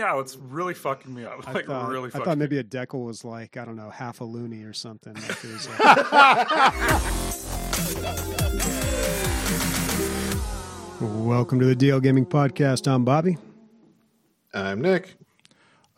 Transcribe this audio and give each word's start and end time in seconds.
Yeah, 0.00 0.18
it's 0.18 0.36
really 0.36 0.74
fucking 0.74 1.14
me 1.14 1.24
up. 1.24 1.40
I 1.46 1.52
Like 1.52 1.66
thought, 1.66 1.88
really 1.88 2.10
I 2.12 2.18
thought 2.18 2.36
maybe 2.36 2.58
a 2.58 2.64
decal 2.64 3.04
was 3.04 3.24
like 3.24 3.56
I 3.56 3.64
don't 3.64 3.76
know 3.76 3.90
half 3.90 4.20
a 4.20 4.24
loony 4.24 4.64
or 4.64 4.72
something. 4.72 5.14
Like 5.14 5.44
like- 5.68 7.24
Welcome 11.00 11.60
to 11.60 11.66
the 11.66 11.76
DL 11.76 12.02
Gaming 12.02 12.26
Podcast. 12.26 12.88
I'm 12.90 13.04
Bobby. 13.04 13.36
I'm 14.52 14.80
Nick. 14.80 15.14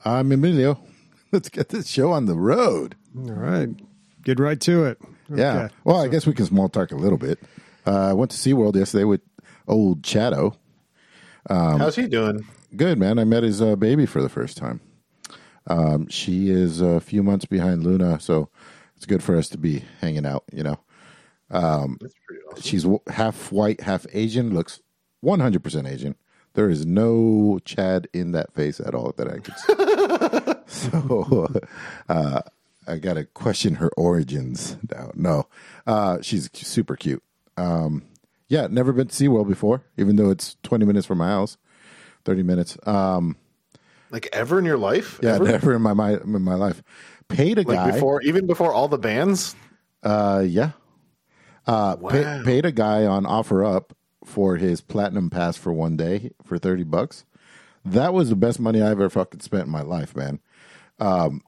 I'm 0.05 0.31
Emilio. 0.31 0.79
Let's 1.33 1.49
get 1.49 1.71
this 1.71 1.89
show 1.89 2.13
on 2.13 2.27
the 2.27 2.35
road. 2.37 2.97
All 3.17 3.33
right, 3.33 3.71
get 4.23 4.39
right 4.39 4.61
to 4.61 4.85
it. 4.85 4.99
Yeah. 5.35 5.57
Okay. 5.65 5.75
Well, 5.85 6.03
I 6.03 6.09
guess 6.09 6.27
we 6.27 6.35
can 6.35 6.45
small 6.45 6.69
talk 6.69 6.93
a 6.93 6.97
little 6.97 7.17
bit. 7.17 7.39
Uh, 7.87 8.11
I 8.11 8.13
went 8.13 8.31
to 8.33 8.37
SeaWorld 8.37 8.77
yesterday 8.77 9.05
with 9.05 9.23
old 9.67 10.03
Chato. 10.05 10.55
How's 11.49 11.97
he 11.97 12.09
doing? 12.09 12.47
Good, 12.75 12.99
man. 12.99 13.19
I 13.19 13.25
met 13.25 13.43
his 13.43 13.63
uh, 13.63 13.77
baby 13.77 14.07
for 14.07 14.23
the 14.23 14.29
first 14.29 14.57
time. 14.57 14.81
Um, 15.69 16.09
she 16.09 16.51
is 16.51 16.81
a 16.81 17.01
few 17.01 17.23
months 17.23 17.45
behind 17.45 17.85
Luna, 17.85 18.21
so 18.21 18.49
it's 18.97 19.07
good 19.07 19.23
for 19.23 19.37
us 19.37 19.49
to 19.51 19.59
be 19.59 19.85
hanging 20.01 20.27
out, 20.27 20.45
you 20.53 20.63
know. 20.63 20.79
Pretty 22.27 22.43
awesome. 22.51 22.63
She's 22.63 22.83
w- 22.83 23.01
half 23.09 23.51
white, 23.53 23.81
half 23.83 24.07
Asian, 24.13 24.55
looks 24.55 24.81
100% 25.25 25.89
Asian. 25.89 26.17
There 26.55 26.71
is 26.71 26.87
no 26.87 27.59
Chad 27.65 28.09
in 28.13 28.33
that 28.33 28.55
face 28.55 28.81
at 28.81 28.95
all 28.95 29.13
that 29.17 29.29
I 29.29 29.39
could 29.39 29.59
see. 30.67 30.89
so 30.89 31.49
uh, 32.09 32.41
I 32.87 32.97
got 32.99 33.15
to 33.15 33.25
question 33.25 33.75
her 33.77 33.91
origins 33.97 34.77
now. 34.91 35.11
No, 35.15 35.49
uh, 35.87 36.19
she's 36.23 36.49
super 36.55 36.97
cute. 36.97 37.23
Um, 37.57 38.05
yeah, 38.49 38.69
never 38.71 38.93
been 38.93 39.09
to 39.09 39.15
SeaWorld 39.15 39.49
before, 39.49 39.83
even 39.97 40.17
though 40.17 40.31
it's 40.31 40.57
20 40.63 40.85
minutes 40.87 41.07
from 41.07 41.19
my 41.19 41.29
house, 41.29 41.57
30 42.27 42.43
minutes. 42.43 42.77
Um, 42.87 43.37
Like 44.11 44.29
ever 44.35 44.59
in 44.59 44.65
your 44.67 44.77
life? 44.77 45.19
yeah, 45.23 45.37
Ever? 45.37 45.45
never 45.45 45.75
in 45.75 45.81
my, 45.83 45.95
my 45.95 46.13
in 46.15 46.43
my 46.43 46.55
life. 46.55 46.83
Paid 47.29 47.59
a 47.59 47.63
Like 47.63 47.77
guy. 47.79 47.91
before, 47.93 48.21
even 48.23 48.47
before 48.47 48.73
all 48.73 48.89
the 48.89 48.99
bands. 48.99 49.57
Uh, 50.03 50.45
yeah. 50.47 50.73
Uh, 51.67 51.97
pay, 51.97 52.43
paid 52.45 52.65
a 52.65 52.71
guy 52.73 53.05
on 53.07 53.25
OfferUp 53.25 53.91
for 54.25 54.57
his 54.57 54.81
platinum 54.81 55.31
pass 55.31 55.57
for 55.57 55.73
one 55.73 55.97
day 55.97 56.31
for 56.45 56.59
thirty 56.59 56.85
bucks. 56.85 57.25
That 57.85 58.13
was 58.15 58.29
the 58.29 58.37
best 58.37 58.61
money 58.61 58.81
I 58.83 58.91
ever 58.91 59.09
fucking 59.09 59.41
spent 59.41 59.65
in 59.67 59.71
my 59.73 59.83
life, 59.83 60.15
man. 60.15 60.39
Wow. 61.01 61.41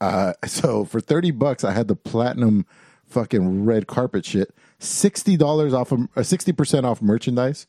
Uh, 0.00 0.32
so 0.46 0.84
for 0.84 1.00
thirty 1.00 1.30
bucks, 1.30 1.64
I 1.64 1.72
had 1.72 1.88
the 1.88 1.96
platinum 1.96 2.66
fucking 3.06 3.64
red 3.64 3.86
carpet 3.86 4.24
shit. 4.26 4.54
Sixty 4.78 5.36
dollars 5.38 5.72
off, 5.72 5.92
of, 5.92 6.08
uh, 6.16 6.22
sixty 6.22 6.52
percent 6.52 6.84
off 6.84 7.00
merchandise, 7.00 7.66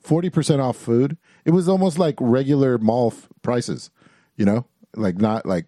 forty 0.00 0.30
percent 0.30 0.60
off 0.60 0.76
food. 0.76 1.16
It 1.44 1.50
was 1.50 1.68
almost 1.68 1.98
like 1.98 2.16
regular 2.20 2.78
mall 2.78 3.12
f- 3.16 3.28
prices, 3.42 3.90
you 4.36 4.44
know, 4.44 4.66
like 4.94 5.18
not 5.18 5.44
like 5.46 5.66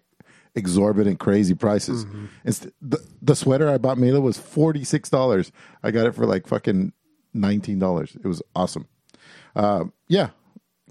exorbitant 0.55 1.19
crazy 1.19 1.53
prices. 1.53 2.05
It's 2.45 2.65
the 2.81 3.05
the 3.21 3.35
sweater 3.35 3.69
I 3.69 3.77
bought 3.77 3.97
Mila 3.97 4.21
was 4.21 4.37
forty 4.37 4.83
six 4.83 5.09
dollars. 5.09 5.51
I 5.83 5.91
got 5.91 6.05
it 6.07 6.15
for 6.15 6.25
like 6.25 6.47
fucking 6.47 6.93
nineteen 7.33 7.79
dollars. 7.79 8.15
It 8.15 8.27
was 8.27 8.41
awesome. 8.55 8.87
Uh, 9.55 9.85
yeah, 10.07 10.29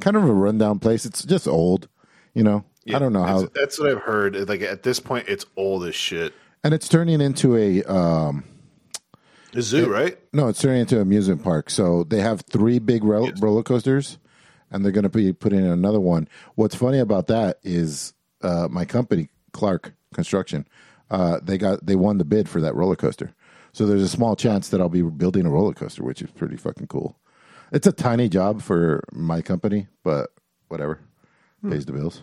kind 0.01 0.17
of 0.17 0.25
a 0.25 0.33
rundown 0.33 0.79
place. 0.79 1.07
It's 1.07 1.25
just 1.25 1.47
old, 1.49 1.89
you 2.35 2.43
know. 2.43 2.65
I 2.95 2.99
don't 2.99 3.15
know 3.15 3.23
how, 3.25 3.41
That's, 3.41 3.53
that's 3.59 3.79
what 3.79 3.91
I've 3.91 4.03
heard. 4.03 4.47
Like 4.47 4.61
at 4.61 4.83
this 4.83 5.01
point, 5.01 5.27
it's 5.29 5.47
old 5.57 5.87
as 5.87 5.95
shit. 5.95 6.35
and 6.62 6.75
it's 6.75 6.87
turning 6.87 7.23
into 7.23 7.57
a 7.57 7.83
um, 7.85 8.45
zoo, 9.59 9.91
right? 9.91 10.19
No, 10.35 10.49
it's 10.49 10.61
turning 10.61 10.81
into 10.83 10.97
an 10.97 11.03
amusement 11.03 11.43
park. 11.43 11.71
So 11.71 12.05
they 12.05 12.21
have 12.21 12.43
three 12.43 12.79
big 12.79 13.03
ro- 13.03 13.31
roller 13.41 13.62
coasters, 13.62 14.19
and 14.75 14.84
they're 14.84 14.92
going 14.92 15.05
to 15.05 15.08
be 15.08 15.33
putting 15.33 15.61
in 15.61 15.70
another 15.70 16.00
one. 16.00 16.28
What's 16.56 16.75
funny 16.75 16.98
about 16.98 17.28
that 17.28 17.58
is 17.62 18.12
uh, 18.42 18.67
my 18.69 18.84
company, 18.84 19.28
Clark 19.53 19.94
Construction, 20.12 20.66
uh, 21.11 21.39
they 21.41 21.56
got 21.56 21.86
they 21.86 21.94
won 21.94 22.19
the 22.19 22.25
bid 22.25 22.48
for 22.48 22.61
that 22.61 22.75
roller 22.75 22.97
coaster. 22.97 23.33
So 23.72 23.86
there's 23.86 24.03
a 24.03 24.08
small 24.08 24.34
chance 24.34 24.69
that 24.69 24.81
I'll 24.81 24.89
be 24.89 25.03
building 25.03 25.47
a 25.47 25.50
roller 25.50 25.75
coaster, 25.75 26.03
which 26.03 26.21
is 26.21 26.31
pretty 26.32 26.56
fucking 26.56 26.88
cool. 26.88 27.16
It's 27.72 27.87
a 27.87 27.93
tiny 27.93 28.28
job 28.28 28.62
for 28.62 29.04
my 29.12 29.43
company, 29.43 29.87
but 30.03 30.31
whatever, 30.69 31.00
pays 31.69 31.87
the 31.87 31.93
bills. 31.93 32.22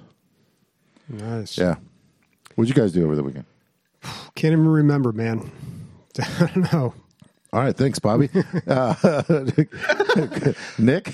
Nice. 1.08 1.58
Yeah. 1.58 1.76
What'd 2.56 2.70
you 2.74 2.80
guys 2.80 2.92
do 2.92 3.03
over 3.06 3.16
the 3.16 3.24
weekend? 3.24 3.46
Can't 4.36 4.53
even 4.53 4.68
remember, 4.68 5.12
man. 5.14 5.52
I 6.20 6.52
don't 6.53 6.74
know. 6.74 6.94
All 7.54 7.60
right, 7.62 7.76
thanks, 7.76 8.00
Bobby. 8.00 8.30
Uh, 8.68 9.24
Nick. 10.78 11.12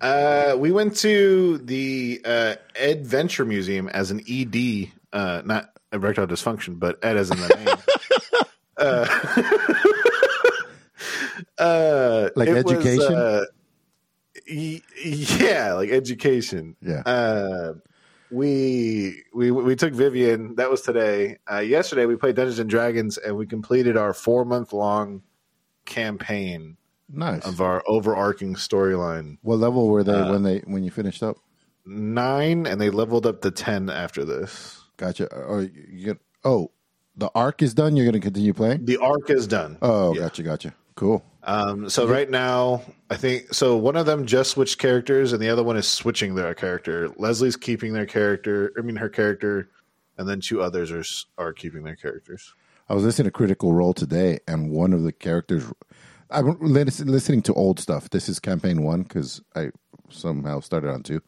Uh, 0.00 0.54
we 0.58 0.70
went 0.72 0.96
to 0.96 1.58
the 1.58 2.20
uh, 2.24 2.54
Adventure 2.80 3.44
Museum 3.44 3.88
as 3.88 4.10
an 4.10 4.20
ED, 4.28 4.88
uh, 5.12 5.42
not 5.44 5.76
erectile 5.92 6.26
dysfunction, 6.26 6.78
but 6.78 6.98
Ed 7.04 7.16
as 7.18 7.30
in 7.30 7.36
the 7.38 7.48
name. 7.56 7.68
uh, 11.58 11.62
uh, 11.62 12.28
Like 12.36 12.48
it 12.48 12.64
was, 12.64 12.72
education? 12.74 13.14
uh, 13.14 13.44
y- 14.50 14.80
yeah, 15.04 15.74
like 15.74 15.90
education. 15.90 16.76
Yeah. 16.80 17.00
Uh, 17.04 17.74
we 18.30 19.22
we 19.34 19.50
we 19.50 19.76
took 19.76 19.92
Vivian. 19.92 20.54
That 20.56 20.70
was 20.70 20.80
today. 20.80 21.36
Uh, 21.50 21.58
yesterday 21.58 22.06
we 22.06 22.16
played 22.16 22.34
Dungeons 22.36 22.58
and 22.58 22.70
Dragons, 22.70 23.18
and 23.18 23.36
we 23.36 23.44
completed 23.46 23.98
our 23.98 24.14
four 24.14 24.46
month 24.46 24.72
long 24.72 25.20
campaign 25.92 26.76
Nice. 27.08 27.44
of 27.46 27.60
our 27.60 27.82
overarching 27.86 28.54
storyline. 28.54 29.36
What 29.42 29.58
level 29.58 29.88
were 29.88 30.02
they 30.02 30.12
Uh, 30.14 30.30
when 30.30 30.42
they 30.42 30.58
when 30.60 30.82
you 30.84 30.90
finished 30.90 31.22
up? 31.22 31.36
nine, 31.84 32.66
and 32.66 32.80
they 32.80 32.90
leveled 32.90 33.26
up 33.26 33.42
to 33.42 33.50
ten 33.50 33.90
after 33.90 34.24
this. 34.24 34.80
Gotcha. 34.96 35.26
Or 35.34 35.62
you 35.62 36.18
oh, 36.44 36.70
the 37.16 37.30
arc 37.34 37.62
is 37.62 37.74
done. 37.74 37.96
You're 37.96 38.06
going 38.06 38.14
to 38.14 38.20
continue 38.20 38.52
playing. 38.54 38.84
The 38.86 38.96
arc 38.98 39.30
is 39.30 39.46
done. 39.46 39.78
Oh, 39.82 40.14
Yeah. 40.14 40.20
gotcha, 40.22 40.42
gotcha. 40.42 40.74
Cool. 40.94 41.22
Um, 41.44 41.88
so 41.90 42.06
right 42.06 42.30
now, 42.30 42.82
I 43.10 43.16
think 43.16 43.52
so. 43.52 43.76
One 43.76 43.96
of 43.96 44.06
them 44.06 44.26
just 44.26 44.52
switched 44.52 44.78
characters, 44.78 45.32
and 45.32 45.42
the 45.42 45.48
other 45.48 45.62
one 45.64 45.76
is 45.76 45.88
switching 45.88 46.34
their 46.36 46.54
character. 46.54 47.08
Leslie's 47.16 47.56
keeping 47.56 47.92
their 47.92 48.06
character. 48.06 48.72
I 48.78 48.82
mean, 48.82 48.96
her 48.96 49.08
character, 49.08 49.68
and 50.18 50.28
then 50.28 50.40
two 50.40 50.62
others 50.62 50.92
are 50.92 51.04
are 51.42 51.52
keeping 51.52 51.82
their 51.82 51.96
characters. 51.96 52.54
I 52.92 52.94
was 52.94 53.04
listening 53.04 53.24
to 53.24 53.30
Critical 53.30 53.72
Role 53.72 53.94
today, 53.94 54.38
and 54.46 54.70
one 54.70 54.92
of 54.92 55.02
the 55.02 55.12
characters. 55.12 55.64
I'm 56.30 56.58
lis- 56.60 57.00
listening 57.00 57.40
to 57.44 57.54
old 57.54 57.80
stuff. 57.80 58.10
This 58.10 58.28
is 58.28 58.38
campaign 58.38 58.82
one 58.82 59.02
because 59.04 59.40
I 59.56 59.70
somehow 60.10 60.60
started 60.60 60.90
on 60.90 61.02
two. 61.02 61.22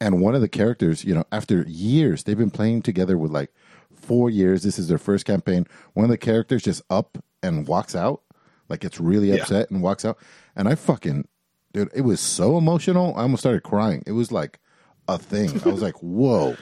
And 0.00 0.20
one 0.20 0.36
of 0.36 0.42
the 0.42 0.48
characters, 0.48 1.04
you 1.04 1.12
know, 1.12 1.24
after 1.32 1.62
years, 1.66 2.22
they've 2.22 2.38
been 2.38 2.52
playing 2.52 2.82
together 2.82 3.18
with 3.18 3.32
like 3.32 3.50
four 3.96 4.30
years. 4.30 4.62
This 4.62 4.78
is 4.78 4.86
their 4.86 4.96
first 4.96 5.24
campaign. 5.26 5.66
One 5.94 6.04
of 6.04 6.10
the 6.10 6.16
characters 6.16 6.62
just 6.62 6.82
up 6.88 7.18
and 7.42 7.66
walks 7.66 7.96
out, 7.96 8.22
like 8.68 8.84
it's 8.84 9.00
really 9.00 9.30
Yeah. 9.30 9.42
upset 9.42 9.72
and 9.72 9.82
walks 9.82 10.04
out. 10.04 10.18
And 10.54 10.68
I 10.68 10.76
fucking, 10.76 11.26
dude, 11.72 11.90
it 11.92 12.02
was 12.02 12.20
so 12.20 12.56
emotional. 12.58 13.12
I 13.16 13.22
almost 13.22 13.42
started 13.42 13.64
crying. 13.64 14.04
It 14.06 14.12
was 14.12 14.30
like 14.30 14.60
a 15.08 15.18
thing. 15.18 15.60
I 15.64 15.68
was 15.70 15.82
like, 15.82 15.96
whoa. 16.00 16.56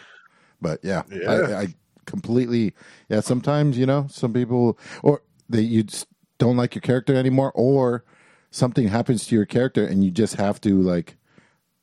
But 0.62 0.80
yeah, 0.82 1.02
Yeah. 1.10 1.30
I, 1.30 1.60
I 1.60 1.74
completely, 2.08 2.74
yeah. 3.08 3.20
Sometimes 3.20 3.78
you 3.78 3.86
know, 3.86 4.06
some 4.10 4.32
people 4.32 4.78
or 5.02 5.22
that 5.48 5.62
you 5.62 5.82
just 5.84 6.06
don't 6.38 6.56
like 6.56 6.74
your 6.74 6.82
character 6.82 7.14
anymore, 7.14 7.52
or 7.54 8.04
something 8.50 8.88
happens 8.88 9.26
to 9.26 9.34
your 9.34 9.44
character 9.46 9.84
and 9.84 10.02
you 10.04 10.10
just 10.10 10.36
have 10.36 10.60
to 10.62 10.80
like, 10.80 11.16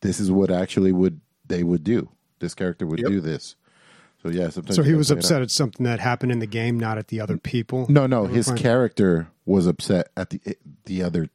this 0.01 0.19
is 0.19 0.31
what 0.31 0.49
actually 0.51 0.91
would 0.91 1.21
they 1.47 1.63
would 1.63 1.83
do. 1.83 2.09
This 2.39 2.53
character 2.55 2.85
would 2.85 2.99
Yep. 2.99 3.07
do 3.09 3.21
this. 3.21 3.55
So 4.23 4.29
yeah, 4.29 4.49
sometimes 4.49 4.75
So 4.75 4.81
he 4.83 4.93
was 4.95 5.07
play 5.09 5.13
it 5.13 5.17
out. 5.19 5.23
upset 5.25 5.41
at 5.43 5.51
something 5.51 5.83
that 5.85 5.99
happened 5.99 6.31
in 6.31 6.39
the 6.39 6.47
game, 6.47 6.79
not 6.79 6.97
at 6.97 7.09
the 7.09 7.21
other 7.21 7.37
people. 7.37 7.85
No, 7.89 8.07
no, 8.07 8.25
his 8.25 8.47
fine. 8.47 8.57
character 8.57 9.27
was 9.45 9.67
upset 9.67 10.09
at 10.17 10.31
the 10.31 10.39
the 10.85 11.03
other 11.03 11.29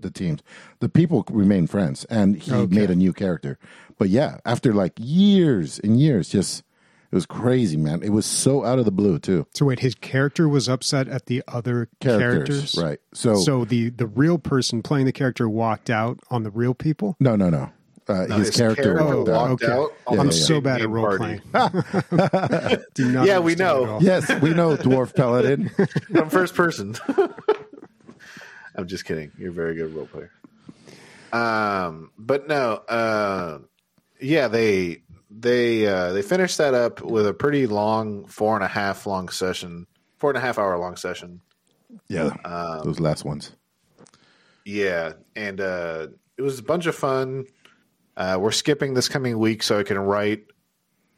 the 0.00 0.10
teams. 0.10 0.42
The 0.80 0.88
people 0.88 1.24
remained 1.30 1.70
friends, 1.70 2.04
and 2.04 2.36
he 2.36 2.52
Okay. 2.52 2.76
made 2.80 2.90
a 2.90 2.94
new 2.94 3.12
character. 3.12 3.58
But 3.98 4.10
yeah, 4.10 4.38
after 4.44 4.72
like 4.72 4.92
years 4.98 5.78
and 5.80 5.98
years, 5.98 6.28
just 6.28 6.62
it 7.10 7.14
was 7.14 7.26
crazy, 7.26 7.76
man. 7.76 8.02
It 8.02 8.10
was 8.10 8.26
so 8.26 8.64
out 8.64 8.78
of 8.78 8.84
the 8.84 8.90
blue 8.90 9.18
too. 9.18 9.46
So 9.54 9.66
wait, 9.66 9.80
his 9.80 9.94
character 9.94 10.48
was 10.48 10.68
upset 10.68 11.08
at 11.08 11.26
the 11.26 11.42
other 11.48 11.88
Characters, 12.00 12.72
characters, 12.74 12.78
right? 12.82 12.98
So, 13.14 13.36
So 13.36 13.64
the 13.64 13.90
the 13.90 14.06
real 14.06 14.38
person 14.38 14.82
playing 14.82 15.06
the 15.06 15.12
character 15.12 15.48
walked 15.48 15.90
out 15.90 16.20
on 16.30 16.42
the 16.42 16.50
real 16.50 16.74
people. 16.74 17.16
no, 17.20 17.36
no, 17.36 17.50
no. 17.50 17.70
Uh, 18.10 18.24
No, 18.26 18.36
his, 18.36 18.48
character, 18.48 18.94
walked 18.94 19.28
out. 19.28 19.50
walked 19.50 19.62
okay. 19.64 19.72
out. 19.72 19.92
on 20.06 20.14
Yeah, 20.14 20.20
I'm 20.22 20.26
yeah, 20.28 20.32
so 20.32 20.54
big 20.54 20.64
bad 20.64 20.74
at 20.76 20.80
game 20.84 20.92
role 20.92 21.18
party. 21.18 21.40
playing. 21.52 22.80
Do 22.94 23.12
not 23.12 23.26
Yeah, 23.26 23.38
we 23.40 23.54
know. 23.54 23.98
Yes, 24.00 24.30
we 24.40 24.54
know, 24.54 24.76
dwarf 24.78 25.14
paladin. 25.14 25.70
I'm 26.14 26.30
first 26.30 26.54
person. 26.54 26.94
I'm 28.74 28.86
just 28.86 29.04
kidding. 29.04 29.32
You're 29.38 29.50
a 29.50 29.52
very 29.52 29.74
good 29.74 29.92
role 29.94 30.06
player. 30.06 30.30
Um, 31.32 32.10
but 32.16 32.48
no, 32.48 32.74
uh, 32.88 33.58
yeah, 34.20 34.48
they 34.48 35.02
they 35.30 35.86
uh, 35.86 36.12
they 36.12 36.22
finished 36.22 36.58
that 36.58 36.74
up 36.74 37.00
with 37.02 37.26
a 37.26 37.34
pretty 37.34 37.66
long 37.66 38.26
four 38.26 38.54
and 38.54 38.64
a 38.64 38.68
half 38.68 39.06
long 39.06 39.28
session, 39.28 39.86
four 40.18 40.30
and 40.30 40.36
a 40.36 40.40
half 40.40 40.58
hour 40.58 40.78
long 40.78 40.96
session. 40.96 41.40
Yeah, 42.08 42.30
Um, 42.44 42.84
those 42.84 43.00
last 43.00 43.24
ones. 43.24 43.52
Yeah, 44.64 45.14
and 45.34 45.60
uh, 45.60 46.08
it 46.36 46.42
was 46.42 46.58
a 46.58 46.62
bunch 46.62 46.86
of 46.86 46.94
fun. 46.94 47.46
Uh, 48.16 48.38
we're 48.40 48.50
skipping 48.50 48.94
this 48.94 49.08
coming 49.08 49.38
week 49.38 49.62
so 49.62 49.78
I 49.78 49.82
can 49.82 49.98
write 49.98 50.44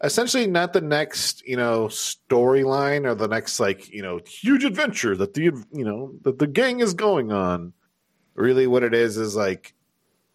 essentially 0.03 0.47
not 0.47 0.73
the 0.73 0.81
next 0.81 1.47
you 1.47 1.57
know 1.57 1.87
storyline 1.87 3.07
or 3.07 3.15
the 3.15 3.29
next 3.29 3.61
like 3.61 3.89
you 3.91 4.03
know 4.03 4.21
huge 4.27 4.65
adventure 4.65 5.17
that 5.17 5.35
the 5.35 5.43
you 5.43 5.85
know 5.85 6.15
that 6.23 6.39
the 6.39 6.47
gang 6.47 6.81
is 6.81 6.95
going 6.95 7.33
on. 7.33 7.73
Really, 8.35 8.67
what 8.67 8.83
it 8.83 8.95
is 8.95 9.17
is 9.17 9.37
like 9.37 9.75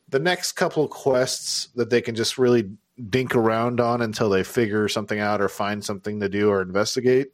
the 0.10 0.19
next 0.19 0.54
couple 0.54 0.88
quests 0.88 1.69
that 1.75 1.89
they 1.89 2.01
can 2.01 2.16
just 2.16 2.38
really 2.38 2.69
dink 3.09 3.36
around 3.36 3.80
on 3.80 4.01
until 4.01 4.30
they 4.30 4.44
figure 4.44 4.88
something 4.88 5.19
out 5.19 5.42
or 5.42 5.50
find 5.50 5.83
something 5.83 6.19
to 6.21 6.30
do 6.30 6.50
or 6.50 6.62
investigate, 6.62 7.31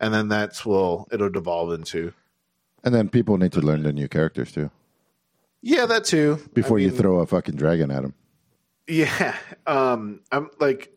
and 0.00 0.12
then 0.12 0.28
that's 0.28 0.66
will 0.66 1.06
it'll 1.12 1.30
devolve 1.30 1.72
into. 1.72 2.12
And 2.84 2.92
then 2.94 3.08
people 3.08 3.36
need 3.38 3.52
to 3.52 3.60
learn 3.60 3.84
the 3.84 3.92
new 3.92 4.08
characters 4.08 4.50
too 4.50 4.70
Yeah, 5.60 5.86
that 5.86 6.04
too. 6.04 6.38
before 6.52 6.78
I 6.78 6.82
you 6.82 6.88
mean, 6.88 6.96
throw 6.96 7.20
a 7.20 7.26
fucking 7.26 7.54
dragon 7.54 7.90
at 7.92 8.02
them. 8.02 8.14
Yeah. 8.88 9.36
Um 9.66 10.20
I'm 10.32 10.50
like 10.58 10.96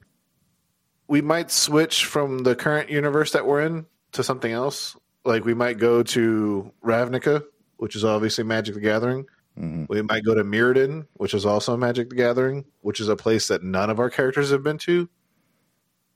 we 1.07 1.21
might 1.21 1.51
switch 1.51 2.05
from 2.05 2.39
the 2.39 2.55
current 2.55 2.89
universe 2.89 3.33
that 3.33 3.45
we're 3.45 3.61
in 3.61 3.85
to 4.13 4.23
something 4.23 4.51
else. 4.51 4.97
Like 5.23 5.45
we 5.45 5.53
might 5.53 5.77
go 5.77 6.01
to 6.01 6.71
Ravnica, 6.83 7.43
which 7.77 7.95
is 7.95 8.03
obviously 8.03 8.43
Magic 8.43 8.73
the 8.73 8.81
Gathering. 8.81 9.25
Mhm. 9.57 9.87
We 9.89 10.01
might 10.01 10.23
go 10.25 10.35
to 10.35 10.43
Mirrodin, 10.43 11.07
which 11.13 11.33
is 11.33 11.45
also 11.45 11.77
Magic 11.77 12.09
the 12.09 12.15
Gathering, 12.15 12.65
which 12.81 12.99
is 12.99 13.07
a 13.07 13.15
place 13.15 13.47
that 13.47 13.63
none 13.63 13.89
of 13.89 13.99
our 13.99 14.09
characters 14.09 14.51
have 14.51 14.63
been 14.63 14.77
to. 14.79 15.09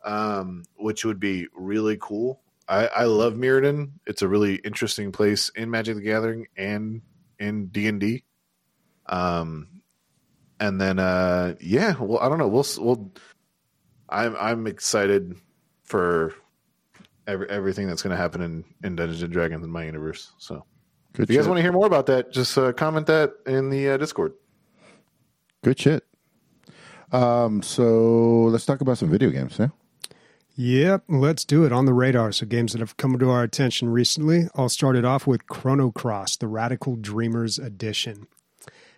Um, 0.04 0.64
which 0.78 1.04
would 1.04 1.20
be 1.20 1.48
really 1.54 1.98
cool. 2.00 2.42
I, 2.68 2.88
I 2.88 3.04
love 3.06 3.34
Mirrodin. 3.34 3.92
It's 4.06 4.22
a 4.22 4.28
really 4.28 4.56
interesting 4.56 5.12
place 5.12 5.50
in 5.56 5.70
Magic 5.70 5.96
the 5.96 6.02
Gathering 6.02 6.48
and 6.56 7.02
in 7.38 7.68
D 7.68 7.88
and 7.88 8.00
D. 8.00 8.24
Um, 9.08 9.82
and 10.60 10.80
then 10.80 11.00
uh, 11.00 11.56
yeah, 11.62 11.96
well, 12.00 12.20
I 12.20 12.30
don't 12.30 12.38
know. 12.38 12.48
We'll 12.48 12.66
we'll. 12.78 13.12
I'm 14.10 14.36
I'm 14.38 14.68
excited 14.68 15.36
for 15.84 16.34
every, 17.28 17.50
everything 17.50 17.88
that's 17.88 18.02
going 18.02 18.12
to 18.12 18.18
happen 18.22 18.42
in 18.42 18.66
in 18.84 18.96
Dungeons 18.96 19.24
and 19.24 19.34
Dragons 19.34 19.64
in 19.66 19.72
my 19.72 19.86
universe. 19.86 20.32
So 20.38 20.66
Good 21.14 21.24
if 21.24 21.32
you 21.32 21.38
guys 21.38 21.48
want 21.48 21.58
to 21.58 21.62
hear 21.62 21.72
more 21.72 21.88
about 21.88 22.06
that, 22.08 22.32
just 22.32 22.58
uh, 22.58 22.72
comment 22.74 23.08
that 23.08 23.34
in 23.46 23.70
the 23.70 23.90
uh, 23.90 23.98
Discord. 23.98 24.34
Good 25.64 25.80
shit. 25.80 26.06
Um, 27.12 27.62
so 27.62 28.44
let's 28.44 28.66
talk 28.66 28.82
about 28.82 28.98
some 28.98 29.10
video 29.10 29.30
games, 29.30 29.58
yeah? 29.60 29.70
Yep, 30.56 31.04
let's 31.08 31.46
do 31.46 31.64
it 31.64 31.72
on 31.72 31.86
the 31.86 31.94
radar. 31.94 32.34
So, 32.34 32.46
games 32.46 32.74
that 32.74 32.80
have 32.80 32.98
come 32.98 33.18
to 33.18 33.30
our 33.30 33.44
attention 33.44 33.90
recently. 33.90 34.50
I'll 34.56 34.68
start 34.68 34.98
it 34.98 35.06
off 35.06 35.26
with 35.26 35.48
Chrono 35.48 35.90
Cross, 35.90 36.36
the 36.38 36.50
Radical 36.50 36.98
Dreamers 36.98 37.58
Edition. 37.58 38.28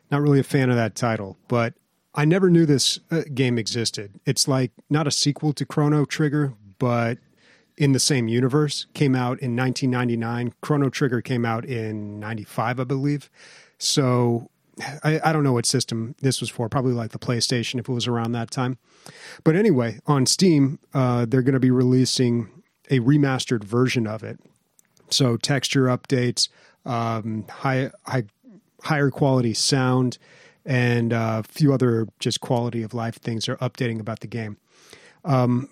Not 0.10 0.22
really 0.22 0.40
a 0.40 0.44
fan 0.44 0.72
of 0.72 0.76
that 0.76 0.96
title, 0.96 1.38
but 1.48 1.76
I 2.16 2.26
never 2.26 2.50
knew 2.50 2.66
this 2.66 3.00
uh, 3.12 3.22
game 3.34 3.60
existed. 3.60 4.20
It's 4.26 4.48
like 4.48 4.72
not 4.90 5.06
a 5.06 5.12
sequel 5.12 5.54
to 5.54 5.66
Chrono 5.66 6.04
Trigger, 6.04 6.56
but 6.80 7.20
in 7.78 7.92
the 7.92 8.00
same 8.00 8.28
universe. 8.28 8.86
Came 8.94 9.16
out 9.16 9.40
in 9.40 9.56
1999. 9.56 10.54
Chrono 10.62 10.90
Trigger 10.90 11.22
came 11.22 11.46
out 11.46 11.66
in 11.66 12.20
95, 12.20 12.80
I 12.80 12.84
believe. 12.84 13.30
So 13.78 14.50
I, 15.04 15.20
I 15.24 15.34
don't 15.34 15.44
know 15.44 15.54
what 15.54 15.66
system 15.66 16.16
this 16.22 16.40
was 16.40 16.50
for. 16.50 16.70
Probably 16.70 16.94
like 16.94 17.12
the 17.12 17.20
PlayStation 17.20 17.80
if 17.80 17.90
it 17.90 17.94
was 17.94 18.08
around 18.08 18.32
that 18.34 18.52
time. 18.52 18.78
But 19.44 19.56
anyway, 19.56 20.00
on 20.08 20.26
Steam, 20.26 20.80
uh, 20.94 21.26
they're 21.26 21.42
going 21.42 21.54
to 21.54 21.60
be 21.60 21.72
releasing 21.72 22.50
a 22.90 23.00
remastered 23.00 23.64
version 23.64 24.08
of 24.08 24.24
it. 24.24 24.40
So 25.10 25.38
texture 25.38 25.86
updates, 25.86 26.50
um, 26.86 27.46
high, 27.50 27.92
high, 28.06 28.24
higher 28.84 29.10
quality 29.10 29.54
sound, 29.54 30.18
and 30.66 31.12
uh, 31.12 31.42
a 31.44 31.48
few 31.52 31.74
other 31.74 32.08
just 32.20 32.40
quality 32.40 32.84
of 32.84 32.94
life 32.94 33.16
things 33.16 33.50
are 33.50 33.58
updating 33.58 34.00
about 34.00 34.20
the 34.20 34.28
game. 34.28 34.58
Um, 35.26 35.70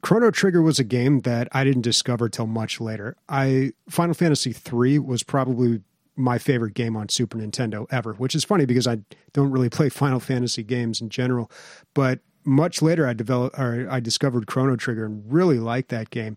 Chrono 0.00 0.30
Trigger 0.30 0.62
was 0.62 0.78
a 0.78 0.84
game 0.84 1.20
that 1.20 1.48
I 1.52 1.64
didn't 1.64 1.82
discover 1.82 2.28
till 2.28 2.46
much 2.46 2.80
later. 2.80 3.16
I 3.28 3.72
Final 3.88 4.14
Fantasy 4.14 4.54
III 4.54 5.00
was 5.00 5.22
probably 5.22 5.82
my 6.16 6.38
favorite 6.38 6.74
game 6.74 6.96
on 6.96 7.08
Super 7.08 7.38
Nintendo 7.38 7.86
ever, 7.90 8.14
which 8.14 8.34
is 8.34 8.44
funny 8.44 8.66
because 8.66 8.86
I 8.86 8.98
don't 9.32 9.50
really 9.50 9.70
play 9.70 9.88
Final 9.90 10.20
Fantasy 10.20 10.62
games 10.62 11.00
in 11.00 11.08
general. 11.08 11.50
But 11.94 12.20
much 12.44 12.82
later, 12.82 13.06
I 13.06 13.12
developed 13.12 13.58
or 13.58 13.86
I 13.90 14.00
discovered 14.00 14.46
Chrono 14.46 14.76
Trigger 14.76 15.04
and 15.04 15.30
really 15.30 15.58
liked 15.58 15.90
that 15.90 16.10
game. 16.10 16.36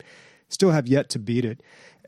Still 0.49 0.71
have 0.71 0.87
yet 0.87 1.09
to 1.09 1.19
beat 1.19 1.45
it. 1.45 1.61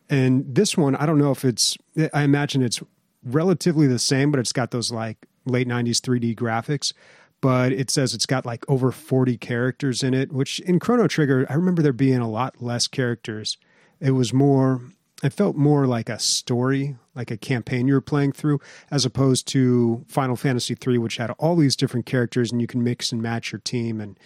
And 0.10 0.44
this 0.48 0.78
one, 0.78 0.96
I 0.96 1.06
don't 1.06 1.18
know 1.18 1.32
if 1.32 1.44
it's. 1.44 1.78
I 2.14 2.24
imagine 2.24 2.62
it's 2.62 2.82
relatively 3.24 3.88
the 3.88 4.00
same, 4.00 4.32
but 4.32 4.40
it's 4.40 4.54
got 4.54 4.72
those 4.72 4.92
like 4.92 5.18
late 5.46 5.68
'90s 5.68 6.00
3D 6.00 6.36
graphics. 6.36 6.94
But 7.40 7.72
it 7.72 7.92
says 7.92 8.14
it's 8.14 8.26
got 8.26 8.46
like 8.46 8.66
over 8.68 8.92
40 8.92 9.38
characters 9.38 10.02
in 10.02 10.14
it, 10.14 10.32
which 10.32 10.60
in 10.62 10.80
Chrono 10.80 11.08
Trigger, 11.08 11.46
I 11.50 11.54
remember 11.54 11.82
there 11.82 11.94
being 11.94 12.20
a 12.20 12.30
lot 12.30 12.62
less 12.62 12.88
characters. 12.88 13.58
It 14.00 14.12
was 14.12 14.34
more 14.34 14.82
it 15.24 15.34
felt 15.34 15.56
more 15.56 15.88
like 15.88 16.10
a 16.10 16.20
story, 16.20 16.96
like 17.16 17.32
a 17.32 17.38
campaign 17.38 17.88
you're 17.88 18.02
playing 18.02 18.34
through, 18.34 18.60
as 18.92 19.04
opposed 19.04 19.48
to 19.48 20.06
Final 20.08 20.36
Fantasy 20.36 20.76
III, 20.76 21.00
which 21.00 21.18
had 21.18 21.32
all 21.40 21.56
these 21.56 21.76
different 21.76 22.06
characters 22.06 22.52
and 22.52 22.62
you 22.62 22.68
can 22.68 22.84
mix 22.84 23.12
and 23.12 23.22
match 23.22 23.52
your 23.52 23.60
team. 23.60 24.00
And 24.00 24.20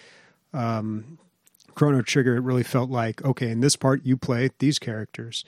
um, 0.54 1.18
Chrono 1.76 2.02
Trigger, 2.02 2.36
it 2.36 2.42
really 2.42 2.64
felt 2.64 2.90
like, 2.90 3.24
okay, 3.24 3.50
in 3.50 3.62
this 3.62 3.76
part 3.76 4.06
you 4.06 4.18
play 4.18 4.50
these 4.60 4.80
characters. 4.80 5.46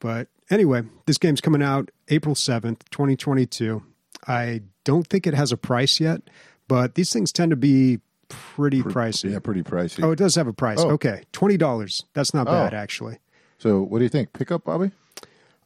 But 0.00 0.28
anyway, 0.50 0.82
this 1.06 1.18
game's 1.18 1.40
coming 1.40 1.62
out 1.62 1.90
April 2.08 2.34
7th, 2.34 2.80
2022. 2.90 3.84
I 4.26 4.62
don't 4.82 5.06
think 5.06 5.28
it 5.28 5.34
has 5.34 5.52
a 5.52 5.56
price 5.56 6.00
yet, 6.00 6.22
but 6.72 6.94
these 6.94 7.12
things 7.12 7.32
tend 7.32 7.50
to 7.50 7.56
be 7.56 8.00
pretty 8.30 8.80
pricey. 8.80 9.30
Yeah, 9.30 9.40
pretty 9.40 9.62
pricey. 9.62 10.02
Oh, 10.02 10.12
it 10.12 10.16
does 10.16 10.34
have 10.36 10.46
a 10.46 10.54
price. 10.54 10.78
Oh. 10.80 10.92
Okay, 10.92 11.24
$20. 11.34 12.04
That's 12.14 12.32
not 12.32 12.48
Oh. 12.48 12.52
bad, 12.52 12.72
actually. 12.72 13.18
So 13.58 13.82
what 13.82 13.98
do 13.98 14.04
you 14.04 14.08
think? 14.08 14.32
Pick 14.32 14.50
up, 14.50 14.64
Bobby? 14.64 14.90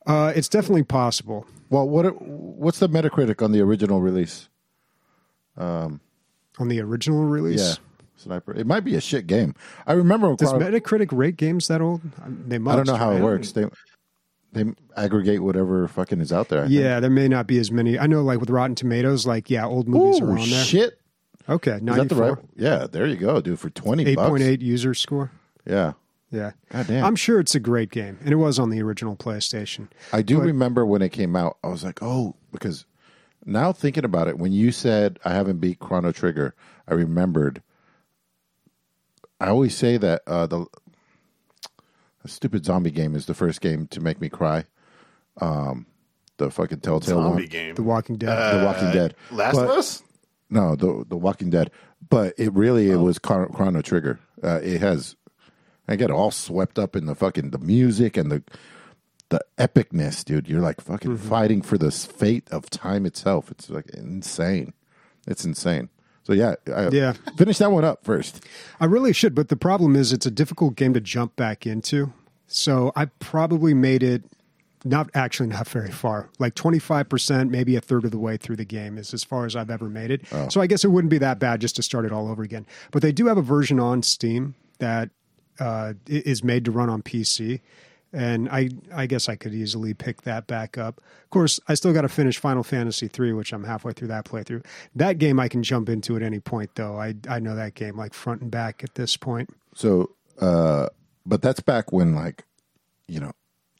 Uh, 0.05 0.33
it's 0.35 0.49
definitely 0.49 0.83
possible. 0.83 1.47
Well, 1.71 1.89
what 1.89 2.21
what's 2.21 2.81
the 2.81 2.89
Metacritic 2.89 3.41
on 3.41 3.53
the 3.53 3.61
original 3.61 4.01
release? 4.01 4.49
On 5.57 6.01
the 6.59 6.81
original 6.81 7.23
release? 7.23 7.61
Yeah, 7.61 7.75
Sniper. 8.17 8.53
It 8.53 8.67
might 8.67 8.81
be 8.81 8.97
a 8.97 9.01
shit 9.01 9.29
game. 9.29 9.55
I 9.87 9.93
remember. 9.93 10.35
Does 10.35 10.53
Metacritic 10.55 11.17
rate 11.17 11.37
games 11.37 11.69
that 11.69 11.81
old? 11.81 12.01
They 12.49 12.59
must. 12.59 12.73
I 12.73 12.77
don't 12.79 12.87
know 12.89 12.97
how 12.97 13.11
right? 13.11 13.21
it 13.21 13.23
works. 13.23 13.53
They 13.53 13.67
they 14.57 14.65
aggregate 14.97 15.43
whatever 15.43 15.87
fucking 15.89 16.21
is 16.21 16.33
out 16.33 16.49
there. 16.49 16.65
I 16.65 16.67
Yeah, 16.67 17.01
there 17.01 17.11
may 17.11 17.29
not 17.29 17.47
be 17.47 17.59
as 17.59 17.71
many. 17.71 17.99
I 17.99 18.07
know, 18.07 18.23
like 18.23 18.41
with 18.41 18.51
Rotten 18.51 18.75
Tomatoes, 18.75 19.27
like 19.27 19.51
yeah, 19.51 19.67
old 19.67 19.89
movies 19.89 20.19
Think. 20.19 20.31
are 20.31 20.39
on 20.39 20.51
there. 20.51 20.65
shit! 20.65 21.01
Okay, 21.49 21.79
ninety 21.83 22.07
the 22.09 22.15
right? 22.17 22.35
Yeah, 22.57 22.87
there 22.91 23.07
you 23.07 23.17
go, 23.17 23.41
dude. 23.41 23.59
For 23.61 23.71
twenty 23.71 24.05
eight 24.07 24.19
point 24.19 24.43
eight 24.43 24.61
user 24.63 24.95
score. 24.95 25.31
Yeah. 25.67 25.93
Yeah, 26.33 26.53
God 26.71 26.89
damn. 26.89 27.05
I'm 27.05 27.15
sure 27.15 27.39
it's 27.39 27.55
a 27.55 27.61
great 27.61 27.91
game, 27.91 28.19
and 28.21 28.31
it 28.31 28.37
was 28.37 28.59
on 28.59 28.71
the 28.71 28.83
original 28.83 29.15
PlayStation. 29.15 29.87
I 30.13 30.23
do 30.23 30.39
But- 30.39 30.47
remember 30.47 30.85
when 30.85 31.01
it 31.01 31.11
came 31.11 31.37
out. 31.37 31.57
I 31.63 31.69
was 31.69 31.85
like, 31.85 32.03
oh, 32.03 32.35
because 32.51 32.85
now 33.45 33.73
thinking 33.73 34.05
about 34.05 34.27
it, 34.27 34.37
when 34.37 34.53
you 34.53 34.73
said 34.73 35.21
I 35.25 35.31
haven't 35.33 35.59
beat 35.59 35.79
Chrono 35.79 36.11
Trigger, 36.11 36.55
I 36.89 36.95
remembered. 36.95 37.63
I 39.41 39.49
always 39.49 39.77
say 39.77 39.99
that 39.99 40.23
uh, 40.27 40.47
the, 40.47 40.67
the 42.27 42.33
stupid 42.33 42.65
zombie 42.65 42.91
game 42.91 43.15
is 43.15 43.27
the 43.27 43.35
first 43.35 43.61
game 43.61 43.87
to 43.89 44.01
make 44.01 44.21
me 44.21 44.29
cry. 44.29 44.65
Um, 45.41 45.87
the 46.39 46.51
fucking 46.51 46.81
Telltale 46.81 47.23
Zombie 47.23 47.43
one, 47.43 47.47
game. 47.47 47.75
The 47.75 47.83
Walking 47.83 48.17
Dead. 48.17 48.29
Uh, 48.29 48.59
The 48.59 48.65
Walking 48.65 48.91
Dead. 48.93 49.15
Last 49.31 49.55
But- 49.55 49.65
of 49.65 49.71
Us. 49.71 50.03
No, 50.51 50.77
the 50.77 51.05
the 51.09 51.17
Walking 51.17 51.51
Dead. 51.51 51.71
But 52.09 52.35
it 52.39 52.53
really 52.53 52.91
Oh. 52.93 52.95
it 53.01 53.03
was 53.03 53.19
Chron- 53.19 53.53
Chrono 53.53 53.81
Trigger. 53.83 54.19
Uh, 54.43 54.61
it 54.63 54.81
has. 54.81 55.17
I 55.89 55.97
get 55.97 56.11
all 56.11 56.31
swept 56.31 56.79
up 56.79 56.95
in 56.97 57.07
the 57.07 57.15
fucking 57.15 57.51
the 57.51 57.59
music 57.59 58.17
and 58.17 58.31
the 58.31 58.43
the 59.29 59.41
epicness, 59.59 60.25
dude. 60.25 60.49
You're 60.49 60.61
like 60.61 60.81
fucking 60.81 61.11
Mm-hmm. 61.13 61.29
fighting 61.29 61.63
for 61.63 61.79
the 61.79 61.91
fate 61.91 62.49
of 62.53 62.71
time 62.71 63.07
itself. 63.07 63.51
It's 63.51 63.69
like 63.71 63.91
insane. 63.91 64.73
It's 65.27 65.45
insane. 65.45 65.89
So 66.27 66.33
yeah, 66.33 66.57
I, 66.75 66.89
Yeah. 66.89 67.13
Finish 67.37 67.59
that 67.59 67.71
one 67.71 67.85
up 67.85 68.03
first. 68.03 68.45
I 68.81 68.87
really 68.87 69.13
should, 69.13 69.33
but 69.33 69.49
the 69.49 69.55
problem 69.55 69.95
is 69.95 70.13
it's 70.13 70.27
a 70.27 70.31
difficult 70.31 70.75
game 70.75 70.93
to 70.95 71.01
jump 71.01 71.37
back 71.37 71.69
into. 71.69 72.13
So 72.49 72.91
I 72.97 73.05
probably 73.21 73.75
made 73.75 74.03
it 74.03 74.25
not 74.85 75.09
actually 75.15 75.51
not 75.51 75.69
very 75.69 75.93
far, 75.93 76.29
like 76.41 76.57
25%, 76.57 77.49
maybe 77.51 77.77
a 77.77 77.81
third 77.81 78.05
of 78.05 78.11
the 78.11 78.19
way 78.19 78.37
through 78.37 78.57
the 78.57 78.65
game 78.65 78.99
is 78.99 79.15
as 79.15 79.23
far 79.23 79.47
as 79.47 79.55
I've 79.55 79.71
ever 79.71 79.89
made 79.89 80.11
it. 80.11 80.23
So 80.49 80.61
I 80.61 80.67
guess 80.67 80.85
it 80.85 80.89
wouldn't 80.89 81.13
be 81.13 81.19
that 81.19 81.39
bad 81.39 81.61
just 81.61 81.77
to 81.77 81.83
start 81.83 82.05
it 82.05 82.11
all 82.11 82.29
over 82.29 82.43
again. 82.43 82.67
But 82.91 83.03
they 83.03 83.13
do 83.13 83.27
have 83.27 83.39
a 83.39 83.43
version 83.43 83.79
on 83.79 84.03
Steam 84.03 84.57
that 84.81 85.11
uh, 85.61 85.93
is 86.09 86.43
made 86.43 86.65
to 86.65 86.73
run 86.73 86.91
on 86.91 87.03
PC. 87.03 87.61
And 88.17 88.49
I, 88.49 88.71
I 88.95 89.05
guess 89.05 89.29
I 89.29 89.37
could 89.37 89.53
easily 89.53 89.93
pick 89.93 90.23
that 90.23 90.47
back 90.47 90.79
up. 90.79 91.03
Of 91.25 91.31
course, 91.31 91.61
I 91.69 91.75
still 91.75 91.93
got 91.93 92.01
to 92.01 92.09
finish 92.09 92.39
Final 92.39 92.63
Fantasy 92.63 93.11
III, 93.19 93.35
which 93.35 93.53
I'm 93.53 93.65
halfway 93.65 93.93
through 93.93 94.09
that 94.09 94.25
playthrough. 94.25 94.65
That 94.95 95.19
game 95.19 95.39
I 95.39 95.49
can 95.49 95.63
jump 95.63 95.91
into 95.91 96.17
at 96.17 96.23
any 96.23 96.41
point, 96.41 96.71
though. 96.77 96.99
I, 96.99 97.15
I 97.29 97.41
know 97.41 97.55
that 97.55 97.75
game 97.75 97.95
like 97.95 98.15
front 98.15 98.41
and 98.41 98.51
back 98.51 98.83
at 98.83 98.95
this 98.95 99.19
point. 99.19 99.51
So, 99.75 100.13
uh, 100.41 100.89
but 101.27 101.43
that's 101.43 101.61
back 101.61 101.93
when 101.93 102.15
like, 102.15 102.45
you 103.07 103.21
know, 103.21 103.33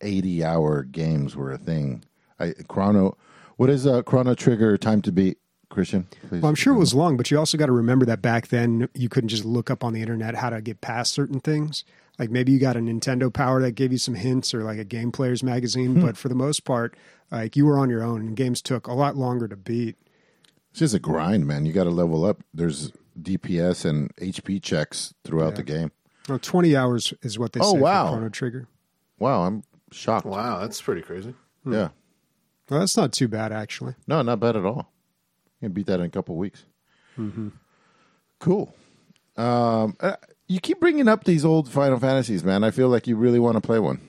eighty 0.03 0.45
hour 0.45 0.83
games 0.83 1.35
were 1.35 1.51
a 1.51 1.59
thing. 1.59 2.05
I 2.39 2.53
Chrono. 2.69 3.17
What 3.57 3.71
is 3.71 3.87
uh, 3.87 4.03
Chrono 4.03 4.35
Trigger 4.35 4.77
time 4.77 5.01
to 5.01 5.13
beat? 5.13 5.39
Christian? 5.69 6.07
Please. 6.29 6.43
Well, 6.43 6.49
I'm 6.49 6.55
sure 6.55 6.75
it 6.75 6.79
was 6.79 6.95
long, 6.95 7.17
but 7.17 7.31
you 7.31 7.39
also 7.39 7.59
got 7.59 7.67
to 7.67 7.73
remember 7.73 8.07
that 8.07 8.23
back 8.23 8.49
then 8.49 8.89
you 8.95 9.09
couldn't 9.09 9.29
just 9.29 9.45
look 9.45 9.71
up 9.71 9.83
on 9.83 9.93
the 9.93 10.01
internet 10.01 10.37
how 10.37 10.51
to 10.51 10.61
get 10.61 10.81
past 10.81 11.13
certain 11.13 11.41
things. 11.41 11.85
Like 12.19 12.31
maybe 12.31 12.53
you 12.53 12.59
got 12.59 12.77
a 12.77 12.81
Nintendo 12.81 13.33
Power 13.33 13.61
that 13.63 13.73
gave 13.73 13.93
you 13.93 13.99
some 13.99 14.15
hints, 14.15 14.55
or 14.55 14.63
like 14.65 14.79
a 14.79 14.85
Game 14.85 15.13
Players 15.13 15.43
magazine. 15.43 16.01
But 16.01 16.17
for 16.17 16.29
the 16.29 16.35
most 16.35 16.65
part, 16.65 16.97
like 17.31 17.57
you 17.57 17.67
were 17.67 17.79
on 17.79 17.91
your 17.91 18.03
own, 18.03 18.21
and 18.23 18.37
games 18.37 18.63
took 18.63 18.87
a 18.87 18.95
lot 18.95 19.17
longer 19.17 19.47
to 19.49 19.57
beat. 19.57 19.97
It's 20.71 20.81
just 20.81 20.95
a 20.95 20.99
grind, 20.99 21.47
man. 21.47 21.67
You 21.67 21.73
got 21.73 21.85
to 21.85 21.91
level 21.91 22.25
up. 22.25 22.43
There's 22.55 22.93
DPS 23.21 23.85
and 23.85 24.15
HP 24.17 24.63
checks 24.63 25.15
throughout 25.25 25.57
the 25.57 25.63
game. 25.63 25.91
Well, 26.29 26.39
20 26.39 26.75
hours 26.77 27.15
is 27.23 27.39
what 27.39 27.53
they 27.53 27.61
Oh, 27.63 27.73
say 27.75 27.79
wow. 27.81 28.07
for 28.09 28.13
Chrono 28.15 28.29
Trigger. 28.31 28.69
Wow, 29.19 29.43
I'm 29.43 29.63
shocked. 29.93 30.27
Wow, 30.27 30.61
that's 30.61 30.81
pretty 30.83 31.01
crazy. 31.03 31.35
Yeah. 31.65 31.89
Well, 32.69 32.81
that's 32.81 32.97
not 32.97 33.13
too 33.13 33.29
bad 33.29 33.53
actually. 33.53 33.95
No, 34.07 34.21
not 34.23 34.41
bad 34.41 34.57
at 34.57 34.65
all. 34.65 34.93
You 35.61 35.69
can 35.69 35.73
beat 35.73 35.87
that 35.87 36.01
in 36.01 36.07
a 36.07 36.11
couple 36.11 36.35
of 36.35 36.39
weeks. 36.39 36.65
Cool. 38.39 38.75
Um, 39.37 39.97
uh, 40.01 40.17
you 40.49 40.61
keep 40.61 40.81
bringing 40.81 41.09
up 41.09 41.25
these 41.25 41.45
old 41.45 41.69
Final 41.69 41.99
Fantasies, 41.99 42.45
man. 42.45 42.65
I 42.65 42.71
feel 42.71 42.89
like 42.89 43.07
you 43.07 43.17
really 43.17 43.39
want 43.39 43.57
to 43.57 43.61
play 43.61 43.79
one. 43.79 44.01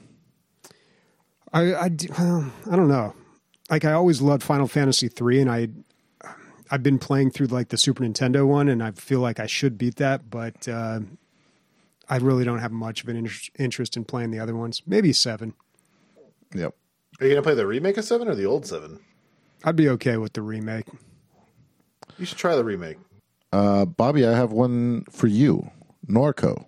I 1.54 1.76
I, 1.76 1.90
d- 1.90 2.10
well, 2.18 2.52
I 2.70 2.76
don't 2.76 2.88
know. 2.90 3.14
Like 3.70 3.86
I 3.86 3.94
always 3.94 4.22
loved 4.22 4.44
Final 4.44 4.68
Fantasy 4.68 5.08
three, 5.08 5.42
and 5.42 5.50
I 5.50 5.70
I've 6.70 6.84
been 6.84 7.00
playing 7.00 7.32
through 7.32 7.48
like 7.48 7.70
the 7.70 7.78
Super 7.78 8.04
Nintendo 8.04 8.46
one, 8.46 8.68
and 8.70 8.84
I 8.84 8.92
feel 8.92 9.20
like 9.20 9.40
I 9.40 9.48
should 9.48 9.78
beat 9.78 9.96
that, 9.98 10.30
but 10.30 10.68
uh, 10.68 11.00
I 12.10 12.18
really 12.18 12.44
don't 12.44 12.60
have 12.60 12.72
much 12.72 13.04
of 13.04 13.10
an 13.10 13.16
inter- 13.18 13.52
interest 13.58 13.96
in 13.98 14.04
playing 14.06 14.32
the 14.32 14.40
other 14.40 14.56
ones. 14.56 14.82
Maybe 14.86 15.14
seven. 15.14 15.54
Yep. 16.54 16.74
Are 17.20 17.26
you 17.26 17.32
gonna 17.34 17.42
play 17.42 17.56
the 17.56 17.66
remake 17.68 17.98
of 17.98 18.06
Seven 18.06 18.28
or 18.28 18.36
the 18.36 18.46
old 18.46 18.66
Seven? 18.66 19.00
I'd 19.64 19.76
be 19.76 19.90
okay 19.90 20.18
with 20.18 20.34
the 20.34 20.42
remake. 20.42 20.86
You 22.20 22.26
should 22.26 22.38
try 22.38 22.56
the 22.56 22.64
remake. 22.64 22.98
Uh, 23.52 23.86
Bobby, 23.86 24.26
I 24.26 24.34
have 24.34 24.52
one 24.52 25.04
for 25.10 25.28
you. 25.28 25.72
Norco, 26.08 26.66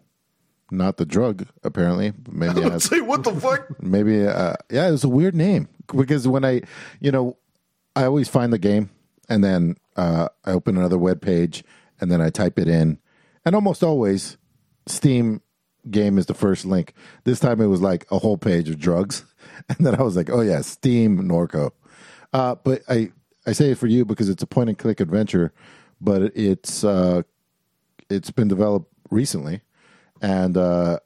not 0.71 0.97
the 0.97 1.05
drug, 1.05 1.47
apparently. 1.63 2.13
Maybe 2.29 2.63
I 2.63 2.77
Say 2.77 3.01
what 3.01 3.23
the 3.23 3.33
fuck? 3.33 3.81
maybe 3.81 4.25
uh, 4.25 4.55
yeah, 4.69 4.87
it 4.87 4.91
was 4.91 5.03
a 5.03 5.09
weird 5.09 5.35
name 5.35 5.67
because 5.95 6.27
when 6.27 6.45
I, 6.45 6.61
you 6.99 7.11
know, 7.11 7.37
I 7.95 8.05
always 8.05 8.29
find 8.29 8.53
the 8.53 8.59
game 8.59 8.89
and 9.27 9.43
then 9.43 9.77
uh, 9.95 10.29
I 10.45 10.51
open 10.51 10.77
another 10.77 10.97
web 10.97 11.21
page 11.21 11.63
and 11.99 12.11
then 12.11 12.21
I 12.21 12.29
type 12.29 12.57
it 12.57 12.67
in, 12.67 12.99
and 13.45 13.55
almost 13.55 13.83
always 13.83 14.37
Steam 14.87 15.41
game 15.89 16.17
is 16.17 16.25
the 16.25 16.33
first 16.33 16.65
link. 16.65 16.93
This 17.23 17.39
time 17.39 17.61
it 17.61 17.67
was 17.67 17.81
like 17.81 18.05
a 18.11 18.19
whole 18.19 18.37
page 18.37 18.69
of 18.69 18.79
drugs, 18.79 19.25
and 19.69 19.85
then 19.85 19.95
I 19.95 20.03
was 20.03 20.15
like, 20.15 20.29
oh 20.29 20.41
yeah, 20.41 20.61
Steam 20.61 21.19
Norco. 21.19 21.71
Uh, 22.33 22.55
but 22.55 22.81
I 22.87 23.11
I 23.45 23.53
say 23.53 23.71
it 23.71 23.77
for 23.77 23.87
you 23.87 24.05
because 24.05 24.29
it's 24.29 24.43
a 24.43 24.47
point 24.47 24.69
and 24.69 24.77
click 24.77 24.99
adventure, 24.99 25.53
but 25.99 26.21
it's 26.35 26.83
uh, 26.83 27.23
it's 28.09 28.31
been 28.31 28.47
developed 28.47 28.91
recently, 29.09 29.61
and 30.21 30.55
uh, 30.57 30.99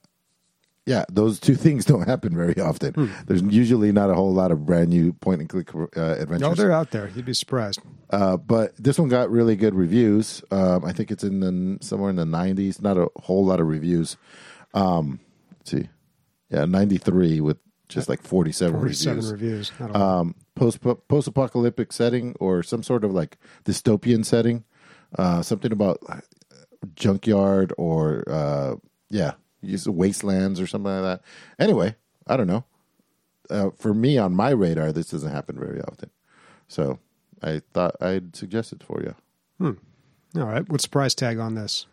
yeah, 0.85 1.05
those 1.11 1.39
two 1.39 1.55
things 1.65 1.85
don't 1.85 2.07
happen 2.07 2.35
very 2.35 2.59
often. 2.59 3.11
There's 3.25 3.41
usually 3.41 3.91
not 3.91 4.09
a 4.09 4.15
whole 4.15 4.33
lot 4.33 4.51
of 4.51 4.65
brand 4.65 4.89
new 4.89 5.13
point 5.13 5.41
and 5.41 5.49
click 5.49 5.73
uh, 5.73 5.85
adventures. 6.19 6.41
No, 6.41 6.55
they're 6.55 6.71
out 6.71 6.91
there. 6.91 7.09
You'd 7.15 7.25
be 7.25 7.33
surprised. 7.33 7.79
Uh, 8.09 8.37
but 8.37 8.75
this 8.77 8.99
one 8.99 9.09
got 9.09 9.31
really 9.31 9.55
good 9.55 9.73
reviews. 9.75 10.43
Um, 10.51 10.83
I 10.85 10.91
think 10.91 11.09
it's 11.11 11.23
in 11.23 11.39
the 11.39 11.77
somewhere 11.83 12.09
in 12.09 12.15
the 12.17 12.25
90s. 12.25 12.81
Not 12.81 12.97
a 12.97 13.07
whole 13.17 13.45
lot 13.45 13.59
of 13.59 13.67
reviews. 13.67 14.17
Um, 14.73 15.19
let's 15.59 15.71
see, 15.71 15.89
yeah, 16.49 16.65
93 16.65 17.39
with 17.41 17.57
just 17.89 18.09
like 18.09 18.21
47, 18.23 18.75
Forty-seven 18.79 19.17
reviews. 19.17 19.31
reviews. 19.31 19.71
I 19.79 19.83
don't 19.83 19.93
know. 19.93 19.99
Um, 20.01 20.35
post 20.55 20.79
post 21.07 21.27
apocalyptic 21.27 21.91
setting 21.93 22.35
or 22.39 22.63
some 22.63 22.81
sort 22.83 23.03
of 23.03 23.11
like 23.11 23.37
dystopian 23.65 24.25
setting. 24.25 24.63
Uh, 25.17 25.41
something 25.43 25.71
about 25.71 25.99
junkyard 26.95 27.73
or 27.77 28.23
uh, 28.27 28.75
yeah, 29.09 29.33
use 29.61 29.87
wastelands 29.87 30.59
or 30.59 30.67
something 30.67 30.91
like 30.91 31.03
that. 31.03 31.21
Anyway, 31.63 31.95
I 32.27 32.37
don't 32.37 32.47
know. 32.47 32.65
Uh, 33.49 33.69
for 33.77 33.93
me 33.93 34.17
on 34.17 34.33
my 34.33 34.49
radar, 34.51 34.91
this 34.91 35.07
doesn't 35.09 35.31
happen 35.31 35.57
very 35.59 35.81
often. 35.81 36.09
So 36.67 36.99
I 37.41 37.61
thought 37.73 37.95
I'd 38.01 38.35
suggest 38.35 38.71
it 38.73 38.83
for 38.83 39.01
you. 39.01 39.15
All 40.35 40.47
right. 40.47 40.67
What's 40.69 40.85
the 40.85 40.89
price 40.89 41.13
tag 41.13 41.37
on 41.37 41.55
this? 41.55 41.85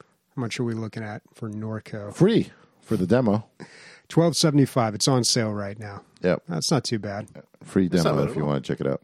How 0.00 0.40
much 0.40 0.58
are 0.58 0.64
we 0.64 0.72
looking 0.74 1.02
at 1.04 1.22
for 1.34 1.48
Norco? 1.50 2.12
Free 2.14 2.50
for 2.80 2.96
the 2.96 3.06
demo. 3.06 3.46
Twelve 4.08 4.36
seventy-five. 4.36 4.94
It's 4.94 5.08
on 5.08 5.24
sale 5.24 5.52
right 5.52 5.78
now. 5.78 6.02
Yep, 6.22 6.42
That's 6.48 6.70
not 6.70 6.84
too 6.84 6.98
bad. 6.98 7.28
free 7.62 7.88
demo 7.88 8.22
if 8.24 8.36
you 8.36 8.44
want 8.44 8.64
to 8.64 8.72
check 8.72 8.80
it 8.80 8.86
out. 8.86 9.00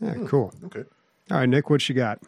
Yeah, 0.00 0.14
cool. 0.26 0.52
Okay. 0.64 0.84
All 1.30 1.38
right, 1.38 1.48
Nick, 1.48 1.70
what 1.70 1.88
you 1.88 1.94
got? 1.94 2.20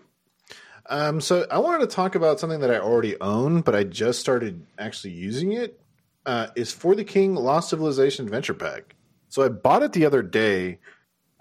Um, 0.87 1.21
so 1.21 1.47
I 1.51 1.59
wanted 1.59 1.89
to 1.89 1.95
talk 1.95 2.15
about 2.15 2.41
something 2.41 2.61
that 2.61 2.71
I 2.71 2.79
already 2.79 3.19
own, 3.21 3.63
but 3.63 3.75
I 3.75 3.85
just 3.85 4.21
started 4.21 4.65
actually 4.79 5.13
using 5.13 5.53
it. 5.53 5.81
Uh, 6.27 6.49
is 6.57 6.73
For 6.73 6.95
the 6.95 7.05
King 7.05 7.35
Lost 7.35 7.69
Civilization 7.69 8.25
Adventure 8.25 8.55
Pack. 8.55 8.95
So 9.29 9.43
I 9.43 9.49
bought 9.49 9.83
it 9.83 9.93
the 9.93 10.07
other 10.07 10.23
day. 10.23 10.79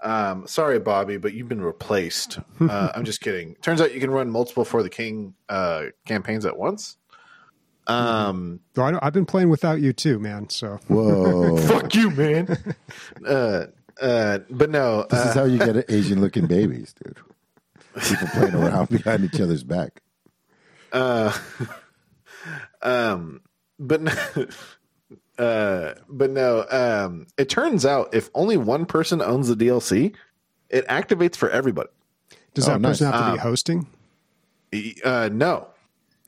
Um, 0.02 0.46
sorry, 0.46 0.78
Bobby, 0.78 1.16
but 1.16 1.32
you've 1.32 1.48
been 1.48 1.62
replaced. 1.62 2.38
Uh, 2.60 2.92
I'm 2.94 3.04
just 3.04 3.20
kidding. 3.20 3.56
Turns 3.56 3.80
out 3.80 3.92
you 3.92 4.00
can 4.00 4.10
run 4.10 4.30
multiple 4.30 4.64
For 4.64 4.82
the 4.82 4.88
King 4.88 5.34
uh, 5.48 5.86
campaigns 6.06 6.46
at 6.46 6.56
once. 6.56 6.96
Um, 7.86 8.60
Though 8.74 8.84
I 8.84 9.06
I've 9.06 9.12
been 9.12 9.26
playing 9.26 9.50
without 9.50 9.80
you 9.80 9.92
too, 9.92 10.18
man. 10.18 10.48
So 10.48 10.78
Whoa, 10.88 11.56
fuck 11.68 11.94
you, 11.94 12.10
man. 12.10 12.56
uh, 13.26 13.66
uh, 14.00 14.38
but 14.50 14.70
no, 14.70 15.06
this 15.10 15.20
uh, 15.20 15.28
is 15.28 15.34
how 15.34 15.44
you 15.44 15.58
get 15.58 15.90
Asian 15.90 16.20
looking 16.20 16.46
babies, 16.46 16.94
dude. 17.02 17.18
People 18.02 18.28
playing 18.28 18.54
around 18.54 18.88
behind 18.90 19.24
each 19.24 19.40
other's 19.40 19.62
back. 19.64 20.02
Uh, 20.92 21.32
um, 22.82 23.40
but 23.78 24.00
no, 24.02 24.12
uh, 25.38 25.94
but 26.08 26.30
no. 26.30 26.66
Um, 26.70 27.26
it 27.38 27.48
turns 27.48 27.84
out 27.86 28.14
if 28.14 28.30
only 28.34 28.56
one 28.56 28.86
person 28.86 29.20
owns 29.22 29.48
the 29.48 29.56
DLC, 29.56 30.14
it 30.70 30.86
activates 30.88 31.36
for 31.36 31.50
everybody. 31.50 31.88
does 32.54 32.68
Oh, 32.68 32.72
that 32.72 32.80
nice. 32.80 32.92
person 32.98 33.06
have 33.12 33.20
to 33.20 33.26
Um, 33.26 33.32
be 33.34 33.38
hosting? 33.38 33.86
E- 34.72 34.94
Uh, 35.04 35.28
no. 35.32 35.68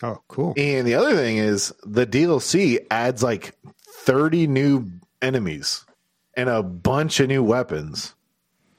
Oh, 0.02 0.20
cool. 0.28 0.52
And 0.56 0.86
the 0.86 0.94
other 0.94 1.14
thing 1.16 1.38
is 1.38 1.72
the 1.82 2.06
DLC 2.06 2.84
adds 2.90 3.22
like 3.22 3.54
thirty 4.04 4.46
new 4.46 4.86
enemies 5.22 5.84
and 6.34 6.48
a 6.50 6.62
bunch 6.62 7.18
of 7.20 7.28
new 7.28 7.42
weapons. 7.42 8.14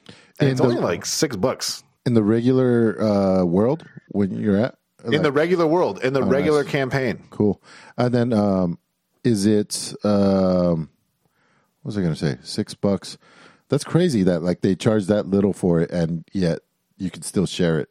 And 0.06 0.16
And 0.40 0.50
it's 0.50 0.60
the- 0.60 0.66
only 0.68 0.80
like 0.80 1.04
six 1.04 1.34
bucks 1.34 1.82
in 2.08 2.14
the 2.14 2.22
regular 2.22 3.00
uh, 3.00 3.44
world 3.44 3.84
when 4.08 4.30
you're 4.40 4.56
at 4.56 4.74
in 5.12 5.22
the 5.22 5.30
regular 5.32 5.66
world 5.66 6.02
in 6.02 6.12
the 6.14 6.22
regular 6.22 6.60
Oh, 6.60 6.62
nice. 6.62 6.72
campaign. 6.72 7.16
cool 7.30 7.60
and 7.96 8.12
then 8.16 8.32
um 8.32 8.78
is 9.22 9.44
it 9.46 9.94
um 10.04 10.88
what 11.82 11.90
was 11.90 11.98
i 11.98 12.02
gonna 12.02 12.16
say 12.16 12.36
six 12.42 12.74
bucks 12.74 13.18
that's 13.68 13.84
crazy 13.84 14.22
that 14.24 14.42
like 14.42 14.60
they 14.62 14.74
charge 14.74 15.04
that 15.06 15.26
little 15.26 15.52
for 15.52 15.80
it 15.82 15.90
and 15.90 16.24
yet 16.32 16.60
you 16.96 17.10
can 17.10 17.22
still 17.22 17.46
share 17.46 17.78
it 17.78 17.88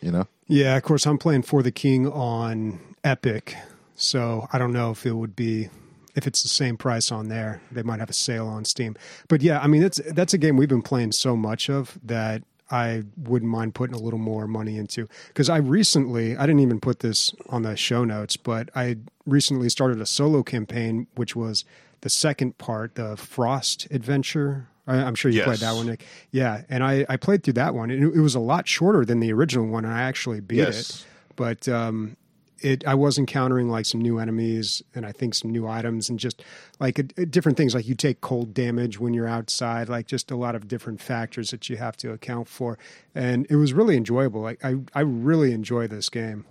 you 0.00 0.10
know 0.10 0.26
Yeah, 0.48 0.76
of 0.76 0.82
course, 0.82 1.06
I'm 1.06 1.18
playing 1.18 1.42
for 1.42 1.62
the 1.62 1.70
King 1.70 2.08
on 2.08 2.80
Epic, 3.04 3.54
so 3.94 4.48
I 4.52 4.58
don't 4.58 4.72
know 4.72 4.90
if 4.90 5.06
it 5.06 5.12
would 5.14 5.36
be 5.36 5.68
if 6.16 6.26
it's 6.26 6.42
the 6.42 6.48
same 6.48 6.76
price 6.76 7.12
on 7.12 7.28
there. 7.28 7.60
They 7.70 7.84
might 7.84 8.00
have 8.00 8.10
a 8.10 8.18
sale 8.26 8.48
on 8.48 8.64
Steam, 8.64 8.96
but 9.28 9.42
yeah, 9.42 9.60
I 9.64 9.68
mean 9.68 9.80
that's 9.82 10.00
that's 10.18 10.34
a 10.34 10.38
game 10.38 10.56
we've 10.56 10.68
been 10.76 10.82
playing 10.82 11.12
so 11.12 11.36
much 11.36 11.70
of 11.70 11.96
that 12.02 12.42
I 12.70 13.02
wouldn't 13.16 13.50
mind 13.50 13.74
putting 13.74 13.94
a 13.96 13.98
little 13.98 14.18
more 14.18 14.46
money 14.46 14.76
into 14.78 15.08
because 15.28 15.48
I 15.48 15.56
recently 15.58 16.36
I 16.36 16.42
didn't 16.46 16.60
even 16.60 16.80
put 16.80 17.00
this 17.00 17.34
on 17.48 17.62
the 17.62 17.76
show 17.76 18.04
notes, 18.04 18.36
but 18.36 18.70
I 18.74 18.96
recently 19.26 19.68
started 19.68 20.00
a 20.00 20.06
solo 20.06 20.42
campaign 20.42 21.06
which 21.14 21.34
was 21.34 21.64
the 22.02 22.10
second 22.10 22.58
part, 22.58 22.94
the 22.94 23.16
Frost 23.16 23.86
Adventure. 23.90 24.68
I- 24.86 24.96
I'm 25.02 25.14
sure 25.14 25.30
you 25.30 25.38
Yes. 25.38 25.46
played 25.46 25.58
that 25.58 25.74
one, 25.76 25.86
Nick. 25.86 26.04
Yeah, 26.30 26.62
and 26.70 26.82
I, 26.82 27.04
I 27.08 27.16
played 27.16 27.42
through 27.44 27.52
that 27.54 27.74
one, 27.74 27.90
and 27.90 28.02
it, 28.02 28.16
it 28.16 28.20
was 28.20 28.34
a 28.34 28.40
lot 28.40 28.66
shorter 28.66 29.04
than 29.04 29.20
the 29.20 29.32
original 29.32 29.66
one, 29.66 29.84
and 29.84 29.92
I 29.92 30.02
actually 30.02 30.40
beat 30.40 30.56
Yes. 30.58 30.90
it. 30.90 31.06
But 31.36 31.68
um, 31.68 32.16
it 32.60 32.86
I 32.86 32.94
was 32.94 33.18
encountering 33.18 33.68
like 33.68 33.86
some 33.86 34.00
new 34.00 34.18
enemies, 34.18 34.82
and 34.94 35.06
I 35.06 35.12
think 35.12 35.34
some 35.34 35.50
new 35.50 35.66
items, 35.66 36.08
and 36.08 36.18
just 36.18 36.42
like 36.78 36.98
uh, 36.98 37.24
different 37.28 37.56
things. 37.56 37.74
Like 37.74 37.86
you 37.86 37.94
take 37.94 38.20
cold 38.20 38.54
damage 38.54 38.98
when 38.98 39.14
you're 39.14 39.28
outside, 39.28 39.88
like 39.88 40.06
just 40.06 40.30
a 40.30 40.36
lot 40.36 40.54
of 40.54 40.68
different 40.68 41.00
factors 41.00 41.50
that 41.50 41.68
you 41.68 41.76
have 41.76 41.96
to 41.98 42.12
account 42.12 42.48
for, 42.48 42.78
and 43.14 43.46
it 43.50 43.56
was 43.56 43.72
really 43.72 43.96
enjoyable. 43.96 44.40
Like 44.40 44.64
I 44.64 44.76
I 44.94 45.00
really 45.00 45.52
enjoy 45.52 45.86
this 45.86 46.08
game. 46.08 46.44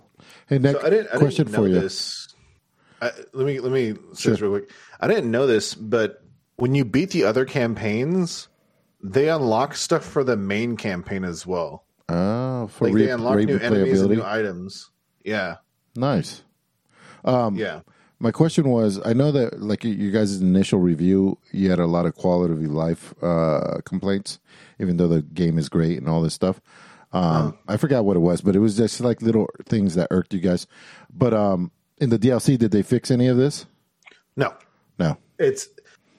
hey 0.48 0.58
nick 0.58 0.80
So 0.80 0.86
I 0.86 0.90
didn't. 0.90 1.08
I 1.14 1.18
question 1.18 1.46
didn't 1.46 1.52
know 1.52 1.64
for 1.64 1.68
you 1.68 1.80
this. 1.80 2.28
I, 3.02 3.12
let 3.32 3.46
me 3.46 3.60
let 3.60 3.72
me 3.72 3.94
say 4.12 4.30
this 4.30 4.40
real 4.40 4.50
quick. 4.50 4.70
I 5.00 5.08
didn't 5.08 5.30
know 5.30 5.46
this, 5.46 5.74
but 5.74 6.22
when 6.56 6.74
you 6.74 6.84
beat 6.84 7.10
the 7.10 7.24
other 7.24 7.44
campaigns, 7.44 8.48
they 9.02 9.28
unlock 9.28 9.74
stuff 9.74 10.04
for 10.04 10.22
the 10.22 10.36
main 10.36 10.76
campaign 10.76 11.24
as 11.24 11.46
well. 11.46 11.84
oh 12.08 12.66
for 12.68 12.86
Like 12.86 12.94
re- 12.94 13.06
they 13.06 13.12
unlock 13.12 13.38
new 13.38 13.58
enemies 13.58 14.02
and 14.02 14.10
new 14.10 14.22
items. 14.22 14.90
Yeah, 15.24 15.56
nice 15.96 16.42
Um, 17.24 17.56
yeah. 17.56 17.80
My 18.22 18.30
question 18.32 18.68
was: 18.68 19.00
I 19.02 19.14
know 19.14 19.32
that, 19.32 19.62
like 19.62 19.82
you 19.82 20.10
guys' 20.10 20.42
initial 20.42 20.78
review, 20.78 21.38
you 21.52 21.70
had 21.70 21.78
a 21.78 21.86
lot 21.86 22.04
of 22.04 22.14
quality 22.14 22.52
of 22.52 22.60
life 22.70 23.14
uh, 23.22 23.78
complaints, 23.86 24.38
even 24.78 24.98
though 24.98 25.08
the 25.08 25.22
game 25.22 25.58
is 25.58 25.70
great 25.70 25.96
and 25.98 26.06
all 26.06 26.20
this 26.20 26.34
stuff. 26.34 26.60
Um, 27.14 27.56
I 27.66 27.78
forgot 27.78 28.04
what 28.04 28.16
it 28.16 28.20
was, 28.20 28.42
but 28.42 28.54
it 28.54 28.58
was 28.58 28.76
just 28.76 29.00
like 29.00 29.22
little 29.22 29.48
things 29.64 29.94
that 29.94 30.08
irked 30.10 30.34
you 30.34 30.40
guys. 30.40 30.66
But 31.12 31.32
um, 31.32 31.70
in 31.96 32.10
the 32.10 32.18
DLC, 32.18 32.58
did 32.58 32.72
they 32.72 32.82
fix 32.82 33.10
any 33.10 33.26
of 33.26 33.38
this? 33.38 33.64
No, 34.36 34.54
No. 34.98 35.16
it's 35.38 35.68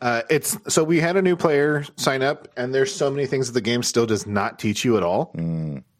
uh, 0.01 0.23
it's 0.27 0.57
so 0.73 0.83
we 0.83 0.99
had 0.99 1.17
a 1.17 1.21
new 1.21 1.35
player 1.35 1.85
sign 1.97 2.23
up, 2.23 2.47
and 2.57 2.73
there's 2.73 2.93
so 2.93 3.11
many 3.11 3.27
things 3.27 3.45
that 3.47 3.53
the 3.53 3.61
game 3.61 3.83
still 3.83 4.07
does 4.07 4.25
not 4.25 4.57
teach 4.57 4.83
you 4.83 4.97
at 4.97 5.03
all. 5.03 5.35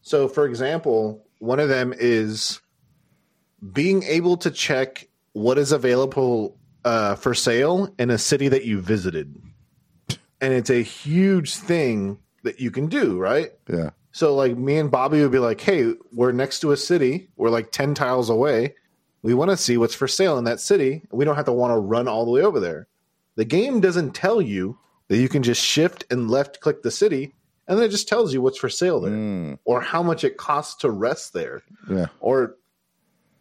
So, 0.01 0.27
for 0.27 0.47
example, 0.47 1.23
one 1.37 1.59
of 1.59 1.69
them 1.69 1.93
is 1.95 2.59
being 3.73 4.03
able 4.03 4.37
to 4.37 4.51
check 4.51 5.07
what 5.33 5.57
is 5.57 5.71
available 5.71 6.57
uh, 6.83 7.15
for 7.15 7.33
sale 7.33 7.93
in 7.99 8.09
a 8.09 8.17
city 8.17 8.47
that 8.47 8.65
you 8.65 8.79
visited, 8.81 9.35
and 10.39 10.53
it's 10.53 10.69
a 10.69 10.81
huge 10.81 11.55
thing 11.55 12.17
that 12.43 12.59
you 12.59 12.71
can 12.71 12.87
do, 12.87 13.19
right? 13.19 13.51
Yeah. 13.69 13.91
So 14.13 14.35
like 14.35 14.57
me 14.57 14.77
and 14.77 14.89
Bobby 14.91 15.21
would 15.21 15.31
be 15.31 15.39
like, 15.39 15.61
"Hey, 15.61 15.93
we're 16.11 16.31
next 16.31 16.59
to 16.61 16.71
a 16.71 16.77
city. 16.77 17.29
We're 17.37 17.49
like 17.49 17.71
10 17.71 17.93
tiles 17.93 18.29
away. 18.29 18.75
We 19.21 19.33
want 19.35 19.51
to 19.51 19.57
see 19.57 19.77
what's 19.77 19.93
for 19.95 20.07
sale 20.07 20.37
in 20.37 20.45
that 20.45 20.59
city. 20.59 21.03
We 21.11 21.23
don't 21.23 21.35
have 21.35 21.45
to 21.45 21.53
want 21.53 21.71
to 21.71 21.77
run 21.77 22.07
all 22.07 22.25
the 22.25 22.31
way 22.31 22.41
over 22.41 22.59
there." 22.59 22.87
The 23.35 23.45
game 23.45 23.79
doesn't 23.79 24.13
tell 24.13 24.41
you 24.41 24.77
that 25.07 25.17
you 25.17 25.29
can 25.29 25.43
just 25.43 25.61
shift 25.63 26.03
and 26.09 26.29
left 26.29 26.59
click 26.61 26.81
the 26.83 26.91
city 26.91 27.33
and 27.67 27.77
then 27.77 27.85
it 27.85 27.89
just 27.91 28.07
tells 28.07 28.33
you 28.33 28.41
what's 28.41 28.57
for 28.57 28.69
sale 28.69 28.99
there 29.01 29.57
or 29.65 29.79
how 29.81 30.01
much 30.03 30.23
it 30.23 30.35
costs 30.37 30.75
to 30.81 30.89
rest 30.89 31.31
there 31.33 31.61
Yeah. 31.89 32.07
or 32.19 32.55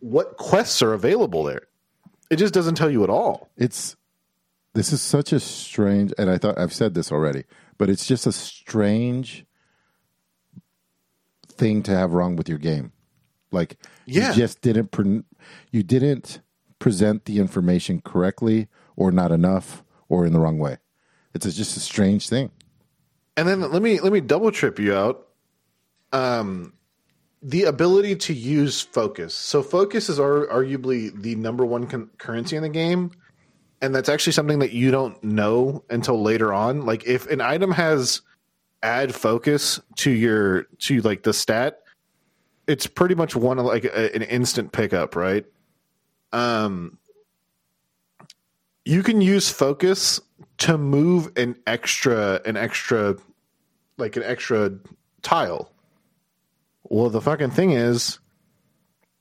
what 0.00 0.36
quests 0.36 0.82
are 0.82 0.92
available 0.92 1.44
there. 1.44 1.62
It 2.30 2.36
just 2.36 2.54
doesn't 2.54 2.74
tell 2.74 2.90
you 2.90 3.02
at 3.04 3.10
all. 3.10 3.48
It's 3.56 3.96
this 4.74 4.92
is 4.92 5.00
such 5.02 5.32
a 5.32 5.40
strange, 5.40 6.12
and 6.18 6.30
I 6.30 6.38
thought 6.38 6.58
I've 6.58 6.72
said 6.72 6.94
this 6.94 7.10
already, 7.10 7.44
but 7.78 7.88
it's 7.90 8.06
just 8.06 8.26
a 8.26 8.32
strange 8.32 9.44
thing 11.48 11.82
to 11.84 11.90
have 11.90 12.12
wrong 12.12 12.36
with 12.36 12.48
your 12.48 12.58
game. 12.58 12.92
Like 13.50 13.78
Yeah. 14.06 14.28
you 14.30 14.34
just 14.36 14.60
didn't 14.60 14.90
pre- 14.92 15.24
you 15.72 15.82
didn't 15.82 16.40
present 16.78 17.24
the 17.24 17.38
information 17.38 18.00
correctly, 18.00 18.68
or 18.96 19.10
not 19.10 19.32
enough, 19.32 19.82
or 20.08 20.24
in 20.24 20.32
the 20.32 20.38
wrong 20.40 20.58
way. 20.58 20.78
It's 21.34 21.46
a, 21.46 21.52
just 21.52 21.76
a 21.76 21.80
strange 21.80 22.28
thing. 22.28 22.50
And 23.36 23.46
then 23.48 23.60
let 23.60 23.82
me 23.82 24.00
let 24.00 24.12
me 24.12 24.20
double 24.20 24.50
trip 24.52 24.78
you 24.78 24.94
out. 24.94 25.26
Um, 26.12 26.74
the 27.42 27.64
ability 27.64 28.16
to 28.16 28.34
use 28.34 28.80
focus. 28.80 29.34
So 29.34 29.62
focus 29.62 30.08
is 30.08 30.20
ar- 30.20 30.46
arguably 30.46 31.14
the 31.20 31.34
number 31.36 31.64
one 31.64 31.86
con- 31.86 32.10
currency 32.18 32.56
in 32.56 32.62
the 32.62 32.68
game, 32.68 33.12
and 33.80 33.94
that's 33.94 34.08
actually 34.08 34.34
something 34.34 34.58
that 34.58 34.72
you 34.72 34.90
don't 34.90 35.22
know 35.24 35.84
until 35.88 36.22
later 36.22 36.52
on. 36.52 36.84
Like 36.84 37.06
if 37.06 37.26
an 37.28 37.40
item 37.40 37.72
has 37.72 38.20
add 38.82 39.14
focus 39.14 39.80
to 39.96 40.10
your 40.10 40.64
to 40.80 41.00
like 41.00 41.22
the 41.22 41.32
stat, 41.32 41.80
it's 42.66 42.86
pretty 42.86 43.14
much 43.14 43.34
one 43.34 43.58
of 43.58 43.64
like 43.64 43.84
a, 43.84 44.14
an 44.14 44.22
instant 44.22 44.72
pickup, 44.72 45.16
right? 45.16 45.46
Um, 46.32 46.98
you 48.84 49.02
can 49.02 49.20
use 49.20 49.48
focus 49.48 50.20
to 50.58 50.76
move 50.76 51.32
an 51.36 51.56
extra 51.66 52.40
an 52.44 52.56
extra 52.58 53.16
like 53.96 54.16
an 54.16 54.22
extra 54.22 54.72
tile 55.22 55.72
well 56.90 57.08
the 57.08 57.20
fucking 57.20 57.50
thing 57.50 57.70
is 57.70 58.18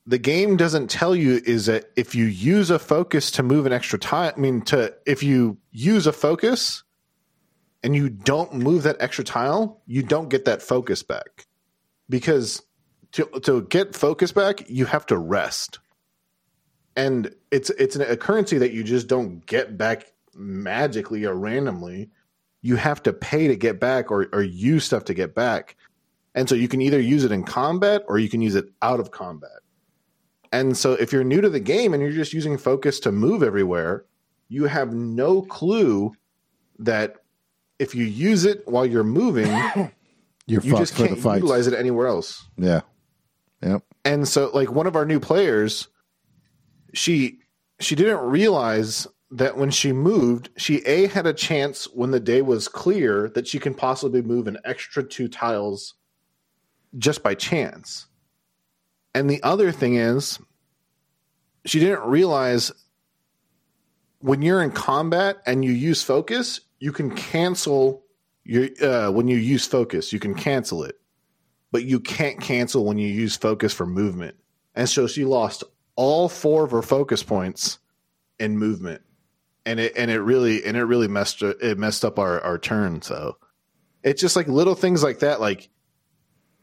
the 0.06 0.18
game 0.18 0.56
doesn't 0.56 0.88
tell 0.88 1.14
you 1.16 1.40
is 1.44 1.66
that 1.66 1.90
if 1.96 2.14
you 2.14 2.26
use 2.26 2.70
a 2.70 2.78
focus 2.78 3.30
to 3.30 3.42
move 3.42 3.64
an 3.64 3.72
extra 3.72 3.98
tile 3.98 4.32
i 4.36 4.38
mean 4.38 4.60
to 4.60 4.94
if 5.06 5.22
you 5.22 5.56
use 5.70 6.06
a 6.06 6.12
focus 6.12 6.82
and 7.82 7.96
you 7.96 8.10
don't 8.10 8.52
move 8.52 8.82
that 8.82 8.96
extra 9.00 9.24
tile 9.24 9.80
you 9.86 10.02
don't 10.02 10.28
get 10.28 10.44
that 10.44 10.60
focus 10.60 11.02
back 11.02 11.46
because 12.08 12.62
to 13.12 13.24
to 13.42 13.62
get 13.62 13.94
focus 13.94 14.32
back 14.32 14.68
you 14.68 14.84
have 14.84 15.06
to 15.06 15.16
rest 15.16 15.78
and 16.96 17.34
it's 17.50 17.70
it's 17.70 17.96
an, 17.96 18.02
a 18.02 18.16
currency 18.16 18.58
that 18.58 18.72
you 18.72 18.84
just 18.84 19.06
don't 19.06 19.44
get 19.46 19.78
back 19.78 20.12
magically 20.34 21.24
or 21.24 21.34
randomly. 21.34 22.10
You 22.62 22.76
have 22.76 23.02
to 23.04 23.12
pay 23.12 23.48
to 23.48 23.56
get 23.56 23.80
back 23.80 24.10
or, 24.10 24.28
or 24.32 24.42
use 24.42 24.84
stuff 24.84 25.04
to 25.04 25.14
get 25.14 25.34
back. 25.34 25.76
And 26.34 26.48
so 26.48 26.54
you 26.54 26.68
can 26.68 26.80
either 26.80 27.00
use 27.00 27.24
it 27.24 27.32
in 27.32 27.42
combat 27.42 28.02
or 28.06 28.18
you 28.18 28.28
can 28.28 28.40
use 28.40 28.54
it 28.54 28.66
out 28.82 29.00
of 29.00 29.10
combat. 29.10 29.50
And 30.52 30.76
so 30.76 30.92
if 30.92 31.12
you're 31.12 31.24
new 31.24 31.40
to 31.40 31.50
the 31.50 31.60
game 31.60 31.94
and 31.94 32.02
you're 32.02 32.12
just 32.12 32.32
using 32.32 32.58
focus 32.58 33.00
to 33.00 33.12
move 33.12 33.42
everywhere, 33.42 34.04
you 34.48 34.64
have 34.64 34.92
no 34.92 35.42
clue 35.42 36.12
that 36.78 37.16
if 37.78 37.94
you 37.94 38.04
use 38.04 38.44
it 38.44 38.66
while 38.66 38.86
you're 38.86 39.04
moving, 39.04 39.46
You're 40.46 40.62
you 40.62 40.76
just 40.76 40.96
can't 40.96 41.16
utilize 41.16 41.68
it 41.68 41.74
anywhere 41.74 42.08
else. 42.08 42.44
Yeah. 42.58 42.80
Yep. 43.62 43.84
and 44.06 44.26
so 44.26 44.50
like 44.54 44.72
one 44.72 44.86
of 44.86 44.96
our 44.96 45.04
new 45.04 45.20
players 45.20 45.88
she 46.94 47.40
she 47.78 47.94
didn't 47.94 48.20
realize 48.20 49.06
that 49.30 49.58
when 49.58 49.70
she 49.70 49.92
moved 49.92 50.48
she 50.56 50.78
a 50.86 51.06
had 51.08 51.26
a 51.26 51.34
chance 51.34 51.84
when 51.92 52.10
the 52.10 52.20
day 52.20 52.40
was 52.40 52.68
clear 52.68 53.28
that 53.34 53.46
she 53.46 53.58
can 53.58 53.74
possibly 53.74 54.22
move 54.22 54.46
an 54.46 54.56
extra 54.64 55.02
two 55.02 55.28
tiles 55.28 55.94
just 56.98 57.22
by 57.22 57.34
chance 57.34 58.06
and 59.14 59.28
the 59.28 59.42
other 59.42 59.72
thing 59.72 59.96
is 59.96 60.38
she 61.64 61.78
didn't 61.78 62.02
realize 62.08 62.72
when 64.20 64.42
you're 64.42 64.62
in 64.62 64.70
combat 64.70 65.38
and 65.46 65.64
you 65.64 65.72
use 65.72 66.02
focus 66.02 66.60
you 66.78 66.92
can 66.92 67.14
cancel 67.14 68.02
your 68.44 68.68
uh, 68.82 69.10
when 69.10 69.28
you 69.28 69.36
use 69.36 69.66
focus 69.66 70.12
you 70.12 70.18
can 70.18 70.34
cancel 70.34 70.82
it 70.82 71.00
but 71.72 71.84
you 71.84 72.00
can't 72.00 72.40
cancel 72.40 72.84
when 72.84 72.98
you 72.98 73.08
use 73.08 73.36
focus 73.36 73.72
for 73.72 73.86
movement. 73.86 74.36
And 74.74 74.88
so 74.88 75.06
she 75.06 75.24
lost 75.24 75.64
all 75.96 76.28
four 76.28 76.64
of 76.64 76.70
her 76.70 76.82
focus 76.82 77.22
points 77.22 77.78
in 78.38 78.58
movement. 78.58 79.02
And 79.66 79.78
it 79.78 79.92
and 79.96 80.10
it 80.10 80.20
really 80.20 80.64
and 80.64 80.76
it 80.76 80.84
really 80.84 81.08
messed 81.08 81.42
it 81.42 81.78
messed 81.78 82.04
up 82.04 82.18
our, 82.18 82.40
our 82.40 82.58
turn. 82.58 83.02
So 83.02 83.36
it's 84.02 84.20
just 84.20 84.36
like 84.36 84.48
little 84.48 84.74
things 84.74 85.02
like 85.02 85.20
that. 85.20 85.40
Like 85.40 85.68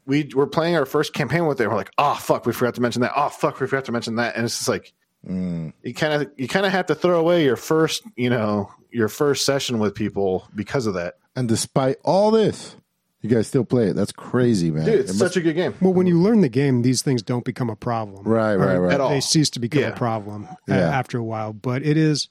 we 0.08 0.30
were 0.34 0.48
playing 0.48 0.76
our 0.76 0.86
first 0.86 1.14
campaign 1.14 1.46
with 1.46 1.62
it. 1.62 1.68
We're 1.70 1.76
like, 1.76 1.92
oh 2.00 2.16
fuck, 2.16 2.46
we 2.48 2.54
forgot 2.54 2.74
to 2.76 2.82
mention 2.82 3.02
that. 3.04 3.12
Oh 3.16 3.30
fuck, 3.30 3.60
we 3.60 3.68
forgot 3.68 3.86
to 3.86 3.92
mention 3.92 4.16
that. 4.16 4.36
And 4.36 4.46
it's 4.46 4.58
just 4.58 4.70
like 4.70 4.94
you 5.28 5.94
kind 5.96 6.14
of 6.22 6.32
you 6.38 6.48
kind 6.48 6.66
of 6.66 6.72
have 6.72 6.86
to 6.88 6.96
throw 6.96 7.20
away 7.20 7.44
your 7.44 7.58
first, 7.58 8.04
you 8.16 8.30
know, 8.30 8.72
your 8.92 9.10
first 9.10 9.46
session 9.46 9.78
with 9.80 9.94
people 9.94 10.48
because 10.56 10.88
of 10.88 10.94
that. 10.96 11.16
And 11.36 11.48
despite 11.48 11.98
all 12.04 12.32
this, 12.32 12.76
you 13.22 13.30
guys 13.30 13.48
still 13.48 13.66
play 13.66 13.88
it. 13.90 13.94
That's 13.96 14.12
crazy, 14.12 14.72
man. 14.72 14.86
Dude, 14.86 14.94
It 14.96 15.00
it's 15.02 15.10
must- 15.10 15.20
such 15.34 15.38
a 15.38 15.42
good 15.42 15.56
game. 15.56 15.76
Well, 15.82 15.94
when 15.94 16.08
you 16.08 16.20
learn 16.20 16.42
the 16.42 16.50
game, 16.50 16.82
these 16.84 17.02
things 17.02 17.22
don't 17.22 17.44
become 17.44 17.70
a 17.70 17.76
problem. 17.76 18.24
Right, 18.24 18.56
right, 18.56 18.76
Or 18.76 18.82
right. 18.84 18.94
At 18.94 19.02
all. 19.02 19.10
They 19.10 19.20
cease 19.20 19.50
to 19.52 19.60
become 19.60 19.82
Yeah. 19.82 19.90
a 19.90 19.96
problem 19.96 20.48
uh, 20.50 20.56
Yeah. 20.68 20.76
after 20.98 21.18
a 21.18 21.24
while. 21.24 21.52
But 21.52 21.84
it 21.84 21.98
is 21.98 22.30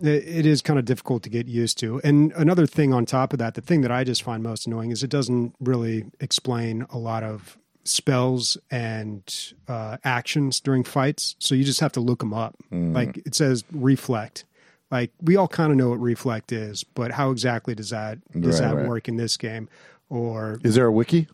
it 0.00 0.06
it 0.26 0.46
is 0.46 0.62
kind 0.62 0.78
of 0.78 0.84
difficult 0.84 1.22
to 1.24 1.30
get 1.30 1.46
used 1.46 1.78
to. 1.78 2.00
And 2.04 2.32
another 2.32 2.66
thing 2.66 2.92
on 2.92 3.06
top 3.06 3.32
of 3.32 3.38
that, 3.38 3.54
the 3.54 3.60
thing 3.60 3.80
that 3.82 3.90
I 3.90 4.04
just 4.04 4.22
find 4.22 4.42
most 4.42 4.66
annoying 4.66 4.90
is 4.90 5.02
it 5.02 5.10
doesn't 5.10 5.54
really 5.60 6.04
explain 6.20 6.86
a 6.90 6.98
lot 6.98 7.22
of 7.22 7.58
spells 7.84 8.56
and 8.70 9.22
uh, 9.66 9.96
actions 10.04 10.60
during 10.60 10.84
fights. 10.84 11.36
So 11.38 11.54
you 11.54 11.64
just 11.64 11.80
have 11.80 11.92
to 11.92 12.00
look 12.00 12.18
them 12.20 12.34
up. 12.34 12.54
Mm. 12.72 12.94
Like 12.94 13.16
it 13.18 13.34
says 13.34 13.64
reflect. 13.72 14.44
Like 14.90 15.10
we 15.22 15.36
all 15.36 15.48
kind 15.48 15.70
of 15.70 15.76
know 15.78 15.90
what 15.90 16.00
reflect 16.00 16.52
is, 16.52 16.82
but 16.84 17.10
how 17.12 17.30
exactly 17.30 17.74
does 17.74 17.90
that 17.90 18.18
does 18.40 18.60
Right, 18.60 18.68
that 18.68 18.76
right. 18.76 18.88
work 18.88 19.08
in 19.08 19.16
this 19.16 19.36
game? 19.36 19.68
Or 20.10 20.58
Is 20.64 20.74
there 20.74 20.86
a 20.86 20.92
wiki? 20.92 21.28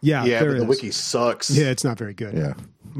yeah, 0.00 0.24
Yeah, 0.24 0.40
there 0.40 0.52
but 0.52 0.58
the 0.58 0.64
wiki 0.64 0.90
sucks. 0.90 1.50
Yeah, 1.50 1.66
it's 1.70 1.84
not 1.84 1.98
very 1.98 2.14
good. 2.14 2.34
Yeah. 2.36 2.54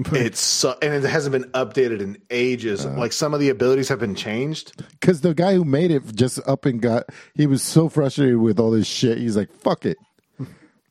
It's 0.13 0.41
su- 0.41 0.75
and 0.83 0.95
it 0.95 1.09
hasn't 1.09 1.33
been 1.33 1.51
updated 1.53 2.01
in 2.01 2.19
ages. 2.31 2.85
like 2.87 3.13
some 3.13 3.35
of 3.35 3.41
the 3.41 3.49
abilities 3.49 3.89
have 3.89 3.99
been 3.99 4.15
changed. 4.15 4.83
Because 5.01 5.21
the 5.23 5.35
guy 5.35 5.55
who 5.55 5.65
made 5.65 5.91
it 5.91 6.03
just 6.15 6.39
up 6.49 6.65
and 6.67 6.81
got, 6.81 7.05
he 7.35 7.47
was 7.47 7.63
so 7.63 7.89
frustrated 7.89 8.37
with 8.39 8.59
all 8.61 8.71
this 8.71 8.87
shit. 8.87 9.19
He's 9.19 9.37
like, 9.37 9.53
fuck 9.53 9.85
it. 9.87 9.99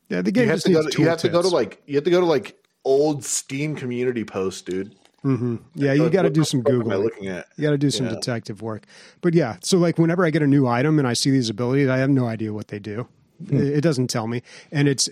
Yeah, 0.09 0.21
the 0.21 0.31
game 0.31 0.43
You 0.45 0.49
have 0.49 0.55
just 0.57 0.65
to 0.67 0.73
go. 0.73 0.81
needs 0.81 0.95
To, 0.95 1.01
you 1.01 1.07
have 1.07 1.19
to 1.19 1.29
go 1.29 1.41
to 1.41 1.47
like 1.49 1.81
you 1.85 1.95
have 1.95 2.03
to 2.03 2.09
go 2.11 2.19
to 2.19 2.25
like 2.25 2.55
old 2.85 3.23
Steam 3.23 3.75
community 3.75 4.23
posts, 4.25 4.61
dude. 4.61 4.95
Mm-hmm. 5.23 5.57
yeah, 5.75 5.91
you 5.93 6.09
got 6.09 6.21
to 6.21 6.29
do 6.29 6.43
some 6.45 6.63
fuck 6.63 6.71
am 6.73 6.81
I 6.81 6.83
googling. 6.95 7.03
looking 7.03 7.27
at? 7.27 7.45
You 7.57 7.63
got 7.63 7.71
to 7.71 7.77
do 7.77 7.91
some 7.91 8.05
Yeah. 8.07 8.13
detective 8.13 8.61
work. 8.61 8.85
But 9.21 9.33
yeah, 9.33 9.57
so 9.61 9.77
like 9.77 9.97
whenever 9.97 10.25
I 10.25 10.29
get 10.29 10.41
a 10.41 10.47
new 10.47 10.65
item 10.65 10.97
and 10.97 11.05
I 11.07 11.11
see 11.13 11.29
these 11.29 11.49
abilities, 11.49 11.89
I 11.89 11.97
have 11.97 12.09
no 12.09 12.25
idea 12.25 12.53
what 12.53 12.69
they 12.69 12.79
do. 12.79 13.07
Hmm. 13.47 13.55
It 13.57 13.67
it 13.77 13.81
doesn't 13.81 14.07
tell 14.09 14.27
me, 14.27 14.41
and 14.71 14.87
it's 14.87 15.09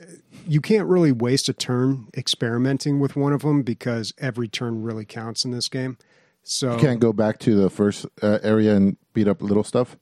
you 0.48 0.60
can't 0.62 0.88
really 0.88 1.12
waste 1.12 1.48
a 1.50 1.54
turn 1.54 2.08
experimenting 2.18 3.00
with 3.00 3.16
one 3.16 3.34
of 3.34 3.42
them 3.42 3.62
because 3.64 4.14
every 4.18 4.48
turn 4.48 4.82
really 4.84 5.06
counts 5.06 5.46
in 5.46 5.52
this 5.52 5.68
game. 5.70 5.98
So 6.44 6.74
You 6.74 6.80
can't 6.80 7.00
go 7.00 7.12
back 7.14 7.40
to 7.40 7.56
the 7.56 7.70
first 7.70 8.06
uh, 8.22 8.40
area 8.44 8.76
and 8.76 8.96
beat 9.14 9.28
up 9.28 9.42
little 9.42 9.64
stuff. 9.66 9.98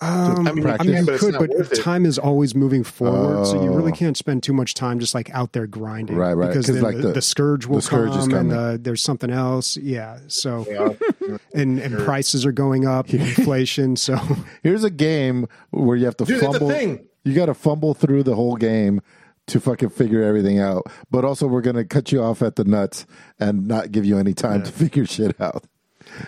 Um, 0.00 0.46
I 0.46 0.52
mean, 0.52 0.64
I 0.66 0.76
mean, 0.84 0.96
you 0.98 1.06
but 1.06 1.18
could, 1.18 1.32
not 1.34 1.48
but 1.48 1.74
time 1.74 2.06
is 2.06 2.18
always 2.20 2.54
moving 2.54 2.84
forward, 2.84 3.44
so 3.46 3.60
you 3.64 3.72
really 3.72 3.90
Oh. 3.90 3.94
can't 3.96 4.16
spend 4.16 4.44
too 4.44 4.52
much 4.52 4.74
time 4.74 5.00
just 5.00 5.12
like 5.12 5.28
out 5.34 5.54
there 5.54 5.66
grinding, 5.66 6.14
Right, 6.16 6.34
right, 6.34 6.46
Because 6.48 6.66
'cause, 6.66 6.74
then 6.76 6.84
like, 6.84 6.96
the, 6.98 7.08
the- 7.08 7.12
the 7.14 7.22
scourge 7.22 7.66
will 7.66 7.76
the 7.76 7.82
scourge 7.82 8.10
come, 8.10 8.20
and 8.22 8.32
coming. 8.32 8.52
uh, 8.52 8.78
there's 8.80 9.02
something 9.02 9.30
else. 9.30 9.76
Yeah, 9.76 10.18
so 10.28 10.64
Yeah. 10.70 11.36
and 11.52 11.80
and 11.80 11.98
prices 11.98 12.46
are 12.46 12.52
going 12.52 12.86
up, 12.86 13.10
inflation. 13.12 13.96
So 13.96 14.16
Here's 14.62 14.84
a 14.84 14.90
game 14.90 15.48
where 15.70 15.96
you 15.96 16.04
have 16.04 16.16
to 16.18 16.24
Dude, 16.24 16.36
it's 16.36 16.44
a 16.46 16.58
fumble. 16.58 16.98
Thing. 17.28 17.34
You 17.34 17.38
got 17.40 17.46
to 17.46 17.54
fumble 17.54 17.94
through 17.94 18.22
the 18.24 18.34
whole 18.34 18.56
game 18.56 19.00
to 19.48 19.60
fucking 19.60 19.90
figure 19.90 20.22
everything 20.22 20.58
out. 20.58 20.84
But 21.10 21.24
also, 21.24 21.46
we're 21.46 21.62
going 21.62 21.76
to 21.76 21.84
cut 21.84 22.12
you 22.12 22.22
off 22.22 22.42
at 22.42 22.56
the 22.56 22.64
nuts 22.64 23.06
and 23.40 23.66
not 23.66 23.92
give 23.92 24.04
you 24.04 24.18
any 24.18 24.34
time 24.34 24.62
to 24.62 24.70
figure 24.72 25.06
shit 25.06 25.40
out. 25.40 25.64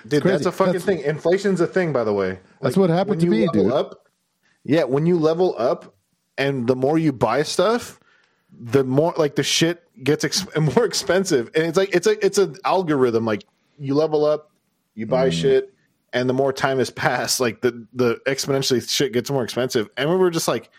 Dude, 0.06 0.22
that's 0.22 0.46
a 0.46 0.52
fucking 0.52 0.74
That's- 0.74 0.84
thing. 0.86 1.00
Inflation's 1.00 1.60
a 1.60 1.66
thing, 1.66 1.92
by 1.92 2.04
the 2.04 2.12
way. 2.12 2.38
That's 2.60 2.76
what 2.76 2.90
happened 2.90 3.20
to 3.20 3.24
you 3.26 3.30
me, 3.30 3.46
level 3.46 3.64
dude. 3.64 3.72
Up, 3.72 4.08
yeah, 4.64 4.84
when 4.84 5.06
you 5.06 5.18
level 5.18 5.54
up, 5.58 5.94
and 6.36 6.66
the 6.66 6.76
more 6.76 6.98
you 6.98 7.12
buy 7.12 7.42
stuff, 7.44 7.98
the 8.52 8.84
more 8.84 9.14
like 9.16 9.36
the 9.36 9.42
shit 9.42 9.82
gets 10.04 10.24
ex- 10.24 10.46
more 10.76 10.84
expensive, 10.84 11.50
and 11.54 11.64
it's 11.64 11.76
like 11.78 11.94
it's 11.94 12.06
a 12.06 12.24
it's 12.24 12.36
an 12.38 12.56
algorithm. 12.64 13.24
Like 13.24 13.44
you 13.78 13.94
level 13.94 14.24
up, 14.26 14.50
you 14.94 15.06
buy 15.06 15.28
Mm. 15.28 15.32
shit, 15.32 15.74
and 16.12 16.28
the 16.28 16.34
more 16.34 16.52
time 16.52 16.78
has 16.78 16.90
passed, 16.90 17.40
like 17.40 17.62
the 17.62 17.86
the 17.94 18.16
exponentially 18.26 18.86
shit 18.86 19.12
gets 19.14 19.30
more 19.30 19.44
expensive. 19.44 19.88
And 19.96 20.10
we 20.10 20.16
were 20.16 20.30
just 20.30 20.48
like, 20.48 20.64
wha- 20.64 20.70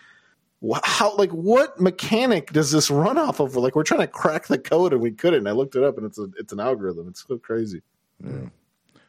how 0.84 1.16
like 1.16 1.30
what 1.30 1.80
mechanic 1.80 2.52
does 2.52 2.70
this 2.70 2.90
run 2.90 3.18
off 3.18 3.40
of? 3.40 3.56
Like 3.56 3.74
we're 3.74 3.82
trying 3.82 4.00
to 4.00 4.06
crack 4.06 4.46
the 4.46 4.58
code 4.58 4.92
and 4.92 5.02
we 5.02 5.10
couldn't. 5.10 5.46
I 5.46 5.52
looked 5.52 5.74
it 5.74 5.82
up, 5.82 5.96
and 5.96 6.06
it's 6.06 6.18
a 6.18 6.28
it's 6.38 6.52
an 6.52 6.60
algorithm. 6.60 7.08
It's 7.08 7.24
so 7.26 7.38
crazy. 7.38 7.82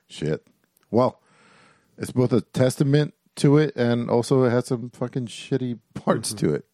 Shit. 0.08 0.46
Well, 0.90 1.22
it's 1.98 2.12
both 2.12 2.34
a 2.34 2.42
testament 2.42 3.14
to 3.36 3.58
it 3.58 3.76
and 3.76 4.10
also 4.10 4.44
it 4.44 4.52
has 4.52 4.68
some 4.68 4.90
fucking 4.92 5.26
shitty 5.28 5.80
parts 5.94 6.34
to 6.36 6.54
it. 6.54 6.66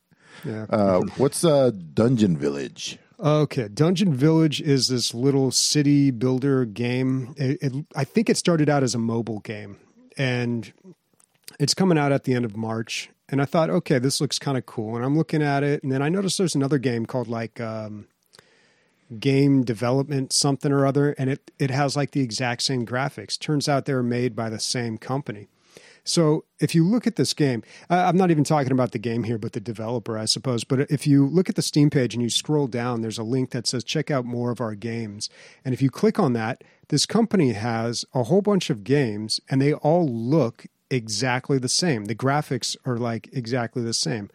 yeah. 0.45 0.65
Uh, 0.69 1.01
what's 1.17 1.43
uh, 1.43 1.71
Dungeon 1.93 2.37
Village? 2.37 2.99
Okay, 3.19 3.67
Dungeon 3.67 4.13
Village 4.13 4.61
is 4.61 4.87
this 4.87 5.13
little 5.13 5.51
city 5.51 6.09
builder 6.11 6.63
game. 6.65 7.33
It, 7.37 7.57
it, 7.61 7.85
I 7.95 8.05
think 8.05 8.29
it 8.29 8.37
started 8.37 8.69
out 8.69 8.81
as 8.81 8.95
a 8.95 8.97
mobile 8.97 9.39
game, 9.41 9.77
and 10.17 10.71
it's 11.59 11.73
coming 11.73 11.97
out 11.97 12.13
at 12.13 12.23
the 12.23 12.33
end 12.33 12.45
of 12.45 12.55
March. 12.55 13.09
And 13.31 13.41
I 13.41 13.45
thought, 13.45 13.69
okay, 13.69 13.99
this 13.99 14.19
looks 14.19 14.39
kind 14.39 14.57
of 14.57 14.65
cool. 14.65 14.95
And 14.95 15.05
I'm 15.05 15.17
looking 15.17 15.43
at 15.43 15.63
it, 15.63 15.83
and 15.83 15.91
then 15.91 16.01
I 16.01 16.09
noticed 16.09 16.37
there's 16.37 16.55
another 16.55 16.79
game 16.79 17.05
called 17.05 17.27
like 17.27 17.61
um, 17.61 18.07
Game 19.19 19.63
Development 19.63 20.33
something 20.33 20.71
or 20.71 20.85
other, 20.85 21.11
and 21.17 21.29
it 21.29 21.51
it 21.59 21.71
has 21.71 21.95
like 21.95 22.11
the 22.11 22.21
exact 22.21 22.63
same 22.63 22.85
graphics. 22.85 23.39
Turns 23.39 23.69
out 23.69 23.85
they 23.85 23.93
were 23.93 24.03
made 24.03 24.35
by 24.35 24.49
the 24.49 24.59
same 24.59 24.97
company. 24.97 25.47
So 26.03 26.45
if 26.59 26.73
you 26.73 26.83
look 26.83 27.05
at 27.05 27.17
this 27.17 27.33
game, 27.33 27.61
I'm 27.89 28.17
not 28.17 28.31
even 28.31 28.43
talking 28.43 28.71
about 28.71 28.93
the 28.93 28.99
game 28.99 29.25
here, 29.25 29.37
but 29.37 29.53
the 29.53 29.59
developer, 29.59 30.17
I 30.17 30.25
suppose. 30.25 30.63
But 30.63 30.89
if 30.89 31.05
you 31.05 31.27
look 31.27 31.49
at 31.49 31.55
the 31.55 31.61
Steam 31.61 31.89
page 31.89 32.15
and 32.15 32.23
you 32.23 32.29
scroll 32.29 32.65
down, 32.65 33.01
there's 33.01 33.19
a 33.19 33.23
link 33.23 33.51
that 33.51 33.67
says 33.67 33.83
check 33.83 34.09
out 34.09 34.25
more 34.25 34.49
of 34.49 34.59
our 34.61 34.73
games. 34.73 35.29
And 35.63 35.73
if 35.73 35.81
you 35.81 35.91
click 35.91 36.17
on 36.17 36.33
that, 36.33 36.63
this 36.87 37.05
company 37.05 37.53
has 37.53 38.05
a 38.13 38.23
whole 38.23 38.41
bunch 38.41 38.69
of 38.71 38.83
games 38.83 39.39
and 39.49 39.61
they 39.61 39.73
all 39.73 40.07
look 40.07 40.65
exactly 40.89 41.57
the 41.57 41.69
same. 41.69 42.05
The 42.05 42.15
graphics 42.15 42.75
are 42.85 42.97
like 42.97 43.29
exactly 43.31 43.83
the 43.83 43.93
same. 43.93 44.29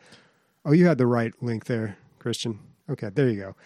Oh, 0.64 0.72
you 0.72 0.86
had 0.86 0.98
the 0.98 1.06
right 1.06 1.32
link 1.42 1.66
there, 1.66 1.96
Christian. 2.18 2.60
Okay, 2.88 3.10
there 3.14 3.28
you 3.28 3.40
go. 3.40 3.56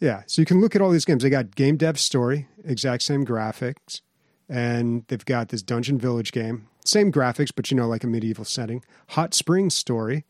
Yeah, 0.00 0.22
so 0.26 0.40
you 0.42 0.46
can 0.46 0.60
look 0.60 0.76
at 0.76 0.82
all 0.82 0.90
these 0.90 1.04
games. 1.04 1.22
They 1.22 1.30
got 1.30 1.56
Game 1.56 1.76
Dev 1.76 1.98
Story, 1.98 2.46
exact 2.64 3.02
same 3.02 3.26
graphics, 3.26 4.00
and 4.48 5.04
they've 5.08 5.24
got 5.24 5.48
this 5.48 5.62
Dungeon 5.62 5.98
Village 5.98 6.30
game, 6.30 6.68
same 6.84 7.10
graphics, 7.10 7.50
but 7.54 7.70
you 7.70 7.76
know, 7.76 7.88
like 7.88 8.04
a 8.04 8.06
medieval 8.06 8.44
setting. 8.44 8.84
Hot 9.10 9.34
Springs 9.34 9.74
Story, 9.74 10.24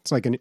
it's 0.00 0.12
like 0.12 0.26
an 0.26 0.36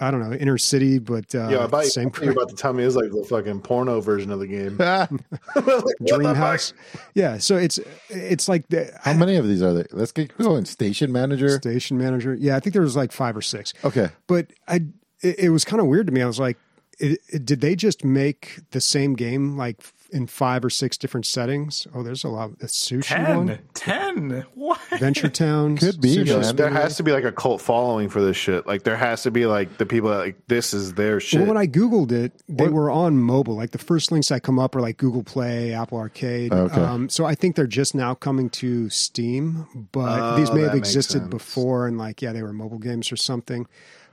I 0.00 0.10
don't 0.10 0.20
know 0.20 0.32
inner 0.36 0.58
city, 0.58 0.98
but 0.98 1.34
uh, 1.34 1.48
Yeah, 1.48 1.64
I 1.64 1.66
thought, 1.66 1.84
same 1.86 2.08
I 2.08 2.10
thought 2.10 2.24
you 2.24 2.30
about 2.32 2.48
to 2.50 2.54
tell 2.56 2.72
me 2.72 2.82
it 2.82 2.86
was 2.86 2.96
like 2.96 3.10
the 3.10 3.24
fucking 3.28 3.60
porno 3.62 4.00
version 4.00 4.30
of 4.30 4.38
the 4.38 4.46
game. 4.46 4.76
Dream 6.06 6.34
House. 6.34 6.72
Yeah, 7.14 7.38
so 7.38 7.56
it's 7.56 7.78
it's 8.08 8.48
like 8.48 8.68
the 8.68 8.92
How 9.02 9.14
many 9.14 9.36
of 9.36 9.46
these 9.48 9.62
are 9.62 9.72
there? 9.72 9.86
Let's 9.92 10.12
get 10.12 10.36
going. 10.38 10.64
Station 10.64 11.12
Manager. 11.12 11.50
station 11.58 11.98
manager. 11.98 12.34
Yeah, 12.38 12.56
I 12.56 12.60
think 12.60 12.72
there 12.74 12.82
was 12.82 12.96
like 12.96 13.12
five 13.12 13.36
or 13.36 13.42
six. 13.42 13.74
Okay. 13.84 14.08
but 14.26 14.52
I 14.66 14.82
it, 15.22 15.38
it 15.38 15.50
was 15.50 15.64
kind 15.64 15.80
of 15.80 15.86
weird 15.88 16.06
to 16.06 16.12
me. 16.12 16.22
I 16.22 16.26
was 16.26 16.38
like, 16.38 16.56
it, 17.00 17.20
it- 17.28 17.44
did 17.44 17.60
they 17.60 17.74
just 17.74 18.04
make 18.04 18.60
the 18.70 18.80
same 18.80 19.14
game 19.14 19.56
like 19.56 19.82
in 20.10 20.26
five 20.26 20.64
or 20.64 20.70
six 20.70 20.96
different 20.96 21.26
settings? 21.26 21.86
Oh, 21.94 22.02
there's 22.02 22.24
a 22.24 22.28
lot. 22.28 22.50
A 22.62 22.66
sushi 22.66 23.58
Ten. 23.74 24.44
What? 24.54 24.80
Venture 24.98 25.28
Town, 25.28 25.76
Could 25.76 26.00
be, 26.00 26.16
Sushi 26.16 26.40
man. 26.40 26.56
there 26.56 26.70
has 26.70 26.96
to 26.96 27.02
be 27.02 27.12
like 27.12 27.24
a 27.24 27.32
cult 27.32 27.60
following 27.60 28.08
for 28.08 28.20
this 28.22 28.36
shit. 28.36 28.66
Like 28.66 28.82
there 28.84 28.96
has 28.96 29.22
to 29.24 29.30
be 29.30 29.46
like 29.46 29.78
the 29.78 29.86
people 29.86 30.10
that 30.10 30.18
like 30.18 30.46
this 30.48 30.72
is 30.74 30.94
their 30.94 31.20
shit. 31.20 31.40
Well, 31.40 31.48
when 31.48 31.56
I 31.56 31.66
googled 31.66 32.12
it, 32.12 32.32
they 32.48 32.68
were 32.68 32.90
on 32.90 33.18
mobile. 33.18 33.54
Like 33.56 33.70
the 33.72 33.78
first 33.78 34.10
links 34.12 34.28
that 34.28 34.42
come 34.42 34.58
up 34.58 34.74
are 34.76 34.80
like 34.80 34.96
Google 34.96 35.22
Play, 35.22 35.72
Apple 35.74 35.98
Arcade. 35.98 36.52
Okay. 36.52 36.80
Um, 36.80 37.08
so 37.08 37.24
I 37.24 37.34
think 37.34 37.56
they're 37.56 37.66
just 37.66 37.94
now 37.94 38.14
coming 38.14 38.50
to 38.50 38.88
Steam, 38.90 39.66
but 39.92 40.20
Oh, 40.20 40.36
these 40.36 40.52
may 40.52 40.62
have 40.62 40.74
existed 40.74 41.28
before, 41.30 41.86
and 41.86 41.98
like 41.98 42.22
yeah, 42.22 42.32
they 42.32 42.42
were 42.42 42.52
mobile 42.52 42.78
games 42.78 43.12
or 43.12 43.16
something. 43.16 43.66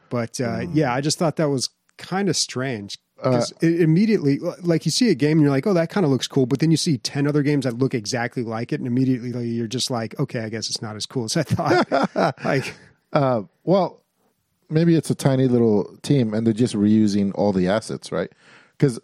But 0.09 0.39
uh, 0.39 0.61
Hmm. 0.65 0.71
yeah, 0.77 0.93
I 0.93 1.01
just 1.01 1.17
thought 1.17 1.35
that 1.37 1.49
was 1.49 1.69
kind 1.97 2.29
of 2.29 2.35
strange. 2.35 2.97
Uh, 3.23 3.43
immediately, 3.61 4.39
like 4.61 4.85
you 4.85 4.91
see 4.91 5.09
a 5.09 5.15
game 5.15 5.37
and 5.37 5.41
you're 5.41 5.49
like, 5.51 5.65
oh, 5.65 5.73
that 5.73 5.89
kind 5.89 6.05
of 6.05 6.11
looks 6.11 6.27
cool. 6.27 6.45
But 6.45 6.59
then 6.59 6.69
you 6.69 6.77
see 6.77 6.97
10 6.97 7.27
other 7.27 7.41
games 7.43 7.63
that 7.65 7.77
look 7.77 7.93
exactly 7.93 8.43
like 8.43 8.71
it. 8.73 8.79
And 8.79 8.85
immediately 8.87 9.47
you're 9.47 9.67
just 9.67 9.89
like, 9.89 10.19
okay, 10.19 10.41
I 10.41 10.49
guess 10.49 10.69
it's 10.69 10.81
not 10.81 10.95
as 10.95 11.05
cool 11.05 11.23
as 11.25 11.37
I 11.37 11.43
thought. 11.43 12.35
like, 12.45 12.73
Uh, 13.13 13.43
well, 13.63 14.01
maybe 14.69 14.95
it's 14.95 15.09
a 15.09 15.15
tiny 15.15 15.47
little 15.47 15.97
team 16.01 16.33
and 16.33 16.45
they're 16.45 16.53
just 16.53 16.75
reusing 16.75 17.31
all 17.35 17.53
the 17.53 17.67
assets, 17.67 18.11
right? 18.11 18.31
Because 18.77 18.99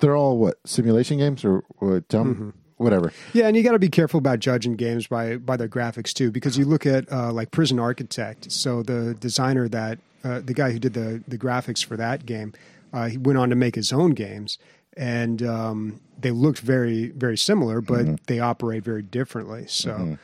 they're 0.00 0.16
all 0.16 0.38
what 0.38 0.56
simulation 0.66 1.18
games 1.18 1.44
or, 1.44 1.62
or 1.80 1.94
me- 1.94 2.00
Mm-hmm. 2.10 2.50
whatever. 2.78 3.12
Yeah, 3.32 3.46
and 3.46 3.56
you 3.56 3.62
got 3.62 3.72
to 3.72 3.78
be 3.78 3.88
careful 3.88 4.18
about 4.18 4.40
judging 4.40 4.74
games 4.76 5.06
by 5.06 5.36
by 5.36 5.56
their 5.56 5.68
graphics 5.68 6.12
too, 6.12 6.30
because 6.32 6.58
you 6.58 6.64
look 6.64 6.86
at 6.86 7.10
uh, 7.12 7.32
like 7.32 7.50
Prison 7.50 7.78
Architect. 7.78 8.50
So 8.50 8.82
the 8.82 9.14
designer 9.14 9.68
that 9.68 9.98
uh, 10.24 10.40
the 10.40 10.54
guy 10.54 10.72
who 10.72 10.78
did 10.78 10.94
the 10.94 11.22
the 11.28 11.38
graphics 11.38 11.84
for 11.84 11.96
that 11.96 12.24
game, 12.26 12.52
uh, 12.92 13.08
he 13.08 13.18
went 13.18 13.38
on 13.38 13.50
to 13.50 13.56
make 13.56 13.74
his 13.74 13.92
own 13.92 14.12
games, 14.12 14.58
and 14.96 15.42
um, 15.42 16.00
they 16.18 16.30
looked 16.30 16.60
very 16.60 17.10
very 17.10 17.36
similar, 17.36 17.80
but 17.80 18.26
they 18.26 18.40
operate 18.40 18.84
very 18.84 19.02
differently. 19.02 19.66
So. 19.68 20.18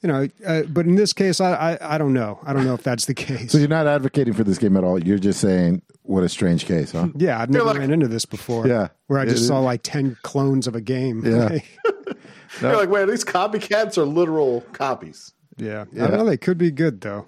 You 0.00 0.08
know, 0.08 0.28
uh, 0.46 0.62
but 0.68 0.86
in 0.86 0.94
this 0.94 1.12
case, 1.12 1.40
I, 1.40 1.54
I 1.72 1.94
I 1.96 1.98
don't 1.98 2.12
know. 2.14 2.38
I 2.44 2.52
don't 2.52 2.64
know 2.64 2.74
if 2.74 2.84
that's 2.84 3.06
the 3.06 3.14
case. 3.26 3.50
So 3.50 3.58
you're 3.58 3.66
not 3.66 3.88
advocating 3.88 4.32
for 4.32 4.44
this 4.44 4.56
game 4.56 4.76
at 4.76 4.84
all. 4.84 4.96
You're 5.02 5.18
just 5.18 5.40
saying 5.40 5.82
what 6.02 6.22
a 6.22 6.28
strange 6.28 6.66
case, 6.66 6.92
huh? 6.92 7.08
yeah, 7.16 7.40
I've 7.40 7.50
never 7.50 7.64
like- 7.64 7.78
ran 7.78 7.90
into 7.90 8.06
this 8.06 8.24
before. 8.24 8.68
Yeah. 8.68 8.90
where 9.08 9.18
I 9.18 9.24
just 9.24 9.42
It- 9.42 9.46
saw 9.48 9.58
like 9.58 9.82
ten 9.82 10.16
clones 10.22 10.68
of 10.68 10.76
a 10.76 10.80
game. 10.80 11.24
Yeah. 11.24 11.58
You're 12.60 12.76
like, 12.76 12.88
wait, 12.88 13.02
are 13.02 13.06
these 13.06 13.24
copycats 13.24 13.98
are 13.98 14.04
literal 14.04 14.60
copies? 14.72 15.32
Yeah, 15.56 15.86
yeah. 15.92 16.04
I 16.04 16.06
don't 16.08 16.18
know. 16.18 16.24
They 16.26 16.36
could 16.36 16.58
be 16.58 16.70
good 16.70 17.00
though. 17.00 17.26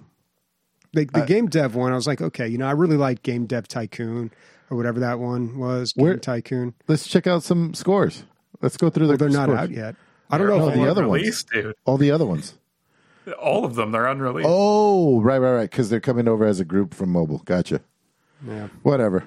The, 0.93 1.07
the 1.07 1.25
game 1.27 1.47
dev 1.49 1.75
one, 1.75 1.91
I 1.93 1.97
was 1.97 2.07
like, 2.07 2.21
okay, 2.21 2.47
you 2.47 2.57
know, 2.59 2.67
I 2.67 2.73
really 2.73 2.97
like 2.97 3.25
Game 3.25 3.47
Dev 3.47 3.67
Tycoon 3.69 4.31
or 4.71 4.77
whatever 4.77 5.01
that 5.01 5.19
one 5.19 5.59
was. 5.59 5.93
Where- 5.97 6.17
Tycoon. 6.17 6.75
Let's 6.89 7.07
check 7.07 7.27
out 7.27 7.43
some 7.43 7.75
scores. 7.75 8.25
Let's 8.63 8.77
go 8.77 8.89
through 8.91 9.07
the. 9.07 9.11
Well, 9.13 9.19
they're 9.19 9.29
not 9.29 9.51
out 9.51 9.71
yet. 9.71 9.97
I 10.31 10.39
don't 10.39 10.47
They're 10.47 10.57
know. 10.59 10.69
No, 10.69 10.75
the 10.85 10.91
other 10.91 11.09
ones. 11.09 11.43
dude. 11.45 11.75
All 11.85 11.97
the 11.97 12.11
other 12.11 12.25
ones. 12.27 12.55
All 13.41 13.65
of 13.65 13.75
them, 13.75 13.91
they're 13.93 14.07
unreleased. 14.07 14.49
Oh, 14.51 15.21
right, 15.21 15.39
right, 15.39 15.53
right. 15.55 15.71
Because 15.71 15.91
they're 15.91 16.01
coming 16.01 16.27
over 16.29 16.45
as 16.47 16.61
a 16.61 16.65
group 16.65 16.95
from 16.95 17.11
mobile. 17.11 17.39
Gotcha. 17.45 17.81
Yeah. 18.47 18.69
Whatever. 18.83 19.25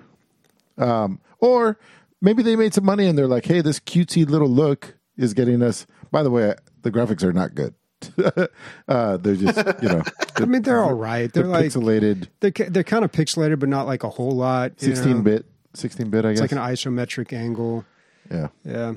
Um, 0.78 1.20
or 1.40 1.78
maybe 2.22 2.42
they 2.42 2.56
made 2.56 2.74
some 2.74 2.86
money 2.86 3.06
and 3.06 3.18
they're 3.18 3.28
like, 3.28 3.46
hey, 3.46 3.62
this 3.62 3.80
cutesy 3.80 4.28
little 4.28 4.48
look 4.50 4.96
is 5.18 5.34
getting 5.34 5.62
us. 5.62 5.86
By 6.12 6.24
the 6.24 6.32
way, 6.32 6.56
the 6.82 6.92
graphics 6.92 7.24
are 7.24 7.34
not 7.34 7.54
good. 7.54 7.76
uh, 8.88 9.18
they're 9.18 9.36
just, 9.36 9.58
you 9.82 9.90
know, 9.90 10.04
I 10.38 10.46
mean, 10.46 10.62
they're 10.62 10.82
all 10.84 10.94
right. 10.94 11.32
They're, 11.32 11.44
they're 11.44 11.52
like 11.52 11.66
pixelated, 11.66 12.28
they're 12.40 12.52
they're 12.52 12.84
kind 12.84 13.06
of 13.06 13.12
pixelated, 13.12 13.60
but 13.60 13.70
not 13.70 13.86
like 13.88 14.04
a 14.04 14.10
whole 14.10 14.32
lot. 14.32 14.74
you 14.82 14.90
know? 14.90 14.96
16 14.96 15.22
bit, 15.24 15.46
16 15.74 16.10
bit, 16.10 16.26
I 16.26 16.30
It's 16.30 16.42
guess. 16.42 16.52
like 16.52 16.60
an 16.60 16.74
isometric 16.76 17.34
angle. 17.34 17.86
yeah. 18.32 18.48
Yeah, 18.64 18.94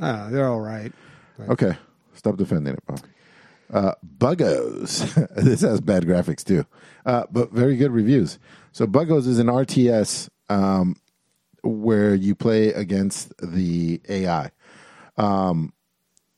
ah, 0.00 0.28
they're 0.30 0.48
all 0.48 0.60
right. 0.60 0.92
Okay. 1.48 1.76
Stop 2.14 2.36
defending 2.36 2.74
it, 2.74 2.86
Bob. 2.86 3.00
Uh, 3.72 3.92
Buggos. 4.18 5.12
this 5.36 5.62
has 5.62 5.80
bad 5.80 6.04
graphics 6.04 6.44
too, 6.44 6.64
uh, 7.06 7.24
but 7.30 7.50
very 7.50 7.76
good 7.76 7.90
reviews. 7.90 8.38
So 8.72 8.86
Buggos 8.86 9.26
is 9.26 9.38
an 9.38 9.46
RTS 9.48 10.28
um, 10.48 10.96
where 11.62 12.14
you 12.14 12.34
play 12.34 12.68
against 12.68 13.32
the 13.38 14.00
AI. 14.08 14.50
Um, 15.16 15.72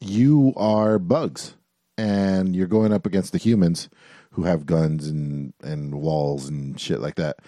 you 0.01 0.53
are 0.57 0.99
bugs, 0.99 1.55
and 1.99 2.55
you're 2.57 2.67
going 2.67 2.93
up 2.93 3.07
against 3.07 3.33
the 3.33 3.39
humans 3.39 3.89
who 4.33 4.43
have 4.45 4.67
guns 4.67 5.07
and 5.09 5.53
and 5.63 5.95
walls 5.95 6.49
and 6.49 6.79
shit 6.81 7.01
like 7.01 7.15
that. 7.17 7.39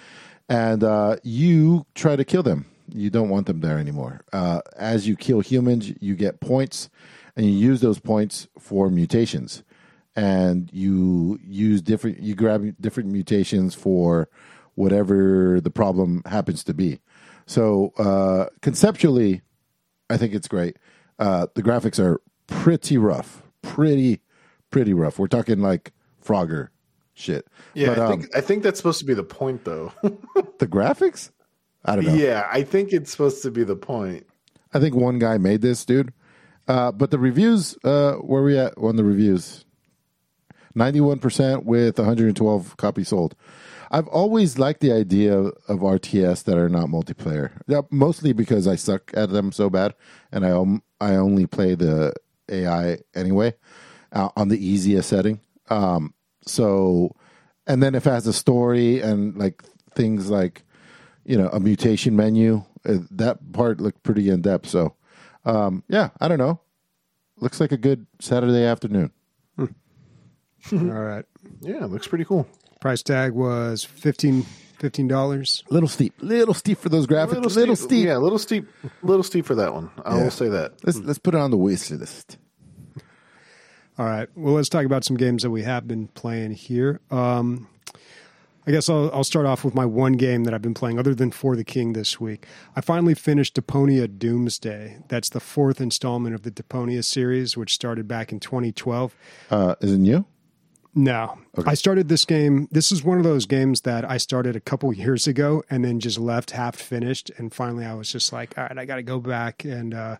And 0.48 0.82
uh, 0.82 1.16
you 1.22 1.86
try 1.94 2.16
to 2.16 2.24
kill 2.24 2.42
them. 2.42 2.66
You 2.94 3.10
don't 3.10 3.28
want 3.28 3.46
them 3.46 3.60
there 3.60 3.78
anymore. 3.78 4.22
Uh, 4.32 4.60
as 4.76 5.06
you 5.06 5.14
kill 5.16 5.40
humans, 5.40 5.92
you 6.00 6.16
get 6.16 6.40
points, 6.40 6.88
and 7.36 7.44
you 7.44 7.52
use 7.52 7.80
those 7.82 7.98
points 8.00 8.48
for 8.58 8.88
mutations. 8.90 9.62
and 10.16 10.70
you 10.72 11.38
use 11.46 11.80
different 11.82 12.18
you 12.20 12.34
grab 12.34 12.74
different 12.80 13.08
mutations 13.10 13.74
for 13.74 14.28
whatever 14.74 15.60
the 15.60 15.70
problem 15.70 16.22
happens 16.26 16.64
to 16.64 16.74
be. 16.74 17.00
So 17.46 17.92
uh, 17.98 18.46
conceptually, 18.60 19.42
I 20.10 20.16
think 20.16 20.34
it's 20.34 20.48
great. 20.48 20.76
Uh, 21.18 21.46
the 21.54 21.62
graphics 21.62 21.98
are 21.98 22.20
pretty 22.46 22.96
rough, 22.98 23.42
pretty 23.62 24.20
pretty 24.70 24.94
rough. 24.94 25.18
We're 25.18 25.28
talking 25.28 25.60
like 25.60 25.92
Frogger 26.24 26.68
shit. 27.18 27.46
Yeah, 27.74 27.88
But, 27.88 27.98
I 27.98 28.04
um, 28.04 28.20
think 28.20 28.36
I 28.36 28.40
think 28.40 28.62
that's 28.62 28.78
supposed 28.78 29.00
to 29.00 29.04
be 29.04 29.14
the 29.14 29.24
point, 29.24 29.64
though. 29.64 29.92
the 30.02 30.66
graphics. 30.66 31.30
I 31.84 31.96
don't 31.96 32.06
know. 32.06 32.14
yeah, 32.14 32.48
I 32.50 32.62
think 32.62 32.92
it's 32.92 33.10
supposed 33.10 33.42
to 33.42 33.50
be 33.50 33.64
the 33.64 33.76
point. 33.76 34.26
I 34.74 34.80
think 34.80 34.94
one 34.94 35.18
guy 35.18 35.38
made 35.38 35.62
this, 35.62 35.84
dude. 35.84 36.12
Uh, 36.66 36.92
but 36.92 37.10
the 37.10 37.18
reviews, 37.18 37.78
uh, 37.84 38.14
where 38.14 38.42
we 38.42 38.58
at 38.58 38.76
on 38.76 38.96
the 38.96 39.04
reviews? 39.04 39.64
91% 40.76 41.64
with 41.64 41.98
112 41.98 42.76
copies 42.76 43.08
sold. 43.08 43.34
I've 43.90 44.06
always 44.08 44.58
liked 44.58 44.80
the 44.80 44.92
idea 44.92 45.34
of 45.34 45.80
RTS 45.80 46.44
that 46.44 46.58
are 46.58 46.68
not 46.68 46.88
multiplayer. 46.88 47.52
Yeah, 47.66 47.82
mostly 47.90 48.34
because 48.34 48.68
I 48.68 48.76
suck 48.76 49.10
at 49.14 49.30
them 49.30 49.50
so 49.50 49.70
bad, 49.70 49.94
and 50.30 50.44
I 50.44 50.50
um, 50.50 50.82
I 51.00 51.16
only 51.16 51.46
play 51.46 51.74
the 51.74 52.12
AI 52.50 52.98
anyway 53.14 53.54
uh, 54.12 54.28
on 54.36 54.48
the 54.48 54.64
easiest 54.64 55.08
setting. 55.08 55.40
Um, 55.70 56.14
so, 56.46 57.14
and 57.66 57.82
then 57.82 57.94
if 57.94 58.06
it 58.06 58.10
has 58.10 58.26
a 58.26 58.32
story 58.32 59.00
and 59.00 59.36
like 59.36 59.62
things 59.94 60.30
like 60.30 60.62
you 61.24 61.36
know 61.36 61.48
a 61.52 61.60
mutation 61.60 62.16
menu, 62.16 62.62
uh, 62.86 62.98
that 63.10 63.52
part 63.52 63.80
looked 63.80 64.02
pretty 64.02 64.30
in 64.30 64.40
depth. 64.42 64.68
So, 64.68 64.94
um, 65.44 65.82
yeah, 65.88 66.10
I 66.20 66.28
don't 66.28 66.38
know. 66.38 66.60
Looks 67.40 67.60
like 67.60 67.72
a 67.72 67.76
good 67.76 68.06
Saturday 68.20 68.64
afternoon. 68.64 69.12
All 69.58 69.68
right. 70.72 71.24
Yeah, 71.60 71.84
it 71.84 71.90
looks 71.90 72.06
pretty 72.08 72.24
cool. 72.24 72.46
Price 72.80 73.02
tag 73.02 73.32
was 73.32 73.84
15 73.84 74.44
dollars. 75.08 75.64
Little 75.70 75.88
steep, 75.88 76.14
little 76.20 76.54
steep 76.54 76.78
for 76.78 76.88
those 76.88 77.06
graphics. 77.06 77.54
Little, 77.54 77.76
steep. 77.76 78.06
Yeah, 78.06 78.16
a 78.16 78.18
little 78.20 78.38
steep, 78.38 78.68
little 79.02 79.22
steep 79.24 79.44
for 79.44 79.54
that 79.56 79.74
one. 79.74 79.90
I 80.04 80.16
Yeah. 80.16 80.22
will 80.24 80.30
say 80.30 80.48
that. 80.48 80.74
Let's 80.84 80.98
let's 80.98 81.18
put 81.18 81.34
it 81.34 81.40
on 81.40 81.50
the 81.50 81.56
wish 81.56 81.90
list. 81.90 82.38
All 83.98 84.06
right. 84.06 84.28
Well, 84.36 84.54
let's 84.54 84.68
talk 84.68 84.84
about 84.84 85.04
some 85.04 85.16
games 85.16 85.42
that 85.42 85.50
we 85.50 85.64
have 85.64 85.88
been 85.88 86.06
playing 86.08 86.52
here. 86.52 87.00
Um, 87.10 87.68
I 88.64 88.70
guess 88.70 88.88
I'll, 88.88 89.10
I'll 89.12 89.24
start 89.24 89.44
off 89.44 89.64
with 89.64 89.74
my 89.74 89.86
one 89.86 90.12
game 90.12 90.44
that 90.44 90.54
I've 90.54 90.62
been 90.62 90.74
playing, 90.74 90.98
other 91.00 91.14
than 91.14 91.32
For 91.32 91.56
the 91.56 91.64
King 91.64 91.94
this 91.94 92.20
week. 92.20 92.46
I 92.76 92.80
finally 92.80 93.14
finished 93.14 93.56
Deponia 93.56 94.06
Doomsday. 94.18 94.98
That's 95.08 95.30
the 95.30 95.40
fourth 95.40 95.80
installment 95.80 96.34
of 96.34 96.42
the 96.42 96.50
Deponia 96.50 97.02
series, 97.02 97.56
which 97.56 97.74
started 97.74 98.06
back 98.06 98.30
in 98.30 98.38
2012. 98.38 99.16
Uh, 99.50 99.74
is 99.80 99.92
it 99.92 99.98
new? 99.98 100.26
No, 100.94 101.38
I 101.64 101.74
started 101.74 102.08
this 102.08 102.24
game. 102.24 102.68
This 102.70 102.90
is 102.90 103.04
one 103.04 103.18
of 103.18 103.24
those 103.24 103.46
games 103.46 103.82
that 103.82 104.08
I 104.08 104.16
started 104.16 104.56
a 104.56 104.60
couple 104.60 104.92
years 104.92 105.26
ago 105.26 105.62
and 105.70 105.84
then 105.84 106.00
just 106.00 106.18
left 106.18 106.52
half 106.52 106.76
finished. 106.76 107.30
And 107.36 107.52
finally, 107.52 107.84
I 107.84 107.94
was 107.94 108.10
just 108.10 108.32
like, 108.32 108.56
all 108.58 108.64
right, 108.64 108.76
I 108.76 108.84
got 108.84 108.96
to 108.96 109.02
go 109.02 109.20
back 109.20 109.64
and 109.64 109.94
uh, 109.94 110.16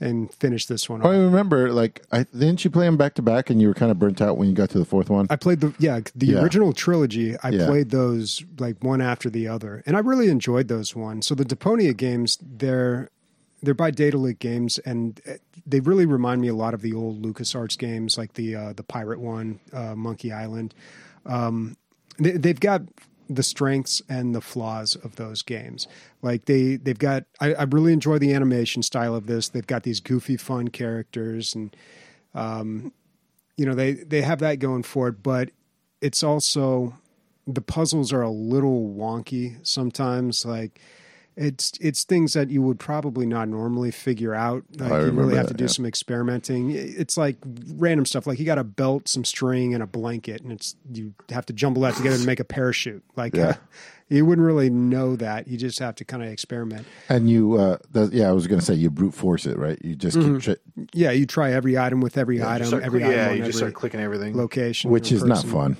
and 0.00 0.32
finish 0.34 0.66
this 0.66 0.88
one. 0.90 1.04
I 1.06 1.16
remember, 1.16 1.72
like, 1.72 2.02
I 2.12 2.24
didn't 2.24 2.64
you 2.64 2.70
play 2.70 2.84
them 2.86 2.96
back 2.96 3.14
to 3.14 3.22
back, 3.22 3.48
and 3.50 3.60
you 3.60 3.68
were 3.68 3.74
kind 3.74 3.90
of 3.90 3.98
burnt 3.98 4.20
out 4.20 4.36
when 4.36 4.48
you 4.48 4.54
got 4.54 4.70
to 4.70 4.78
the 4.78 4.84
fourth 4.84 5.08
one. 5.08 5.26
I 5.30 5.36
played 5.36 5.60
the 5.60 5.72
yeah 5.78 6.00
the 6.14 6.26
Yeah. 6.26 6.42
original 6.42 6.72
trilogy. 6.72 7.36
I 7.42 7.50
Yeah. 7.50 7.66
played 7.66 7.90
those 7.90 8.44
like 8.58 8.82
one 8.84 9.00
after 9.00 9.30
the 9.30 9.48
other, 9.48 9.82
and 9.86 9.96
I 9.96 10.00
really 10.00 10.28
enjoyed 10.28 10.68
those 10.68 10.94
ones. 10.94 11.26
So 11.26 11.34
the 11.34 11.44
Deponia 11.44 11.96
games, 11.96 12.38
they're 12.42 13.08
they're 13.62 13.72
by 13.74 13.90
Daedalic 13.90 14.38
Games, 14.38 14.78
and 14.80 15.18
uh, 15.26 15.32
they 15.66 15.80
really 15.80 16.04
remind 16.04 16.42
me 16.42 16.48
a 16.48 16.54
lot 16.54 16.74
of 16.74 16.82
the 16.82 16.92
old 16.92 17.22
LucasArts 17.24 17.78
games, 17.78 18.18
like 18.18 18.34
the 18.34 18.54
uh, 18.54 18.72
the 18.74 18.82
pirate 18.82 19.18
one, 19.18 19.60
uh, 19.72 19.94
Monkey 19.96 20.30
Island. 20.30 20.74
Um, 21.24 21.76
they, 22.18 22.32
they've 22.32 22.60
got 22.60 22.82
the 23.28 23.42
strengths 23.42 24.02
and 24.08 24.34
the 24.34 24.40
flaws 24.40 24.94
of 24.96 25.16
those 25.16 25.42
games. 25.42 25.88
Like 26.22 26.44
they 26.44 26.76
they've 26.76 26.98
got 26.98 27.24
I, 27.40 27.54
I 27.54 27.62
really 27.64 27.92
enjoy 27.92 28.18
the 28.18 28.32
animation 28.32 28.82
style 28.82 29.14
of 29.14 29.26
this. 29.26 29.48
They've 29.48 29.66
got 29.66 29.82
these 29.82 30.00
goofy, 30.00 30.36
fun 30.36 30.68
characters, 30.68 31.54
and 31.54 31.74
um, 32.34 32.92
you 33.56 33.64
know 33.64 33.74
they 33.74 33.94
they 33.94 34.22
have 34.22 34.38
that 34.40 34.58
going 34.58 34.82
for 34.82 35.08
it 35.08 35.22
but 35.22 35.50
it's 36.00 36.22
also 36.22 36.94
the 37.46 37.62
puzzles 37.62 38.12
are 38.12 38.22
a 38.22 38.30
little 38.30 38.88
wonky 38.88 39.56
sometimes 39.66 40.44
like 40.44 40.80
it's 41.36 41.72
it's 41.80 42.04
things 42.04 42.32
that 42.32 42.48
you 42.48 42.62
would 42.62 42.78
probably 42.78 43.26
not 43.26 43.46
normally 43.48 43.90
figure 43.90 44.34
out 44.34 44.64
like 44.78 44.90
I 44.90 45.00
you 45.04 45.10
really 45.10 45.36
have 45.36 45.46
that, 45.48 45.52
to 45.52 45.58
do 45.58 45.64
yeah. 45.64 45.68
some 45.68 45.84
experimenting 45.84 46.70
it's 46.70 47.16
like 47.18 47.36
random 47.74 48.06
stuff 48.06 48.26
like 48.26 48.38
you 48.38 48.46
got 48.46 48.58
a 48.58 48.64
belt 48.64 49.06
some 49.06 49.24
string 49.24 49.74
and 49.74 49.82
a 49.82 49.86
blanket 49.86 50.40
and 50.40 50.50
it's 50.52 50.76
you 50.92 51.12
have 51.30 51.44
to 51.46 51.52
jumble 51.52 51.82
that 51.82 51.94
together 51.94 52.16
to 52.16 52.24
make 52.24 52.40
a 52.40 52.44
parachute 52.44 53.04
like 53.16 53.34
Yeah. 53.36 53.56
you 54.08 54.24
wouldn't 54.24 54.46
really 54.46 54.70
know 54.70 55.14
that 55.16 55.46
you 55.46 55.58
just 55.58 55.78
have 55.78 55.94
to 55.96 56.04
kind 56.06 56.22
of 56.22 56.30
experiment 56.30 56.86
and 57.10 57.28
you, 57.28 57.54
uh, 57.54 57.76
the, 57.90 58.08
yeah, 58.12 58.28
I 58.28 58.32
was 58.32 58.46
going 58.46 58.60
to 58.60 58.64
say 58.64 58.72
you 58.74 58.88
brute 58.88 59.12
force 59.14 59.44
it, 59.46 59.58
right? 59.58 59.78
You 59.84 59.94
just 59.94 60.18
keep, 60.18 60.40
tri- 60.40 60.56
yeah 60.94 61.10
you 61.10 61.26
try 61.26 61.52
every 61.52 61.76
item 61.76 62.00
with 62.00 62.16
every 62.16 62.38
You 62.38 62.44
item 62.46 62.72
every 62.82 63.00
click- 63.00 63.02
item 63.04 63.12
yeah, 63.18 63.30
on 63.30 63.36
you 63.36 63.44
just 63.44 63.58
start 63.58 63.74
clicking 63.74 64.00
everything. 64.00 64.34
location 64.36 64.90
which 64.90 65.12
or 65.12 65.16
is 65.16 65.24
not 65.24 65.44
fun. 65.44 65.76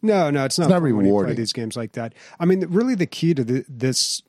No, 0.00 0.30
no, 0.30 0.44
it's 0.44 0.58
not. 0.58 0.68
not 0.68 0.76
fun 0.76 0.82
when 0.82 0.92
you 0.92 1.10
rewarding. 1.10 1.34
Play 1.34 1.42
these 1.42 1.52
games 1.54 1.76
like 1.78 1.92
that. 1.92 2.12
I 2.38 2.44
mean, 2.44 2.66
really, 2.68 2.94
the 2.94 3.06
key 3.06 3.32
to 3.32 3.42
the, 3.42 3.64
this 3.70 4.22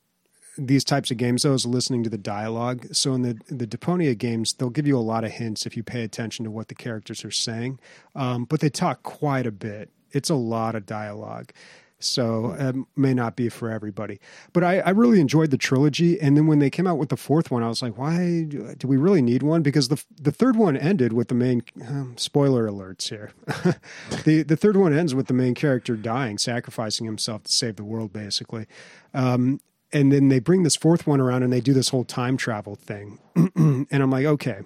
these 0.58 0.84
types 0.84 1.10
of 1.10 1.16
games 1.16 1.42
though 1.42 1.54
is 1.54 1.66
listening 1.66 2.02
to 2.04 2.10
the 2.10 2.18
dialogue. 2.18 2.86
So 2.92 3.14
in 3.14 3.22
the 3.22 3.38
the 3.48 3.66
Deponia 3.66 4.16
games, 4.16 4.54
they'll 4.54 4.70
give 4.70 4.86
you 4.86 4.98
a 4.98 5.00
lot 5.00 5.24
of 5.24 5.32
hints 5.32 5.66
if 5.66 5.76
you 5.76 5.82
pay 5.82 6.02
attention 6.02 6.44
to 6.44 6.50
what 6.50 6.68
the 6.68 6.74
characters 6.74 7.24
are 7.24 7.30
saying, 7.30 7.78
um, 8.14 8.44
but 8.44 8.60
they 8.60 8.70
talk 8.70 9.02
quite 9.02 9.46
a 9.46 9.52
bit. 9.52 9.90
It's 10.12 10.30
a 10.30 10.34
lot 10.34 10.74
of 10.74 10.86
dialogue. 10.86 11.52
So 11.98 12.54
it 12.58 12.76
may 12.94 13.14
not 13.14 13.36
be 13.36 13.48
for 13.48 13.70
everybody, 13.70 14.20
but 14.52 14.62
I, 14.62 14.80
I 14.80 14.90
really 14.90 15.18
enjoyed 15.18 15.50
the 15.50 15.56
trilogy. 15.56 16.20
And 16.20 16.36
then 16.36 16.46
when 16.46 16.58
they 16.58 16.68
came 16.68 16.86
out 16.86 16.98
with 16.98 17.08
the 17.08 17.16
fourth 17.16 17.50
one, 17.50 17.62
I 17.62 17.68
was 17.68 17.80
like, 17.80 17.96
why 17.96 18.44
do 18.46 18.74
do 18.76 18.86
we 18.86 18.98
really 18.98 19.22
need 19.22 19.42
one? 19.42 19.62
Because 19.62 19.88
the 19.88 20.02
the 20.20 20.30
third 20.30 20.56
one 20.56 20.76
ended 20.76 21.14
with 21.14 21.28
the 21.28 21.34
main 21.34 21.62
um, 21.88 22.14
spoiler 22.18 22.68
alerts 22.68 23.08
here. 23.08 23.30
the 24.24 24.42
the 24.42 24.56
third 24.56 24.76
one 24.76 24.92
ends 24.92 25.14
with 25.14 25.26
the 25.26 25.34
main 25.34 25.54
character 25.54 25.96
dying, 25.96 26.36
sacrificing 26.36 27.06
himself 27.06 27.44
to 27.44 27.52
save 27.52 27.76
the 27.76 27.84
world, 27.84 28.12
basically. 28.12 28.66
Um, 29.14 29.60
and 29.92 30.12
then 30.12 30.28
they 30.28 30.38
bring 30.38 30.62
this 30.62 30.76
fourth 30.76 31.06
one 31.06 31.20
around 31.20 31.42
and 31.42 31.52
they 31.52 31.60
do 31.60 31.72
this 31.72 31.90
whole 31.90 32.04
time 32.04 32.36
travel 32.36 32.74
thing, 32.74 33.18
and 33.34 33.86
I'm 33.90 34.10
like, 34.10 34.26
okay, 34.26 34.60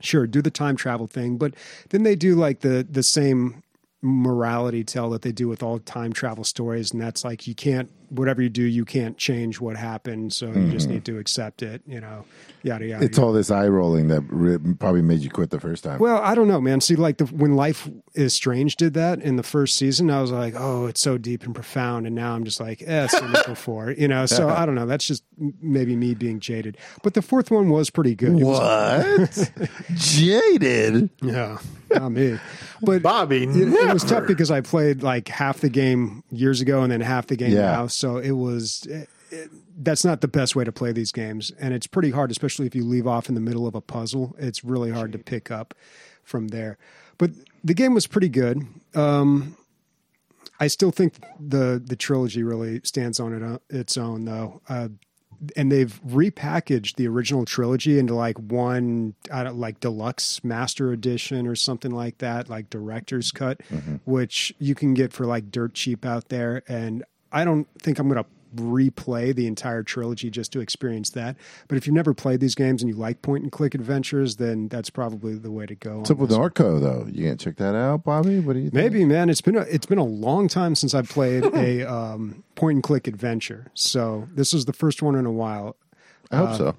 sure, 0.00 0.26
do 0.26 0.42
the 0.42 0.50
time 0.50 0.76
travel 0.76 1.06
thing, 1.06 1.36
but 1.36 1.54
then 1.90 2.02
they 2.02 2.14
do 2.14 2.34
like 2.34 2.60
the 2.60 2.86
the 2.88 3.02
same 3.02 3.62
morality 4.02 4.82
tale 4.82 5.10
that 5.10 5.22
they 5.22 5.32
do 5.32 5.46
with 5.48 5.62
all 5.62 5.78
time 5.78 6.12
travel 6.12 6.44
stories, 6.44 6.92
and 6.92 7.00
that's 7.00 7.24
like 7.24 7.46
you 7.46 7.54
can't 7.54 7.90
whatever 8.10 8.42
you 8.42 8.48
do, 8.50 8.62
you 8.62 8.84
can't 8.84 9.16
change 9.16 9.60
what 9.60 9.76
happened, 9.76 10.32
so 10.32 10.46
you 10.52 10.70
just 10.70 10.88
need 10.88 11.04
to 11.06 11.18
accept 11.18 11.62
it, 11.62 11.80
you 11.86 12.00
know, 12.00 12.24
yada 12.62 12.84
yada. 12.86 13.04
It's 13.04 13.18
all 13.18 13.32
this 13.32 13.50
eye 13.50 13.68
rolling 13.68 14.08
that 14.08 14.20
re- 14.28 14.58
probably 14.74 15.02
made 15.02 15.20
you 15.20 15.30
quit 15.30 15.50
the 15.50 15.60
first 15.60 15.82
time. 15.84 15.98
Well, 15.98 16.18
I 16.18 16.34
don't 16.34 16.48
know, 16.48 16.60
man. 16.60 16.80
See, 16.80 16.96
like 16.96 17.18
the, 17.18 17.24
when 17.26 17.54
Life 17.56 17.88
is 18.14 18.34
Strange 18.34 18.76
did 18.76 18.94
that 18.94 19.20
in 19.22 19.36
the 19.36 19.42
first 19.42 19.76
season, 19.76 20.10
I 20.10 20.20
was 20.20 20.30
like, 20.30 20.54
oh, 20.56 20.86
it's 20.86 21.00
so 21.00 21.16
deep 21.18 21.44
and 21.44 21.54
profound, 21.54 22.06
and 22.06 22.14
now 22.14 22.34
I'm 22.34 22.44
just 22.44 22.60
like, 22.60 22.82
eh, 22.82 23.04
it's 23.04 23.18
seen 23.18 23.34
it 23.34 23.46
before, 23.46 23.92
you 23.92 24.08
know. 24.08 24.26
So 24.26 24.48
I 24.48 24.66
don't 24.66 24.74
know. 24.74 24.86
That's 24.86 25.06
just 25.06 25.22
maybe 25.62 25.96
me 25.96 26.14
being 26.14 26.40
jaded. 26.40 26.76
But 27.02 27.14
the 27.14 27.22
fourth 27.22 27.50
one 27.50 27.70
was 27.70 27.90
pretty 27.90 28.14
good. 28.14 28.40
It 28.40 28.44
what? 28.44 29.50
Jaded. 29.94 31.10
yeah, 31.22 31.58
not 31.90 32.10
me. 32.10 32.38
But 32.82 33.02
Bobby, 33.02 33.44
it, 33.44 33.56
it 33.72 33.92
was 33.92 34.04
tough 34.04 34.26
because 34.26 34.50
I 34.50 34.60
played 34.62 35.02
like 35.02 35.28
half 35.28 35.60
the 35.60 35.68
game 35.68 36.24
years 36.30 36.60
ago 36.60 36.82
and 36.82 36.90
then 36.90 37.00
half 37.00 37.26
the 37.26 37.36
game 37.36 37.52
Yeah. 37.52 37.72
now. 37.72 37.86
So 38.00 38.16
it 38.16 38.32
was. 38.32 38.86
It, 38.86 39.08
it, 39.30 39.50
that's 39.82 40.04
not 40.04 40.22
the 40.22 40.28
best 40.28 40.56
way 40.56 40.64
to 40.64 40.72
play 40.72 40.90
these 40.90 41.12
games, 41.12 41.52
and 41.60 41.72
it's 41.72 41.86
pretty 41.86 42.10
hard, 42.10 42.32
especially 42.32 42.66
if 42.66 42.74
you 42.74 42.84
leave 42.84 43.06
off 43.06 43.28
in 43.28 43.36
the 43.36 43.40
middle 43.40 43.66
of 43.66 43.74
a 43.76 43.80
puzzle. 43.80 44.34
It's 44.38 44.64
really 44.64 44.90
hard 44.90 45.12
to 45.12 45.18
pick 45.18 45.50
up 45.50 45.74
from 46.24 46.48
there. 46.48 46.78
But 47.16 47.30
the 47.62 47.74
game 47.74 47.94
was 47.94 48.06
pretty 48.06 48.28
good. 48.28 48.66
Um, 48.94 49.56
I 50.58 50.66
still 50.66 50.90
think 50.90 51.14
the 51.38 51.80
the 51.84 51.96
trilogy 51.96 52.42
really 52.42 52.80
stands 52.82 53.20
on 53.20 53.32
it, 53.34 53.42
uh, 53.42 53.58
its 53.68 53.96
own, 53.96 54.24
though. 54.24 54.62
Uh, 54.68 54.88
and 55.56 55.72
they've 55.72 56.00
repackaged 56.06 56.96
the 56.96 57.08
original 57.08 57.44
trilogy 57.44 57.98
into 57.98 58.14
like 58.14 58.36
one 58.38 59.14
I 59.32 59.44
don't, 59.44 59.58
like 59.58 59.80
deluxe 59.80 60.44
master 60.44 60.92
edition 60.92 61.46
or 61.46 61.54
something 61.54 61.90
like 61.90 62.18
that 62.18 62.50
like 62.50 62.68
director's 62.68 63.30
cut 63.32 63.62
which 64.04 64.52
you 64.58 64.74
can 64.74 64.92
get 64.92 65.14
for 65.14 65.24
like 65.24 65.50
dirt 65.50 65.72
cheap 65.72 66.04
out 66.04 66.28
there 66.28 66.62
and 66.68 67.04
i 67.32 67.44
don't 67.44 67.66
think 67.80 67.98
i'm 67.98 68.08
going 68.08 68.22
to 68.22 68.28
replay 68.56 69.32
the 69.32 69.46
entire 69.46 69.84
trilogy 69.84 70.28
just 70.28 70.50
to 70.52 70.58
experience 70.58 71.10
that 71.10 71.36
but 71.68 71.78
if 71.78 71.86
you've 71.86 71.94
never 71.94 72.12
played 72.12 72.40
these 72.40 72.56
games 72.56 72.82
and 72.82 72.88
you 72.90 72.96
like 72.96 73.22
point 73.22 73.44
and 73.44 73.52
click 73.52 73.76
adventures 73.76 74.36
then 74.36 74.66
that's 74.66 74.90
probably 74.90 75.34
the 75.36 75.52
way 75.52 75.64
to 75.66 75.76
go 75.76 75.98
What's 75.98 76.10
up 76.10 76.18
with. 76.18 76.30
Norco 76.30 76.80
though? 76.80 77.06
You 77.08 77.26
gonna 77.26 77.36
check 77.36 77.56
that 77.58 77.76
out, 77.76 78.02
Bobby? 78.02 78.40
What 78.40 78.54
do 78.54 78.58
you 78.58 78.70
think? 78.70 78.74
Maybe, 78.74 79.04
man. 79.04 79.30
It's 79.30 79.40
been 79.40 79.54
a, 79.56 79.60
it's 79.60 79.86
been 79.86 79.98
a 79.98 80.04
long 80.04 80.48
time 80.48 80.74
since 80.74 80.94
I've 80.94 81.08
played 81.08 81.44
a 81.44 81.84
um, 81.92 82.42
point 82.56 82.74
and 82.74 82.82
click 82.82 83.06
adventure. 83.06 83.70
So 83.74 84.26
this 84.34 84.52
is 84.52 84.64
the 84.64 84.72
first 84.72 85.00
one 85.00 85.14
in 85.14 85.26
a 85.26 85.32
while. 85.32 85.76
I 86.32 86.38
hope 86.38 86.56
so. 86.56 86.76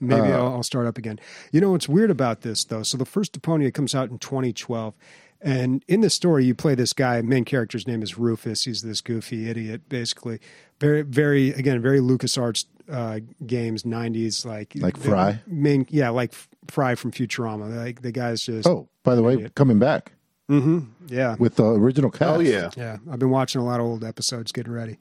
Maybe 0.00 0.28
Uh, 0.32 0.38
I'll, 0.38 0.46
I'll 0.54 0.62
start 0.62 0.86
up 0.86 0.96
again. 0.96 1.20
You 1.52 1.60
know 1.60 1.72
what's 1.72 1.90
weird 1.90 2.10
about 2.10 2.40
this 2.40 2.64
though? 2.64 2.82
So 2.84 2.96
the 2.96 3.04
first 3.04 3.38
Deponia 3.38 3.72
comes 3.74 3.94
out 3.94 4.08
in 4.08 4.18
2012, 4.18 4.94
And 5.42 5.82
in 5.88 6.00
the 6.02 6.10
story, 6.10 6.44
you 6.44 6.54
play 6.54 6.74
this 6.74 6.92
guy. 6.92 7.20
Main 7.22 7.44
character's 7.44 7.86
name 7.86 8.02
is 8.02 8.18
Rufus. 8.18 8.64
He's 8.64 8.82
this 8.82 9.00
goofy 9.00 9.48
idiot, 9.48 9.88
basically. 9.88 10.38
Very, 10.80 11.02
very 11.02 11.48
again, 11.50 11.80
very 11.80 11.98
LucasArts 12.00 12.66
uh, 12.90 13.20
games, 13.46 13.84
'90s, 13.84 14.44
like 14.44 14.72
Like 14.76 14.96
Fry? 14.98 15.40
Main, 15.46 15.86
yeah, 15.90 16.10
like 16.10 16.32
Fry 16.68 16.94
from 16.94 17.10
Futurama. 17.12 17.74
Like 17.74 18.02
the 18.02 18.12
guy's 18.12 18.42
just, 18.42 18.66
Oh, 18.68 18.88
by 19.02 19.14
the 19.14 19.22
way, 19.22 19.48
coming 19.54 19.78
back 19.78 20.12
Mm-hmm. 20.50 20.80
yeah, 21.14 21.36
with 21.38 21.54
the 21.54 21.64
original 21.64 22.10
cast. 22.10 22.36
Oh 22.36 22.40
yeah. 22.40 22.70
yeah. 22.76 22.96
I've 23.10 23.20
been 23.20 23.30
watching 23.30 23.60
a 23.60 23.64
lot 23.64 23.78
of 23.78 23.86
old 23.86 24.02
episodes, 24.04 24.50
getting 24.52 24.72
ready. 24.72 24.98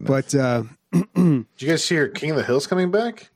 But 0.00 0.34
uh, 0.34 0.62
Did 1.14 1.44
you 1.58 1.68
guys 1.68 1.86
hear 1.86 2.08
King 2.08 2.30
of 2.30 2.36
the 2.38 2.42
Hills 2.44 2.66
coming 2.66 2.90
back? 2.90 3.28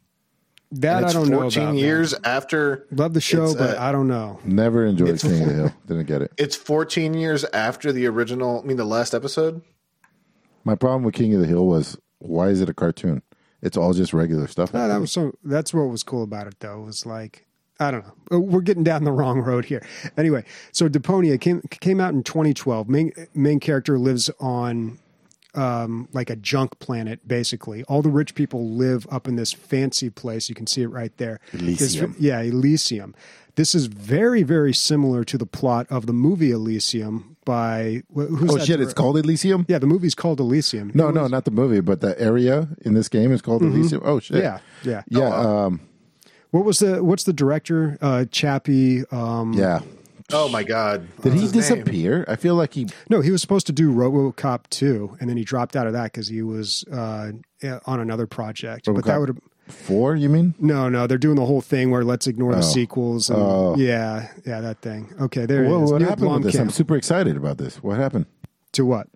That 0.73 0.99
And 0.99 1.07
I 1.07 1.13
don't 1.13 1.29
know 1.29 1.41
14 1.41 1.63
about. 1.63 1.75
years 1.77 2.15
after. 2.25 2.87
Love 2.93 3.15
the 3.15 3.21
show, 3.21 3.55
but 3.55 3.77
uh, 3.77 3.83
I 3.83 3.93
don't 3.93 4.09
know. 4.09 4.39
Never 4.45 4.87
enjoyed 4.87 5.09
It's- 5.11 5.23
King 5.23 5.43
of 5.43 5.49
the 5.49 5.55
Hill. 5.55 5.75
Didn't 5.87 6.07
get 6.07 6.23
it. 6.23 6.33
It's 6.39 6.55
14 6.57 7.15
years 7.15 7.45
after 7.53 7.93
the 7.93 8.07
original. 8.07 8.61
I 8.63 8.67
mean, 8.67 8.77
the 8.77 8.85
last 8.85 9.15
episode. 9.15 9.63
My 10.65 10.75
problem 10.75 11.03
with 11.05 11.15
King 11.15 11.35
of 11.35 11.41
the 11.41 11.47
Hill 11.47 11.67
was 11.67 11.97
why 12.19 12.49
is 12.49 12.61
it 12.61 12.69
a 12.69 12.75
cartoon? 12.75 13.23
It's 13.63 13.77
all 13.77 13.93
just 13.93 14.13
regular 14.13 14.47
stuff. 14.47 14.73
No, 14.73 14.87
that 14.89 15.01
was 15.01 15.11
so. 15.13 15.33
That's 15.45 15.75
what 15.75 15.83
was 15.89 16.03
cool 16.03 16.23
about 16.23 16.47
it, 16.47 16.61
though. 16.61 16.81
Was 16.83 17.05
like 17.07 17.47
I 17.79 17.91
don't 17.91 18.05
know. 18.07 18.37
Uh, 18.37 18.41
We're 18.41 18.61
getting 18.61 18.85
down 18.85 19.05
the 19.05 19.13
wrong 19.21 19.41
road 19.41 19.65
here. 19.65 19.85
Anyway, 20.17 20.45
so 20.73 20.89
Deponia 20.89 21.41
came 21.41 21.63
came 21.81 22.01
out 22.01 22.13
in 22.15 22.23
2012. 22.23 22.89
Main 22.89 23.13
main 23.35 23.59
character 23.61 23.99
lives 23.99 24.31
on 24.39 24.99
um, 25.55 26.09
like 26.13 26.31
a 26.31 26.37
junk 26.37 26.79
planet, 26.79 27.27
basically. 27.27 27.83
All 27.85 28.03
the 28.03 28.09
rich 28.11 28.35
people 28.35 28.69
live 28.71 29.07
up 29.11 29.27
in 29.29 29.37
this 29.37 29.53
fancy 29.53 30.11
place. 30.11 30.49
You 30.49 30.55
can 30.55 30.67
see 30.67 30.83
it 30.83 30.89
right 30.89 31.17
there. 31.17 31.41
This- 31.53 31.81
Elysium. 31.81 32.17
yeah, 32.19 32.41
Elysium. 32.41 33.15
This 33.57 33.75
is 33.75 33.87
very, 33.87 34.43
very 34.43 34.73
similar 34.73 35.25
to 35.25 35.37
the 35.37 35.45
plot 35.45 35.87
of 35.91 36.07
the 36.07 36.13
movie 36.13 36.51
Elysium 36.53 37.37
by 37.45 38.03
who's 38.15 38.55
oh 38.55 38.59
shit! 38.59 38.81
It's 38.81 38.95
called 38.95 39.19
Elysium. 39.19 39.67
yeah, 39.69 39.79
the 39.79 39.87
movie's 39.89 40.15
called 40.15 40.39
Elysium. 40.41 40.93
No, 40.95 41.11
no, 41.11 41.27
not 41.27 41.45
the 41.47 41.51
movie, 41.51 41.81
but 41.81 42.01
the 42.01 42.19
area 42.21 42.69
in 42.83 42.95
this 42.95 43.09
game 43.09 43.33
is 43.33 43.43
called 43.43 43.63
Elysium. 43.63 44.03
Oh 44.05 44.21
shit! 44.21 44.43
Yeah, 44.43 44.61
yeah. 44.85 45.03
yeah, 45.09 45.29
um, 45.35 45.81
What 46.53 46.65
was 46.65 46.79
the 46.79 47.03
what's 47.03 47.25
the 47.25 47.33
director? 47.33 47.99
Uh, 48.01 48.25
Chappie. 48.31 49.05
Um, 49.11 49.53
yeah. 49.55 49.81
Oh 50.33 50.49
my 50.49 50.63
God! 50.63 51.07
Did 51.23 51.25
What's 51.25 51.35
he 51.35 51.41
his 51.41 51.53
name? 51.53 51.61
disappear? 51.85 52.25
I 52.29 52.37
feel 52.37 52.55
like 52.55 52.75
he. 52.75 52.87
No, 53.09 53.21
he 53.21 53.31
was 53.31 53.41
supposed 53.41 53.67
to 53.67 53.73
do 53.73 53.93
RoboCop 53.93 54.69
2, 54.71 55.17
and 55.21 55.29
then 55.29 55.37
he 55.37 55.45
dropped 55.45 55.77
out 55.77 55.87
of 55.87 55.93
that 55.93 56.05
because 56.13 56.29
he 56.29 56.43
was 56.43 56.85
uh, 56.93 57.33
on 57.87 58.01
another 58.01 58.27
project. 58.27 58.87
but 58.87 59.05
that 59.05 59.19
would 59.19 59.29
have 59.29 59.39
Four? 59.69 60.17
You 60.17 60.29
mean? 60.29 60.55
no, 60.59 60.89
no. 60.89 61.07
They're 61.07 61.17
doing 61.19 61.37
the 61.37 61.47
whole 61.47 61.61
thing 61.61 61.91
where 61.93 62.03
let's 62.03 62.27
ignore 62.27 62.53
the 62.53 62.59
Oh. 62.59 62.63
sequels. 62.63 63.31
And, 63.31 63.39
Oh. 63.41 63.77
Yeah, 63.77 64.29
yeah, 64.45 64.61
that 64.61 64.79
thing. 64.81 65.15
Okay, 65.21 65.47
there 65.47 65.63
What, 65.65 65.81
it 65.81 65.85
is. 65.85 65.93
what 65.93 65.99
Neil 66.01 66.09
happened 66.11 66.33
with 66.33 66.43
this? 66.43 66.57
I'm 66.57 66.71
super 66.71 66.97
excited 66.97 67.37
about 67.37 67.59
this. 67.59 67.77
What 67.83 67.97
happened 67.99 68.27
To 68.73 68.85
what? 68.85 69.07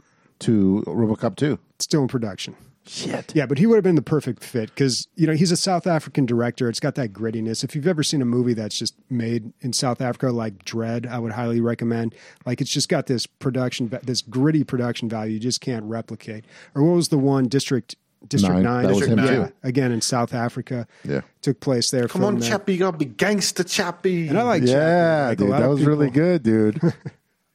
to 0.41 0.85
RoboCop 0.87 1.35
two? 1.37 1.59
Still 1.81 2.03
in 2.03 2.09
production. 2.09 2.55
Shit. 2.87 3.35
Yeah, 3.35 3.47
but 3.47 3.57
he 3.59 3.67
would 3.67 3.77
have 3.77 3.85
been 3.85 3.95
the 3.95 4.03
perfect 4.03 4.45
fit 4.45 4.69
because 4.69 5.09
you 5.15 5.27
know 5.27 5.33
he's 5.33 5.51
a 5.51 5.57
South 5.57 5.87
African 5.87 6.27
director. 6.27 6.69
It's 6.69 6.81
got 6.81 6.97
that 6.97 7.15
grittiness. 7.15 7.65
If 7.65 7.75
you've 7.75 7.87
ever 7.87 8.03
seen 8.03 8.21
a 8.21 8.27
movie 8.27 8.53
that's 8.53 8.79
just 8.79 8.95
made 9.09 9.55
in 9.63 9.73
South 9.73 10.03
Africa, 10.03 10.31
like 10.31 10.65
Dredd, 10.67 11.07
I 11.07 11.19
would 11.19 11.33
highly 11.33 11.61
recommend. 11.63 12.15
Like 12.45 12.61
it's 12.61 12.71
just 12.71 12.91
got 12.91 13.07
this 13.07 13.27
production, 13.27 13.91
this 14.03 14.21
gritty 14.21 14.65
production 14.65 15.09
value 15.09 15.35
you 15.35 15.41
just 15.41 15.63
can't 15.63 15.85
replicate. 15.85 16.45
Or 16.75 16.83
what 16.83 16.97
was 16.97 17.09
the 17.09 17.17
one 17.19 17.49
District 17.49 17.97
District 18.29 18.55
Nine. 18.57 18.63
Nine? 18.65 18.83
That 18.83 18.89
was 18.91 18.99
District 18.99 19.21
him 19.21 19.27
yeah, 19.27 19.47
too. 19.47 19.53
again 19.63 19.91
in 19.91 20.01
South 20.03 20.35
Africa. 20.35 20.87
Yeah. 21.05 21.23
took 21.41 21.61
place 21.61 21.91
there. 21.91 22.07
Come 22.07 22.25
on, 22.25 22.39
there. 22.39 22.51
Chappie, 22.51 22.75
you 22.75 22.79
gotta 22.81 22.99
be 22.99 23.07
gangster, 23.07 23.65
Chappie. 23.65 24.29
And 24.29 24.39
I 24.39 24.43
like 24.43 24.63
Chappie. 24.63 24.73
Yeah, 24.73 25.27
Like, 25.29 25.39
dude, 25.39 25.51
that 25.53 25.63
of 25.63 25.71
was 25.71 25.85
really 25.85 26.11
good, 26.11 26.43
dude. 26.43 26.81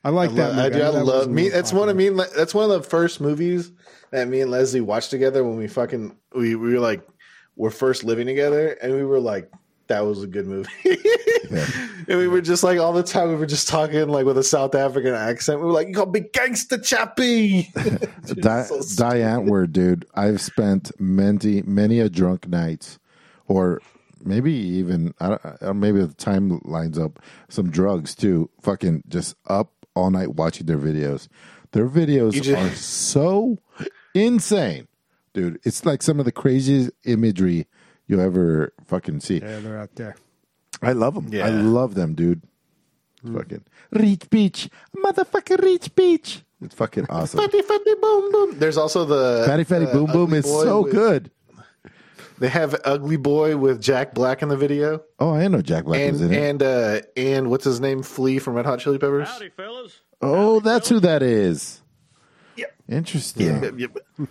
I 0.04 0.10
like 0.10 0.34
that. 0.36 0.54
I, 0.54 0.56
movie. 0.56 0.70
do. 0.70 0.76
I 0.76 0.80
know 0.80 0.92
that 0.94 1.06
love 1.06 1.30
me. 1.30 1.50
That's 1.50 1.74
one 1.74 1.90
of 1.90 1.96
me. 1.96 2.10
That's 2.10 2.54
one 2.54 2.70
of 2.70 2.84
the 2.84 2.88
first 2.90 3.20
movies 3.20 3.72
that 4.12 4.28
me 4.28 4.42
and 4.42 4.52
Leslie 4.52 4.82
watched 4.82 5.10
together 5.10 5.44
when 5.44 5.58
we 5.58 5.68
fucking 5.68 6.16
we, 6.34 6.56
we 6.56 6.74
were 6.74 6.80
like 6.80 7.06
we're 7.56 7.70
first 7.72 8.04
living 8.04 8.26
together, 8.26 8.70
and 8.82 8.94
we 8.94 9.04
were 9.04 9.20
like 9.20 9.52
that 9.88 10.06
was 10.06 10.24
a 10.24 10.28
good 10.28 10.48
movie. 10.48 10.70
and 12.08 12.18
we 12.18 12.28
were 12.28 12.42
just 12.42 12.64
like 12.64 12.80
all 12.80 12.94
the 12.94 13.04
time 13.04 13.30
we 13.30 13.36
were 13.36 13.46
just 13.46 13.68
talking 13.68 14.08
like 14.08 14.26
with 14.26 14.38
a 14.38 14.44
South 14.44 14.76
African 14.76 15.14
accent. 15.14 15.60
We 15.60 15.66
were 15.66 15.74
like, 15.74 15.88
"You 15.88 15.94
gotta 15.96 16.12
be 16.12 16.22
gangster, 16.22 16.78
Chappie." 16.78 17.70
Di- 18.26 18.64
So 18.64 19.40
word, 19.42 19.74
dude. 19.74 20.06
I've 20.14 20.42
spent 20.42 20.92
many, 21.00 21.62
many 21.64 22.00
a 22.00 22.10
drunk 22.10 22.48
nights, 22.48 23.00
or 23.48 23.82
maybe 24.24 24.54
even 24.54 25.14
I 25.20 25.38
don't, 25.62 25.80
maybe 25.80 26.00
the 26.06 26.14
time 26.14 26.62
lines 26.64 26.98
up 26.98 27.20
some 27.50 27.70
drugs 27.70 28.16
too. 28.16 28.50
Fucking 28.62 29.04
just 29.08 29.36
up 29.48 29.72
all 29.96 30.12
night 30.12 30.36
watching 30.36 30.66
their 30.68 30.78
videos. 30.78 31.28
Their 31.72 31.88
videos 31.88 32.34
just- 32.34 32.50
are 32.50 32.76
so 32.76 33.58
insane, 34.14 34.88
dude. 35.34 35.60
It's 35.64 35.86
like 35.86 36.02
some 36.04 36.20
of 36.20 36.26
the 36.26 36.32
craziest 36.32 36.92
imagery 37.06 37.68
you'll 38.08 38.22
ever 38.22 38.74
fucking 38.86 39.20
see. 39.22 39.40
Yeah, 39.40 39.60
they're 39.60 39.80
out 39.80 39.96
there. 39.96 40.16
I 40.82 40.94
love 40.94 41.16
them. 41.16 41.28
Yeah. 41.32 41.46
I 41.46 41.50
love 41.50 41.96
them, 41.96 42.14
dude. 42.16 42.42
Fucking 43.22 43.66
Rich 43.92 44.30
Bitch, 44.30 44.70
motherfucker, 44.96 45.62
Rich 45.62 45.94
Bitch. 45.94 46.42
It's 46.62 46.74
fucking 46.76 47.06
awesome. 47.10 47.40
fatty, 47.40 47.62
fatty, 47.62 47.96
boom, 48.02 48.32
boom. 48.32 48.58
There's 48.60 48.78
also 48.78 49.04
the 49.06 49.44
Fatty 49.46 49.66
Fatty 49.66 49.86
uh, 49.88 49.92
Boom 49.94 50.06
Boom 50.12 50.24
Ugly 50.34 50.38
is 50.40 50.46
so 50.46 50.82
with- 50.84 50.94
good. 50.94 51.32
They 52.40 52.50
have 52.50 52.76
Ugly 52.86 53.18
Boy 53.18 53.58
with 53.58 53.82
Jack 53.82 54.14
Black 54.14 54.42
in 54.42 54.50
the 54.50 54.58
video, 54.58 55.02
Oh, 55.20 55.34
I 55.34 55.48
know 55.48 55.62
Jack 55.62 55.84
Black 55.86 56.12
was 56.12 56.22
and 56.22 56.32
in 56.34 56.38
it. 56.38 56.50
and 56.50 56.64
uh 56.64 57.02
and 57.18 57.50
what's 57.50 57.66
his 57.66 57.80
name? 57.80 58.02
Flea 58.04 58.40
from 58.40 58.54
Red 58.56 58.66
Hot 58.66 58.80
Chili 58.80 58.98
Peppers. 58.98 59.28
Howdy, 59.28 59.50
fellas. 59.50 60.00
oh, 60.22 60.60
that's 60.62 60.88
who 60.90 61.00
that 61.02 61.22
is. 61.22 61.82
Yep. 62.56 62.74
Interesting. 62.90 63.64
Yep, 63.64 63.74
yep. 63.78 63.98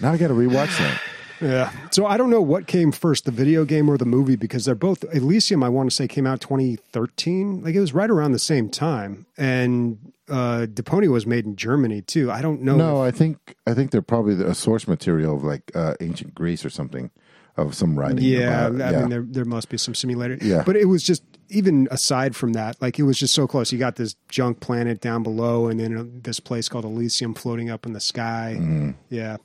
Now 0.00 0.12
I 0.12 0.16
got 0.16 0.28
to 0.28 0.34
rewatch 0.34 0.76
that. 0.78 1.00
Yeah. 1.40 1.70
So 1.92 2.04
I 2.06 2.16
don't 2.16 2.30
know 2.30 2.40
what 2.40 2.66
came 2.66 2.90
first, 2.90 3.24
the 3.24 3.30
video 3.30 3.64
game 3.64 3.88
or 3.88 3.96
the 3.96 4.04
movie, 4.04 4.34
because 4.36 4.64
they're 4.64 4.74
both 4.74 5.04
Elysium. 5.14 5.62
I 5.62 5.68
want 5.68 5.88
to 5.88 5.94
say 5.94 6.08
came 6.08 6.26
out 6.26 6.40
2013. 6.40 7.62
Like 7.62 7.74
it 7.74 7.80
was 7.80 7.92
right 7.92 8.10
around 8.10 8.32
the 8.32 8.38
same 8.40 8.68
time, 8.68 9.26
and 9.36 10.12
uh, 10.28 10.66
Deponia 10.68 11.08
was 11.12 11.26
made 11.26 11.44
in 11.46 11.54
Germany 11.56 12.02
too. 12.02 12.30
I 12.32 12.42
don't 12.42 12.62
know. 12.62 12.76
No, 12.76 13.02
I 13.02 13.10
think 13.12 13.54
I 13.66 13.74
think 13.74 13.90
they're 13.92 14.02
probably 14.02 14.42
a 14.42 14.54
source 14.54 14.88
material 14.88 15.36
of 15.36 15.44
like 15.44 15.70
uh, 15.76 15.94
ancient 16.00 16.34
Greece 16.34 16.64
or 16.64 16.70
something 16.70 17.10
of 17.58 17.74
some 17.74 17.98
writing. 17.98 18.18
Yeah, 18.18 18.66
about. 18.68 18.80
I 18.80 18.90
yeah. 18.90 19.00
mean 19.00 19.08
there 19.10 19.24
there 19.26 19.44
must 19.44 19.68
be 19.68 19.76
some 19.76 19.94
similarity. 19.94 20.46
Yeah. 20.46 20.62
but 20.64 20.76
it 20.76 20.86
was 20.86 21.02
just 21.02 21.22
even 21.50 21.88
aside 21.90 22.36
from 22.36 22.52
that, 22.52 22.80
like 22.80 22.98
it 22.98 23.02
was 23.02 23.18
just 23.18 23.34
so 23.34 23.46
close. 23.46 23.72
You 23.72 23.78
got 23.78 23.96
this 23.96 24.14
junk 24.28 24.60
planet 24.60 25.00
down 25.00 25.22
below, 25.22 25.66
and 25.66 25.78
then 25.80 25.96
uh, 25.96 26.04
this 26.06 26.40
place 26.40 26.68
called 26.68 26.84
Elysium 26.84 27.34
floating 27.34 27.70
up 27.70 27.86
in 27.86 27.92
the 27.92 28.00
sky. 28.00 28.94
Yeah. 29.10 29.36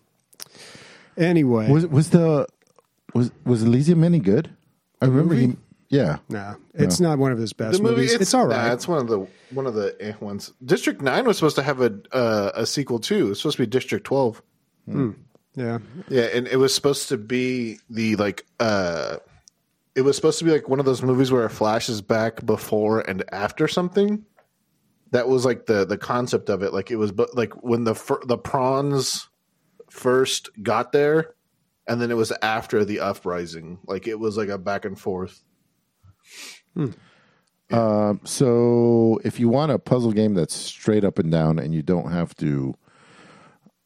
Anyway, 1.17 1.69
was 1.69 1.85
was 1.87 2.09
the 2.09 2.47
was 3.13 3.31
was 3.45 3.63
Elysium 3.63 4.03
any 4.03 4.19
good? 4.19 4.49
I 5.01 5.05
remember 5.05 5.35
he. 5.35 5.57
Yeah, 5.89 6.17
no, 6.27 6.55
it's 6.73 6.99
not 6.99 7.19
one 7.19 7.31
of 7.31 7.37
his 7.37 7.53
best 7.53 7.77
The 7.77 7.83
movie, 7.83 7.95
movies. 7.97 8.13
it's, 8.13 8.21
It's, 8.23 8.33
all 8.33 8.47
right. 8.47 8.67
Nah, 8.67 8.73
it's 8.73 8.87
one 8.87 8.97
of 8.97 9.07
the 9.07 9.27
one 9.51 9.67
of 9.67 9.75
the 9.75 9.95
eh 9.99 10.13
ones. 10.19 10.51
District 10.65 11.03
Nine 11.03 11.25
was 11.25 11.37
supposed 11.37 11.55
to 11.57 11.61
have 11.61 11.81
a 11.81 11.93
uh, 12.11 12.51
a 12.55 12.65
sequel 12.65 12.97
too. 12.97 13.29
It's 13.29 13.41
supposed 13.41 13.57
to 13.57 13.63
be 13.63 13.67
District 13.67 14.03
Twelve. 14.03 14.41
Yeah, 15.55 15.79
Yeah, 16.09 16.23
and 16.33 16.47
it 16.47 16.57
was 16.57 16.73
supposed 16.73 17.09
to 17.09 17.17
be 17.17 17.79
the 17.89 18.15
like 18.15 18.45
uh 18.59 19.17
it 19.95 20.01
was 20.01 20.15
supposed 20.15 20.39
to 20.39 20.45
be 20.45 20.51
like 20.51 20.67
one 20.67 20.79
of 20.79 20.85
those 20.85 21.03
movies 21.03 21.31
where 21.31 21.45
it 21.45 21.49
flashes 21.49 22.01
back 22.01 22.45
before 22.45 23.01
and 23.01 23.23
after 23.31 23.67
something. 23.67 24.25
That 25.11 25.29
was 25.29 25.45
like 25.45 25.67
the 25.67 25.85
the 25.85 25.97
concept 25.97 26.49
of 26.49 26.63
it. 26.63 26.73
Like 26.73 26.89
it 26.89 26.95
was 26.95 27.11
but 27.11 27.35
like 27.35 27.53
when 27.63 27.83
the 27.83 27.93
fir- 27.93 28.23
the 28.25 28.37
prawns 28.37 29.29
first 29.89 30.49
got 30.63 30.91
there 30.91 31.35
and 31.87 32.01
then 32.01 32.09
it 32.09 32.17
was 32.17 32.33
after 32.41 32.83
the 32.83 32.99
uprising. 32.99 33.77
Like 33.85 34.07
it 34.07 34.19
was 34.19 34.37
like 34.37 34.49
a 34.49 34.57
back 34.57 34.85
and 34.85 34.99
forth. 34.99 35.43
Um, 37.71 38.21
so 38.23 39.19
if 39.23 39.39
you 39.39 39.49
want 39.49 39.71
a 39.71 39.79
puzzle 39.79 40.11
game 40.11 40.33
that's 40.33 40.55
straight 40.55 41.03
up 41.03 41.19
and 41.19 41.31
down 41.31 41.59
and 41.59 41.73
you 41.73 41.83
don't 41.83 42.11
have 42.11 42.35
to 42.37 42.75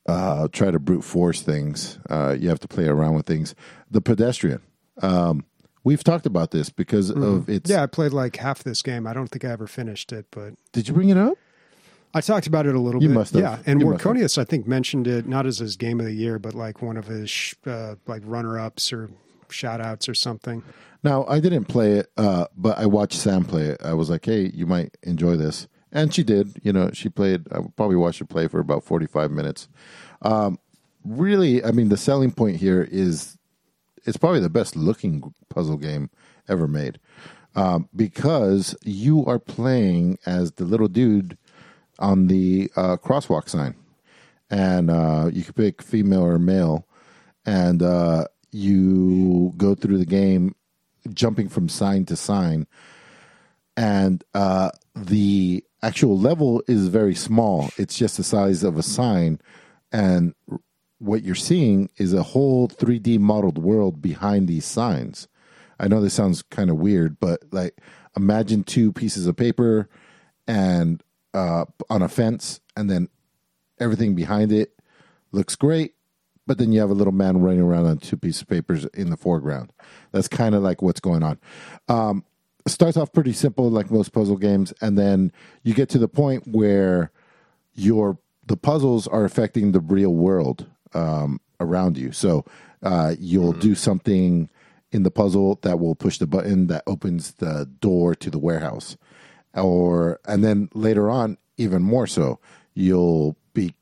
uh, 0.08 0.48
try 0.52 0.72
to 0.72 0.80
brute 0.80 1.04
force 1.04 1.41
things, 1.41 2.00
uh, 2.10 2.36
you 2.39 2.50
have 2.50 2.60
to 2.62 2.67
play 2.67 2.86
around 2.88 3.15
with 3.15 3.26
things. 3.26 3.56
The 3.91 4.02
pedestrian. 4.02 4.62
Um, 5.02 5.46
we've 5.84 6.04
talked 6.04 6.26
about 6.26 6.52
this 6.52 6.70
because 6.70 7.10
of 7.10 7.50
its. 7.50 7.70
yeah. 7.70 7.84
I 7.84 7.88
played 7.88 8.13
like 8.13 8.36
half 8.38 8.63
this 8.63 8.82
game. 8.82 9.06
I 9.08 9.13
don't 9.13 9.28
think 9.28 9.46
I 9.46 9.50
ever 9.50 9.67
finished 9.67 10.12
it, 10.12 10.26
but 10.32 10.54
Did 10.72 10.88
you 10.88 10.93
bring 10.93 11.10
it 11.10 11.17
up? 11.17 11.38
I 12.13 12.22
talked 12.22 12.48
about 12.48 12.65
it 12.65 12.74
a 12.74 12.80
little 12.80 13.02
You 13.04 13.10
bit. 13.10 13.13
must 13.15 13.34
have. 13.34 13.41
Yeah, 13.43 13.60
and 13.65 13.82
You. 13.82 13.88
Warconius, 13.88 14.38
I 14.38 14.43
think, 14.46 14.65
mentioned 14.65 15.08
it 15.08 15.28
not 15.28 15.46
as 15.46 15.60
his 15.60 15.76
game 15.76 16.00
of 16.00 16.06
the 16.06 16.14
year, 16.14 16.39
but 16.39 16.53
like 16.55 16.82
one 16.82 16.97
of 16.97 17.05
his 17.08 17.30
sh- 17.30 17.53
uh, 17.68 17.95
like 18.08 18.22
runner 18.26 18.58
ups 18.58 18.91
or 18.93 19.10
shout 19.49 19.82
outs 19.82 20.08
or 20.10 20.14
something. 20.16 20.64
Now 21.03 21.26
I 21.28 21.39
didn't 21.39 21.66
play 21.66 21.93
it, 21.99 22.12
uh, 22.18 22.45
but 22.55 22.78
I 22.80 22.86
watched 22.86 23.20
Sam 23.20 23.43
play 23.43 23.66
it. 23.68 23.82
I 23.84 23.93
was 23.93 24.10
like, 24.10 24.26
"Hey, 24.26 24.49
you 24.53 24.66
might 24.66 24.97
enjoy 25.03 25.36
this," 25.36 25.68
and 25.98 26.14
she 26.14 26.24
did. 26.24 26.62
You 26.64 26.72
know, 26.72 26.91
she 26.93 27.10
played. 27.10 27.48
I 27.52 27.60
probably 27.76 27.95
watched 27.95 28.20
her 28.20 28.26
play 28.26 28.48
for 28.48 28.60
about 28.60 28.84
forty-five 28.84 29.32
minutes. 29.32 29.68
Um, 30.22 30.60
really, 31.04 31.64
I 31.64 31.72
mean, 31.72 31.89
the 31.89 31.98
selling 31.98 32.32
point 32.32 32.58
here 32.58 32.88
is 32.89 33.38
it's 34.06 34.18
probably 34.18 34.39
the 34.39 34.50
best 34.50 34.76
looking 34.76 35.34
puzzle 35.50 35.78
game 35.78 36.10
ever 36.48 36.68
made 36.68 37.00
um, 37.56 37.89
because 37.95 38.76
you 38.84 39.26
are 39.26 39.39
playing 39.39 40.20
as 40.26 40.54
the 40.54 40.66
little 40.66 40.88
dude 40.88 41.38
on 42.00 42.28
the 42.28 42.72
uh, 42.76 42.98
crosswalk 42.98 43.50
sign, 43.50 43.76
and 44.52 44.91
uh, 44.91 45.30
you 45.34 45.43
can 45.43 45.54
pick 45.54 45.82
female 45.82 46.24
or 46.24 46.38
male, 46.38 46.88
and 47.43 47.82
uh, 47.82 48.26
you 48.52 49.52
go 49.58 49.74
through 49.74 49.98
the 49.98 50.06
game, 50.06 50.54
jumping 51.12 51.50
from 51.50 51.68
sign 51.68 52.06
to 52.06 52.16
sign, 52.16 52.68
and 53.76 54.24
uh, 54.36 54.70
the 54.95 55.64
actual 55.82 56.17
level 56.17 56.63
is 56.67 56.88
very 56.88 57.15
small. 57.15 57.69
It's 57.78 57.97
just 57.97 58.17
the 58.17 58.23
size 58.23 58.63
of 58.63 58.78
a 58.78 58.84
sign, 58.84 59.39
and 59.91 60.34
what 60.99 61.23
you're 61.23 61.36
seeing 61.36 61.89
is 61.97 62.13
a 62.13 62.23
whole 62.23 62.67
3D 62.67 63.19
modeled 63.19 63.57
world 63.57 64.01
behind 64.01 64.47
these 64.47 64.65
signs. 64.65 65.28
I 65.80 65.88
know 65.88 66.01
this 66.01 66.15
sounds 66.15 66.41
kind 66.41 66.69
of 66.69 66.78
weird, 66.78 67.19
but 67.19 67.41
like 67.51 67.80
imagine 68.15 68.63
two 68.63 68.91
pieces 68.91 69.28
of 69.28 69.36
paper 69.36 69.88
and 70.47 71.03
uh, 71.34 71.65
on 71.89 72.01
a 72.01 72.09
fence, 72.09 72.61
and 72.75 72.89
then 72.89 73.09
everything 73.80 74.15
behind 74.15 74.51
it 74.51 74.73
looks 75.32 75.55
great, 75.55 75.93
but 76.47 76.57
then 76.57 76.71
you 76.71 76.80
have 76.80 76.89
a 76.89 76.95
little 76.95 77.13
man 77.13 77.41
running 77.41 77.61
around 77.61 77.86
on 77.86 77.97
two 77.97 78.17
pieces 78.17 78.41
of 78.41 78.47
papers 78.47 78.86
in 78.86 79.09
the 79.09 79.17
foreground. 79.17 79.71
That's 80.11 80.28
kind 80.28 80.55
of 80.55 80.63
like 80.63 80.82
what's 80.82 80.99
going 80.99 81.21
on. 81.21 81.39
Um, 81.88 82.25
starts 82.68 82.97
off 82.97 83.11
pretty 83.11 83.34
simple, 83.34 83.70
like 83.70 83.91
most 83.91 84.11
puzzle 84.11 84.38
games, 84.38 84.74
and 84.82 84.97
then 84.97 85.32
you 85.63 85.74
get 85.74 85.89
to 85.89 85.97
the 85.97 86.07
point 86.07 86.47
where 86.47 87.11
your 87.74 88.18
the 88.45 88.57
puzzles 88.57 89.07
are 89.07 89.26
affecting 89.26 89.72
the 89.72 89.80
real 89.80 90.13
world 90.13 90.65
um, 90.93 91.39
around 91.59 91.97
you. 91.97 92.11
So 92.11 92.45
uh, 92.82 93.15
you'll 93.20 93.53
do 93.53 93.76
something 93.76 94.49
in 94.91 95.03
the 95.03 95.11
puzzle 95.11 95.59
that 95.63 95.80
will 95.80 95.95
push 95.95 96.18
the 96.18 96.28
button 96.28 96.68
that 96.68 96.84
opens 96.88 97.34
the 97.34 97.70
door 97.82 98.15
to 98.15 98.30
the 98.30 98.39
warehouse, 98.39 98.97
or 99.53 100.20
and 100.26 100.43
then 100.43 100.70
later 100.74 101.09
on, 101.09 101.38
even 101.57 101.82
more 101.82 102.07
so, 102.07 102.39
you'll 102.74 103.36
be 103.53 103.74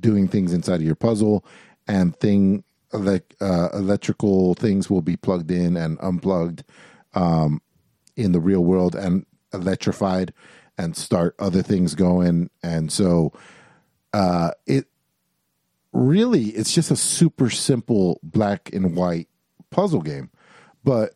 doing 0.00 0.28
things 0.28 0.52
inside 0.52 0.76
of 0.76 0.82
your 0.82 0.94
puzzle, 0.94 1.44
and 1.86 2.16
thing 2.16 2.64
like 2.92 3.34
uh, 3.40 3.68
electrical 3.74 4.54
things 4.54 4.88
will 4.88 5.02
be 5.02 5.16
plugged 5.16 5.50
in 5.50 5.76
and 5.76 5.98
unplugged 6.00 6.62
um, 7.14 7.60
in 8.16 8.32
the 8.32 8.40
real 8.40 8.64
world 8.64 8.94
and 8.94 9.26
electrified 9.52 10.32
and 10.76 10.96
start 10.96 11.34
other 11.38 11.62
things 11.62 11.94
going, 11.94 12.50
and 12.62 12.90
so 12.90 13.32
uh, 14.12 14.50
it 14.66 14.86
really 15.92 16.46
it's 16.46 16.72
just 16.72 16.90
a 16.90 16.96
super 16.96 17.50
simple 17.50 18.18
black 18.22 18.72
and 18.72 18.96
white 18.96 19.28
puzzle 19.70 20.02
game, 20.02 20.30
but 20.82 21.14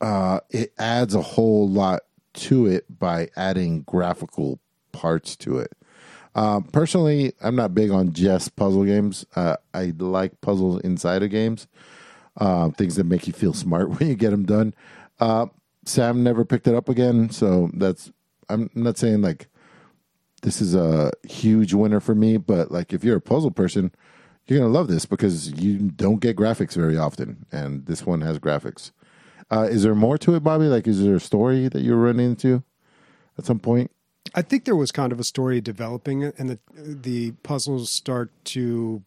uh, 0.00 0.40
it 0.50 0.72
adds 0.78 1.14
a 1.14 1.22
whole 1.22 1.68
lot 1.68 2.02
to 2.34 2.66
it 2.66 2.84
by 2.98 3.28
adding 3.36 3.82
graphical 3.82 4.58
parts 4.92 5.36
to 5.36 5.58
it. 5.58 5.72
Um, 6.34 6.64
personally, 6.64 7.32
I'm 7.40 7.54
not 7.54 7.74
big 7.74 7.90
on 7.90 8.12
just 8.12 8.56
puzzle 8.56 8.84
games. 8.84 9.24
Uh, 9.36 9.56
I 9.72 9.92
like 9.98 10.40
puzzles 10.40 10.80
inside 10.80 11.22
of 11.22 11.30
games, 11.30 11.68
uh, 12.38 12.70
things 12.70 12.96
that 12.96 13.04
make 13.04 13.26
you 13.26 13.32
feel 13.32 13.54
smart 13.54 13.88
when 13.98 14.08
you 14.08 14.14
get 14.14 14.30
them 14.30 14.44
done. 14.44 14.74
Sam 15.84 16.22
never 16.22 16.44
picked 16.44 16.66
it 16.66 16.74
up 16.74 16.88
again, 16.88 17.30
so 17.30 17.70
that's. 17.74 18.12
I'm 18.48 18.70
not 18.74 18.98
saying 18.98 19.22
like 19.22 19.48
this 20.42 20.60
is 20.60 20.74
a 20.74 21.10
huge 21.26 21.72
winner 21.72 22.00
for 22.00 22.14
me, 22.14 22.36
but 22.36 22.70
like 22.70 22.92
if 22.92 23.02
you're 23.02 23.16
a 23.16 23.20
puzzle 23.20 23.50
person, 23.50 23.90
you're 24.46 24.58
gonna 24.58 24.70
love 24.70 24.88
this 24.88 25.06
because 25.06 25.52
you 25.52 25.90
don't 25.90 26.20
get 26.20 26.36
graphics 26.36 26.74
very 26.74 26.96
often, 26.96 27.46
and 27.50 27.86
this 27.86 28.04
one 28.04 28.20
has 28.20 28.38
graphics. 28.38 28.92
Uh, 29.50 29.62
is 29.62 29.82
there 29.82 29.94
more 29.94 30.18
to 30.18 30.34
it, 30.34 30.40
Bobby? 30.40 30.66
Like, 30.66 30.86
is 30.86 31.02
there 31.02 31.16
a 31.16 31.20
story 31.20 31.68
that 31.68 31.82
you're 31.82 31.96
running 31.96 32.30
into 32.30 32.62
at 33.38 33.46
some 33.46 33.58
point? 33.58 33.90
I 34.34 34.42
think 34.42 34.64
there 34.64 34.76
was 34.76 34.92
kind 34.92 35.12
of 35.12 35.20
a 35.20 35.24
story 35.24 35.60
developing, 35.60 36.24
and 36.24 36.50
the 36.50 36.58
the 36.76 37.32
puzzles 37.42 37.90
start 37.90 38.30
to 38.46 39.02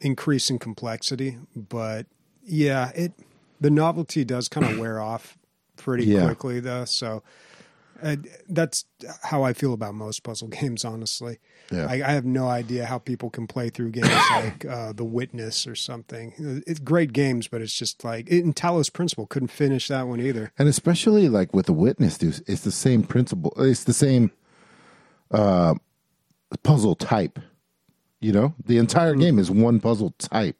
increase 0.00 0.50
in 0.50 0.58
complexity. 0.58 1.38
But 1.56 2.06
yeah, 2.44 2.90
it 2.94 3.12
the 3.60 3.70
novelty 3.70 4.24
does 4.24 4.48
kind 4.48 4.66
of 4.66 4.78
wear 4.78 5.00
off 5.00 5.38
pretty 5.80 6.04
Yeah. 6.04 6.24
quickly, 6.26 6.60
though. 6.60 6.84
So 6.84 7.22
uh, 8.02 8.16
that's 8.48 8.84
how 9.22 9.42
I 9.42 9.52
feel 9.52 9.72
about 9.74 9.94
most 9.94 10.22
puzzle 10.22 10.48
games. 10.60 10.84
Honestly, 10.84 11.38
Yeah. 11.70 11.86
I, 11.86 11.94
I 11.94 12.12
have 12.12 12.24
no 12.24 12.48
idea 12.48 12.86
how 12.86 12.98
people 12.98 13.28
can 13.30 13.46
play 13.46 13.68
through 13.70 13.90
games 13.90 14.08
like 14.30 14.64
uh, 14.64 14.92
The 14.92 15.04
Witness 15.04 15.66
or 15.66 15.74
something. 15.74 16.32
It's 16.66 16.80
great 16.80 17.12
games, 17.12 17.48
but 17.48 17.60
it's 17.62 17.74
just 17.74 18.04
like 18.04 18.28
in 18.28 18.52
Talos 18.54 18.92
Principle 18.92 19.26
couldn't 19.26 19.48
finish 19.52 19.88
that 19.88 20.06
one 20.08 20.20
either. 20.20 20.52
And 20.58 20.68
especially 20.68 21.28
like 21.28 21.52
with 21.54 21.66
the 21.66 21.72
witness, 21.72 22.16
dude, 22.18 22.42
it's 22.46 22.62
the 22.62 22.72
same 22.72 23.02
principle. 23.02 23.52
It's 23.58 23.84
the 23.84 23.92
same 23.92 24.30
uh, 25.30 25.74
puzzle 26.62 26.94
type. 26.94 27.38
You 28.20 28.32
know, 28.32 28.54
the 28.64 28.76
entire 28.78 29.14
game 29.14 29.38
is 29.38 29.50
one 29.50 29.80
puzzle 29.80 30.10
type. 30.18 30.56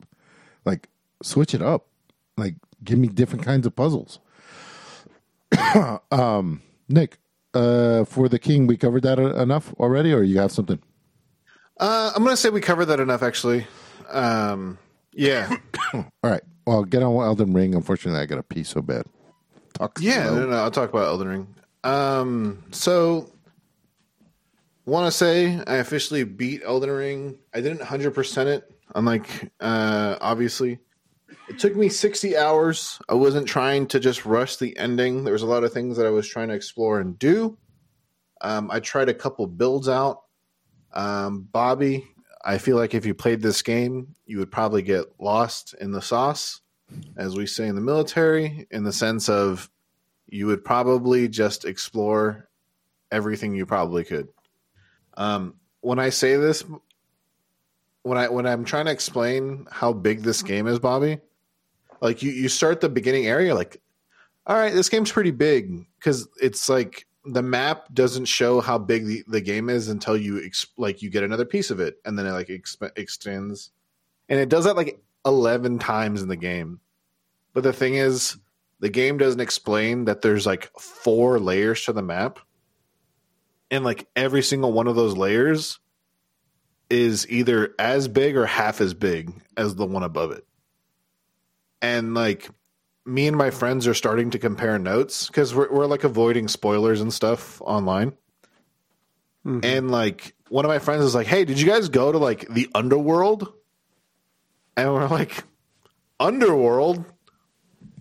Like, 0.64 0.88
switch 1.22 1.54
it 1.54 1.60
up. 1.60 1.86
Like, 2.38 2.54
give 2.82 2.98
me 2.98 3.08
different 3.08 3.44
kinds 3.44 3.66
of 3.66 3.76
puzzles. 3.76 4.18
um, 6.10 6.62
Nick, 6.88 7.18
uh, 7.54 8.04
for 8.04 8.28
the 8.28 8.38
king, 8.38 8.66
we 8.66 8.76
covered 8.76 9.02
that 9.02 9.18
enough 9.18 9.74
already, 9.78 10.12
or 10.12 10.22
you 10.22 10.38
have 10.38 10.52
something? 10.52 10.80
Uh, 11.78 12.12
I'm 12.14 12.22
gonna 12.22 12.36
say 12.36 12.50
we 12.50 12.60
covered 12.60 12.86
that 12.86 13.00
enough, 13.00 13.22
actually. 13.22 13.66
Um, 14.10 14.78
yeah, 15.12 15.56
All 15.94 16.04
right. 16.22 16.42
Well, 16.66 16.84
get 16.84 17.02
on 17.02 17.24
Elden 17.24 17.52
Ring. 17.52 17.74
Unfortunately, 17.74 18.20
I 18.20 18.26
got 18.26 18.36
to 18.36 18.42
pee 18.42 18.64
so 18.64 18.82
bad. 18.82 19.04
Talk 19.72 19.98
yeah. 20.00 20.24
No, 20.24 20.46
no, 20.46 20.56
I'll 20.56 20.70
talk 20.70 20.90
about 20.90 21.06
Elden 21.06 21.28
Ring. 21.28 21.54
Um, 21.84 22.64
so 22.70 23.32
want 24.84 25.06
to 25.06 25.12
say 25.12 25.60
I 25.66 25.76
officially 25.76 26.24
beat 26.24 26.62
Elden 26.64 26.90
Ring. 26.90 27.38
I 27.54 27.60
didn't 27.60 27.78
100 27.78 28.14
percent 28.14 28.48
it. 28.48 28.70
Unlike 28.94 29.52
uh, 29.60 30.16
obviously, 30.20 30.78
it 31.50 31.58
took 31.58 31.74
me 31.74 31.88
60 31.88 32.36
hours. 32.36 33.00
I 33.08 33.14
wasn't 33.14 33.48
trying 33.48 33.88
to 33.88 33.98
just 33.98 34.24
rush 34.24 34.54
the 34.54 34.76
ending. 34.78 35.24
There 35.24 35.32
was 35.32 35.42
a 35.42 35.46
lot 35.46 35.64
of 35.64 35.72
things 35.72 35.96
that 35.96 36.06
I 36.06 36.10
was 36.10 36.28
trying 36.28 36.46
to 36.46 36.54
explore 36.54 37.00
and 37.00 37.18
do. 37.18 37.58
Um, 38.40 38.70
I 38.70 38.78
tried 38.78 39.08
a 39.08 39.14
couple 39.14 39.48
builds 39.48 39.88
out. 39.88 40.22
Um, 40.92 41.48
Bobby, 41.50 42.06
I 42.44 42.58
feel 42.58 42.76
like 42.76 42.94
if 42.94 43.04
you 43.04 43.14
played 43.14 43.42
this 43.42 43.62
game, 43.62 44.14
you 44.26 44.38
would 44.38 44.52
probably 44.52 44.82
get 44.82 45.06
lost 45.18 45.74
in 45.80 45.90
the 45.90 46.00
sauce, 46.00 46.60
as 47.16 47.36
we 47.36 47.46
say 47.46 47.66
in 47.66 47.74
the 47.74 47.80
military, 47.80 48.68
in 48.70 48.84
the 48.84 48.92
sense 48.92 49.28
of 49.28 49.68
you 50.28 50.46
would 50.46 50.64
probably 50.64 51.28
just 51.28 51.64
explore 51.64 52.48
everything 53.10 53.56
you 53.56 53.66
probably 53.66 54.04
could. 54.04 54.28
Um, 55.14 55.56
when 55.80 55.98
I 55.98 56.10
say 56.10 56.36
this, 56.36 56.62
when 58.04 58.18
I 58.18 58.28
when 58.28 58.46
I'm 58.46 58.64
trying 58.64 58.84
to 58.84 58.92
explain 58.92 59.66
how 59.68 59.92
big 59.92 60.22
this 60.22 60.42
game 60.44 60.68
is, 60.68 60.78
Bobby, 60.78 61.18
like 62.00 62.22
you 62.22 62.30
you 62.32 62.48
start 62.48 62.80
the 62.80 62.88
beginning 62.88 63.26
area, 63.26 63.54
like, 63.54 63.80
all 64.46 64.56
right, 64.56 64.72
this 64.72 64.88
game's 64.88 65.12
pretty 65.12 65.30
big. 65.30 65.86
Because 65.98 66.28
it's 66.40 66.68
like 66.68 67.06
the 67.24 67.42
map 67.42 67.92
doesn't 67.92 68.24
show 68.24 68.60
how 68.60 68.78
big 68.78 69.06
the, 69.06 69.24
the 69.26 69.40
game 69.40 69.68
is 69.68 69.88
until 69.88 70.16
you 70.16 70.48
like 70.76 71.02
you 71.02 71.10
get 71.10 71.24
another 71.24 71.44
piece 71.44 71.70
of 71.70 71.80
it, 71.80 71.98
and 72.04 72.18
then 72.18 72.26
it 72.26 72.32
like 72.32 72.48
exp- 72.48 72.92
extends, 72.96 73.70
and 74.28 74.40
it 74.40 74.48
does 74.48 74.64
that 74.64 74.76
like 74.76 75.00
eleven 75.24 75.78
times 75.78 76.22
in 76.22 76.28
the 76.28 76.36
game. 76.36 76.80
But 77.52 77.64
the 77.64 77.72
thing 77.72 77.94
is, 77.94 78.36
the 78.78 78.88
game 78.88 79.18
doesn't 79.18 79.40
explain 79.40 80.06
that 80.06 80.22
there's 80.22 80.46
like 80.46 80.70
four 80.78 81.38
layers 81.38 81.84
to 81.84 81.92
the 81.92 82.02
map. 82.02 82.38
And 83.70 83.84
like 83.84 84.08
every 84.16 84.42
single 84.42 84.72
one 84.72 84.88
of 84.88 84.96
those 84.96 85.16
layers 85.16 85.78
is 86.88 87.28
either 87.30 87.74
as 87.78 88.08
big 88.08 88.36
or 88.36 88.46
half 88.46 88.80
as 88.80 88.94
big 88.94 89.32
as 89.56 89.76
the 89.76 89.86
one 89.86 90.02
above 90.02 90.32
it 90.32 90.44
and 91.82 92.14
like 92.14 92.48
me 93.06 93.26
and 93.26 93.36
my 93.36 93.50
friends 93.50 93.86
are 93.86 93.94
starting 93.94 94.30
to 94.30 94.38
compare 94.38 94.78
notes 94.78 95.26
because 95.26 95.54
we're, 95.54 95.70
we're 95.72 95.86
like 95.86 96.04
avoiding 96.04 96.48
spoilers 96.48 97.00
and 97.00 97.12
stuff 97.12 97.60
online 97.62 98.12
mm-hmm. 99.44 99.60
and 99.62 99.90
like 99.90 100.34
one 100.48 100.64
of 100.64 100.68
my 100.68 100.78
friends 100.78 101.04
is 101.04 101.14
like 101.14 101.26
hey 101.26 101.44
did 101.44 101.60
you 101.60 101.66
guys 101.66 101.88
go 101.88 102.12
to 102.12 102.18
like 102.18 102.46
the 102.48 102.68
underworld 102.74 103.52
and 104.76 104.92
we're 104.92 105.08
like 105.08 105.44
underworld 106.18 107.04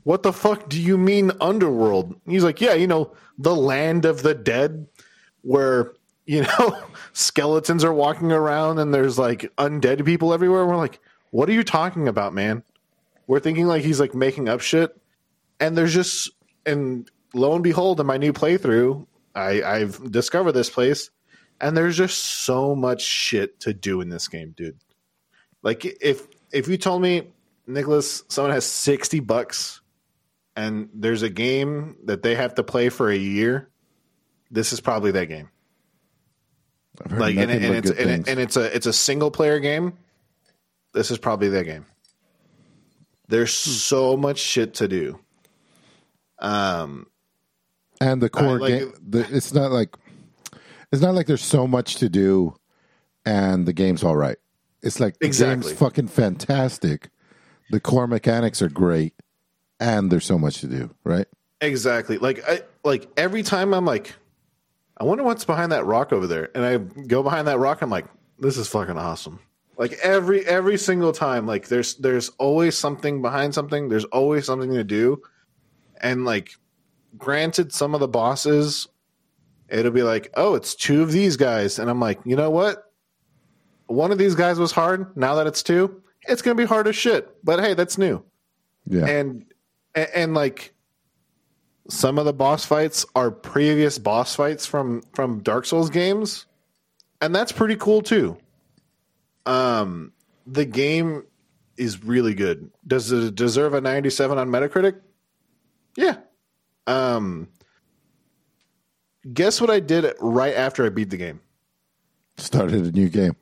what 0.09 0.23
the 0.23 0.33
fuck 0.33 0.67
do 0.69 0.81
you 0.81 0.97
mean 0.97 1.31
underworld? 1.39 2.19
He's 2.25 2.43
like, 2.43 2.61
yeah, 2.61 2.73
you 2.73 2.87
know, 2.87 3.13
the 3.37 3.55
land 3.55 4.05
of 4.05 4.23
the 4.23 4.33
dead 4.33 4.87
where, 5.41 5.93
you 6.25 6.41
know, 6.41 6.81
skeletons 7.13 7.83
are 7.83 7.93
walking 7.93 8.31
around 8.31 8.79
and 8.79 8.91
there's 8.91 9.19
like 9.19 9.41
undead 9.57 10.03
people 10.05 10.33
everywhere. 10.33 10.65
We're 10.65 10.77
like, 10.77 10.99
what 11.29 11.47
are 11.47 11.53
you 11.53 11.63
talking 11.63 12.07
about, 12.07 12.33
man? 12.33 12.63
We're 13.29 13.39
thinking 13.39 13.67
like 13.67 13.83
he's 13.83 13.99
like 13.99 14.15
making 14.15 14.49
up 14.49 14.59
shit. 14.59 14.99
And 15.59 15.77
there's 15.77 15.93
just, 15.93 16.31
and 16.65 17.07
lo 17.35 17.53
and 17.53 17.63
behold, 17.63 17.99
in 17.99 18.07
my 18.07 18.17
new 18.17 18.33
playthrough, 18.33 19.05
I, 19.35 19.61
I've 19.61 20.11
discovered 20.11 20.53
this 20.53 20.71
place 20.71 21.11
and 21.61 21.77
there's 21.77 21.95
just 21.95 22.17
so 22.17 22.75
much 22.75 23.03
shit 23.03 23.59
to 23.59 23.73
do 23.73 24.01
in 24.01 24.09
this 24.09 24.27
game, 24.27 24.55
dude. 24.57 24.79
Like 25.61 25.85
if, 25.85 26.27
if 26.51 26.67
you 26.67 26.77
told 26.77 27.03
me, 27.03 27.31
Nicholas, 27.67 28.23
someone 28.29 28.51
has 28.51 28.65
60 28.65 29.19
bucks 29.19 29.81
and 30.55 30.89
there's 30.95 31.21
a 31.21 31.29
game 31.29 31.97
that 32.05 32.23
they 32.23 32.33
have 32.33 32.55
to 32.55 32.63
play 32.63 32.89
for 32.89 33.11
a 33.11 33.15
year, 33.15 33.69
this 34.49 34.73
is 34.73 34.81
probably 34.81 35.11
that 35.11 35.27
game. 35.27 35.51
Like 37.11 37.37
and, 37.37 37.51
and 37.51 37.75
it's 37.75 37.91
and, 37.91 38.27
and 38.27 38.39
it's 38.39 38.57
a 38.57 38.75
it's 38.75 38.85
a 38.85 38.91
single 38.91 39.31
player 39.31 39.59
game. 39.59 39.93
This 40.93 41.11
is 41.11 41.17
probably 41.19 41.47
their 41.47 41.63
game. 41.63 41.85
There's 43.29 43.53
so 43.53 44.17
much 44.17 44.39
shit 44.39 44.73
to 44.75 44.87
do. 44.87 45.19
Um, 46.39 47.07
and 48.01 48.21
the 48.21 48.29
core 48.29 48.59
like- 48.59 48.79
game 48.79 48.93
the, 49.07 49.25
it's 49.35 49.53
not 49.53 49.71
like 49.71 49.95
it's 50.91 51.01
not 51.01 51.15
like 51.15 51.27
there's 51.27 51.43
so 51.43 51.67
much 51.67 51.95
to 51.97 52.09
do 52.09 52.55
and 53.25 53.65
the 53.65 53.73
game's 53.73 54.03
all 54.05 54.15
right 54.15 54.37
it's 54.81 54.99
like 55.01 55.19
the 55.19 55.25
Exactly. 55.25 55.69
game's 55.69 55.77
fucking 55.79 56.07
fantastic 56.07 57.09
the 57.71 57.79
core 57.81 58.07
mechanics 58.07 58.61
are 58.61 58.69
great 58.69 59.13
and 59.81 60.09
there's 60.09 60.23
so 60.25 60.37
much 60.37 60.61
to 60.61 60.67
do 60.67 60.89
right 61.03 61.27
Exactly. 61.61 62.17
Like 62.17 62.41
I 62.47 62.61
like 62.85 63.09
every 63.17 63.43
time 63.43 63.73
I'm 63.73 63.83
like, 63.83 64.15
I 64.95 65.03
wonder 65.03 65.25
what's 65.25 65.43
behind 65.43 65.73
that 65.73 65.85
rock 65.85 66.13
over 66.13 66.25
there, 66.25 66.49
and 66.55 66.63
I 66.63 66.77
go 66.77 67.21
behind 67.21 67.49
that 67.49 67.59
rock. 67.59 67.81
I'm 67.81 67.89
like, 67.89 68.05
this 68.39 68.55
is 68.57 68.69
fucking 68.69 68.97
awesome. 68.97 69.39
Like 69.79 69.93
every 70.03 70.45
every 70.45 70.77
single 70.77 71.11
time, 71.11 71.47
like 71.47 71.67
there's 71.67 71.95
there's 71.95 72.29
always 72.37 72.77
something 72.77 73.23
behind 73.23 73.55
something. 73.55 73.89
There's 73.89 74.05
always 74.05 74.45
something 74.45 74.71
to 74.73 74.83
do, 74.83 75.23
and 76.01 76.25
like, 76.25 76.51
granted, 77.17 77.73
some 77.73 77.95
of 77.95 77.99
the 77.99 78.07
bosses, 78.07 78.87
it'll 79.69 79.91
be 79.91 80.03
like, 80.03 80.31
oh, 80.35 80.53
it's 80.53 80.75
two 80.75 81.01
of 81.01 81.11
these 81.11 81.37
guys, 81.37 81.79
and 81.79 81.89
I'm 81.89 81.99
like, 81.99 82.19
you 82.23 82.35
know 82.35 82.51
what? 82.51 82.91
One 83.87 84.11
of 84.11 84.19
these 84.19 84.35
guys 84.35 84.59
was 84.59 84.71
hard. 84.71 85.17
Now 85.17 85.33
that 85.35 85.47
it's 85.47 85.63
two, 85.63 86.03
it's 86.27 86.43
gonna 86.43 86.53
be 86.53 86.65
hard 86.65 86.87
as 86.87 86.95
shit. 86.95 87.33
But 87.43 87.59
hey, 87.59 87.73
that's 87.73 87.97
new 87.97 88.23
yeah 88.89 89.05
and, 89.05 89.45
and 89.95 90.09
and 90.13 90.33
like 90.33 90.73
some 91.89 92.19
of 92.19 92.25
the 92.25 92.33
boss 92.33 92.65
fights 92.65 93.05
are 93.15 93.31
previous 93.31 93.97
boss 93.97 94.35
fights 94.35 94.65
from 94.65 95.01
from 95.13 95.39
Dark 95.39 95.65
Souls 95.65 95.89
games, 95.89 96.45
and 97.21 97.33
that's 97.33 97.51
pretty 97.51 97.75
cool 97.75 98.01
too. 98.01 98.37
Um, 99.45 100.13
the 100.45 100.65
game 100.65 101.23
is 101.77 102.03
really 102.03 102.33
good. 102.33 102.71
Does 102.85 103.11
it 103.11 103.35
deserve 103.35 103.73
a 103.73 103.81
97 103.81 104.37
on 104.37 104.49
Metacritic? 104.49 104.99
Yeah. 105.95 106.17
Um, 106.87 107.47
guess 109.33 109.61
what 109.61 109.69
I 109.69 109.79
did 109.79 110.13
right 110.19 110.53
after 110.53 110.85
I 110.85 110.89
beat 110.89 111.09
the 111.09 111.17
game? 111.17 111.41
started 112.37 112.85
a 112.85 112.91
new 112.91 113.09
game 113.09 113.35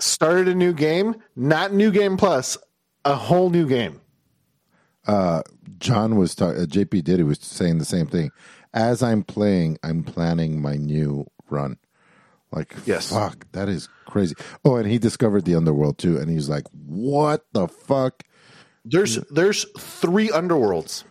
Started 0.00 0.46
a 0.46 0.54
new 0.54 0.72
game, 0.72 1.16
not 1.34 1.72
new 1.72 1.90
game 1.90 2.16
plus, 2.16 2.56
a 3.04 3.16
whole 3.16 3.50
new 3.50 3.66
game. 3.68 4.00
Uh, 5.08 5.42
John 5.78 6.16
was 6.16 6.34
talking 6.34 6.62
uh, 6.62 6.66
jp 6.66 7.02
did 7.02 7.18
he 7.18 7.22
was 7.22 7.38
saying 7.40 7.78
the 7.78 7.84
same 7.84 8.06
thing 8.06 8.30
as 8.74 9.02
i'm 9.02 9.22
playing 9.22 9.78
i'm 9.82 10.02
planning 10.02 10.60
my 10.60 10.74
new 10.74 11.26
run 11.48 11.78
like 12.52 12.74
Yes. 12.86 13.10
fuck 13.12 13.46
that 13.52 13.68
is 13.68 13.88
crazy 14.06 14.34
oh 14.64 14.76
and 14.76 14.88
he 14.90 14.98
discovered 14.98 15.44
the 15.44 15.54
underworld 15.54 15.98
too 15.98 16.16
and 16.18 16.30
he's 16.30 16.48
like 16.48 16.64
what 16.86 17.44
the 17.52 17.68
fuck 17.68 18.22
There's 18.84 19.16
there's 19.30 19.66
three 19.78 20.28
underworlds. 20.28 21.04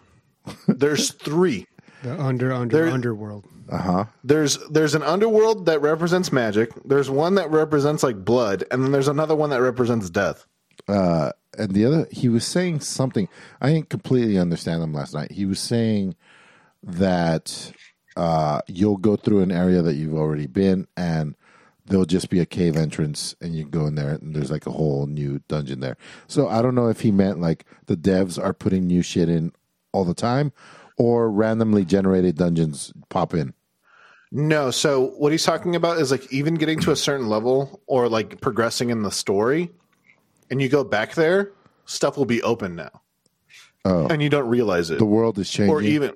There's 0.67 1.11
three. 1.27 1.67
The 2.03 2.19
under 2.19 2.51
under 2.53 2.75
There- 2.77 2.89
underworld. 2.93 3.45
Uh 3.69 3.77
huh. 3.77 4.05
There's 4.23 4.57
there's 4.69 4.95
an 4.95 5.03
underworld 5.03 5.65
that 5.65 5.81
represents 5.81 6.31
magic. 6.31 6.71
There's 6.85 7.09
one 7.09 7.35
that 7.35 7.51
represents 7.51 8.01
like 8.01 8.23
blood, 8.23 8.63
and 8.71 8.81
then 8.81 8.91
there's 8.93 9.09
another 9.09 9.35
one 9.35 9.49
that 9.51 9.61
represents 9.61 10.09
death. 10.09 10.47
uh, 10.87 11.31
and 11.57 11.71
the 11.73 11.83
other 11.85 12.07
he 12.11 12.29
was 12.29 12.45
saying 12.45 12.79
something 12.79 13.27
i 13.59 13.73
didn't 13.73 13.89
completely 13.89 14.37
understand 14.37 14.81
him 14.81 14.93
last 14.93 15.13
night 15.13 15.31
he 15.31 15.43
was 15.45 15.59
saying 15.59 16.15
that 16.83 17.71
uh, 18.17 18.61
you'll 18.67 18.97
go 18.97 19.15
through 19.15 19.41
an 19.41 19.51
area 19.51 19.81
that 19.81 19.93
you've 19.95 20.15
already 20.17 20.47
been 20.47 20.87
and 20.97 21.35
there'll 21.85 22.05
just 22.05 22.29
be 22.29 22.39
a 22.39 22.45
cave 22.45 22.75
entrance 22.75 23.35
and 23.39 23.55
you 23.55 23.63
go 23.63 23.85
in 23.85 23.95
there 23.95 24.09
and 24.09 24.35
there's 24.35 24.51
like 24.51 24.65
a 24.67 24.71
whole 24.71 25.05
new 25.07 25.39
dungeon 25.47 25.79
there. 25.79 25.95
So 26.27 26.47
i 26.49 26.61
don't 26.61 26.75
know 26.75 26.89
if 26.89 27.01
he 27.01 27.11
meant 27.11 27.39
like 27.39 27.63
the 27.85 27.95
devs 27.95 28.41
are 28.43 28.53
putting 28.53 28.87
new 28.87 29.01
shit 29.01 29.29
in 29.29 29.53
all 29.93 30.03
the 30.03 30.13
time 30.13 30.51
or 30.97 31.29
randomly 31.31 31.85
generated 31.85 32.35
dungeons 32.35 32.91
pop 33.09 33.33
in. 33.33 33.53
No, 34.31 34.71
so 34.71 35.07
what 35.17 35.31
he's 35.31 35.45
talking 35.45 35.75
about 35.75 35.99
is 35.99 36.11
like 36.11 36.31
even 36.33 36.55
getting 36.55 36.79
to 36.81 36.91
a 36.91 36.95
certain 36.95 37.29
level 37.29 37.81
or 37.87 38.09
like 38.09 38.41
progressing 38.41 38.89
in 38.89 39.03
the 39.03 39.11
story, 39.11 39.69
and 40.51 40.61
you 40.61 40.67
go 40.67 40.83
back 40.83 41.13
there, 41.13 41.53
stuff 41.85 42.17
will 42.17 42.25
be 42.25 42.41
open 42.43 42.75
now, 42.75 43.01
oh. 43.85 44.07
And 44.07 44.21
you 44.21 44.29
don't 44.29 44.49
realize 44.49 44.89
it. 44.89 44.99
the 44.99 45.05
world 45.05 45.39
is 45.39 45.49
changing. 45.49 45.73
or 45.73 45.81
even 45.81 46.11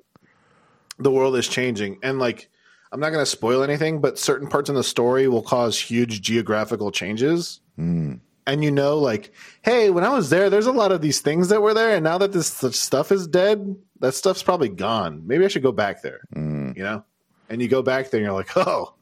the 1.02 1.10
world 1.10 1.36
is 1.36 1.48
changing. 1.48 1.98
And 2.02 2.18
like 2.18 2.48
i'm 2.92 3.00
not 3.00 3.08
going 3.10 3.22
to 3.22 3.30
spoil 3.30 3.62
anything 3.62 4.00
but 4.02 4.18
certain 4.18 4.48
parts 4.48 4.68
in 4.68 4.74
the 4.74 4.84
story 4.84 5.26
will 5.26 5.42
cause 5.42 5.78
huge 5.80 6.20
geographical 6.20 6.90
changes. 6.92 7.60
Hmm. 7.76 8.14
and 8.46 8.62
you 8.62 8.70
know 8.70 8.98
like 8.98 9.32
hey 9.62 9.88
when 9.88 10.04
i 10.04 10.10
was 10.10 10.28
there 10.28 10.50
there's 10.50 10.66
a 10.66 10.72
lot 10.72 10.92
of 10.92 11.00
these 11.00 11.20
things 11.20 11.48
that 11.48 11.62
were 11.62 11.72
there 11.72 11.94
and 11.94 12.04
now 12.04 12.18
that 12.18 12.32
this 12.32 12.48
stuff 12.48 13.10
is 13.10 13.26
dead 13.26 13.74
that 14.00 14.12
stuff's 14.14 14.42
probably 14.42 14.68
gone. 14.68 15.22
Maybe 15.26 15.44
i 15.44 15.48
should 15.48 15.62
go 15.62 15.72
back 15.72 16.02
there 16.02 16.20
Hmm. 16.34 16.72
you 16.76 16.82
know? 16.82 17.04
And 17.48 17.62
you 17.62 17.68
go 17.68 17.82
back 17.82 18.10
there 18.10 18.18
and 18.18 18.26
you're 18.26 18.34
like 18.34 18.54
oh 18.56 18.94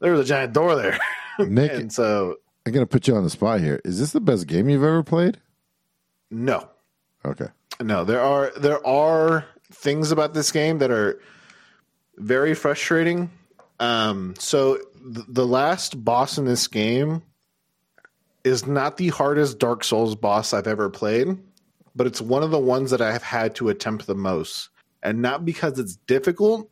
there 0.00 0.12
was 0.12 0.20
a 0.20 0.24
giant 0.24 0.52
door 0.54 0.74
there. 0.76 0.98
Nick 1.38 1.72
and 1.74 1.92
so 1.92 2.36
i'm 2.64 2.72
gonna 2.72 2.86
put 2.86 3.06
you 3.06 3.14
on 3.14 3.24
the 3.24 3.30
spot 3.30 3.60
here. 3.60 3.78
Is 3.84 3.98
this 4.00 4.12
the 4.12 4.20
best 4.20 4.46
game 4.46 4.68
you've 4.70 4.82
ever 4.82 5.02
played? 5.02 5.38
No. 6.30 6.68
Okay. 7.26 7.48
No, 7.82 8.04
there 8.04 8.20
are 8.20 8.52
there 8.56 8.84
are 8.86 9.44
things 9.72 10.12
about 10.12 10.32
this 10.34 10.50
game 10.52 10.78
that 10.78 10.90
are 10.90 11.20
very 12.16 12.54
frustrating. 12.54 13.30
Um, 13.80 14.34
so 14.38 14.76
th- 14.76 15.26
the 15.28 15.46
last 15.46 16.02
boss 16.04 16.38
in 16.38 16.44
this 16.44 16.68
game 16.68 17.22
is 18.44 18.66
not 18.66 18.96
the 18.96 19.08
hardest 19.08 19.58
Dark 19.58 19.84
Souls 19.84 20.14
boss 20.14 20.52
I've 20.52 20.66
ever 20.66 20.90
played, 20.90 21.38
but 21.96 22.06
it's 22.06 22.20
one 22.20 22.42
of 22.42 22.50
the 22.50 22.58
ones 22.58 22.90
that 22.90 23.00
I 23.00 23.12
have 23.12 23.22
had 23.22 23.54
to 23.56 23.68
attempt 23.68 24.06
the 24.06 24.14
most, 24.14 24.68
and 25.02 25.22
not 25.22 25.44
because 25.44 25.78
it's 25.78 25.96
difficult, 25.96 26.70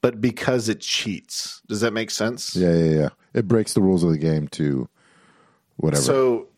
but 0.00 0.20
because 0.20 0.68
it 0.68 0.80
cheats. 0.80 1.62
Does 1.66 1.80
that 1.80 1.92
make 1.92 2.10
sense? 2.10 2.54
Yeah, 2.54 2.74
yeah, 2.74 3.00
yeah. 3.00 3.08
It 3.34 3.48
breaks 3.48 3.74
the 3.74 3.80
rules 3.80 4.04
of 4.04 4.10
the 4.10 4.18
game 4.18 4.48
to 4.48 4.88
whatever. 5.76 6.02
So, 6.02 6.48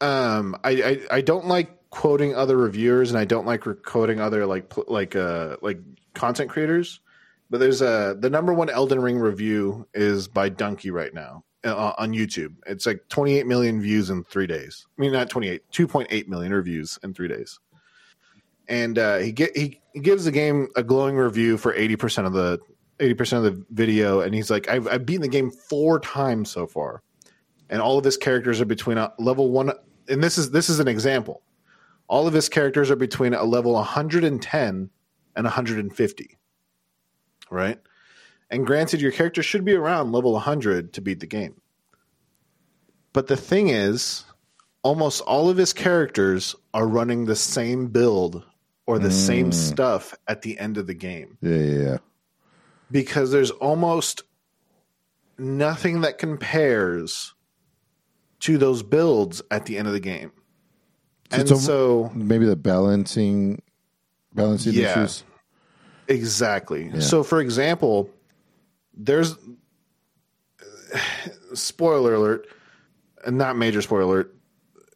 um, 0.00 0.56
I, 0.62 0.70
I 0.70 1.16
I 1.16 1.20
don't 1.22 1.46
like 1.46 1.90
quoting 1.90 2.34
other 2.34 2.56
reviewers, 2.56 3.10
and 3.10 3.18
I 3.18 3.24
don't 3.24 3.46
like 3.46 3.64
quoting 3.82 4.20
other 4.20 4.46
like 4.46 4.72
like 4.88 5.16
uh 5.16 5.56
like 5.62 5.80
content 6.14 6.50
creators. 6.50 7.00
But 7.50 7.60
there's 7.60 7.80
a 7.82 8.16
the 8.18 8.30
number 8.30 8.52
one 8.52 8.68
Elden 8.68 9.00
Ring 9.00 9.18
review 9.18 9.86
is 9.94 10.28
by 10.28 10.50
Dunkey 10.50 10.92
right 10.92 11.14
now 11.14 11.44
uh, 11.64 11.92
on 11.98 12.12
YouTube. 12.12 12.54
It's 12.66 12.86
like 12.86 13.02
28 13.08 13.46
million 13.46 13.80
views 13.80 14.10
in 14.10 14.24
three 14.24 14.46
days. 14.46 14.86
I 14.98 15.00
mean, 15.00 15.12
not 15.12 15.30
28, 15.30 15.62
2.8 15.72 16.28
million 16.28 16.52
reviews 16.52 16.98
in 17.02 17.14
three 17.14 17.28
days. 17.28 17.58
And 18.68 18.98
uh, 18.98 19.16
he 19.18 19.32
get 19.32 19.56
he, 19.56 19.80
he 19.94 20.00
gives 20.00 20.26
the 20.26 20.32
game 20.32 20.68
a 20.76 20.82
glowing 20.82 21.16
review 21.16 21.56
for 21.56 21.74
80 21.74 21.96
percent 21.96 22.26
of 22.26 22.34
the 22.34 22.58
80 23.00 23.14
percent 23.14 23.46
of 23.46 23.54
the 23.54 23.64
video, 23.70 24.20
and 24.20 24.34
he's 24.34 24.50
like, 24.50 24.68
I've 24.68 24.86
I've 24.86 25.06
beaten 25.06 25.22
the 25.22 25.28
game 25.28 25.50
four 25.50 26.00
times 26.00 26.50
so 26.50 26.66
far 26.66 27.02
and 27.70 27.80
all 27.80 27.98
of 27.98 28.04
his 28.04 28.16
characters 28.16 28.60
are 28.60 28.66
between 28.66 28.98
a 28.98 29.12
level 29.18 29.50
one 29.50 29.72
and 30.08 30.22
this 30.22 30.38
is 30.38 30.50
this 30.50 30.68
is 30.68 30.80
an 30.80 30.88
example 30.88 31.42
all 32.08 32.26
of 32.26 32.32
his 32.32 32.48
characters 32.48 32.90
are 32.90 32.96
between 32.96 33.34
a 33.34 33.44
level 33.44 33.72
110 33.72 34.90
and 35.36 35.44
150 35.44 36.37
right 37.50 37.80
and 38.50 38.66
granted 38.66 39.00
your 39.00 39.12
character 39.12 39.42
should 39.42 39.64
be 39.64 39.74
around 39.74 40.12
level 40.12 40.32
100 40.32 40.92
to 40.92 41.00
beat 41.00 41.20
the 41.20 41.26
game 41.26 41.60
but 43.12 43.26
the 43.26 43.36
thing 43.36 43.68
is 43.68 44.24
almost 44.82 45.20
all 45.22 45.48
of 45.50 45.56
his 45.56 45.72
characters 45.72 46.54
are 46.72 46.86
running 46.86 47.24
the 47.24 47.36
same 47.36 47.88
build 47.88 48.44
or 48.86 48.98
the 48.98 49.10
same 49.10 49.50
mm. 49.50 49.54
stuff 49.54 50.14
at 50.26 50.42
the 50.42 50.58
end 50.58 50.78
of 50.78 50.86
the 50.86 50.94
game 50.94 51.36
yeah, 51.42 51.56
yeah, 51.56 51.82
yeah. 51.82 51.98
because 52.90 53.30
there's 53.30 53.50
almost 53.50 54.22
nothing 55.38 56.00
that 56.00 56.18
compares 56.18 57.34
to 58.40 58.58
those 58.58 58.82
builds 58.82 59.42
at 59.50 59.66
the 59.66 59.76
end 59.78 59.86
of 59.88 59.92
the 59.94 60.00
game. 60.00 60.32
and 61.30 61.42
it's 61.42 61.50
a- 61.50 61.56
so 61.56 62.10
Maybe 62.14 62.46
the 62.46 62.56
balancing 62.56 63.62
balancing 64.34 64.74
Yeah. 64.74 65.02
issues. 65.02 65.24
Exactly. 66.08 67.00
So 67.00 67.22
for 67.22 67.40
example, 67.40 68.10
there's 68.94 69.36
spoiler 71.54 72.14
alert, 72.14 72.46
and 73.24 73.38
not 73.38 73.56
major 73.56 73.82
spoiler 73.82 74.02
alert. 74.02 74.34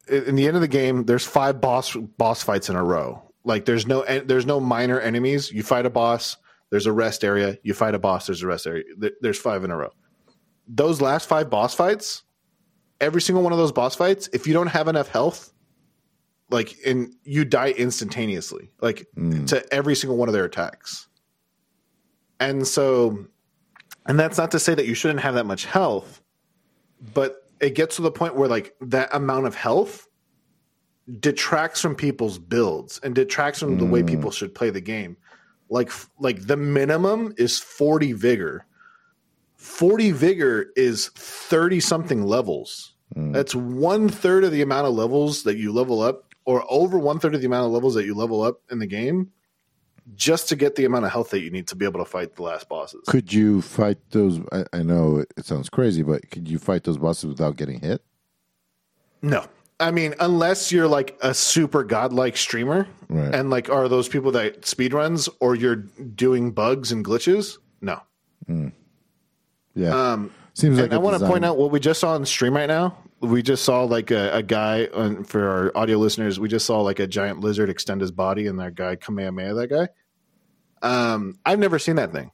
In 0.08 0.24
in 0.24 0.34
the 0.36 0.46
end 0.46 0.56
of 0.56 0.62
the 0.62 0.68
game, 0.68 1.04
there's 1.04 1.24
five 1.24 1.60
boss 1.60 1.94
boss 1.94 2.42
fights 2.42 2.68
in 2.68 2.76
a 2.76 2.82
row. 2.82 3.22
Like 3.44 3.64
there's 3.64 3.86
no 3.86 4.04
there's 4.24 4.46
no 4.46 4.60
minor 4.60 5.00
enemies. 5.00 5.50
You 5.50 5.62
fight 5.62 5.86
a 5.86 5.90
boss, 5.90 6.36
there's 6.70 6.86
a 6.86 6.92
rest 6.92 7.24
area. 7.24 7.58
You 7.62 7.74
fight 7.74 7.94
a 7.94 7.98
boss, 7.98 8.26
there's 8.26 8.42
a 8.42 8.46
rest 8.46 8.66
area. 8.66 8.84
There's 9.20 9.38
five 9.38 9.64
in 9.64 9.70
a 9.70 9.76
row. 9.76 9.90
Those 10.68 11.00
last 11.00 11.28
five 11.28 11.50
boss 11.50 11.74
fights, 11.74 12.22
every 13.00 13.20
single 13.20 13.42
one 13.42 13.52
of 13.52 13.58
those 13.58 13.72
boss 13.72 13.94
fights, 13.94 14.28
if 14.32 14.46
you 14.46 14.52
don't 14.54 14.68
have 14.68 14.88
enough 14.88 15.08
health, 15.08 15.51
like 16.52 16.76
and 16.86 17.14
you 17.24 17.44
die 17.44 17.70
instantaneously, 17.70 18.70
like 18.80 19.06
mm. 19.16 19.46
to 19.48 19.74
every 19.74 19.94
single 19.96 20.16
one 20.16 20.28
of 20.28 20.32
their 20.32 20.44
attacks. 20.44 21.08
And 22.38 22.66
so, 22.66 23.26
and 24.06 24.18
that's 24.18 24.38
not 24.38 24.50
to 24.52 24.58
say 24.58 24.74
that 24.74 24.86
you 24.86 24.94
shouldn't 24.94 25.20
have 25.20 25.34
that 25.34 25.46
much 25.46 25.64
health, 25.64 26.20
but 27.14 27.48
it 27.60 27.74
gets 27.74 27.96
to 27.96 28.02
the 28.02 28.10
point 28.10 28.36
where 28.36 28.48
like 28.48 28.74
that 28.80 29.08
amount 29.14 29.46
of 29.46 29.54
health 29.54 30.08
detracts 31.20 31.80
from 31.80 31.94
people's 31.94 32.38
builds 32.38 33.00
and 33.02 33.14
detracts 33.14 33.60
from 33.60 33.78
the 33.78 33.84
way 33.84 34.02
mm. 34.02 34.08
people 34.08 34.30
should 34.30 34.54
play 34.54 34.70
the 34.70 34.80
game. 34.80 35.16
Like 35.70 35.90
like 36.18 36.46
the 36.46 36.56
minimum 36.56 37.34
is 37.38 37.58
40 37.58 38.12
vigor. 38.12 38.66
40 39.56 40.10
vigor 40.10 40.66
is 40.74 41.08
30 41.14 41.80
something 41.80 42.24
levels. 42.24 42.94
Mm. 43.14 43.32
That's 43.32 43.54
one 43.54 44.08
third 44.08 44.44
of 44.44 44.52
the 44.52 44.62
amount 44.62 44.86
of 44.86 44.94
levels 44.94 45.44
that 45.44 45.56
you 45.56 45.72
level 45.72 46.00
up, 46.00 46.31
or 46.44 46.64
over 46.70 46.98
one 46.98 47.18
third 47.18 47.34
of 47.34 47.40
the 47.40 47.46
amount 47.46 47.66
of 47.66 47.72
levels 47.72 47.94
that 47.94 48.04
you 48.04 48.14
level 48.14 48.42
up 48.42 48.60
in 48.70 48.78
the 48.78 48.86
game, 48.86 49.30
just 50.16 50.48
to 50.48 50.56
get 50.56 50.74
the 50.74 50.84
amount 50.84 51.04
of 51.04 51.12
health 51.12 51.30
that 51.30 51.40
you 51.40 51.50
need 51.50 51.68
to 51.68 51.76
be 51.76 51.84
able 51.84 52.00
to 52.00 52.04
fight 52.04 52.34
the 52.36 52.42
last 52.42 52.68
bosses. 52.68 53.02
Could 53.06 53.32
you 53.32 53.62
fight 53.62 53.98
those? 54.10 54.40
I, 54.50 54.64
I 54.72 54.82
know 54.82 55.24
it 55.36 55.46
sounds 55.46 55.68
crazy, 55.68 56.02
but 56.02 56.28
could 56.30 56.48
you 56.48 56.58
fight 56.58 56.84
those 56.84 56.98
bosses 56.98 57.26
without 57.26 57.56
getting 57.56 57.80
hit? 57.80 58.02
No. 59.22 59.44
I 59.80 59.90
mean, 59.90 60.14
unless 60.20 60.70
you're 60.70 60.86
like 60.88 61.18
a 61.22 61.34
super 61.34 61.82
godlike 61.82 62.36
streamer 62.36 62.86
Right. 63.08 63.34
and 63.34 63.50
like 63.50 63.68
are 63.68 63.88
those 63.88 64.08
people 64.08 64.30
that 64.32 64.64
speed 64.64 64.92
runs 64.94 65.28
or 65.40 65.54
you're 65.56 65.76
doing 65.76 66.50
bugs 66.52 66.92
and 66.92 67.04
glitches? 67.04 67.58
No. 67.80 68.00
Yeah, 69.74 70.12
Um, 70.12 70.30
seems 70.54 70.78
like 70.78 70.92
I 70.92 70.98
want 70.98 71.18
to 71.20 71.26
point 71.26 71.44
out 71.44 71.56
what 71.56 71.70
we 71.70 71.80
just 71.80 72.00
saw 72.00 72.14
on 72.14 72.24
stream 72.26 72.54
right 72.54 72.66
now. 72.66 72.96
We 73.22 73.42
just 73.42 73.64
saw 73.64 73.84
like 73.84 74.10
a, 74.10 74.32
a 74.34 74.42
guy 74.42 74.86
for 75.24 75.48
our 75.48 75.72
audio 75.76 75.96
listeners. 75.98 76.40
We 76.40 76.48
just 76.48 76.66
saw 76.66 76.80
like 76.80 76.98
a 76.98 77.06
giant 77.06 77.40
lizard 77.40 77.70
extend 77.70 78.00
his 78.00 78.10
body, 78.10 78.46
and 78.48 78.58
that 78.58 78.74
guy 78.74 78.96
Kamehameha. 78.96 79.54
That 79.54 79.68
guy. 79.68 79.88
Um, 80.82 81.38
I've 81.46 81.60
never 81.60 81.78
seen 81.78 81.96
that 81.96 82.12
thing, 82.12 82.32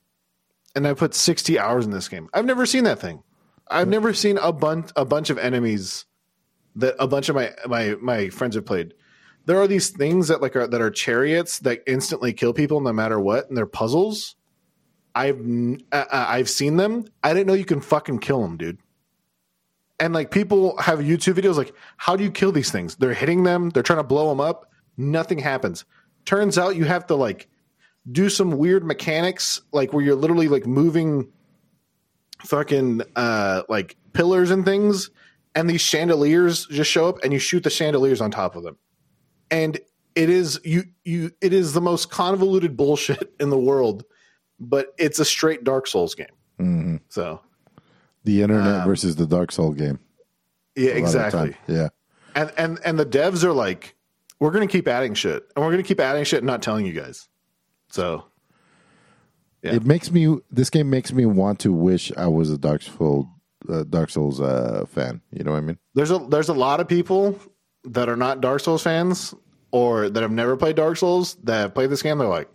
and 0.75 0.89
I 0.89 0.95
put 0.95 1.15
sixty 1.15 1.59
hours 1.59 1.85
in 1.85 1.91
this 1.91 2.09
game. 2.09 2.31
I've 2.33 2.47
never 2.47 2.65
seen 2.65 2.85
that 2.85 2.99
thing. 2.99 3.23
I've 3.71 3.89
never 3.89 4.15
seen 4.15 4.39
a 4.39 4.51
bunch 4.51 4.91
a 4.97 5.05
bunch 5.05 5.29
of 5.29 5.37
enemies 5.37 6.07
that 6.77 6.95
a 6.99 7.07
bunch 7.07 7.29
of 7.29 7.37
my 7.37 7.53
my 7.67 7.97
my 8.01 8.29
friends 8.31 8.55
have 8.55 8.65
played. 8.65 8.95
There 9.45 9.61
are 9.61 9.67
these 9.67 9.91
things 9.91 10.29
that 10.29 10.41
like 10.41 10.57
are 10.57 10.67
that 10.67 10.81
are 10.81 10.91
chariots 10.91 11.59
that 11.61 11.83
instantly 11.87 12.33
kill 12.33 12.55
people 12.55 12.81
no 12.81 12.93
matter 12.93 13.21
what, 13.21 13.49
and 13.49 13.57
they're 13.57 13.67
puzzles. 13.67 14.37
I've 15.15 15.41
uh, 15.93 16.05
uh, 16.11 16.27
I've 16.29 16.49
seen 16.49 16.77
them. 16.77 17.05
I 17.23 17.35
didn't 17.35 17.47
know 17.47 17.55
you 17.55 17.65
can 17.65 17.81
fucking 17.81 18.21
kill 18.21 18.41
them, 18.41 18.57
dude. 18.57 18.79
And 20.01 20.15
like 20.15 20.31
people 20.31 20.77
have 20.79 21.01
YouTube 21.01 21.35
videos 21.35 21.57
like, 21.57 21.75
how 21.97 22.17
do 22.17 22.23
you 22.23 22.31
kill 22.31 22.53
these 22.53 22.71
things? 22.71 22.97
They're 22.97 23.15
hitting 23.15 23.43
them. 23.43 23.71
They're 23.71 23.83
trying 23.83 23.99
to 23.99 24.05
blow 24.05 24.29
them 24.29 24.41
up. 24.41 24.71
Nothing 24.97 25.39
happens. 25.39 25.85
Turns 26.25 26.57
out 26.59 26.77
you 26.77 26.85
have 26.85 27.07
to 27.09 27.15
like 27.15 27.49
do 28.13 28.29
some 28.29 28.53
weird 28.53 28.85
mechanics, 28.85 29.61
like 29.73 29.93
where 29.93 30.05
you're 30.05 30.15
literally 30.15 30.49
like 30.49 30.67
moving 30.67 31.29
fucking 32.45 33.03
uh 33.17 33.63
like 33.69 33.97
pillars 34.13 34.51
and 34.51 34.65
things, 34.65 35.11
and 35.55 35.69
these 35.69 35.81
chandeliers 35.81 36.67
just 36.67 36.91
show 36.91 37.09
up, 37.09 37.17
and 37.25 37.33
you 37.33 37.39
shoot 37.39 37.65
the 37.65 37.71
chandeliers 37.71 38.21
on 38.21 38.31
top 38.31 38.55
of 38.57 38.63
them. 38.63 38.77
And 39.51 39.79
it 40.15 40.31
is 40.31 40.61
you 40.65 40.85
you 41.05 41.33
it 41.41 41.53
is 41.53 41.73
the 41.73 41.81
most 41.81 42.11
convoluted 42.11 42.77
bullshit 42.77 43.35
in 43.41 43.51
the 43.51 43.59
world 43.59 44.05
but 44.61 44.95
it's 44.99 45.19
a 45.19 45.25
straight 45.25 45.65
Dark 45.65 45.87
Souls 45.87 46.15
game. 46.15 46.27
Mhm. 46.61 47.01
So 47.09 47.41
the 48.29 48.43
internet 48.43 48.83
um, 48.83 48.89
versus 48.89 49.17
the 49.17 49.27
Dark 49.27 49.51
Soul 49.51 49.73
game. 49.73 49.99
yeah, 50.77 50.93
a 50.93 51.01
lot 51.01 51.07
of 51.07 51.13
the 51.13 51.27
exactly. 51.27 51.57
Yeah, 51.67 51.89
And 52.35 52.53
and 52.59 52.79
and 52.85 52.99
the 52.99 53.07
devs 53.07 53.43
are 53.43 53.53
like, 53.53 53.95
we're 54.39 54.51
going 54.51 54.67
to 54.67 54.71
keep 54.71 54.87
adding 54.87 55.15
shit, 55.15 55.43
and 55.57 55.65
we're 55.65 55.73
going 55.73 55.83
to 55.83 55.89
keep 55.89 55.99
adding 56.01 56.25
shit, 56.25 56.39
and 56.39 56.47
not 56.47 56.63
telling 56.63 56.85
you 56.87 56.93
guys. 56.93 57.29
So 57.91 58.25
Yeah. 59.63 59.75
it 59.75 59.85
makes 59.87 60.11
me. 60.13 60.39
This 60.51 60.71
game 60.71 60.91
makes 60.91 61.13
me 61.13 61.25
want 61.27 61.59
to 61.61 61.73
wish 61.73 62.13
I 62.17 62.27
was 62.27 62.51
a 62.51 62.59
Dark 62.59 62.83
Souls 62.83 63.27
uh, 63.69 63.85
Dark 63.85 64.11
Souls 64.11 64.41
uh, 64.41 64.85
fan. 64.89 65.21
You 65.33 65.45
know 65.45 65.53
what 65.53 65.59
I 65.59 65.63
mean? 65.63 65.79
there's 65.95 66.11
a 66.11 66.19
there's 66.19 66.49
a 66.51 66.55
lot 66.55 66.81
of 66.81 66.87
people 66.89 67.39
that 67.85 68.09
are 68.09 68.17
not 68.17 68.41
Dark 68.41 68.61
Souls 68.61 68.83
fans 68.83 69.35
or 69.71 70.09
that 70.11 70.21
have 70.23 70.31
never 70.33 70.57
played 70.57 70.77
Dark 70.77 70.97
Souls 70.97 71.35
that 71.45 71.59
have 71.61 71.75
played 71.75 71.91
this 71.91 72.03
game. 72.03 72.19
They're 72.19 72.29
like, 72.29 72.51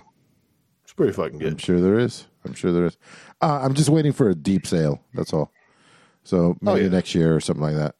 it's 0.83 0.93
pretty 0.93 1.13
fucking 1.13 1.39
good. 1.39 1.53
I'm 1.53 1.57
sure 1.57 1.79
there 1.81 1.99
is. 1.99 2.27
I'm 2.45 2.53
sure 2.53 2.71
there 2.71 2.85
is. 2.85 2.97
Uh, 3.41 3.59
I'm 3.63 3.73
just 3.73 3.89
waiting 3.89 4.11
for 4.13 4.29
a 4.29 4.35
deep 4.35 4.65
sale. 4.67 5.01
That's 5.13 5.33
all. 5.33 5.51
So 6.23 6.37
oh, 6.37 6.57
maybe 6.61 6.81
Oh, 6.81 6.83
yeah. 6.83 6.89
next 6.89 7.13
year 7.15 7.35
or 7.35 7.39
something 7.39 7.63
like 7.63 7.75
that. 7.75 7.95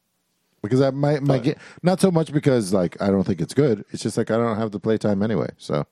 Because 0.61 0.79
I 0.81 0.91
might, 0.91 1.21
might 1.21 1.43
get 1.43 1.57
not 1.81 1.99
so 1.99 2.09
much 2.09 2.31
because 2.31 2.71
like 2.73 3.01
I 3.01 3.07
don't 3.07 3.25
think 3.25 3.41
it's 3.41 3.53
good. 3.53 3.83
It's 3.91 4.01
just 4.03 4.17
like 4.17 4.31
I 4.31 4.37
don't 4.37 4.57
have 4.57 4.71
the 4.71 4.79
playtime 4.79 5.21
anyway. 5.21 5.49
So 5.57 5.85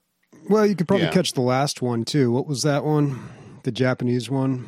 Well, 0.49 0.65
you 0.65 0.75
could 0.75 0.87
probably 0.87 1.07
Yeah. 1.07 1.11
catch 1.11 1.33
the 1.33 1.41
last 1.41 1.81
one 1.81 2.05
too. 2.05 2.31
What 2.31 2.47
was 2.47 2.63
that 2.63 2.85
one? 2.85 3.19
The 3.63 3.71
Japanese 3.71 4.29
one, 4.29 4.65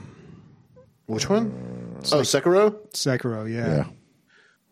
Which 1.05 1.30
one? 1.30 1.51
Oh, 2.11 2.20
Sekiro. 2.22 2.76
Sekiro. 2.91 3.49
Yeah. 3.51 3.68
yeah, 3.68 3.84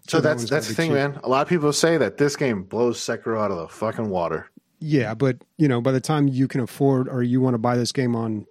So 0.08 0.18
that 0.18 0.24
that's 0.24 0.42
one's 0.42 0.50
that's 0.50 0.68
the 0.68 0.74
thing, 0.76 0.90
cheap. 0.90 0.96
man. 0.96 1.20
A 1.24 1.30
lot 1.30 1.42
of 1.44 1.48
people 1.48 1.72
say 1.74 1.98
that 1.98 2.18
this 2.18 2.36
game 2.36 2.64
blows 2.64 3.00
Sekiro 3.00 3.40
out 3.42 3.52
of 3.52 3.58
the 3.58 3.68
fucking 3.70 4.10
water. 4.10 4.48
Yeah, 4.80 5.14
but 5.14 5.38
you 5.58 5.68
know, 5.68 5.80
by 5.80 5.92
the 5.94 6.02
time 6.02 6.28
you 6.28 6.48
can 6.50 6.60
afford 6.60 7.08
or 7.08 7.24
you 7.24 7.40
want 7.40 7.54
to 7.54 7.58
buy 7.60 7.78
this 7.78 7.92
game 7.94 8.16
on 8.16 8.46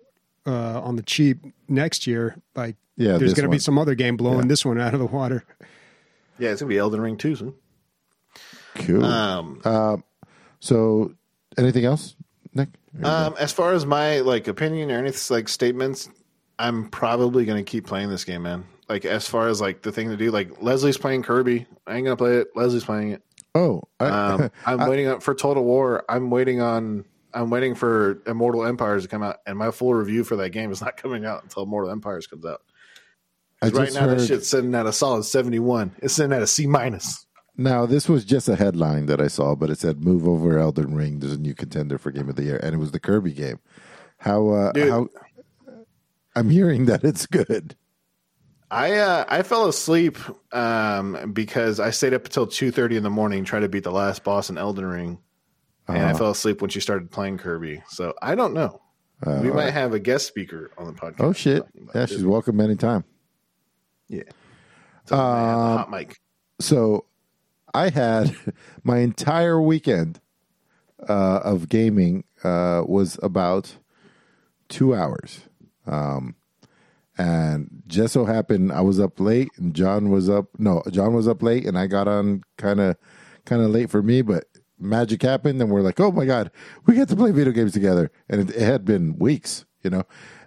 uh, 0.47 0.81
on 0.81 0.97
the 0.97 1.03
cheap 1.03 1.39
next 1.69 2.07
year, 2.07 2.37
like 2.55 2.77
Yeah, 2.97 3.19
there's 3.19 3.35
going 3.35 3.49
to 3.49 3.51
be 3.51 3.59
some 3.59 3.79
other 3.79 3.95
game 3.95 4.17
blowing 4.17 4.49
this 4.49 4.65
one 4.65 4.81
out 4.81 4.95
of 4.95 5.01
the 5.01 5.07
water. 5.07 5.45
Yeah, 6.39 6.51
it's 6.51 6.63
gonna 6.63 6.71
be 6.71 6.79
Elden 6.79 7.01
Ring 7.03 7.19
too 7.19 7.37
soon. 7.37 7.55
cool. 8.77 9.05
Um, 9.05 10.03
so 10.59 11.13
anything 11.59 11.85
else, 11.85 12.17
Nick? 12.55 12.69
Um, 13.03 13.35
as 13.39 13.53
far 13.53 13.73
as 13.73 13.85
my 13.85 14.21
like 14.21 14.49
opinion 14.49 14.91
or 14.91 14.99
anything 14.99 15.37
like 15.37 15.49
statements, 15.49 16.09
I'm 16.59 16.89
probably 16.89 17.45
gonna 17.45 17.63
keep 17.63 17.87
playing 17.87 18.09
this 18.09 18.25
game, 18.25 18.43
man. 18.43 18.65
Like 18.89 19.05
as 19.05 19.27
far 19.27 19.49
as 19.49 19.61
like 19.61 19.83
the 19.83 19.93
thing 19.93 20.09
to 20.09 20.17
do, 20.17 20.31
like 20.31 20.63
Leslie's 20.63 20.99
playing 20.99 21.23
Kirby. 21.23 21.67
I 21.87 21.97
ain't 21.97 22.05
gonna 22.05 22.17
play 22.17 22.37
it. 22.37 22.49
Leslie's 22.57 22.85
playing 22.85 23.13
it. 23.13 23.23
oh, 23.55 23.83
I, 24.01 24.07
Um, 24.07 24.51
I'm 24.67 24.89
waiting 24.89 25.09
on, 25.09 25.21
for 25.21 25.35
Total 25.35 25.63
War. 25.63 26.05
I'm 26.09 26.31
waiting 26.31 26.61
on. 26.61 27.05
I'm 27.33 27.51
waiting 27.51 27.75
for 27.75 28.23
Immortal 28.27 28.65
Empires 28.65 29.03
to 29.03 29.09
come 29.09 29.23
out, 29.23 29.39
and 29.47 29.59
my 29.59 29.71
full 29.71 29.95
review 29.95 30.25
for 30.25 30.37
that 30.37 30.51
game 30.51 30.71
is 30.71 30.81
not 30.81 30.97
coming 30.99 31.25
out 31.25 31.43
until 31.43 31.63
Immortal 31.63 31.91
Empires 31.91 32.27
comes 32.27 32.45
out. 32.45 32.63
Right 33.63 33.93
now, 33.93 34.01
heard. 34.01 34.19
that 34.19 34.27
shit's 34.27 34.49
sitting 34.49 34.75
at 34.75 34.87
a 34.87 34.93
solid 34.93 35.25
71. 35.25 35.97
It's 35.99 36.15
sitting 36.15 36.33
at 36.33 36.41
a 36.41 36.47
C 36.47 36.67
minus. 36.67 37.27
Now 37.57 37.85
this 37.85 38.09
was 38.09 38.25
just 38.25 38.49
a 38.49 38.57
headline 38.57 39.05
that 39.07 39.21
I 39.21 39.29
saw, 39.29 39.55
but 39.55 39.69
it 39.69 39.79
said 39.79 40.03
"Move 40.03 40.27
over 40.27 40.59
Elden 40.59 40.95
Ring." 40.95 41.19
There's 41.19 41.35
a 41.35 41.39
new 41.39 41.55
contender 41.55 41.99
for 41.99 42.11
Game 42.11 42.31
of 42.31 42.37
the 42.37 42.45
Year, 42.45 42.59
and 42.63 42.75
it 42.75 42.79
was 42.79 42.93
the 42.93 43.01
Kirby 43.01 43.35
game. 43.35 43.59
How? 44.17 44.49
Uh, 44.49 44.73
Dude. 44.73 44.89
how? 44.89 45.09
I'm 46.35 46.49
hearing 46.49 46.87
that 46.87 47.05
it's 47.05 47.27
good. 47.27 47.77
I 48.71 48.95
uh, 48.99 49.25
I 49.29 49.43
fell 49.43 49.69
asleep 49.69 50.17
um, 50.55 51.33
because 51.33 51.81
I 51.81 51.91
stayed 51.91 52.15
up 52.15 52.25
until 52.25 52.47
two 52.47 52.71
thirty 52.71 52.97
in 52.97 53.03
the 53.03 53.11
morning 53.11 53.45
trying 53.45 53.63
to 53.63 53.69
beat 53.69 53.85
the 53.85 53.93
last 53.93 54.25
boss 54.25 54.49
in 54.49 54.57
Elden 54.57 54.87
Ring, 54.87 55.19
and 55.91 55.99
I 55.99 56.11
Uh-huh. 56.11 56.19
fell 56.19 56.31
asleep 56.31 56.61
when 56.61 56.71
she 56.71 56.81
started 56.81 57.11
playing 57.11 57.39
Kirby. 57.39 57.83
So 57.89 58.15
I 58.23 58.35
don't 58.35 58.55
know. 58.55 58.81
Uh, 59.27 59.41
we 59.43 59.51
might 59.53 59.71
have 59.73 59.93
a 59.93 59.99
guest 59.99 60.27
speaker 60.27 60.71
on 60.79 60.87
the 60.87 60.93
podcast. 60.93 61.21
Oh 61.21 61.33
shit! 61.35 61.63
Yeah, 61.95 62.07
she's 62.07 62.25
welcome 62.25 62.59
anytime. 62.61 63.05
yeah. 64.09 64.23
So, 65.07 65.17
Um, 65.17 65.77
hot 65.79 65.91
mic. 65.91 66.21
So, 66.61 67.05
I 67.75 67.91
had 67.91 68.35
my 68.85 68.99
entire 68.99 69.61
weekend 69.61 70.21
uh, 71.09 71.41
of 71.45 71.69
gaming 71.69 72.25
uh, 72.45 72.83
was 72.87 73.19
about 73.23 73.77
two 74.69 74.95
hours, 74.95 75.41
um, 75.87 76.35
and 77.19 77.83
just 77.87 78.13
so 78.15 78.25
happened 78.25 78.73
I 78.73 78.81
was 78.81 78.99
up 79.01 79.21
late, 79.21 79.51
and 79.59 79.75
John 79.75 80.09
was 80.11 80.31
up. 80.31 80.47
No, 80.59 80.83
John 80.91 81.13
was 81.13 81.29
up 81.29 81.43
late, 81.43 81.67
and 81.67 81.77
I 81.79 81.87
got 81.87 82.09
on 82.09 82.43
kind 82.57 82.81
of 82.81 82.97
kind 83.45 83.61
of 83.63 83.71
late 83.71 83.91
for 83.91 84.03
me, 84.03 84.23
but. 84.23 84.45
Magic 84.81 85.23
happened, 85.23 85.61
and 85.61 85.71
we're 85.71 85.83
like, 85.83 86.01
"Oh 86.01 86.13
my 86.13 86.25
god, 86.25 86.51
we 86.87 86.95
get 86.95 87.09
to 87.09 87.17
play 87.17 87.31
video 87.31 87.53
games 87.53 87.73
together!" 87.73 88.11
And 88.29 88.41
it, 88.49 88.57
it 88.57 88.63
had 88.63 88.85
been 88.85 89.19
weeks, 89.19 89.65
you 89.83 89.91
know. 89.91 90.05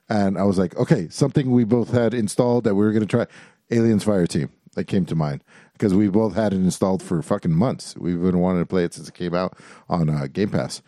And 0.10 0.38
I 0.38 0.44
was 0.44 0.58
like, 0.58 0.76
"Okay, 0.76 1.08
something 1.10 1.52
we 1.52 1.64
both 1.64 1.92
had 1.92 2.14
installed 2.14 2.64
that 2.66 2.76
we 2.76 2.84
were 2.84 2.92
going 2.92 3.06
to 3.06 3.08
try." 3.08 3.28
Aliens 3.72 4.04
Fire 4.04 4.28
Team 4.28 4.50
that 4.76 4.86
came 4.86 5.06
to 5.06 5.16
mind 5.16 5.44
because 5.74 5.94
we 5.94 6.08
both 6.08 6.36
had 6.36 6.54
it 6.54 6.58
installed 6.58 7.02
for 7.02 7.22
fucking 7.22 7.54
months. 7.54 7.96
We've 7.98 8.22
been 8.22 8.40
wanting 8.40 8.62
to 8.62 8.66
play 8.66 8.84
it 8.84 8.94
since 8.94 9.08
it 9.08 9.14
came 9.14 9.34
out 9.34 9.58
on 9.90 10.10
uh, 10.10 10.28
Game 10.32 10.50
Pass, 10.50 10.82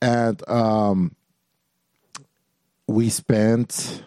and 0.00 0.46
um, 0.48 1.14
we 2.86 3.08
spent 3.08 4.04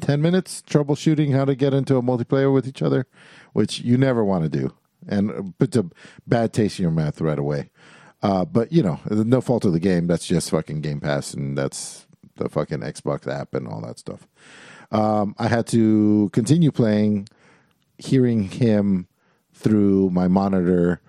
ten 0.00 0.22
minutes 0.22 0.62
troubleshooting 0.66 1.34
how 1.34 1.44
to 1.44 1.54
get 1.54 1.74
into 1.74 1.96
a 1.96 2.02
multiplayer 2.02 2.52
with 2.52 2.66
each 2.66 2.82
other, 2.82 3.06
which 3.52 3.80
you 3.80 3.96
never 3.96 4.24
want 4.24 4.44
to 4.44 4.48
do, 4.48 4.72
and 5.08 5.56
puts 5.58 5.76
a 5.76 5.86
bad 6.26 6.52
taste 6.52 6.78
in 6.78 6.84
your 6.84 6.92
mouth 6.92 7.20
right 7.20 7.38
away. 7.38 7.70
Uh, 8.22 8.44
but 8.44 8.70
you 8.72 8.82
know, 8.82 9.00
no 9.10 9.40
fault 9.40 9.64
of 9.64 9.72
the 9.72 9.80
game. 9.80 10.06
That's 10.06 10.26
just 10.26 10.50
fucking 10.50 10.80
Game 10.82 11.00
Pass, 11.00 11.32
and 11.34 11.56
that's 11.56 12.06
the 12.36 12.48
fucking 12.48 12.80
Xbox 12.80 13.26
app 13.26 13.54
and 13.54 13.66
all 13.66 13.80
that 13.82 13.98
stuff. 13.98 14.26
Um, 14.90 15.34
I 15.38 15.48
had 15.48 15.66
to 15.68 16.30
continue 16.32 16.70
playing, 16.70 17.28
hearing 17.98 18.44
him 18.44 19.06
through 19.54 20.10
my 20.10 20.28
monitor 20.28 21.00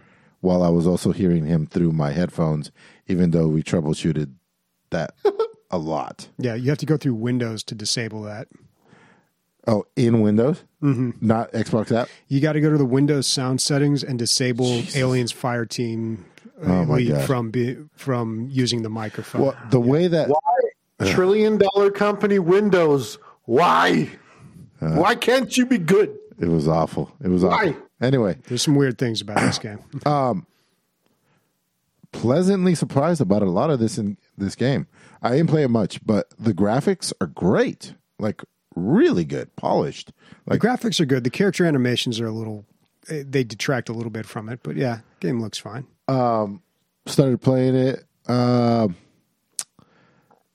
while 0.42 0.64
I 0.64 0.70
was 0.70 0.88
also 0.88 1.12
hearing 1.12 1.46
him 1.46 1.66
through 1.68 1.92
my 1.92 2.12
headphones, 2.12 2.72
even 3.08 3.32
though 3.32 3.48
we 3.48 3.64
troubleshooted 3.64 4.34
that 4.90 5.14
a 5.72 5.78
lot. 5.78 6.28
Yeah, 6.38 6.56
you 6.56 6.70
have 6.70 6.78
to 6.80 6.86
go 6.86 6.98
through 6.98 7.16
Windows 7.16 7.64
to 7.66 7.76
disable 7.76 8.24
that. 8.24 8.48
Oh, 9.68 9.86
in 9.96 10.22
Windows, 10.22 10.64
mm-hmm. 10.82 11.12
not 11.22 11.52
Xbox 11.52 11.96
app. 11.96 12.10
You 12.28 12.42
got 12.42 12.54
to 12.54 12.62
go 12.62 12.72
to 12.72 12.78
the 12.78 12.86
Windows 12.86 13.28
sound 13.28 13.62
settings 13.62 14.04
and 14.04 14.18
disable 14.18 14.82
Aliens 14.96 15.32
Fire 15.32 15.66
Team 15.66 16.26
uh, 16.66 16.72
Oh, 16.72 16.86
my 16.86 16.96
lead 16.96 17.10
God. 17.10 17.26
from 17.28 17.52
be, 17.52 17.78
from 17.96 18.48
using 18.52 18.82
the 18.82 18.90
microphone. 18.90 19.42
Well, 19.42 19.58
the 19.70 19.80
way 19.80 20.08
that 20.08 20.30
Why 20.30 21.12
trillion 21.12 21.58
dollar 21.60 21.92
company 21.92 22.40
Windows? 22.40 23.20
Why? 23.46 24.10
Why 24.80 25.14
can't 25.14 25.56
you 25.56 25.68
be 25.68 25.78
good? 25.78 26.18
it 26.40 26.48
was 26.48 26.68
awful. 26.68 27.12
It 27.24 27.28
was 27.28 27.44
Why? 27.44 27.68
awful. 27.70 27.82
Anyway, 28.02 28.38
There's 28.48 28.64
some 28.64 28.74
weird 28.74 28.98
things 28.98 29.22
about 29.22 29.38
this 29.42 29.60
game. 29.68 29.78
pleasantly 32.12 32.76
surprised 32.76 33.22
about 33.22 33.42
a 33.42 33.46
lot 33.50 33.70
of 33.70 33.80
this 33.80 33.98
in 33.98 34.18
this 34.38 34.56
game. 34.56 34.88
I 35.22 35.32
didn't 35.38 35.50
play 35.50 35.64
it 35.64 35.70
much, 35.70 36.04
but 36.06 36.28
the 36.40 36.54
graphics 36.54 37.14
are 37.22 37.28
great. 37.28 37.94
Like 38.20 38.42
really 38.76 39.26
good, 39.26 39.56
polished. 39.56 40.12
The 40.48 40.60
graphics 40.60 41.00
are 41.00 41.06
good. 41.06 41.24
The 41.24 41.30
character 41.30 41.66
animations 41.66 42.20
are 42.20 42.28
a 42.28 42.32
little, 42.32 42.66
eh, 43.10 43.24
they 43.26 43.44
detract 43.44 43.90
a 43.90 43.94
little 43.94 44.12
bit 44.12 44.26
from 44.26 44.50
it, 44.50 44.60
but 44.64 44.76
yeah, 44.76 45.00
game 45.20 45.42
looks 45.42 45.58
fine. 45.58 45.88
started 47.06 47.42
playing 47.42 47.76
it. 47.76 48.04
Um, 48.28 48.96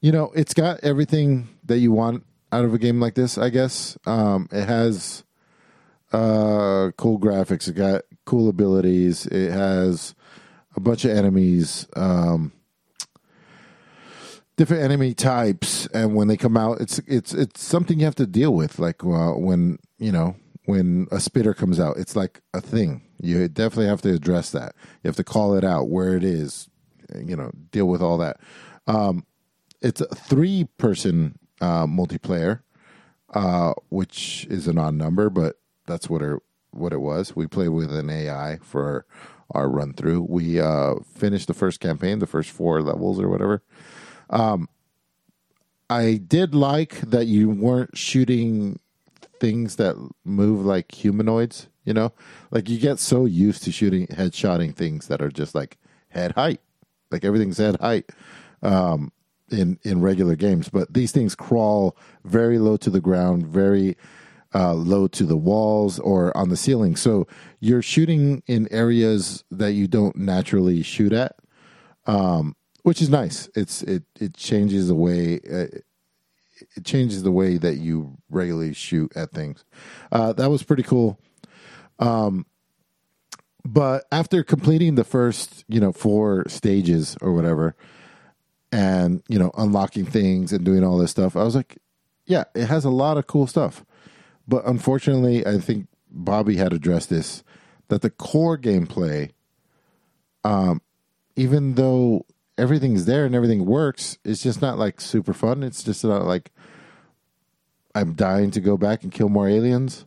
you 0.01 0.12
know, 0.12 0.33
it's 0.35 0.55
got 0.55 0.81
everything 0.83 1.49
that 1.64 1.79
you 1.79 1.93
want 1.93 2.25
out 2.53 2.64
of 2.64 2.75
a 2.75 2.79
game 2.79 3.01
like 3.01 3.14
this. 3.14 3.39
I 3.39 3.51
guess 3.51 3.99
um, 4.07 4.49
it 4.53 4.67
has 4.67 5.25
uh, 6.12 6.91
cool 6.97 7.19
graphics. 7.19 7.69
It 7.69 7.75
got 7.75 8.03
cool 8.25 8.49
abilities. 8.49 9.27
It 9.27 9.51
has 9.51 10.14
a 10.77 10.81
bunch 10.81 11.05
of 11.05 11.11
enemies. 11.11 11.87
Um, 11.97 12.53
different 14.57 14.83
enemy 14.83 15.13
types 15.13 15.87
and 15.89 16.15
when 16.15 16.29
they 16.29 16.37
come 16.37 16.57
out 16.57 16.81
it's 16.81 16.99
it's 17.07 17.35
it's 17.35 17.63
something 17.63 17.99
you 17.99 18.07
have 18.07 18.15
to 18.15 18.27
deal 18.27 18.55
with 18.55 18.79
like 18.79 19.05
uh, 19.05 19.33
when 19.33 19.79
you 19.99 20.11
know 20.11 20.35
when 20.67 21.07
a 21.11 21.21
spitter 21.21 21.55
comes 21.55 21.81
out 21.81 21.97
it's 21.97 22.15
like 22.15 22.43
a 22.53 22.61
thing. 22.61 23.03
You 23.19 23.49
definitely 23.49 23.87
have 23.87 24.03
to 24.03 24.13
address 24.13 24.51
that. 24.51 24.75
You 25.03 25.09
have 25.09 25.17
to 25.17 25.25
call 25.25 25.55
it 25.55 25.65
out 25.65 25.89
where 25.89 26.15
it 26.17 26.25
is 26.25 26.69
you 27.15 27.37
know 27.37 27.51
deal 27.71 27.87
with 27.87 28.03
all 28.03 28.19
that. 28.19 28.39
Um 28.87 29.25
it's 29.81 30.01
a 30.01 30.15
three 30.15 30.65
person 30.77 31.39
uh 31.61 31.87
multiplayer 31.87 32.61
uh 33.33 33.73
which 33.89 34.47
is 34.51 34.69
an 34.69 34.79
odd 34.79 34.95
number 34.95 35.31
but 35.31 35.57
that's 35.87 36.11
what 36.11 36.21
it 36.21 36.39
what 36.73 36.93
it 36.93 37.01
was. 37.01 37.35
We 37.35 37.47
played 37.47 37.69
with 37.69 37.95
an 37.95 38.11
ai 38.11 38.59
for 38.63 39.07
our 39.53 39.69
run 39.69 39.93
through 39.93 40.27
we 40.29 40.61
uh 40.61 40.97
finished 41.15 41.47
the 41.47 41.55
first 41.55 41.79
campaign 41.79 42.19
the 42.19 42.27
first 42.27 42.51
four 42.51 42.83
levels 42.83 43.21
or 43.21 43.29
whatever 43.29 43.63
I 45.89 46.14
did 46.14 46.55
like 46.55 47.01
that 47.03 47.27
you 47.27 47.49
weren't 47.49 47.97
shooting 47.97 48.81
things 49.39 49.77
that 49.77 49.97
move 50.24 50.64
like 50.64 50.93
humanoids, 50.93 51.68
you 51.85 51.93
know? 51.95 52.12
Like 52.51 52.68
you 52.68 52.79
get 52.79 52.99
so 52.99 53.24
used 53.24 53.62
to 53.64 53.72
shooting 53.72 54.07
headshotting 54.09 54.74
things 54.74 55.09
that 55.09 55.22
are 55.22 55.31
just 55.31 55.55
like 55.55 55.79
head 56.09 56.33
height. 56.33 56.61
Like 57.11 57.24
everything's 57.24 57.59
head 57.59 57.77
height 57.81 58.11
um 58.62 59.12
in 59.51 59.79
in 59.83 60.01
regular 60.01 60.35
games, 60.35 60.68
but 60.68 60.93
these 60.93 61.12
things 61.12 61.35
crawl 61.35 61.97
very 62.24 62.59
low 62.59 62.77
to 62.79 62.91
the 62.91 63.01
ground, 63.01 63.47
very 63.47 63.97
uh, 64.55 64.74
low 64.74 65.07
to 65.07 65.24
the 65.24 65.37
walls 65.37 65.99
or 66.01 66.37
on 66.37 66.49
the 66.49 66.57
ceiling. 66.57 66.97
So 66.97 67.29
you're 67.61 67.83
shooting 67.83 68.43
in 68.47 68.66
areas 68.72 69.45
that 69.51 69.72
you 69.72 69.87
don't 69.87 70.16
naturally 70.16 70.83
shoot 70.83 71.12
at 71.12 71.37
which 72.87 73.03
is 73.03 73.11
nice. 73.11 73.51
It's 73.57 73.82
it 73.82 74.05
it 74.20 74.37
changes 74.37 74.87
the 74.87 74.95
way 74.95 75.41
uh, 75.41 75.66
it 76.76 76.84
changes 76.84 77.24
the 77.24 77.32
way 77.32 77.57
that 77.57 77.78
you 77.78 78.16
regularly 78.30 78.74
shoot 78.74 79.11
at 79.16 79.32
things. 79.32 79.64
Uh, 80.12 80.32
that 80.34 80.51
was 80.51 80.62
pretty 80.62 80.84
cool. 80.84 81.18
Um, 81.99 82.47
but 83.64 84.05
after 84.12 84.45
completing 84.45 84.95
the 84.95 85.03
first, 85.03 85.64
you 85.66 85.80
know, 85.80 85.91
four 85.91 86.45
stages 86.47 87.16
or 87.20 87.32
whatever, 87.32 87.74
and 88.70 89.20
you 89.26 89.41
know, 89.41 89.51
unlocking 89.59 90.07
things 90.07 90.53
and 90.53 90.64
doing 90.64 90.84
all 90.84 90.97
this 90.97 91.11
stuff, 91.11 91.34
I 91.34 91.43
was 91.43 91.57
like, 91.57 91.78
yeah, 92.24 92.45
it 92.55 92.66
has 92.66 92.84
a 92.84 92.91
lot 92.91 93.18
of 93.18 93.26
cool 93.26 93.49
stuff. 93.49 93.84
But 94.47 94.64
unfortunately, 94.64 95.45
I 95.45 95.59
think 95.59 95.89
Bobby 96.09 96.55
had 96.55 96.72
addressed 96.72 97.11
this 97.11 97.43
that 97.89 98.03
the 98.03 98.11
core 98.11 98.57
gameplay 98.57 99.32
um, 100.45 100.80
even 101.37 101.74
though 101.74 102.24
everything's 102.59 103.05
there 103.05 103.25
and 103.25 103.35
everything 103.35 103.67
works, 103.67 104.19
it's 104.25 104.43
just 104.43 104.63
not 104.63 104.79
like 104.79 105.01
super 105.01 105.33
fun. 105.33 105.63
It's 105.63 105.83
just 105.83 106.05
not 106.05 106.25
like 106.25 106.51
I'm 107.95 108.15
dying 108.15 108.51
to 108.53 108.61
go 108.61 108.77
back 108.77 109.03
and 109.03 109.13
kill 109.13 109.29
more 109.29 109.49
aliens. 109.49 110.07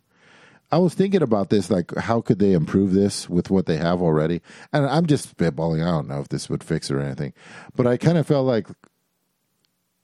I 0.72 0.78
was 0.78 0.94
thinking 0.94 1.24
about 1.24 1.50
this, 1.50 1.72
like 1.72 1.96
how 1.96 2.22
could 2.22 2.38
they 2.38 2.54
improve 2.54 2.94
this 2.94 3.28
with 3.28 3.50
what 3.50 3.66
they 3.66 3.78
have 3.78 4.02
already? 4.02 4.42
And 4.72 4.86
I'm 4.86 5.08
just 5.08 5.36
spitballing. 5.36 5.82
I 5.82 5.90
don't 5.90 6.08
know 6.08 6.20
if 6.20 6.30
this 6.30 6.50
would 6.50 6.64
fix 6.64 6.92
it 6.92 6.96
or 6.96 7.02
anything, 7.02 7.34
but 7.76 7.88
I 7.88 7.98
kind 7.98 8.20
of 8.20 8.28
felt 8.28 8.46
like 8.46 8.68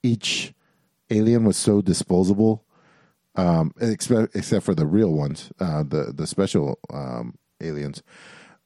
each 0.01 0.53
alien 1.11 1.45
was 1.45 1.57
so 1.57 1.81
disposable, 1.81 2.65
um, 3.35 3.73
except 3.79 4.35
except 4.35 4.65
for 4.65 4.73
the 4.73 4.87
real 4.87 5.13
ones, 5.13 5.51
uh, 5.59 5.83
the 5.83 6.11
the 6.15 6.25
special 6.25 6.79
um, 6.91 7.37
aliens. 7.61 8.01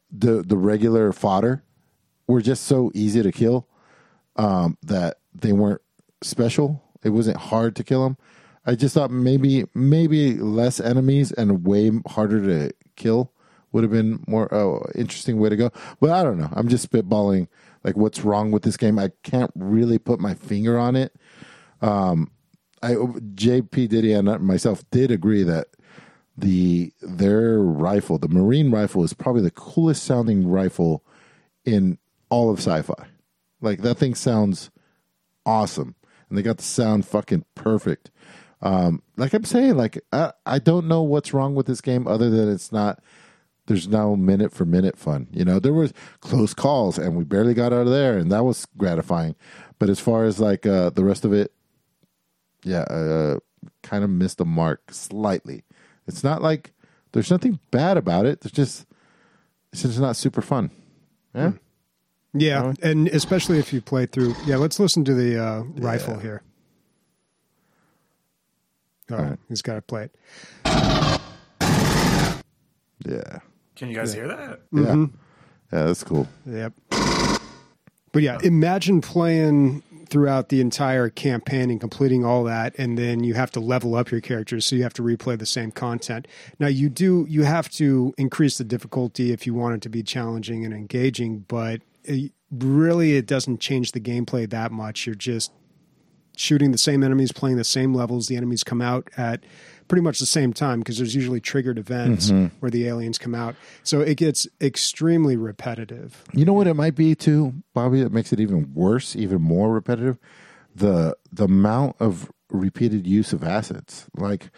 The 0.09 0.41
the 0.41 0.57
regular 0.57 1.11
fodder 1.11 1.63
were 2.27 2.41
just 2.41 2.63
so 2.63 2.91
easy 2.93 3.21
to 3.21 3.31
kill 3.31 3.67
um, 4.39 4.77
that 4.83 5.17
they 5.35 5.51
weren't 5.51 5.81
special. 6.21 6.81
It 7.03 7.09
wasn't 7.09 7.37
hard 7.37 7.75
to 7.75 7.83
kill 7.83 8.03
them. 8.03 8.17
I 8.65 8.75
just 8.75 8.93
thought 8.93 9.11
maybe 9.11 9.65
maybe 9.73 10.35
less 10.35 10.79
enemies 10.79 11.31
and 11.33 11.65
way 11.65 11.91
harder 12.07 12.41
to 12.45 12.73
kill 12.95 13.31
would 13.71 13.83
have 13.83 13.91
been 13.91 14.23
more 14.27 14.51
oh, 14.53 14.85
interesting 14.95 15.39
way 15.39 15.49
to 15.49 15.55
go. 15.55 15.71
But 15.99 16.11
I 16.11 16.23
don't 16.23 16.37
know. 16.37 16.49
I'm 16.53 16.69
just 16.69 16.89
spitballing 16.89 17.47
like 17.83 17.97
what's 17.97 18.23
wrong 18.23 18.51
with 18.51 18.63
this 18.63 18.77
game. 18.77 18.97
I 18.97 19.11
can't 19.23 19.51
really 19.55 19.99
put 19.99 20.19
my 20.19 20.33
finger 20.33 20.79
on 20.79 20.95
it. 20.95 21.15
Um, 21.81 22.31
I 22.81 22.93
JP 22.93 23.89
Diddy 23.89 24.13
and 24.13 24.39
myself 24.39 24.83
did 24.89 25.11
agree 25.11 25.43
that 25.43 25.67
the 26.37 26.93
their 27.01 27.59
rifle, 27.59 28.17
the 28.17 28.29
Marine 28.29 28.71
rifle, 28.71 29.03
is 29.03 29.13
probably 29.13 29.41
the 29.41 29.51
coolest 29.51 30.03
sounding 30.03 30.47
rifle 30.47 31.03
in 31.65 31.97
all 32.29 32.49
of 32.49 32.59
sci-fi. 32.59 33.07
Like 33.61 33.81
that 33.81 33.95
thing 33.95 34.15
sounds 34.15 34.71
awesome, 35.45 35.95
and 36.29 36.37
they 36.37 36.41
got 36.41 36.57
the 36.57 36.63
sound 36.63 37.05
fucking 37.05 37.45
perfect. 37.55 38.11
Um, 38.61 39.01
like 39.17 39.33
I'm 39.33 39.45
saying, 39.45 39.77
like 39.77 39.99
I, 40.11 40.33
I 40.45 40.59
don't 40.59 40.87
know 40.87 41.01
what's 41.01 41.33
wrong 41.33 41.55
with 41.55 41.65
this 41.65 41.81
game 41.81 42.07
other 42.07 42.29
than 42.29 42.51
it's 42.51 42.71
not. 42.71 43.01
There's 43.67 43.87
no 43.87 44.15
minute 44.15 44.51
for 44.51 44.65
minute 44.65 44.97
fun. 44.97 45.27
You 45.31 45.45
know, 45.45 45.59
there 45.59 45.73
was 45.73 45.93
close 46.21 46.53
calls, 46.53 46.97
and 46.97 47.15
we 47.15 47.23
barely 47.23 47.53
got 47.53 47.71
out 47.73 47.85
of 47.85 47.89
there, 47.89 48.17
and 48.17 48.31
that 48.31 48.43
was 48.43 48.65
gratifying. 48.77 49.35
But 49.77 49.89
as 49.89 49.99
far 49.99 50.25
as 50.25 50.39
like 50.39 50.65
uh, 50.65 50.89
the 50.89 51.03
rest 51.03 51.23
of 51.23 51.33
it, 51.33 51.53
yeah, 52.63 52.81
uh, 52.81 53.39
kind 53.83 54.03
of 54.03 54.09
missed 54.09 54.39
the 54.39 54.45
mark 54.45 54.91
slightly. 54.91 55.63
It's 56.07 56.23
not 56.23 56.41
like 56.41 56.73
there's 57.11 57.31
nothing 57.31 57.59
bad 57.71 57.97
about 57.97 58.25
it. 58.25 58.43
It's 58.43 58.51
just 58.51 58.85
it's 59.71 59.83
just 59.83 59.99
not 59.99 60.15
super 60.15 60.41
fun. 60.41 60.71
Yeah. 61.33 61.51
Yeah, 62.33 62.73
and 62.81 63.07
especially 63.07 63.57
if 63.59 63.73
you 63.73 63.81
play 63.81 64.05
through. 64.05 64.35
Yeah, 64.45 64.57
let's 64.57 64.79
listen 64.79 65.03
to 65.05 65.13
the 65.13 65.43
uh, 65.43 65.63
rifle 65.77 66.19
here. 66.19 66.43
Oh, 69.11 69.17
right. 69.17 69.39
he's 69.47 69.63
got 69.63 69.75
to 69.75 69.81
play 69.81 70.03
it. 70.03 70.15
Yeah. 73.05 73.39
Can 73.75 73.89
you 73.89 73.95
guys 73.95 74.13
hear 74.13 74.27
that? 74.27 74.61
Yeah. 74.71 75.05
Yeah, 75.71 75.85
that's 75.85 76.03
cool. 76.03 76.27
Yep. 76.45 76.73
But 78.11 78.23
yeah, 78.23 78.39
imagine 78.43 79.01
playing 79.01 79.83
throughout 80.09 80.49
the 80.49 80.59
entire 80.59 81.09
campaign 81.09 81.69
and 81.69 81.79
completing 81.79 82.25
all 82.25 82.43
that, 82.43 82.73
and 82.77 82.97
then 82.97 83.23
you 83.23 83.35
have 83.35 83.51
to 83.51 83.59
level 83.59 83.95
up 83.95 84.09
your 84.11 84.21
characters, 84.21 84.65
so 84.65 84.75
you 84.75 84.83
have 84.83 84.93
to 84.95 85.03
replay 85.03 85.37
the 85.37 85.45
same 85.45 85.71
content. 85.71 86.27
Now, 86.59 86.67
you 86.67 86.89
do 86.89 87.25
you 87.29 87.43
have 87.43 87.69
to 87.73 88.13
increase 88.17 88.57
the 88.57 88.63
difficulty 88.63 89.31
if 89.31 89.45
you 89.45 89.53
want 89.53 89.75
it 89.75 89.81
to 89.83 89.89
be 89.89 90.01
challenging 90.01 90.65
and 90.65 90.73
engaging, 90.73 91.45
but 91.47 91.75
it, 91.75 91.81
really, 92.51 93.15
it 93.15 93.25
doesn't 93.25 93.59
change 93.59 93.91
the 93.91 93.99
gameplay 93.99 94.49
that 94.49 94.71
much. 94.71 95.05
You're 95.05 95.15
just 95.15 95.51
shooting 96.35 96.71
the 96.71 96.77
same 96.77 97.03
enemies, 97.03 97.31
playing 97.31 97.57
the 97.57 97.63
same 97.63 97.93
levels. 97.93 98.27
The 98.27 98.37
enemies 98.37 98.63
come 98.63 98.81
out 98.81 99.09
at 99.17 99.43
pretty 99.87 100.01
much 100.01 100.19
the 100.19 100.25
same 100.25 100.53
time 100.53 100.79
because 100.79 100.97
there's 100.97 101.15
usually 101.15 101.41
triggered 101.41 101.77
events 101.77 102.29
mm-hmm. 102.29 102.55
where 102.59 102.69
the 102.69 102.87
aliens 102.87 103.17
come 103.17 103.35
out. 103.35 103.55
So 103.83 104.01
it 104.01 104.15
gets 104.15 104.47
extremely 104.61 105.35
repetitive. 105.35 106.23
You 106.33 106.45
know 106.45 106.53
what 106.53 106.67
it 106.67 106.75
might 106.75 106.95
be 106.95 107.15
too, 107.15 107.55
Bobby, 107.73 108.01
that 108.03 108.13
makes 108.13 108.31
it 108.31 108.39
even 108.39 108.73
worse, 108.73 109.15
even 109.15 109.41
more 109.41 109.73
repetitive? 109.73 110.17
The 110.73 111.17
the 111.31 111.45
amount 111.45 111.97
of 111.99 112.31
repeated 112.49 113.05
use 113.05 113.33
of 113.33 113.43
assets. 113.43 114.05
Like 114.15 114.49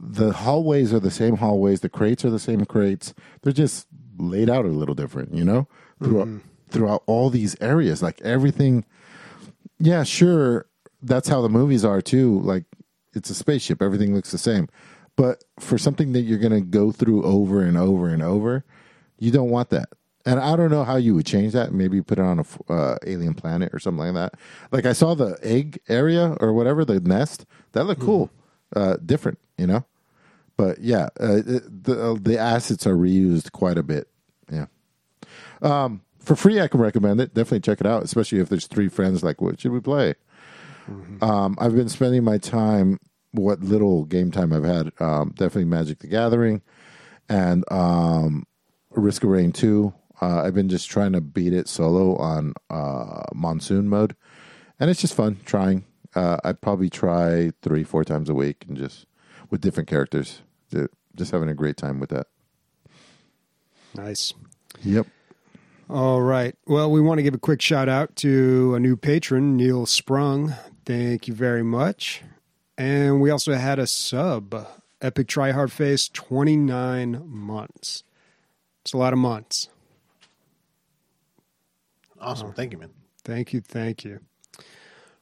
the 0.00 0.32
hallways 0.32 0.92
are 0.92 1.00
the 1.00 1.10
same 1.10 1.36
hallways, 1.36 1.80
the 1.80 1.88
crates 1.88 2.24
are 2.24 2.30
the 2.30 2.38
same 2.38 2.64
crates. 2.64 3.14
They're 3.42 3.52
just 3.52 3.86
laid 4.18 4.50
out 4.50 4.64
a 4.64 4.68
little 4.68 4.94
different, 4.94 5.34
you 5.34 5.44
know? 5.44 5.68
Throughout 6.02 6.26
mm-hmm. 6.26 6.48
Throughout 6.74 7.02
all 7.06 7.30
these 7.30 7.56
areas. 7.62 8.02
Like 8.02 8.20
everything 8.20 8.84
yeah, 9.78 10.02
sure, 10.02 10.66
that's 11.02 11.28
how 11.28 11.40
the 11.42 11.48
movies 11.48 11.84
are 11.84 12.00
too. 12.00 12.40
Like 12.40 12.64
it's 13.12 13.30
a 13.30 13.34
spaceship. 13.34 13.82
Everything 13.82 14.14
looks 14.14 14.30
the 14.30 14.38
same. 14.38 14.68
But 15.16 15.44
for 15.60 15.78
something 15.78 16.12
that 16.12 16.22
you're 16.22 16.38
going 16.38 16.52
to 16.52 16.60
go 16.60 16.90
through 16.90 17.22
over 17.22 17.62
and 17.62 17.76
over 17.76 18.08
and 18.08 18.22
over, 18.22 18.64
you 19.18 19.30
don't 19.30 19.50
want 19.50 19.70
that. 19.70 19.90
And 20.26 20.40
I 20.40 20.56
don't 20.56 20.70
know 20.70 20.84
how 20.84 20.96
you 20.96 21.14
would 21.14 21.26
change 21.26 21.52
that. 21.52 21.72
Maybe 21.72 22.00
put 22.00 22.18
it 22.18 22.22
on 22.22 22.40
a 22.40 22.72
uh, 22.72 22.96
alien 23.06 23.34
planet 23.34 23.74
or 23.74 23.78
something 23.78 24.06
like 24.06 24.14
that. 24.14 24.40
Like 24.72 24.86
I 24.86 24.94
saw 24.94 25.14
the 25.14 25.38
egg 25.42 25.80
area 25.88 26.34
or 26.40 26.52
whatever 26.52 26.84
the 26.84 26.98
nest 26.98 27.44
that 27.72 27.84
looked 27.84 28.00
cool, 28.00 28.30
uh, 28.74 28.96
different, 29.04 29.38
you 29.58 29.66
know. 29.66 29.84
But 30.56 30.80
yeah, 30.80 31.08
uh, 31.20 31.42
the 31.44 32.12
uh, 32.12 32.16
the 32.18 32.38
assets 32.38 32.86
are 32.86 32.96
reused 32.96 33.52
quite 33.52 33.76
a 33.76 33.82
bit. 33.82 34.08
Yeah. 34.50 34.66
Um, 35.60 36.03
for 36.24 36.36
free, 36.36 36.60
I 36.60 36.68
can 36.68 36.80
recommend 36.80 37.20
it. 37.20 37.34
Definitely 37.34 37.60
check 37.60 37.80
it 37.80 37.86
out, 37.86 38.02
especially 38.02 38.40
if 38.40 38.48
there's 38.48 38.66
three 38.66 38.88
friends. 38.88 39.22
Like, 39.22 39.40
what 39.40 39.60
should 39.60 39.72
we 39.72 39.80
play? 39.80 40.14
Um, 41.22 41.56
I've 41.58 41.74
been 41.74 41.88
spending 41.88 42.24
my 42.24 42.38
time, 42.38 42.98
what 43.32 43.60
little 43.60 44.04
game 44.04 44.30
time 44.30 44.52
I've 44.52 44.64
had, 44.64 44.92
um, 45.00 45.30
definitely 45.30 45.64
Magic 45.64 46.00
the 46.00 46.08
Gathering 46.08 46.62
and 47.28 47.64
um, 47.70 48.44
Risk 48.90 49.24
of 49.24 49.30
Rain 49.30 49.52
2. 49.52 49.92
Uh, 50.20 50.42
I've 50.42 50.54
been 50.54 50.68
just 50.68 50.90
trying 50.90 51.12
to 51.12 51.20
beat 51.20 51.52
it 51.52 51.68
solo 51.68 52.16
on 52.16 52.54
uh, 52.70 53.22
monsoon 53.34 53.88
mode, 53.88 54.14
and 54.78 54.90
it's 54.90 55.00
just 55.00 55.14
fun 55.14 55.38
trying. 55.44 55.84
Uh, 56.14 56.38
I'd 56.44 56.60
probably 56.60 56.90
try 56.90 57.50
three, 57.62 57.82
four 57.82 58.04
times 58.04 58.28
a 58.28 58.34
week 58.34 58.64
and 58.68 58.76
just 58.76 59.06
with 59.50 59.60
different 59.60 59.88
characters. 59.88 60.42
Just 61.16 61.30
having 61.30 61.48
a 61.48 61.54
great 61.54 61.76
time 61.76 62.00
with 62.00 62.10
that. 62.10 62.26
Nice. 63.94 64.34
Yep. 64.82 65.06
All 65.90 66.22
right. 66.22 66.56
Well, 66.66 66.90
we 66.90 67.00
want 67.00 67.18
to 67.18 67.22
give 67.22 67.34
a 67.34 67.38
quick 67.38 67.60
shout 67.60 67.90
out 67.90 68.16
to 68.16 68.74
a 68.74 68.80
new 68.80 68.96
patron, 68.96 69.56
Neil 69.56 69.84
Sprung. 69.84 70.54
Thank 70.86 71.28
you 71.28 71.34
very 71.34 71.62
much. 71.62 72.22
And 72.78 73.20
we 73.20 73.30
also 73.30 73.52
had 73.52 73.78
a 73.78 73.86
sub, 73.86 74.66
Epic 75.02 75.28
Tryhard 75.28 75.70
Face, 75.70 76.08
29 76.08 77.22
months. 77.26 78.02
It's 78.82 78.94
a 78.94 78.96
lot 78.96 79.12
of 79.12 79.18
months. 79.18 79.68
Awesome. 82.18 82.54
Thank 82.54 82.72
you, 82.72 82.78
man. 82.78 82.90
Thank 83.22 83.52
you. 83.52 83.60
Thank 83.60 84.04
you. 84.04 84.20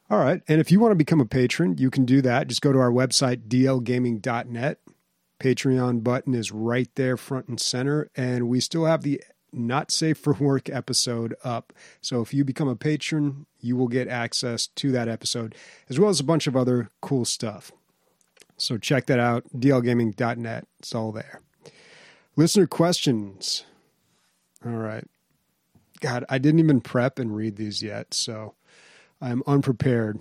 All 0.08 0.18
right. 0.18 0.42
And 0.46 0.60
if 0.60 0.70
you 0.70 0.78
want 0.78 0.92
to 0.92 0.96
become 0.96 1.20
a 1.20 1.26
patron, 1.26 1.76
you 1.78 1.90
can 1.90 2.04
do 2.04 2.22
that. 2.22 2.46
Just 2.46 2.62
go 2.62 2.72
to 2.72 2.78
our 2.78 2.90
website, 2.90 3.48
dlgaming.net. 3.48 4.78
Patreon 5.40 6.04
button 6.04 6.34
is 6.34 6.52
right 6.52 6.88
there, 6.94 7.16
front 7.16 7.48
and 7.48 7.60
center. 7.60 8.08
And 8.14 8.48
we 8.48 8.60
still 8.60 8.84
have 8.84 9.02
the 9.02 9.20
Not 9.53 9.90
Safe 9.90 10.18
for 10.18 10.32
Work 10.40 10.68
episode 10.68 11.34
up. 11.44 11.72
So 12.00 12.20
if 12.20 12.32
you 12.32 12.44
become 12.44 12.68
a 12.68 12.76
patron, 12.76 13.46
you 13.61 13.76
will 13.76 13.88
get 13.88 14.09
access 14.09 14.66
to 14.66 14.90
that 14.92 15.09
episode, 15.09 15.55
as 15.88 15.98
well 15.98 16.11
as 16.11 16.20
a 16.20 16.24
bunch 16.24 16.46
of 16.46 16.57
other 16.57 16.90
cool 17.00 17.24
stuff. 17.24 17.72
So 18.57 18.78
check 18.78 19.07
that 19.07 19.18
out, 19.18 19.44
dlgaming.net. 19.57 20.66
It's 20.78 20.94
all 20.94 21.12
there. 21.12 21.40
Listener 22.36 22.66
questions. 22.66 23.64
All 24.64 24.72
right. 24.72 25.05
God, 26.00 26.24
I 26.28 26.38
didn't 26.38 26.61
even 26.61 26.80
prep 26.80 27.18
and 27.18 27.34
read 27.34 27.57
these 27.57 27.82
yet, 27.82 28.14
so 28.14 28.55
I'm 29.20 29.42
unprepared. 29.46 30.18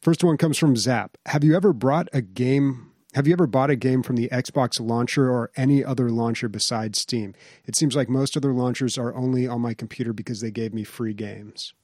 First 0.00 0.22
one 0.22 0.36
comes 0.36 0.58
from 0.58 0.76
Zap. 0.76 1.18
Have 1.26 1.42
you 1.42 1.56
ever 1.56 1.72
brought 1.72 2.08
a 2.12 2.22
game? 2.22 2.87
Have 3.18 3.26
you 3.26 3.32
ever 3.32 3.48
bought 3.48 3.68
a 3.68 3.74
game 3.74 4.04
from 4.04 4.14
the 4.14 4.28
Xbox 4.28 4.78
launcher 4.78 5.28
or 5.28 5.50
any 5.56 5.84
other 5.84 6.08
launcher 6.08 6.48
besides 6.48 7.00
Steam? 7.00 7.34
It 7.66 7.74
seems 7.74 7.96
like 7.96 8.08
most 8.08 8.36
other 8.36 8.52
launchers 8.52 8.96
are 8.96 9.12
only 9.12 9.44
on 9.48 9.60
my 9.60 9.74
computer 9.74 10.12
because 10.12 10.40
they 10.40 10.52
gave 10.52 10.72
me 10.72 10.84
free 10.84 11.14
games. 11.14 11.74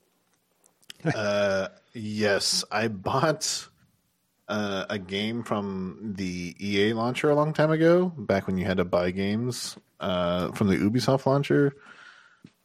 Uh, 1.12 1.68
yes, 1.92 2.64
I 2.70 2.86
bought 2.88 3.68
uh, 4.48 4.86
a 4.88 4.98
game 4.98 5.42
from 5.42 6.14
the 6.16 6.54
EA 6.58 6.92
launcher 6.92 7.28
a 7.28 7.34
long 7.34 7.52
time 7.52 7.72
ago, 7.72 8.12
back 8.16 8.46
when 8.46 8.56
you 8.56 8.64
had 8.64 8.76
to 8.76 8.84
buy 8.84 9.10
games 9.10 9.76
uh, 10.00 10.52
from 10.52 10.68
the 10.68 10.76
Ubisoft 10.76 11.26
launcher. 11.26 11.74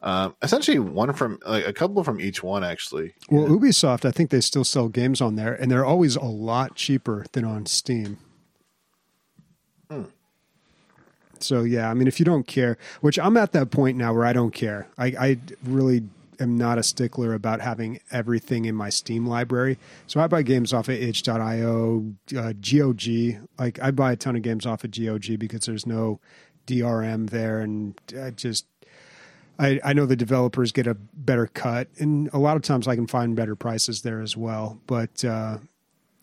Um, 0.00 0.36
essentially, 0.42 0.78
one 0.78 1.12
from 1.12 1.40
like 1.44 1.66
a 1.66 1.72
couple 1.72 2.02
from 2.04 2.20
each 2.20 2.42
one, 2.42 2.62
actually. 2.62 3.14
Well, 3.28 3.48
Ubisoft, 3.48 4.06
I 4.06 4.12
think 4.12 4.30
they 4.30 4.40
still 4.40 4.64
sell 4.64 4.88
games 4.88 5.20
on 5.20 5.34
there, 5.34 5.52
and 5.52 5.70
they're 5.70 5.84
always 5.84 6.14
a 6.14 6.24
lot 6.24 6.76
cheaper 6.76 7.26
than 7.32 7.44
on 7.44 7.66
Steam. 7.66 8.16
So 11.42 11.62
yeah, 11.62 11.90
I 11.90 11.94
mean, 11.94 12.08
if 12.08 12.18
you 12.18 12.24
don't 12.24 12.46
care, 12.46 12.78
which 13.00 13.18
I'm 13.18 13.36
at 13.36 13.52
that 13.52 13.70
point 13.70 13.96
now 13.96 14.12
where 14.12 14.24
I 14.24 14.32
don't 14.32 14.52
care. 14.52 14.88
I, 14.98 15.06
I 15.06 15.38
really 15.64 16.02
am 16.40 16.56
not 16.56 16.78
a 16.78 16.82
stickler 16.82 17.34
about 17.34 17.60
having 17.60 18.00
everything 18.10 18.64
in 18.64 18.74
my 18.74 18.88
Steam 18.88 19.26
library. 19.26 19.78
So 20.06 20.20
I 20.20 20.26
buy 20.26 20.42
games 20.42 20.72
off 20.72 20.88
of 20.88 20.94
itch.io, 20.94 22.14
uh, 22.36 22.52
GOG. 22.60 23.48
Like 23.58 23.80
I 23.82 23.90
buy 23.90 24.12
a 24.12 24.16
ton 24.16 24.36
of 24.36 24.42
games 24.42 24.66
off 24.66 24.84
of 24.84 24.90
GOG 24.90 25.38
because 25.38 25.66
there's 25.66 25.86
no 25.86 26.20
DRM 26.66 27.30
there, 27.30 27.60
and 27.60 27.98
I 28.20 28.30
just 28.30 28.66
I, 29.58 29.78
I 29.84 29.92
know 29.92 30.06
the 30.06 30.16
developers 30.16 30.72
get 30.72 30.86
a 30.86 30.94
better 30.94 31.46
cut, 31.46 31.88
and 31.98 32.30
a 32.32 32.38
lot 32.38 32.56
of 32.56 32.62
times 32.62 32.88
I 32.88 32.94
can 32.94 33.06
find 33.06 33.36
better 33.36 33.54
prices 33.54 34.02
there 34.02 34.20
as 34.20 34.36
well. 34.36 34.80
But 34.86 35.24
uh, 35.24 35.58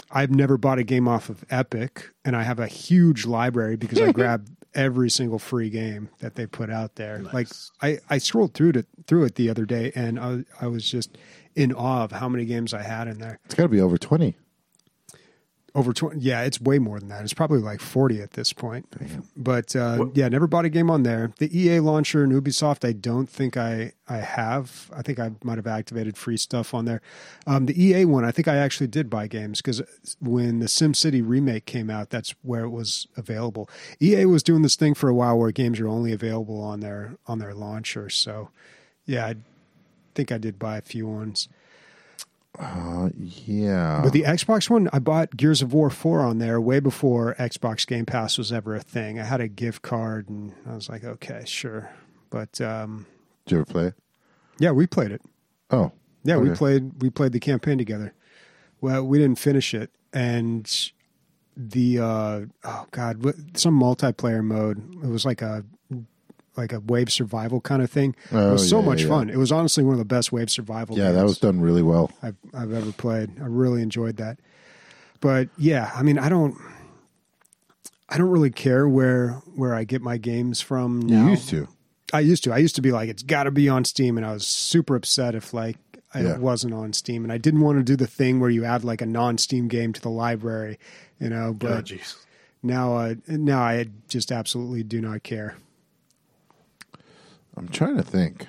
I've 0.10 0.32
never 0.32 0.58
bought 0.58 0.80
a 0.80 0.84
game 0.84 1.08
off 1.08 1.30
of 1.30 1.46
Epic, 1.50 2.10
and 2.26 2.36
I 2.36 2.44
have 2.44 2.60
a 2.60 2.68
huge 2.68 3.26
library 3.26 3.76
because 3.76 4.02
I 4.02 4.12
grab 4.14 4.48
every 4.78 5.10
single 5.10 5.40
free 5.40 5.70
game 5.70 6.08
that 6.20 6.36
they 6.36 6.46
put 6.46 6.70
out 6.70 6.96
there. 6.96 7.24
Like 7.34 7.48
I, 7.82 7.98
I 8.10 8.20
scrolled 8.20 8.54
through 8.54 8.74
it 8.76 8.88
through 9.08 9.26
it 9.26 9.36
the 9.36 9.50
other 9.50 9.66
day, 9.66 9.92
and 9.96 10.20
I, 10.20 10.46
I 10.62 10.68
was 10.68 10.90
just 10.90 11.18
in 11.56 11.74
awe 11.74 12.04
of 12.04 12.12
how 12.12 12.30
many 12.30 12.46
games 12.46 12.74
I 12.74 12.84
had 12.84 13.08
in 13.08 13.18
there. 13.18 13.40
It's 13.46 13.56
got 13.56 13.64
to 13.64 13.70
be 13.70 13.82
over 13.82 13.98
20. 13.98 14.36
Over 15.78 15.94
twenty, 15.94 16.22
yeah, 16.22 16.42
it's 16.42 16.60
way 16.60 16.80
more 16.80 17.00
than 17.00 17.10
that. 17.10 17.22
It's 17.24 17.36
probably 17.36 17.60
like 17.60 17.82
forty 17.82 18.20
at 18.20 18.32
this 18.32 18.52
point. 18.52 18.88
But 19.38 19.76
uh, 19.76 20.08
yeah, 20.16 20.28
never 20.28 20.48
bought 20.48 20.66
a 20.66 20.70
game 20.70 20.90
on 20.90 21.04
there. 21.04 21.32
The 21.38 21.56
EA 21.56 21.82
launcher 21.82 22.24
and 22.24 22.34
Ubisoft, 22.34 22.84
I 22.84 22.94
don't 22.94 23.30
think 23.30 23.58
I 23.58 23.92
I 24.10 24.18
have. 24.18 24.90
I 24.92 25.04
think 25.04 25.20
I 25.20 25.34
might 25.44 25.60
have 25.60 25.68
activated 25.68 26.18
free 26.18 26.36
stuff 26.36 26.74
on 26.74 26.86
there. 26.86 27.00
Um, 27.46 27.68
the 27.68 27.80
EA 27.80 28.06
one, 28.06 28.26
I 28.26 28.32
think 28.32 28.48
I 28.48 28.56
actually 28.56 28.88
did 28.88 29.08
buy 29.08 29.28
games 29.28 29.62
because 29.62 29.84
when 30.20 30.58
the 30.58 30.66
SimCity 30.66 31.22
remake 31.24 31.68
came 31.68 31.92
out, 31.92 32.10
that's 32.10 32.34
where 32.42 32.64
it 32.64 32.70
was 32.70 33.08
available. 33.16 33.70
EA 34.02 34.26
was 34.26 34.42
doing 34.42 34.64
this 34.64 34.76
thing 34.76 34.96
for 34.96 35.10
a 35.10 35.14
while 35.14 35.38
where 35.38 35.52
games 35.52 35.80
are 35.80 35.88
only 35.88 36.12
available 36.12 36.60
on 36.60 36.80
their 36.80 37.18
on 37.28 37.38
their 37.38 37.54
launcher. 37.54 38.10
So 38.10 38.50
yeah, 39.06 39.28
I 39.28 39.36
think 40.16 40.32
I 40.32 40.40
did 40.40 40.58
buy 40.58 40.78
a 40.78 40.82
few 40.82 41.06
ones. 41.06 41.48
Uh, 42.60 43.10
yeah. 43.16 44.02
But 44.04 44.14
the 44.14 44.24
Xbox 44.24 44.70
one, 44.70 44.90
I 44.92 45.00
bought 45.00 45.38
Gears 45.38 45.62
of 45.62 45.74
War 45.74 45.90
4 45.90 46.22
on 46.22 46.40
there 46.40 46.60
way 46.60 46.80
before 46.80 47.36
Xbox 47.38 47.86
Game 47.86 48.06
Pass 48.06 48.38
was 48.38 48.52
ever 48.52 48.76
a 48.76 48.80
thing. 48.82 49.20
I 49.20 49.24
had 49.24 49.42
a 49.42 49.48
gift 49.48 49.84
card 49.84 50.28
and 50.30 50.54
I 50.68 50.74
was 50.74 50.90
like, 50.90 51.04
okay, 51.04 51.44
sure. 51.46 51.92
But 52.30 52.60
um, 52.60 53.06
Did 53.46 53.56
you 53.56 53.58
ever 53.62 53.66
play 53.66 53.86
it? 53.88 53.94
yeah, 54.60 54.72
we 54.72 54.88
played 54.88 55.12
it. 55.12 55.22
Oh. 55.70 55.92
Yeah, 56.24 56.38
we 56.38 56.50
played 56.50 57.02
we 57.02 57.10
played 57.10 57.32
the 57.32 57.40
campaign 57.40 57.78
together. 57.78 58.14
Well, 58.82 59.04
we 59.06 59.18
didn't 59.18 59.40
finish 59.40 59.74
it 59.74 59.92
and 60.12 60.92
the 61.56 62.00
uh 62.00 62.42
oh 62.66 62.86
god, 62.92 63.24
some 63.58 63.80
multiplayer 63.80 64.44
mode. 64.44 64.78
It 65.04 65.08
was 65.08 65.26
like 65.26 65.42
a 65.42 65.64
like 66.58 66.74
a 66.74 66.80
wave 66.80 67.12
survival 67.12 67.62
kind 67.62 67.82
of 67.82 67.90
thing. 67.92 68.16
it 68.32 68.36
Oh, 68.36 68.54
was 68.54 68.70
so 68.70 68.80
yeah, 68.80 68.86
much 68.86 69.04
yeah. 69.04 69.08
fun. 69.10 69.30
It 69.30 69.38
was 69.38 69.52
honestly 69.52 69.84
one 69.84 69.94
of 69.94 70.00
the 70.00 70.06
best 70.06 70.32
wave 70.32 70.50
survival 70.50 70.98
Yeah, 70.98 71.12
that 71.12 71.24
was 71.24 71.38
done 71.38 71.62
really 71.62 71.84
well. 71.84 72.12
I've 72.24 72.36
I've 72.54 72.74
ever 72.74 72.92
played. 72.92 73.32
I 73.42 73.46
really 73.46 73.82
enjoyed 73.82 74.18
that. 74.18 74.40
But 75.20 75.50
yeah, 75.58 75.92
I 75.96 76.04
mean, 76.04 76.18
I 76.20 76.30
don't 76.30 76.56
I 78.10 78.18
don't 78.18 78.30
really 78.30 78.52
care 78.52 78.88
where 78.88 79.42
where 79.56 79.76
I 79.76 79.84
get 79.84 80.02
my 80.02 80.18
games 80.18 80.62
from 80.62 81.02
now. 81.02 81.26
You 81.26 81.32
used 81.32 81.50
to. 81.50 81.68
I 82.14 82.22
used 82.22 82.44
to. 82.46 82.54
I 82.54 82.58
used 82.58 82.76
to 82.76 82.82
be 82.82 82.92
like, 82.92 83.10
it's 83.10 83.24
got 83.24 83.44
to 83.44 83.52
be 83.52 83.68
on 83.68 83.84
Steam, 83.84 84.16
and 84.18 84.26
I 84.26 84.32
was 84.32 84.48
super 84.48 84.96
upset 84.96 85.36
if 85.36 85.54
like 85.54 85.78
Yeah. 86.16 86.38
wasn't 86.38 86.74
on 86.74 86.94
Steam, 86.94 87.24
and 87.24 87.34
I 87.34 87.38
didn't 87.38 87.60
want 87.62 87.80
to 87.80 87.84
do 87.84 87.96
the 87.98 88.08
thing 88.08 88.40
where 88.40 88.50
you 88.50 88.64
add 88.64 88.84
like 88.86 89.02
a 89.02 89.06
non-Steam 89.06 89.68
game 89.68 89.92
to 89.94 90.02
the 90.02 90.10
library, 90.10 90.80
you 91.20 91.30
know. 91.30 91.48
Oh, 91.50 91.54
But 91.54 91.86
jeez. 91.86 92.16
now, 92.64 92.96
uh, 92.96 93.16
now 93.28 93.60
I 93.62 93.88
just 94.08 94.32
absolutely 94.32 94.84
do 94.84 95.02
not 95.02 95.24
care. 95.24 95.58
I'm 97.58 97.68
trying 97.68 97.98
to 97.98 98.04
think. 98.04 98.48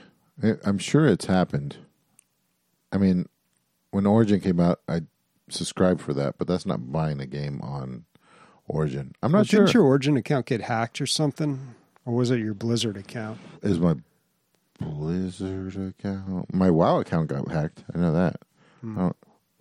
I'm 0.64 0.78
sure 0.78 1.06
it's 1.06 1.26
happened. 1.26 1.78
I 2.92 2.98
mean, 2.98 3.26
when 3.90 4.06
Origin 4.06 4.40
came 4.40 4.60
out, 4.60 4.80
I 4.88 5.02
subscribed 5.48 6.00
for 6.00 6.14
that, 6.14 6.36
but 6.38 6.46
that's 6.46 6.66
not 6.66 6.92
buying 6.92 7.20
a 7.20 7.26
game 7.26 7.60
on 7.62 8.04
Origin. 8.66 9.14
I'm 9.22 9.32
not 9.32 9.38
Well, 9.38 9.44
sure. 9.44 9.60
Didn't 9.60 9.74
your 9.74 9.84
Origin 9.84 10.16
account 10.16 10.46
get 10.46 10.60
hacked 10.62 11.00
or 11.00 11.06
something, 11.06 11.74
or 12.04 12.14
was 12.14 12.30
it 12.30 12.38
your 12.40 12.54
Blizzard 12.54 12.96
account? 12.96 13.38
Is 13.62 13.80
my 13.80 13.96
Blizzard 14.78 15.76
account? 15.76 16.52
My 16.54 16.70
WoW 16.70 17.00
account 17.00 17.28
got 17.28 17.50
hacked. 17.50 17.84
I 17.94 17.98
know 17.98 18.12
that. 18.12 18.36
Hmm. 18.80 19.08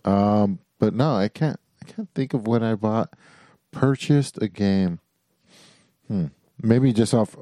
I 0.04 0.42
Um, 0.42 0.58
but 0.78 0.94
no, 0.94 1.14
I 1.16 1.28
can't. 1.28 1.58
I 1.82 1.90
can't 1.90 2.08
think 2.14 2.34
of 2.34 2.46
when 2.46 2.62
I 2.62 2.74
bought 2.74 3.14
purchased 3.72 4.40
a 4.40 4.48
game. 4.48 5.00
Hmm. 6.06 6.26
Maybe 6.62 6.92
just 6.92 7.14
off. 7.14 7.36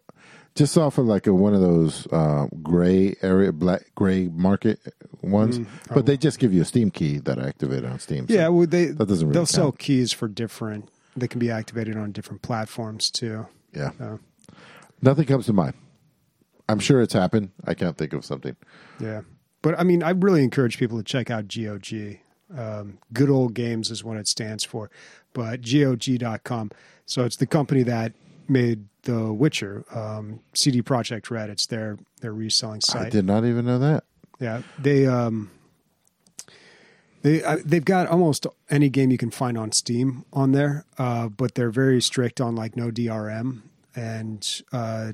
Just 0.56 0.76
off 0.76 0.98
of 0.98 1.06
like 1.06 1.26
a, 1.26 1.32
one 1.34 1.54
of 1.54 1.60
those 1.60 2.06
uh, 2.08 2.46
gray 2.62 3.14
area, 3.22 3.52
black 3.52 3.82
gray 3.94 4.28
market 4.28 4.80
ones. 5.22 5.60
But 5.92 6.06
they 6.06 6.16
just 6.16 6.38
give 6.38 6.52
you 6.52 6.62
a 6.62 6.64
Steam 6.64 6.90
key 6.90 7.18
that 7.18 7.38
I 7.38 7.46
activate 7.48 7.84
on 7.84 7.98
Steam. 8.00 8.26
so 8.26 8.34
Yeah, 8.34 8.48
well, 8.48 8.66
they 8.66 8.86
that 8.86 9.06
doesn't 9.06 9.28
really 9.28 9.34
they'll 9.34 9.46
sell 9.46 9.72
keys 9.72 10.12
for 10.12 10.26
different. 10.28 10.88
They 11.16 11.28
can 11.28 11.38
be 11.38 11.50
activated 11.50 11.96
on 11.96 12.12
different 12.12 12.42
platforms 12.42 13.10
too. 13.10 13.46
yeah. 13.72 13.90
So, 13.98 14.18
Nothing 15.02 15.26
comes 15.26 15.46
to 15.46 15.52
mind. 15.52 15.74
I'm 16.68 16.78
sure 16.80 17.00
it's 17.02 17.12
happened. 17.12 17.50
I 17.64 17.74
can't 17.74 17.96
think 17.96 18.12
of 18.12 18.24
something. 18.24 18.56
yeah, 18.98 19.20
but 19.62 19.78
I 19.78 19.84
mean, 19.84 20.02
I 20.02 20.10
really 20.10 20.42
encourage 20.42 20.78
people 20.78 20.98
to 20.98 21.04
check 21.04 21.30
out 21.30 21.46
GOG. 21.48 22.18
Um, 22.56 22.98
Good 23.12 23.28
old 23.28 23.54
games 23.54 23.90
is 23.90 24.02
what 24.04 24.16
it 24.16 24.26
stands 24.26 24.64
for, 24.64 24.90
but 25.32 25.60
GOG.com. 25.62 26.70
So 27.04 27.24
it's 27.24 27.36
the 27.36 27.46
company 27.46 27.82
that 27.84 28.12
made 28.48 28.86
The 29.02 29.32
Witcher. 29.32 29.84
Um, 29.94 30.40
CD 30.54 30.82
Projekt 30.82 31.30
Red. 31.30 31.50
It's 31.50 31.66
their 31.66 31.98
their 32.20 32.32
reselling 32.32 32.80
site. 32.80 33.06
I 33.06 33.10
did 33.10 33.24
not 33.24 33.44
even 33.44 33.66
know 33.66 33.78
that. 33.78 34.04
Yeah, 34.38 34.62
they 34.78 35.06
um, 35.06 35.50
they 37.22 37.42
uh, 37.42 37.58
they've 37.64 37.84
got 37.84 38.06
almost 38.06 38.46
any 38.70 38.88
game 38.88 39.10
you 39.10 39.18
can 39.18 39.30
find 39.30 39.56
on 39.58 39.72
Steam 39.72 40.24
on 40.32 40.52
there, 40.52 40.84
uh, 40.98 41.28
but 41.28 41.54
they're 41.54 41.70
very 41.70 42.00
strict 42.00 42.40
on 42.40 42.54
like 42.54 42.76
no 42.76 42.90
DRM, 42.90 43.62
and 43.94 44.62
uh, 44.72 45.12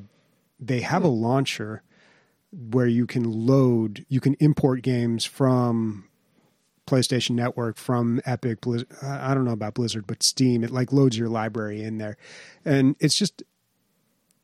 they 0.59 0.81
have 0.81 1.05
a 1.05 1.09
launcher 1.09 1.83
where 2.53 2.87
you 2.87 3.07
can 3.07 3.25
load, 3.25 4.05
you 4.09 4.21
can 4.21 4.35
import 4.35 4.83
games 4.83 5.25
from 5.25 6.05
PlayStation 6.93 7.31
Network 7.31 7.77
from 7.79 8.21
Epic. 8.27 8.61
Blizz- 8.61 9.03
I 9.03 9.33
don't 9.33 9.45
know 9.45 9.53
about 9.53 9.75
Blizzard, 9.75 10.07
but 10.07 10.23
Steam. 10.23 10.63
It 10.63 10.71
like 10.71 10.93
loads 10.93 11.17
your 11.17 11.29
library 11.29 11.83
in 11.83 11.99
there, 11.99 12.19
and 12.65 12.97
it's 13.01 13.17
just 13.17 13.43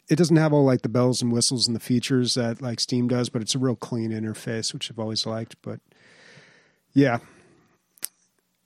it 0.09 0.17
doesn't 0.17 0.37
have 0.37 0.53
all 0.53 0.65
like 0.65 0.81
the 0.83 0.89
bells 0.89 1.21
and 1.21 1.31
whistles 1.31 1.67
and 1.67 1.77
the 1.77 1.81
features 1.81 2.35
that 2.35 2.63
like 2.63 2.81
Steam 2.81 3.09
does, 3.09 3.29
but 3.29 3.43
it's 3.43 3.55
a 3.55 3.59
real 3.59 3.77
clean 3.77 4.11
interface, 4.11 4.73
which 4.73 4.91
I've 4.91 4.99
always 4.99 5.27
liked. 5.27 5.57
But 5.61 5.81
yeah, 6.95 7.19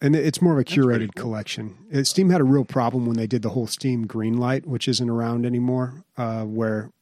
and 0.01 0.15
it's 0.15 0.41
more 0.41 0.53
of 0.53 0.59
a 0.61 0.65
curated 0.65 1.15
collection. 1.15 1.77
Uh, 1.93 2.05
Steam 2.05 2.31
had 2.31 2.41
a 2.41 2.45
real 2.45 2.65
problem 2.65 3.07
when 3.07 3.17
they 3.17 3.27
did 3.27 3.43
the 3.43 3.51
whole 3.51 3.67
Steam 3.67 4.07
Greenlight, 4.07 4.65
which 4.65 4.87
isn't 4.87 5.11
around 5.11 5.45
anymore, 5.45 6.05
uh, 6.17 6.45
where 6.45 6.93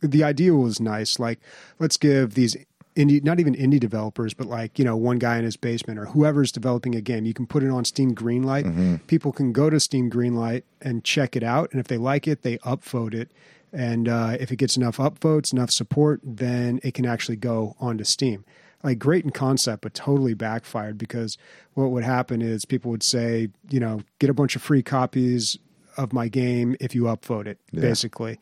the 0.00 0.24
idea 0.24 0.54
was 0.54 0.80
nice. 0.80 1.18
Like, 1.18 1.38
let's 1.78 1.96
give 1.96 2.34
these 2.34 2.56
indie, 2.98 3.22
not 3.22 3.38
even 3.38 3.54
indie 3.54 3.78
developers, 3.78 4.34
but 4.34 4.46
like, 4.46 4.78
you 4.78 4.84
know, 4.84 4.96
one 4.96 5.18
guy 5.18 5.38
in 5.38 5.44
his 5.44 5.56
basement 5.56 5.98
or 5.98 6.06
whoever's 6.06 6.50
developing 6.50 6.94
a 6.94 7.00
game, 7.00 7.24
you 7.24 7.32
can 7.32 7.46
put 7.46 7.62
it 7.62 7.70
on 7.70 7.84
Steam 7.84 8.14
Greenlight. 8.14 8.64
People 9.06 9.32
can 9.32 9.52
go 9.52 9.70
to 9.70 9.78
Steam 9.78 10.10
Greenlight 10.10 10.64
and 10.82 11.04
check 11.04 11.36
it 11.36 11.42
out. 11.42 11.70
And 11.70 11.80
if 11.80 11.86
they 11.86 11.96
like 11.96 12.26
it, 12.26 12.42
they 12.42 12.58
upvote 12.58 13.14
it. 13.14 13.30
And 13.72 14.08
uh, 14.08 14.36
if 14.40 14.50
it 14.50 14.56
gets 14.56 14.76
enough 14.76 14.96
upvotes, 14.96 15.52
enough 15.52 15.70
support, 15.70 16.20
then 16.24 16.80
it 16.82 16.94
can 16.94 17.06
actually 17.06 17.36
go 17.36 17.76
onto 17.78 18.04
Steam. 18.04 18.44
Like, 18.82 18.98
great 18.98 19.24
in 19.24 19.30
concept, 19.30 19.82
but 19.82 19.94
totally 19.94 20.34
backfired 20.34 20.98
because 20.98 21.36
what 21.74 21.90
would 21.90 22.04
happen 22.04 22.42
is 22.42 22.64
people 22.64 22.90
would 22.90 23.02
say, 23.02 23.48
you 23.70 23.80
know, 23.80 24.02
get 24.18 24.30
a 24.30 24.34
bunch 24.34 24.56
of 24.56 24.62
free 24.62 24.82
copies 24.82 25.58
of 25.96 26.12
my 26.12 26.28
game 26.28 26.76
if 26.80 26.94
you 26.94 27.04
upvote 27.04 27.46
it, 27.46 27.58
basically 27.72 28.38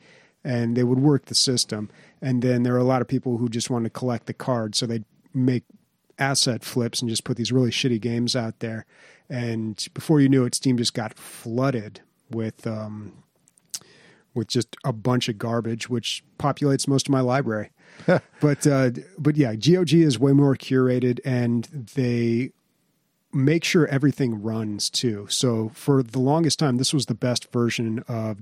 and 0.46 0.76
they 0.76 0.84
would 0.84 1.00
work 1.00 1.24
the 1.26 1.34
system. 1.34 1.90
And 2.22 2.42
then 2.42 2.62
there 2.62 2.74
are 2.74 2.78
a 2.78 2.84
lot 2.84 3.02
of 3.02 3.08
people 3.08 3.36
who 3.36 3.48
just 3.48 3.70
want 3.70 3.84
to 3.84 3.90
collect 3.90 4.26
the 4.26 4.34
cards, 4.34 4.78
so 4.78 4.86
they'd 4.86 5.04
make 5.34 5.64
asset 6.18 6.64
flips 6.64 7.00
and 7.00 7.08
just 7.08 7.24
put 7.24 7.36
these 7.36 7.52
really 7.52 7.70
shitty 7.70 8.00
games 8.00 8.34
out 8.34 8.60
there. 8.60 8.86
And 9.28 9.86
before 9.92 10.20
you 10.20 10.28
knew 10.28 10.44
it, 10.44 10.54
Steam 10.54 10.76
just 10.76 10.94
got 10.94 11.14
flooded 11.14 12.00
with 12.30 12.66
um, 12.66 13.24
with 14.34 14.48
just 14.48 14.76
a 14.84 14.92
bunch 14.92 15.28
of 15.28 15.38
garbage, 15.38 15.88
which 15.88 16.22
populates 16.38 16.86
most 16.86 17.08
of 17.08 17.12
my 17.12 17.20
library. 17.20 17.70
but 18.40 18.66
uh, 18.66 18.90
but 19.18 19.36
yeah, 19.36 19.54
GOG 19.54 19.92
is 19.94 20.18
way 20.18 20.32
more 20.32 20.54
curated, 20.54 21.20
and 21.24 21.64
they 21.94 22.52
make 23.32 23.64
sure 23.64 23.86
everything 23.88 24.42
runs 24.42 24.88
too. 24.88 25.26
So 25.28 25.70
for 25.74 26.02
the 26.02 26.18
longest 26.18 26.58
time, 26.58 26.76
this 26.76 26.94
was 26.94 27.06
the 27.06 27.14
best 27.14 27.50
version 27.52 28.04
of 28.08 28.38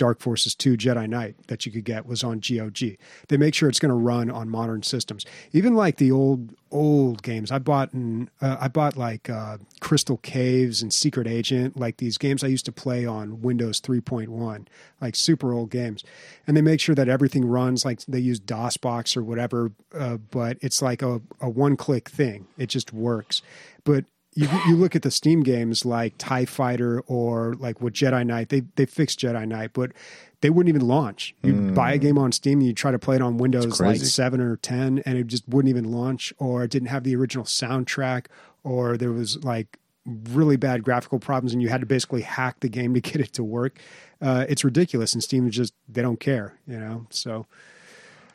Dark 0.00 0.18
Forces 0.20 0.54
2 0.54 0.78
Jedi 0.78 1.06
Knight 1.06 1.36
that 1.48 1.66
you 1.66 1.72
could 1.72 1.84
get 1.84 2.06
was 2.06 2.24
on 2.24 2.40
GOG. 2.40 2.96
They 3.28 3.36
make 3.36 3.54
sure 3.54 3.68
it's 3.68 3.78
going 3.78 3.90
to 3.90 3.94
run 3.94 4.30
on 4.30 4.48
modern 4.48 4.82
systems. 4.82 5.26
Even 5.52 5.74
like 5.74 5.98
the 5.98 6.10
old 6.10 6.54
old 6.70 7.22
games, 7.22 7.50
I 7.50 7.58
bought 7.58 7.92
in, 7.92 8.30
uh, 8.40 8.56
I 8.58 8.68
bought 8.68 8.96
like 8.96 9.28
uh, 9.28 9.58
Crystal 9.80 10.16
Caves 10.16 10.80
and 10.80 10.90
Secret 10.90 11.26
Agent, 11.26 11.76
like 11.76 11.98
these 11.98 12.16
games 12.16 12.42
I 12.42 12.46
used 12.46 12.64
to 12.64 12.72
play 12.72 13.04
on 13.04 13.42
Windows 13.42 13.78
3.1, 13.82 14.66
like 15.02 15.16
super 15.16 15.52
old 15.52 15.70
games. 15.70 16.02
And 16.46 16.56
they 16.56 16.62
make 16.62 16.80
sure 16.80 16.94
that 16.94 17.10
everything 17.10 17.44
runs 17.44 17.84
like 17.84 18.00
they 18.06 18.20
use 18.20 18.40
DOSBox 18.40 19.18
or 19.18 19.22
whatever, 19.22 19.70
uh, 19.94 20.16
but 20.16 20.56
it's 20.62 20.80
like 20.80 21.02
a, 21.02 21.20
a 21.42 21.50
one 21.50 21.76
click 21.76 22.08
thing. 22.08 22.46
It 22.56 22.70
just 22.70 22.94
works. 22.94 23.42
But 23.84 24.06
you 24.40 24.60
you 24.66 24.76
look 24.76 24.96
at 24.96 25.02
the 25.02 25.10
Steam 25.10 25.42
games 25.42 25.84
like 25.84 26.14
Tie 26.18 26.46
Fighter 26.46 27.00
or 27.06 27.54
like 27.58 27.80
with 27.80 27.94
Jedi 27.94 28.26
Knight, 28.26 28.48
they 28.48 28.62
they 28.76 28.86
fixed 28.86 29.20
Jedi 29.20 29.46
Knight, 29.46 29.72
but 29.72 29.92
they 30.40 30.48
wouldn't 30.48 30.74
even 30.74 30.86
launch. 30.86 31.34
You 31.42 31.54
would 31.54 31.74
buy 31.74 31.92
a 31.92 31.98
game 31.98 32.16
on 32.16 32.32
Steam, 32.32 32.60
and 32.60 32.66
you 32.66 32.72
try 32.72 32.90
to 32.90 32.98
play 32.98 33.16
it 33.16 33.22
on 33.22 33.36
Windows 33.36 33.80
like 33.80 33.98
seven 33.98 34.40
or 34.40 34.56
ten, 34.56 35.00
and 35.04 35.18
it 35.18 35.26
just 35.26 35.46
wouldn't 35.48 35.68
even 35.68 35.92
launch, 35.92 36.32
or 36.38 36.64
it 36.64 36.70
didn't 36.70 36.88
have 36.88 37.04
the 37.04 37.14
original 37.14 37.44
soundtrack, 37.44 38.26
or 38.64 38.96
there 38.96 39.12
was 39.12 39.44
like 39.44 39.78
really 40.06 40.56
bad 40.56 40.82
graphical 40.82 41.18
problems, 41.18 41.52
and 41.52 41.60
you 41.60 41.68
had 41.68 41.80
to 41.80 41.86
basically 41.86 42.22
hack 42.22 42.60
the 42.60 42.68
game 42.68 42.94
to 42.94 43.00
get 43.02 43.16
it 43.16 43.32
to 43.34 43.44
work. 43.44 43.78
Uh, 44.22 44.46
it's 44.48 44.64
ridiculous, 44.64 45.12
and 45.12 45.22
Steam 45.22 45.46
is 45.48 45.54
just 45.54 45.74
they 45.88 46.00
don't 46.00 46.20
care, 46.20 46.54
you 46.66 46.78
know. 46.78 47.06
So 47.10 47.46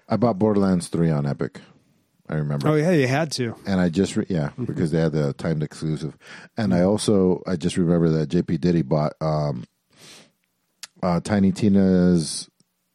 I 0.07 0.17
bought 0.17 0.37
Borderlands 0.37 0.87
3 0.87 1.09
on 1.09 1.25
Epic. 1.25 1.61
I 2.27 2.35
remember. 2.35 2.67
oh 2.69 2.75
yeah, 2.75 2.91
you 2.91 3.07
had 3.07 3.31
to. 3.33 3.55
And 3.67 3.79
I 3.79 3.89
just 3.89 4.15
re- 4.15 4.25
yeah 4.29 4.49
because 4.63 4.91
they 4.91 4.99
had 4.99 5.11
the 5.11 5.33
timed 5.33 5.61
exclusive, 5.63 6.17
and 6.57 6.73
I 6.73 6.81
also 6.81 7.43
I 7.45 7.55
just 7.55 7.77
remember 7.77 8.09
that 8.09 8.29
JP 8.29 8.61
Diddy 8.61 8.81
bought 8.81 9.13
um, 9.21 9.65
uh, 11.03 11.19
Tiny 11.19 11.51
Tina's 11.51 12.49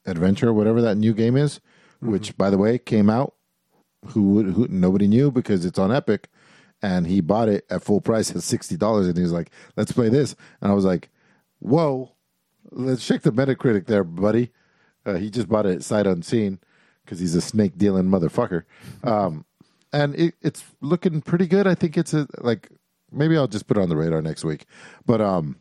Adventure, 0.06 0.52
whatever 0.52 0.82
that 0.82 0.96
new 0.96 1.14
game 1.14 1.36
is, 1.36 1.60
which 2.00 2.36
by 2.36 2.50
the 2.50 2.58
way 2.58 2.78
came 2.78 3.08
out. 3.08 3.34
Who 4.06 4.30
would 4.30 4.46
who 4.46 4.66
nobody 4.68 5.06
knew 5.06 5.30
because 5.30 5.64
it's 5.64 5.78
on 5.78 5.92
Epic, 5.92 6.28
and 6.82 7.06
he 7.06 7.20
bought 7.20 7.50
it 7.50 7.66
at 7.70 7.82
full 7.84 8.00
price 8.00 8.34
at 8.34 8.42
sixty 8.42 8.76
dollars, 8.76 9.06
and 9.06 9.16
he's 9.16 9.30
like, 9.30 9.50
"Let's 9.76 9.92
play 9.92 10.08
this," 10.08 10.34
and 10.62 10.72
I 10.72 10.74
was 10.74 10.86
like, 10.86 11.10
"Whoa, 11.58 12.10
let's 12.72 13.06
check 13.06 13.20
the 13.22 13.30
Metacritic 13.30 13.86
there, 13.86 14.02
buddy." 14.02 14.50
Uh, 15.04 15.14
he 15.16 15.30
just 15.30 15.48
bought 15.48 15.66
it 15.66 15.84
sight 15.84 16.06
unseen 16.06 16.58
because 17.10 17.18
he's 17.18 17.34
a 17.34 17.40
snake 17.40 17.76
dealing 17.76 18.04
motherfucker. 18.04 18.62
Um, 19.02 19.44
and 19.92 20.14
it, 20.14 20.34
it's 20.40 20.62
looking 20.80 21.20
pretty 21.20 21.48
good. 21.48 21.66
I 21.66 21.74
think 21.74 21.98
it's 21.98 22.14
a, 22.14 22.28
like 22.38 22.68
maybe 23.10 23.36
I'll 23.36 23.48
just 23.48 23.66
put 23.66 23.76
it 23.76 23.80
on 23.80 23.88
the 23.88 23.96
radar 23.96 24.22
next 24.22 24.44
week. 24.44 24.66
But 25.06 25.20
um, 25.20 25.56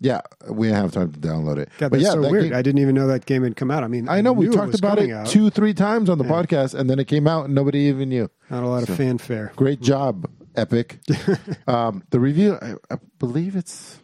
yeah, 0.00 0.22
we 0.48 0.68
didn't 0.68 0.80
have 0.80 0.92
time 0.92 1.12
to 1.12 1.18
download 1.20 1.58
it. 1.58 1.68
God, 1.76 1.90
but 1.90 2.00
yeah, 2.00 2.12
so 2.12 2.22
weird. 2.22 2.44
game- 2.44 2.54
I 2.54 2.62
didn't 2.62 2.80
even 2.80 2.94
know 2.94 3.06
that 3.08 3.26
game 3.26 3.44
had 3.44 3.54
come 3.54 3.70
out. 3.70 3.84
I 3.84 3.88
mean, 3.88 4.08
I 4.08 4.22
know 4.22 4.32
we 4.32 4.48
talked 4.48 4.68
was 4.72 4.78
about 4.78 4.98
it 4.98 5.10
out. 5.10 5.26
two, 5.26 5.50
three 5.50 5.74
times 5.74 6.08
on 6.08 6.16
the 6.16 6.24
podcast, 6.24 6.72
and 6.72 6.88
then 6.88 6.98
it 6.98 7.06
came 7.06 7.28
out 7.28 7.44
and 7.44 7.54
nobody 7.54 7.80
even 7.80 8.08
knew. 8.08 8.30
Not 8.48 8.62
a 8.62 8.66
lot 8.66 8.88
of 8.88 8.96
fanfare. 8.96 9.52
Great 9.56 9.82
job, 9.82 10.26
Epic. 10.56 11.00
um, 11.66 12.02
the 12.08 12.18
review, 12.18 12.56
I, 12.62 12.76
I 12.90 12.96
believe 13.18 13.56
it's 13.56 13.98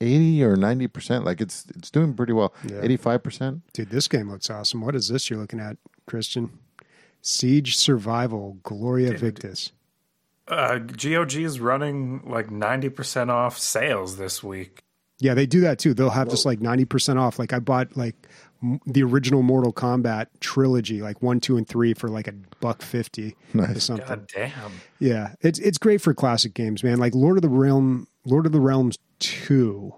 eighty 0.00 0.42
or 0.44 0.56
ninety 0.56 0.86
percent. 0.88 1.24
Like 1.24 1.40
it's 1.40 1.66
it's 1.76 1.90
doing 1.90 2.14
pretty 2.14 2.32
well. 2.32 2.54
Yeah. 2.64 2.80
Eighty 2.82 2.96
five 2.96 3.22
percent. 3.22 3.62
Dude, 3.72 3.90
this 3.90 4.08
game 4.08 4.30
looks 4.30 4.50
awesome. 4.50 4.80
What 4.80 4.94
is 4.94 5.08
this 5.08 5.28
you're 5.30 5.38
looking 5.38 5.60
at, 5.60 5.76
Christian? 6.06 6.58
Siege 7.20 7.76
Survival, 7.76 8.58
Gloria 8.62 9.12
Victis. 9.12 9.72
Uh, 10.46 10.78
GOG 10.78 11.34
is 11.34 11.60
running 11.60 12.22
like 12.24 12.48
90% 12.48 13.28
off 13.28 13.58
sales 13.58 14.16
this 14.16 14.42
week. 14.42 14.80
Yeah, 15.18 15.34
they 15.34 15.44
do 15.46 15.60
that 15.60 15.78
too. 15.78 15.92
They'll 15.94 16.08
have 16.10 16.30
just 16.30 16.46
like 16.46 16.60
90% 16.60 17.20
off. 17.20 17.38
Like 17.38 17.52
I 17.52 17.58
bought 17.58 17.96
like 17.96 18.14
m- 18.62 18.80
the 18.86 19.02
original 19.02 19.42
Mortal 19.42 19.72
Kombat 19.72 20.26
trilogy, 20.40 21.02
like 21.02 21.20
1, 21.20 21.40
2 21.40 21.56
and 21.58 21.68
3 21.68 21.92
for 21.94 22.08
like 22.08 22.28
a 22.28 22.34
buck 22.60 22.80
50 22.82 23.36
or 23.58 23.74
something. 23.80 24.06
God 24.06 24.26
damn. 24.34 24.72
Yeah, 25.00 25.34
it's 25.40 25.58
it's 25.58 25.76
great 25.76 26.00
for 26.00 26.14
classic 26.14 26.54
games, 26.54 26.82
man. 26.84 26.98
Like 26.98 27.14
Lord 27.16 27.36
of 27.36 27.42
the 27.42 27.48
Realm, 27.48 28.06
Lord 28.24 28.46
of 28.46 28.52
the 28.52 28.60
Realms 28.60 28.96
Two 29.18 29.94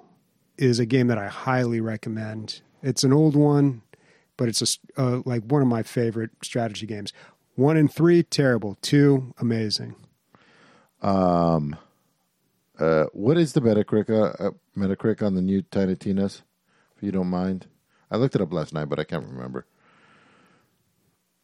is 0.58 0.78
a 0.78 0.86
game 0.86 1.06
that 1.08 1.18
I 1.18 1.28
highly 1.28 1.80
recommend. 1.80 2.60
It's 2.82 3.04
an 3.04 3.12
old 3.12 3.34
one, 3.36 3.82
but 4.36 4.48
it's 4.48 4.60
a 4.60 4.64
s- 4.64 4.78
uh, 4.96 5.20
like 5.24 5.42
one 5.44 5.62
of 5.62 5.68
my 5.68 5.82
favorite 5.82 6.30
strategy 6.42 6.86
games. 6.86 7.12
One 7.54 7.76
and 7.76 7.92
three 7.92 8.22
terrible. 8.22 8.78
Two 8.82 9.34
amazing. 9.38 9.94
Uh, 12.78 13.04
what 13.12 13.36
is 13.36 13.52
the 13.52 13.60
Metacritic 13.60 14.08
uh, 14.10 14.46
uh, 14.48 14.50
Metacritic 14.76 15.22
on 15.22 15.34
the 15.34 15.42
new 15.42 15.62
Tiny 15.62 15.96
Tina's? 15.96 16.42
If 16.96 17.02
you 17.02 17.12
don't 17.12 17.26
mind, 17.28 17.66
I 18.10 18.16
looked 18.16 18.34
it 18.34 18.40
up 18.40 18.52
last 18.52 18.72
night, 18.72 18.86
but 18.88 18.98
I 18.98 19.04
can't 19.04 19.24
remember. 19.26 19.66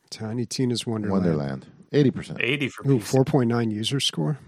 Tiny 0.09 0.47
Tina's 0.47 0.87
Wonderland. 0.87 1.25
Wonderland, 1.25 1.67
eighty 1.93 2.11
percent. 2.11 2.39
80 2.41 2.69
for 2.69 2.89
Ooh, 2.89 3.01
four 3.01 3.25
point 3.25 3.49
nine 3.51 3.71
user 3.71 4.01
score. 4.01 4.39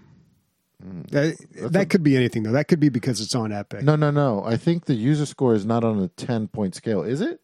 Mm. 0.84 1.10
That, 1.10 1.72
that 1.72 1.90
could 1.90 2.02
be 2.02 2.16
anything 2.16 2.44
though. 2.44 2.52
That 2.52 2.68
could 2.68 2.80
be 2.80 2.88
because 2.88 3.20
it's 3.20 3.34
on 3.34 3.52
Epic. 3.52 3.82
No, 3.82 3.96
no, 3.96 4.10
no. 4.10 4.44
I 4.44 4.56
think 4.56 4.84
the 4.84 4.94
user 4.94 5.26
score 5.26 5.54
is 5.54 5.66
not 5.66 5.82
on 5.84 6.00
a 6.00 6.08
ten 6.08 6.48
point 6.48 6.74
scale. 6.74 7.02
Is 7.02 7.20
it? 7.20 7.40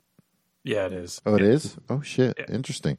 Yeah, 0.62 0.86
it 0.86 0.92
is. 0.92 1.20
Oh, 1.26 1.34
it 1.34 1.42
is. 1.42 1.76
Oh 1.90 2.00
shit, 2.00 2.38
interesting. 2.48 2.98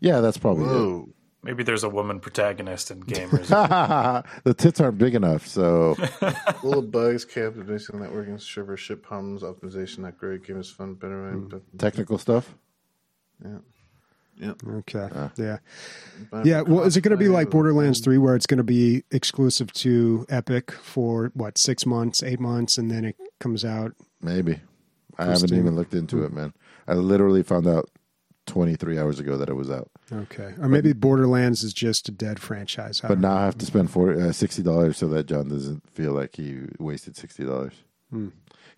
Yeah, 0.00 0.20
that's 0.20 0.38
probably 0.38 0.64
it. 1.04 1.08
Maybe 1.42 1.62
there's 1.62 1.84
a 1.84 1.88
woman 1.88 2.18
protagonist 2.18 2.90
in 2.90 3.04
gamers. 3.04 3.46
the 4.44 4.52
tits 4.54 4.80
aren't 4.80 4.98
big 4.98 5.14
enough, 5.14 5.46
so 5.46 5.94
Full 6.60 6.78
of 6.80 6.90
bugs, 6.90 7.24
chaos, 7.24 7.54
basic 7.54 7.94
networking, 7.94 8.40
server, 8.40 8.76
ship 8.76 9.04
problems, 9.04 9.42
optimization, 9.42 9.98
not 9.98 10.18
great. 10.18 10.44
Game 10.44 10.58
is 10.58 10.68
fun, 10.68 10.94
better. 10.94 11.22
right? 11.22 11.34
Hmm. 11.34 11.76
technical 11.78 12.18
stuff. 12.18 12.52
Yeah. 13.44 13.58
Yeah. 14.38 14.52
Okay. 14.68 15.08
Uh. 15.12 15.28
yeah. 15.36 15.58
Yeah. 16.44 16.60
Well, 16.62 16.84
is 16.84 16.96
it 16.96 17.00
going 17.00 17.16
to 17.16 17.16
be 17.16 17.28
like 17.28 17.50
Borderlands 17.50 18.00
3 18.00 18.18
where 18.18 18.36
it's 18.36 18.46
going 18.46 18.58
to 18.58 18.64
be 18.64 19.02
exclusive 19.10 19.72
to 19.74 20.26
Epic 20.28 20.72
for 20.72 21.30
what, 21.34 21.58
six 21.58 21.86
months, 21.86 22.22
eight 22.22 22.40
months, 22.40 22.78
and 22.78 22.90
then 22.90 23.04
it 23.04 23.16
comes 23.40 23.64
out? 23.64 23.92
Maybe. 24.20 24.60
I 25.18 25.26
haven't 25.26 25.54
even 25.54 25.76
looked 25.76 25.94
into 25.94 26.24
it, 26.24 26.32
man. 26.32 26.52
I 26.86 26.94
literally 26.94 27.42
found 27.42 27.66
out 27.66 27.90
23 28.46 28.98
hours 28.98 29.18
ago 29.18 29.36
that 29.38 29.48
it 29.48 29.54
was 29.54 29.70
out. 29.70 29.90
Okay. 30.12 30.54
Or 30.60 30.68
maybe 30.68 30.92
Borderlands 30.92 31.62
is 31.62 31.72
just 31.72 32.08
a 32.08 32.12
dead 32.12 32.38
franchise. 32.38 33.00
I 33.02 33.08
But 33.08 33.20
now 33.20 33.36
I 33.36 33.44
have 33.44 33.58
to 33.58 33.66
spend 33.66 33.90
40, 33.90 34.20
uh, 34.20 34.24
$60 34.26 34.94
so 34.94 35.08
that 35.08 35.26
John 35.26 35.48
doesn't 35.48 35.88
feel 35.90 36.12
like 36.12 36.36
he 36.36 36.60
wasted 36.78 37.14
$60. 37.14 37.72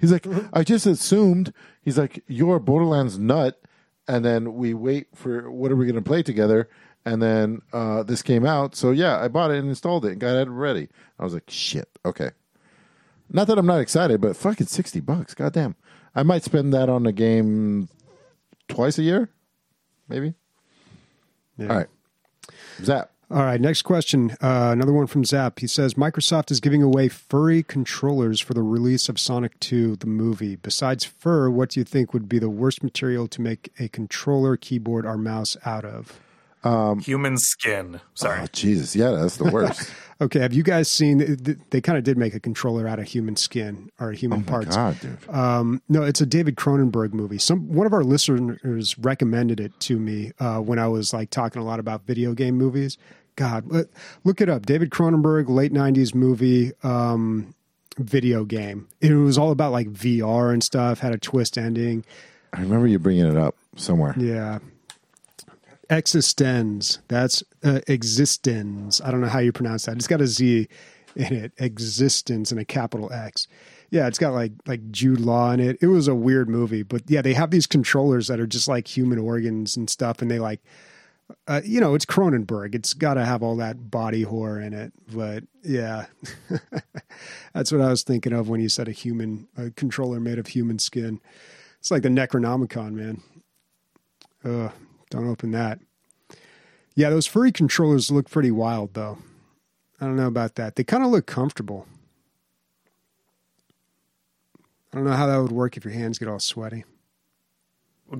He's 0.01 0.13
like, 0.13 0.27
I 0.53 0.63
just 0.63 0.87
assumed, 0.87 1.53
he's 1.83 1.99
like, 1.99 2.23
you're 2.29 2.57
a 2.57 2.61
Borderlands 2.61 3.19
nut. 3.19 3.61
And 4.09 4.25
then 4.25 4.55
we 4.55 4.75
wait 4.75 5.09
for 5.15 5.51
what 5.51 5.71
are 5.71 5.77
we 5.77 5.85
going 5.85 5.97
to 5.97 6.03
play 6.03 6.23
together? 6.23 6.69
And 7.05 7.23
then 7.23 7.63
uh, 7.73 8.03
this 8.03 8.23
came 8.23 8.45
out. 8.45 8.75
So 8.75 8.91
yeah, 8.91 9.23
I 9.23 9.29
bought 9.29 9.51
it 9.51 9.59
and 9.59 9.69
installed 9.69 10.05
it 10.05 10.13
and 10.13 10.21
got 10.21 10.37
it 10.37 10.49
ready. 10.49 10.89
I 11.19 11.25
was 11.25 11.35
like, 11.35 11.49
shit, 11.49 11.89
okay. 12.05 12.31
Not 13.31 13.47
that 13.47 13.59
I'm 13.59 13.67
not 13.67 13.81
excited, 13.81 14.21
but 14.21 14.37
fucking 14.37 14.67
60 14.67 15.01
bucks. 15.01 15.35
Goddamn. 15.35 15.77
I 16.15 16.23
might 16.23 16.43
spend 16.43 16.73
that 16.73 16.89
on 16.89 17.07
a 17.07 17.13
game 17.13 17.89
twice 18.69 18.99
a 18.99 19.03
year, 19.03 19.31
maybe. 20.09 20.35
Yeah. 21.59 21.69
All 21.69 21.77
right. 21.77 21.89
Zap. 22.83 23.11
All 23.31 23.43
right, 23.43 23.61
next 23.61 23.83
question. 23.83 24.31
Uh, 24.41 24.71
another 24.73 24.93
one 24.93 25.07
from 25.07 25.23
Zap. 25.23 25.59
He 25.59 25.67
says 25.67 25.95
Microsoft 25.95 26.51
is 26.51 26.61
giving 26.61 26.83
away 26.83 27.09
furry 27.09 27.63
controllers 27.63 28.41
for 28.41 28.55
the 28.55 28.63
release 28.63 29.11
of 29.11 29.21
Sonic 29.21 29.61
2, 29.61 29.97
the 29.97 30.07
movie. 30.07 30.57
Besides 30.57 31.05
fur, 31.05 31.51
what 31.51 31.71
do 31.71 31.81
you 31.81 31.85
think 31.85 32.15
would 32.15 32.27
be 32.27 32.39
the 32.39 32.49
worst 32.49 32.83
material 32.83 33.29
to 33.29 33.43
make 33.43 33.71
a 33.79 33.89
controller, 33.89 34.57
keyboard, 34.57 35.05
or 35.05 35.19
mouse 35.19 35.59
out 35.67 35.85
of? 35.85 36.19
Human 37.01 37.37
skin. 37.37 38.01
Sorry. 38.15 38.41
Oh, 38.43 38.47
Jesus. 38.53 38.97
Yeah, 38.97 39.11
that's 39.11 39.37
the 39.37 39.51
worst. 39.51 39.93
Okay, 40.21 40.41
have 40.41 40.53
you 40.53 40.65
guys 40.65 40.91
seen? 40.91 41.37
They 41.71 41.81
kind 41.81 41.97
of 41.97 42.03
did 42.03 42.19
make 42.19 42.35
a 42.35 42.41
controller 42.41 42.89
out 42.89 42.99
of 42.99 43.07
human 43.07 43.37
skin 43.37 43.89
or 44.01 44.11
human 44.11 44.43
parts. 44.43 44.75
God, 44.75 44.99
dude. 44.99 45.17
Um, 45.29 45.81
no, 45.89 46.03
it's 46.03 46.21
a 46.21 46.27
David 46.27 46.57
Cronenberg 46.57 47.13
movie. 47.13 47.39
Some 47.39 47.73
one 47.73 47.87
of 47.87 47.93
our 47.93 48.03
listeners 48.03 48.99
recommended 48.99 49.61
it 49.61 49.79
to 49.79 49.97
me 49.97 50.33
uh, 50.41 50.59
when 50.59 50.81
I 50.81 50.89
was 50.89 51.13
like 51.13 51.31
talking 51.31 51.63
a 51.63 51.65
lot 51.65 51.79
about 51.79 52.05
video 52.05 52.35
game 52.35 52.57
movies. 52.57 52.99
God, 53.39 53.67
look- 53.69 54.41
it 54.41 54.49
up. 54.49 54.67
David 54.67 54.91
Cronenberg, 54.91 55.49
late 55.49 55.73
'90s 55.73 56.13
movie, 56.13 56.73
um, 56.83 57.55
video 57.97 58.45
game. 58.45 58.89
It 59.01 59.15
was 59.15 59.39
all 59.39 59.53
about 59.53 59.71
like 59.71 59.89
VR 59.93 60.53
and 60.53 60.63
stuff. 60.63 60.99
Had 60.99 61.15
a 61.15 61.19
twist 61.19 61.57
ending. 61.57 62.05
I 62.53 62.61
remember 62.61 62.89
you 62.89 62.99
bringing 62.99 63.27
it 63.27 63.37
up 63.37 63.55
somewhere. 63.77 64.15
Yeah. 64.19 64.59
eXistenZ. 65.89 66.99
That's 67.09 67.43
uh, 67.63 67.81
existence. 67.87 69.01
I 69.03 69.11
don't 69.13 69.21
know 69.21 69.29
how 69.29 69.39
you 69.39 69.53
pronounce 69.53 69.87
that. 69.87 69.97
It's 69.97 70.07
got 70.09 70.21
a 70.21 70.27
Z 70.27 70.67
in 71.17 71.33
it. 71.33 71.53
Existence 71.59 72.51
and 72.51 72.61
a 72.61 72.65
capital 72.65 73.13
X. 73.13 73.47
Yeah, 73.91 74.07
it's 74.09 74.19
got 74.19 74.35
like 74.35 74.53
like 74.67 74.91
Jude 74.91 75.21
Law 75.21 75.53
in 75.53 75.61
it. 75.61 75.79
It 75.81 75.87
was 75.87 76.09
a 76.09 76.15
weird 76.15 76.49
movie, 76.49 76.83
but 76.83 77.03
yeah, 77.07 77.23
they 77.23 77.35
have 77.35 77.51
these 77.51 77.67
controllers 77.67 78.27
that 78.27 78.41
are 78.41 78.47
just 78.47 78.67
like 78.69 78.87
human 78.89 79.19
organs 79.19 79.77
and 79.77 79.89
stuff, 79.89 80.21
and 80.21 80.31
they 80.31 80.39
like, 80.41 80.61
uh, 81.47 81.61
you 81.65 81.81
know, 81.81 81.95
it's 81.95 82.05
Cronenberg. 82.05 82.75
It's 82.75 82.95
got 82.95 83.15
to 83.15 83.25
have 83.25 83.43
all 83.43 83.57
that 83.57 83.91
body 83.91 84.23
horror 84.23 84.61
in 84.61 84.73
it. 84.73 84.93
But 85.13 85.45
yeah, 85.63 86.07
that's 87.53 87.73
what 87.73 87.81
I 87.81 87.89
was 87.89 88.03
thinking 88.03 88.33
of 88.33 88.49
when 88.49 88.61
you 88.61 88.69
said 88.69 88.89
a 88.89 88.93
human 88.93 89.49
a 89.57 89.71
controller 89.71 90.21
made 90.21 90.39
of 90.39 90.49
human 90.49 90.79
skin. 90.79 91.21
It's 91.81 91.91
like 91.91 92.03
the 92.03 92.09
Necronomicon, 92.09 92.93
man. 92.93 93.23
Ugh, 94.45 94.73
don't 95.11 95.29
open 95.29 95.53
that. 95.53 95.81
Yeah, 96.95 97.11
those 97.11 97.27
furry 97.27 97.53
controllers 97.53 98.11
look 98.11 98.29
pretty 98.29 98.51
wild, 98.51 98.95
though. 98.95 99.19
I 100.01 100.05
don't 100.05 100.17
know 100.17 100.27
about 100.27 100.57
that. 100.57 100.77
They 100.77 100.85
kind 100.85 101.05
of 101.05 101.11
look 101.11 101.27
comfortable. 101.27 101.87
I 104.93 104.97
don't 104.97 105.05
know 105.05 105.13
how 105.13 105.27
that 105.27 105.37
would 105.39 105.53
work 105.53 105.77
if 105.77 105.85
your 105.85 105.95
hands 105.95 106.19
get 106.19 106.29
all 106.29 106.41
sweaty. 106.41 106.85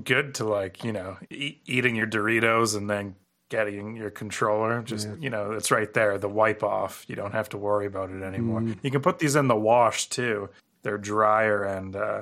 Good 0.03 0.35
to 0.35 0.45
like, 0.45 0.83
you 0.83 0.91
know, 0.91 1.17
eat, 1.29 1.61
eating 1.65 1.95
your 1.95 2.07
Doritos 2.07 2.75
and 2.75 2.89
then 2.89 3.15
getting 3.49 3.95
your 3.95 4.11
controller. 4.11 4.81
Just, 4.83 5.09
you 5.19 5.29
know, 5.29 5.53
it's 5.53 5.71
right 5.71 5.91
there, 5.93 6.17
the 6.17 6.29
wipe 6.29 6.63
off. 6.63 7.05
You 7.07 7.15
don't 7.15 7.31
have 7.31 7.49
to 7.49 7.57
worry 7.57 7.87
about 7.87 8.11
it 8.11 8.21
anymore. 8.21 8.63
You 8.83 8.91
can 8.91 9.01
put 9.01 9.19
these 9.19 9.35
in 9.35 9.47
the 9.47 9.55
wash 9.55 10.07
too. 10.07 10.49
They're 10.81 10.97
drier 10.97 11.63
and 11.63 11.95
uh 11.95 12.21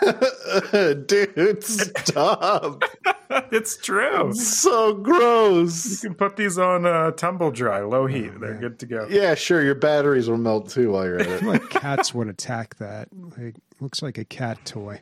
Dude, 1.06 1.62
stop. 1.62 2.84
it's 3.52 3.76
true. 3.76 4.32
so 4.34 4.94
gross. 4.94 6.02
You 6.02 6.08
can 6.10 6.16
put 6.16 6.36
these 6.36 6.58
on 6.58 6.86
uh, 6.86 7.10
tumble 7.12 7.50
dry, 7.50 7.80
low 7.80 8.06
heat. 8.06 8.38
They're 8.40 8.54
good 8.54 8.78
to 8.80 8.86
go. 8.86 9.06
Yeah, 9.10 9.34
sure. 9.34 9.62
Your 9.62 9.74
batteries 9.74 10.28
will 10.28 10.38
melt 10.38 10.70
too 10.70 10.92
while 10.92 11.04
you're 11.04 11.20
at 11.20 11.26
it. 11.28 11.42
like 11.46 11.68
cats 11.70 12.14
would 12.14 12.28
attack 12.28 12.76
that. 12.76 13.08
Like, 13.38 13.56
looks 13.80 14.02
like 14.02 14.18
a 14.18 14.24
cat 14.24 14.64
toy. 14.64 15.00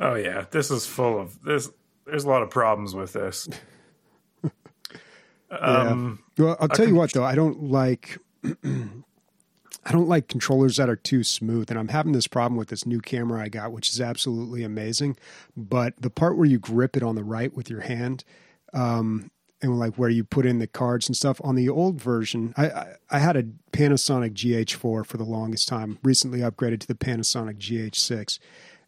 Oh 0.00 0.14
yeah, 0.14 0.46
this 0.50 0.70
is 0.70 0.86
full 0.86 1.20
of 1.20 1.42
this. 1.42 1.70
There's 2.06 2.24
a 2.24 2.28
lot 2.28 2.42
of 2.42 2.50
problems 2.50 2.94
with 2.94 3.12
this. 3.12 3.48
Um, 5.60 6.20
Well, 6.36 6.56
I'll 6.58 6.68
tell 6.68 6.88
you 6.88 6.96
what, 6.96 7.12
though, 7.12 7.22
I 7.22 7.36
don't 7.36 7.62
like. 7.64 8.18
I 9.86 9.92
don't 9.92 10.08
like 10.08 10.28
controllers 10.28 10.78
that 10.78 10.88
are 10.88 10.96
too 10.96 11.22
smooth, 11.22 11.70
and 11.70 11.78
I'm 11.78 11.88
having 11.88 12.12
this 12.12 12.26
problem 12.26 12.56
with 12.56 12.68
this 12.68 12.86
new 12.86 13.00
camera 13.00 13.42
I 13.42 13.48
got, 13.48 13.70
which 13.70 13.90
is 13.90 14.00
absolutely 14.00 14.64
amazing. 14.64 15.16
But 15.56 15.94
the 16.00 16.10
part 16.10 16.36
where 16.36 16.46
you 16.46 16.58
grip 16.58 16.96
it 16.96 17.02
on 17.02 17.14
the 17.16 17.24
right 17.24 17.54
with 17.54 17.68
your 17.68 17.82
hand, 17.82 18.24
um, 18.72 19.30
and 19.60 19.78
like 19.78 19.96
where 19.96 20.08
you 20.10 20.24
put 20.24 20.46
in 20.46 20.58
the 20.58 20.66
cards 20.66 21.06
and 21.06 21.16
stuff 21.16 21.40
on 21.44 21.54
the 21.54 21.68
old 21.68 22.00
version, 22.00 22.54
I, 22.56 22.66
I, 22.70 22.94
I 23.10 23.18
had 23.18 23.36
a 23.36 23.44
Panasonic 23.72 24.32
GH4 24.32 25.06
for 25.06 25.16
the 25.16 25.24
longest 25.24 25.68
time. 25.68 25.98
Recently 26.02 26.40
upgraded 26.40 26.80
to 26.80 26.86
the 26.86 26.94
Panasonic 26.94 27.58
GH6, 27.58 28.38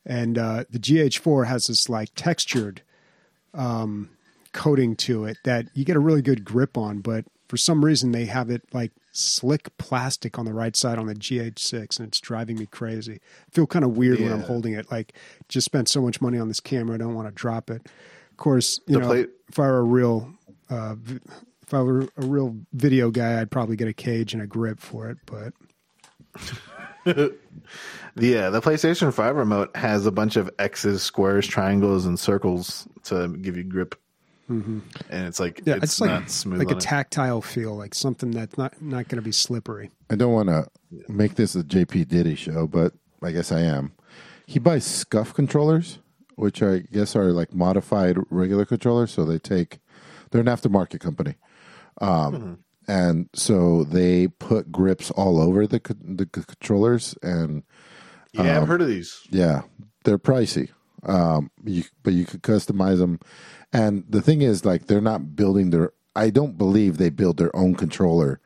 and 0.07 0.39
uh, 0.39 0.65
the 0.71 0.79
GH4 0.79 1.47
has 1.47 1.67
this 1.67 1.89
like 1.89 2.11
textured 2.15 2.81
coating 4.53 4.97
to 4.97 5.25
it 5.25 5.37
that 5.45 5.67
you 5.75 5.85
get 5.85 5.97
a 5.97 6.01
really 6.01 6.23
good 6.23 6.45
grip 6.45 6.79
on, 6.79 7.01
but 7.01 7.25
for 7.49 7.57
some 7.57 7.85
reason 7.85 8.13
they 8.13 8.25
have 8.27 8.51
it 8.51 8.63
like 8.73 8.91
slick 9.13 9.75
plastic 9.79 10.39
on 10.39 10.45
the 10.45 10.53
right 10.53 10.75
side 10.77 10.99
on 10.99 11.07
the 11.07 11.15
GH6 11.15 11.99
and 11.99 12.09
it's 12.09 12.21
driving 12.21 12.57
me 12.59 12.67
crazy. 12.67 13.15
I 13.15 13.51
feel 13.55 13.67
kind 13.67 13.85
of 13.85 13.97
weird 13.97 14.21
when 14.21 14.33
I'm 14.33 14.43
holding 14.43 14.73
it. 14.75 14.91
Like 14.91 15.15
just 15.49 15.65
spent 15.65 15.89
so 15.89 16.01
much 16.03 16.21
money 16.21 16.39
on 16.39 16.49
this 16.49 16.61
camera, 16.61 16.95
I 16.95 16.99
don't 16.99 17.15
want 17.15 17.29
to 17.29 17.35
drop 17.35 17.71
it. 17.71 17.83
Of 18.31 18.37
course, 18.37 18.81
you 18.87 18.95
The 18.95 19.01
know, 19.01 19.07
plate- 19.07 19.31
if 19.49 19.59
I 19.59 19.67
were 19.67 19.79
a 19.79 19.83
real 19.83 20.31
uh, 20.69 20.95
v- 20.97 21.21
if 21.63 21.75
I 21.75 21.81
were 21.83 22.03
a 22.17 22.27
real 22.27 22.57
video 22.73 23.11
guy, 23.11 23.41
I'd 23.41 23.51
probably 23.51 23.77
get 23.77 23.89
a 23.89 23.93
cage 23.93 24.33
and 24.35 24.43
a 24.43 24.47
grip 24.47 24.79
for 24.81 25.09
it, 25.11 25.19
but 25.27 25.53
Yeah, 28.19 28.49
the 28.49 28.63
PlayStation 28.63 29.13
5 29.13 29.37
remote 29.37 29.77
has 29.77 30.07
a 30.07 30.11
bunch 30.11 30.37
of 30.37 30.51
X's, 30.59 31.03
squares, 31.03 31.47
triangles, 31.47 32.07
and 32.07 32.19
circles 32.19 32.89
to 33.05 33.29
give 33.29 33.59
you 33.59 33.63
grip. 33.63 33.95
And 34.49 34.83
it's 35.11 35.41
like 35.41 35.61
yeah, 35.65 35.75
it's, 35.75 35.85
it's, 35.85 36.01
not 36.01 36.21
like 36.21 36.31
smooth. 36.31 36.59
like 36.61 36.69
a 36.69 36.73
on 36.73 36.77
it. 36.79 36.81
tactile 36.81 37.43
feel, 37.43 37.77
like 37.77 37.95
something 37.95 38.31
that's 38.31 38.57
not 38.57 38.81
not 38.81 39.09
going 39.09 39.17
to 39.17 39.23
be 39.23 39.33
slippery. 39.33 39.91
I 40.09 40.15
don't 40.15 40.33
want 40.33 40.49
to 40.49 40.69
make 41.09 41.35
this 41.35 41.57
a 41.57 41.65
JP 41.65 42.09
Diddy 42.09 42.37
show, 42.37 42.67
but 42.67 42.95
I 43.23 43.33
guess 43.33 43.51
I 43.51 43.61
am. 43.61 43.93
He 44.47 44.61
buys 44.61 44.87
SCUF 44.87 45.35
controllers, 45.35 45.99
which 46.37 46.63
I 46.63 46.79
guess 46.79 47.17
are 47.17 47.33
like 47.33 47.53
modified 47.53 48.19
regular 48.31 48.65
controllers. 48.65 49.11
So 49.11 49.25
they 49.25 49.39
take, 49.39 49.81
they're 50.31 50.41
an 50.41 50.47
aftermarket 50.47 51.01
company. 51.01 51.35
Um, 52.01 52.61
And 52.89 53.29
so 53.33 53.85
they 53.85 54.29
put 54.29 54.71
grips 54.71 55.11
all 55.11 55.41
over 55.41 55.67
the, 55.67 55.81
the 56.01 56.27
controllers. 56.27 57.15
And 57.23 57.65
yeah, 58.33 58.61
I've 58.61 58.69
heard 58.69 58.83
of 58.83 58.89
these. 58.89 59.23
yeah, 59.31 59.63
they're 60.05 60.19
pricey. 60.19 60.71
Um, 61.03 61.51
you, 61.65 61.85
but 62.03 62.15
you 62.15 62.25
could 62.25 62.43
customize 62.43 62.99
them. 62.99 63.21
And 63.73 64.05
the 64.09 64.23
thing 64.23 64.43
is, 64.43 64.65
like, 64.65 64.87
they're 64.87 65.01
not 65.01 65.37
building 65.37 65.71
their, 65.71 65.93
I 66.15 66.31
don't 66.31 66.57
believe 66.57 66.97
they 66.97 67.11
build 67.11 67.37
their 67.37 67.55
own 67.55 67.75
controller 67.75 68.41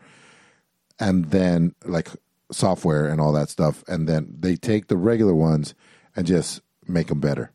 and 1.00 1.30
then 1.30 1.74
like 1.84 2.08
software 2.52 3.06
and 3.08 3.20
all 3.20 3.32
that 3.32 3.48
stuff, 3.48 3.82
and 3.88 4.08
then 4.08 4.36
they 4.38 4.54
take 4.56 4.88
the 4.88 4.96
regular 4.96 5.34
ones 5.34 5.74
and 6.14 6.26
just 6.26 6.60
make 6.86 7.08
them 7.08 7.20
better. 7.20 7.52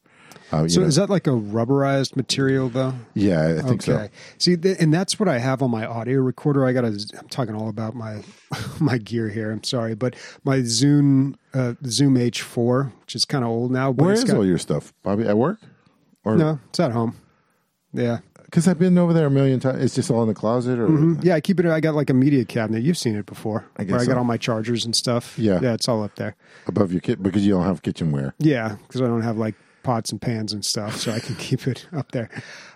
Uh, 0.51 0.67
So 0.67 0.81
know, 0.81 0.87
is 0.87 0.95
that 0.97 1.09
like 1.09 1.27
a 1.27 1.31
rubberized 1.31 2.15
material 2.15 2.69
though? 2.69 2.93
yeah, 3.13 3.57
I 3.59 3.61
think 3.61 3.81
so. 3.81 4.07
See, 4.37 4.55
th- 4.55 4.77
and 4.79 4.93
that's 4.93 5.19
what 5.19 5.27
I 5.27 5.39
have 5.39 5.61
on 5.63 5.71
my 5.71 5.85
audio 5.85 6.19
recorder. 6.21 6.65
I 6.65 6.71
got 6.73 6.81
to. 6.81 6.91
I'm 7.19 7.27
talking 7.29 7.55
all 7.55 7.69
about 7.69 7.95
my 7.95 8.23
my 8.79 8.97
gear 8.97 9.29
here. 9.29 9.51
I'm 9.51 9.63
sorry, 9.63 9.95
but 9.95 10.15
my 10.43 10.61
Zoom 10.63 11.35
uh, 11.53 11.73
Zoom 11.85 12.15
H4, 12.15 12.91
which 13.01 13.15
is 13.15 13.25
kind 13.25 13.43
of 13.43 13.49
old 13.49 13.71
now. 13.71 13.91
But 13.91 14.03
Where 14.05 14.13
is 14.13 14.23
got, 14.23 14.37
all 14.37 14.45
your 14.45 14.57
stuff, 14.59 14.93
Bobby? 15.03 15.27
At 15.27 15.37
work? 15.37 15.59
Or 16.23 16.35
No, 16.35 16.59
it's 16.69 16.79
at 16.79 16.91
home. 16.91 17.15
Yeah. 17.93 18.19
because 18.45 18.67
I've 18.67 18.77
been 18.79 18.97
over 18.97 19.13
there 19.13 19.25
a 19.27 19.29
million 19.31 19.59
times. 19.59 19.81
It's 19.83 19.95
just 19.95 20.11
all 20.11 20.21
in 20.21 20.27
the 20.27 20.33
closet, 20.35 20.79
or 20.79 20.87
Mhm. 20.87 21.23
Yeah, 21.23 21.35
I 21.35 21.41
keep 21.41 21.59
it. 21.59 21.65
I 21.65 21.79
got 21.79 21.95
like 21.95 22.09
a 22.09 22.13
media 22.13 22.45
cabinet. 22.45 22.83
You've 22.83 22.97
seen 22.97 23.15
it 23.15 23.25
before. 23.25 23.65
I 23.77 23.83
guess 23.83 23.91
where 23.93 24.01
I 24.01 24.05
got 24.05 24.17
all 24.17 24.23
my 24.25 24.37
chargers 24.37 24.85
and 24.85 24.95
stuff. 24.95 25.37
Yeah. 25.39 25.59
Yeah, 25.61 25.73
it's 25.73 25.87
all 25.87 26.03
up 26.03 26.15
there. 26.15 26.35
above 26.67 26.91
your 26.91 27.01
kit 27.01 27.21
because 27.23 27.45
you 27.45 27.53
don't 27.53 27.63
have 27.63 27.81
kitchenware. 27.83 28.33
Yeah, 28.39 28.75
because 28.87 29.01
I 29.01 29.05
don't 29.07 29.21
have 29.21 29.37
like 29.37 29.55
pots 29.85 30.11
and 30.11 30.21
pans 30.21 30.51
and 30.51 30.65
stuff, 30.65 30.97
so 30.97 31.11
I 31.11 31.19
can 31.19 31.35
keep 31.47 31.67
it 31.67 31.87
up 31.93 32.11
there. 32.11 32.29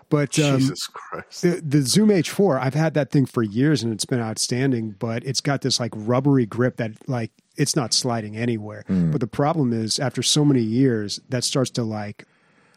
But 0.10 0.40
um, 0.40 0.60
Jesus 0.60 0.88
Christ. 0.88 1.42
the 1.44 1.62
the 1.64 1.82
Zoom 1.84 2.10
H4, 2.10 2.60
I've 2.60 2.74
had 2.74 2.94
that 2.96 3.12
thing 3.12 3.26
for 3.28 3.44
years 3.44 3.84
and 3.84 3.94
it's 3.94 4.06
been 4.06 4.20
outstanding, 4.20 4.96
but 4.98 5.24
it's 5.24 5.42
got 5.42 5.62
this 5.62 5.80
like 5.80 5.92
rubbery 5.96 6.46
grip 6.48 6.78
that 6.78 6.92
like 7.08 7.32
it's 7.58 7.76
not 7.76 7.94
sliding 7.94 8.36
anywhere. 8.38 8.86
Hmm. 8.88 9.12
But 9.12 9.20
the 9.22 9.28
problem 9.28 9.72
is 9.74 10.00
after 10.00 10.24
so 10.24 10.44
many 10.46 10.62
years, 10.62 11.20
that 11.30 11.44
starts 11.44 11.70
to 11.72 11.84
like 11.84 12.26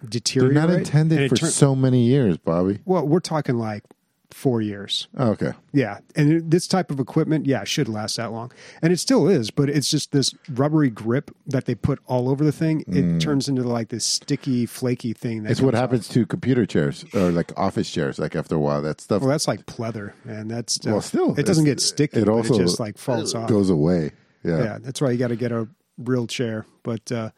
They're 0.03 0.11
deteriorate. 0.11 0.55
not 0.57 0.71
intended 0.71 1.31
for 1.31 1.37
turn- 1.37 1.51
so 1.51 1.75
many 1.75 2.03
years, 2.05 2.37
Bobby. 2.37 2.81
well, 2.85 3.07
we're 3.07 3.21
talking 3.21 3.57
like 3.57 3.85
four 4.33 4.61
years. 4.61 5.09
Oh, 5.17 5.31
okay. 5.31 5.53
Yeah, 5.73 5.99
and 6.17 6.51
this 6.51 6.67
type 6.67 6.91
of 6.91 6.99
equipment, 7.01 7.47
yeah, 7.47 7.65
should 7.65 7.89
last 7.89 8.17
that 8.17 8.33
long, 8.33 8.53
and 8.83 8.93
it 8.93 8.99
still 8.99 9.29
is. 9.29 9.51
But 9.51 9.69
it's 9.71 9.91
just 9.91 10.13
this 10.13 10.35
rubbery 10.51 10.91
grip 10.91 11.31
that 11.47 11.67
they 11.67 11.75
put 11.75 11.99
all 12.07 12.29
over 12.29 12.45
the 12.45 12.53
thing. 12.53 12.85
It 12.89 13.21
turns 13.21 13.49
into 13.49 13.63
like 13.63 13.89
this 13.89 14.05
sticky, 14.05 14.67
flaky 14.67 15.13
thing. 15.13 15.43
That. 15.45 15.53
It's 15.53 15.61
what 15.61 15.73
comes 15.73 15.79
off. 15.79 15.91
happens 15.91 16.09
to 16.09 16.27
computer 16.27 16.67
chairs 16.67 17.05
or 17.15 17.31
like 17.31 17.53
office 17.59 17.91
chairs. 17.91 18.19
Like 18.19 18.35
after 18.37 18.55
a 18.55 18.59
while, 18.61 18.83
that 18.83 19.01
stuff 19.01 19.23
Well, 19.23 19.31
that's 19.31 19.49
like 19.49 19.67
pleather, 19.67 20.13
and 20.25 20.51
that's 20.51 20.79
Well, 20.85 21.01
still, 21.01 21.39
it 21.39 21.47
doesn't 21.47 21.65
get 21.65 21.81
sticky. 21.81 22.21
it 22.21 22.29
also 22.29 22.55
it 22.55 22.59
just 22.59 22.81
like 22.81 22.99
falls 22.99 23.35
off. 23.35 23.49
goes 23.49 23.71
away. 23.71 24.13
Yeah. 24.45 24.59
yeah, 24.63 24.79
that's 24.81 25.01
why 25.01 25.11
you 25.13 25.19
got 25.19 25.29
to 25.29 25.37
get 25.37 25.53
a 25.53 25.69
real 25.99 26.27
chair. 26.27 26.67
But 26.83 27.11
uh, 27.13 27.31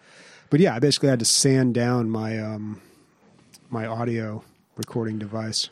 but 0.50 0.60
yeah, 0.60 0.74
I 0.74 0.78
basically 0.78 1.10
had 1.10 1.18
to 1.18 1.24
sand 1.24 1.74
down 1.74 2.08
my 2.10 2.38
um 2.38 2.80
my 3.70 3.86
audio 3.86 4.42
recording 4.76 5.18
device. 5.18 5.68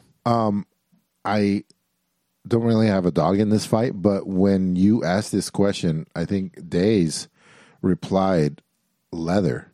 I 1.25 1.65
don't 2.47 2.65
really 2.65 2.89
have 2.89 3.07
a 3.07 3.13
dog 3.13 3.39
in 3.39 3.51
this 3.51 3.67
fight, 3.67 3.93
but 3.95 4.27
when 4.27 4.75
you 4.77 5.05
asked 5.05 5.33
this 5.33 5.51
question, 5.51 6.07
I 6.15 6.25
think 6.25 6.69
Days 6.69 7.29
replied 7.81 8.63
leather. 9.13 9.71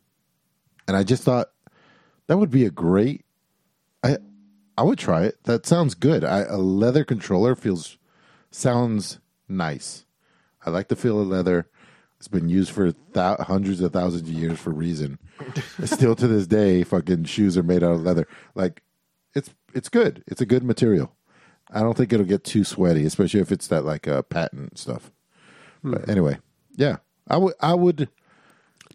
And 0.87 0.95
I 0.95 1.03
just 1.03 1.23
thought 1.23 1.49
that 2.27 2.37
would 2.37 2.51
be 2.51 2.65
a 2.65 2.71
great 2.71 3.25
I 4.03 4.17
I 4.77 4.83
would 4.83 4.97
try 4.99 5.23
it. 5.23 5.43
That 5.43 5.65
sounds 5.65 5.93
good. 5.93 6.23
I, 6.23 6.41
a 6.41 6.57
leather 6.57 7.03
controller 7.03 7.55
feels 7.55 7.97
sounds 8.51 9.19
nice. 9.47 10.05
I 10.65 10.69
like 10.69 10.87
the 10.87 10.95
feel 10.95 11.19
of 11.21 11.27
leather. 11.27 11.67
It's 12.17 12.27
been 12.27 12.49
used 12.49 12.71
for 12.71 12.93
thou- 13.13 13.37
hundreds 13.37 13.81
of 13.81 13.93
thousands 13.93 14.23
of 14.23 14.35
years 14.35 14.59
for 14.59 14.71
a 14.71 14.73
reason. 14.73 15.19
Still 15.83 16.15
to 16.15 16.27
this 16.27 16.47
day, 16.47 16.83
fucking 16.83 17.25
shoes 17.25 17.57
are 17.57 17.63
made 17.63 17.83
out 17.83 17.93
of 17.93 18.01
leather. 18.03 18.27
Like 18.55 18.83
it's 19.33 19.53
it's 19.73 19.89
good. 19.89 20.23
It's 20.27 20.41
a 20.41 20.45
good 20.45 20.63
material. 20.63 21.15
I 21.71 21.81
don't 21.81 21.95
think 21.95 22.11
it'll 22.11 22.25
get 22.25 22.43
too 22.43 22.63
sweaty, 22.63 23.05
especially 23.05 23.41
if 23.41 23.51
it's 23.51 23.67
that 23.67 23.85
like 23.85 24.07
uh, 24.07 24.21
patent 24.23 24.77
stuff. 24.77 25.11
But 25.83 26.09
anyway, 26.09 26.37
yeah, 26.75 26.97
I 27.27 27.37
would 27.37 27.53
I 27.61 27.73
would 27.73 28.09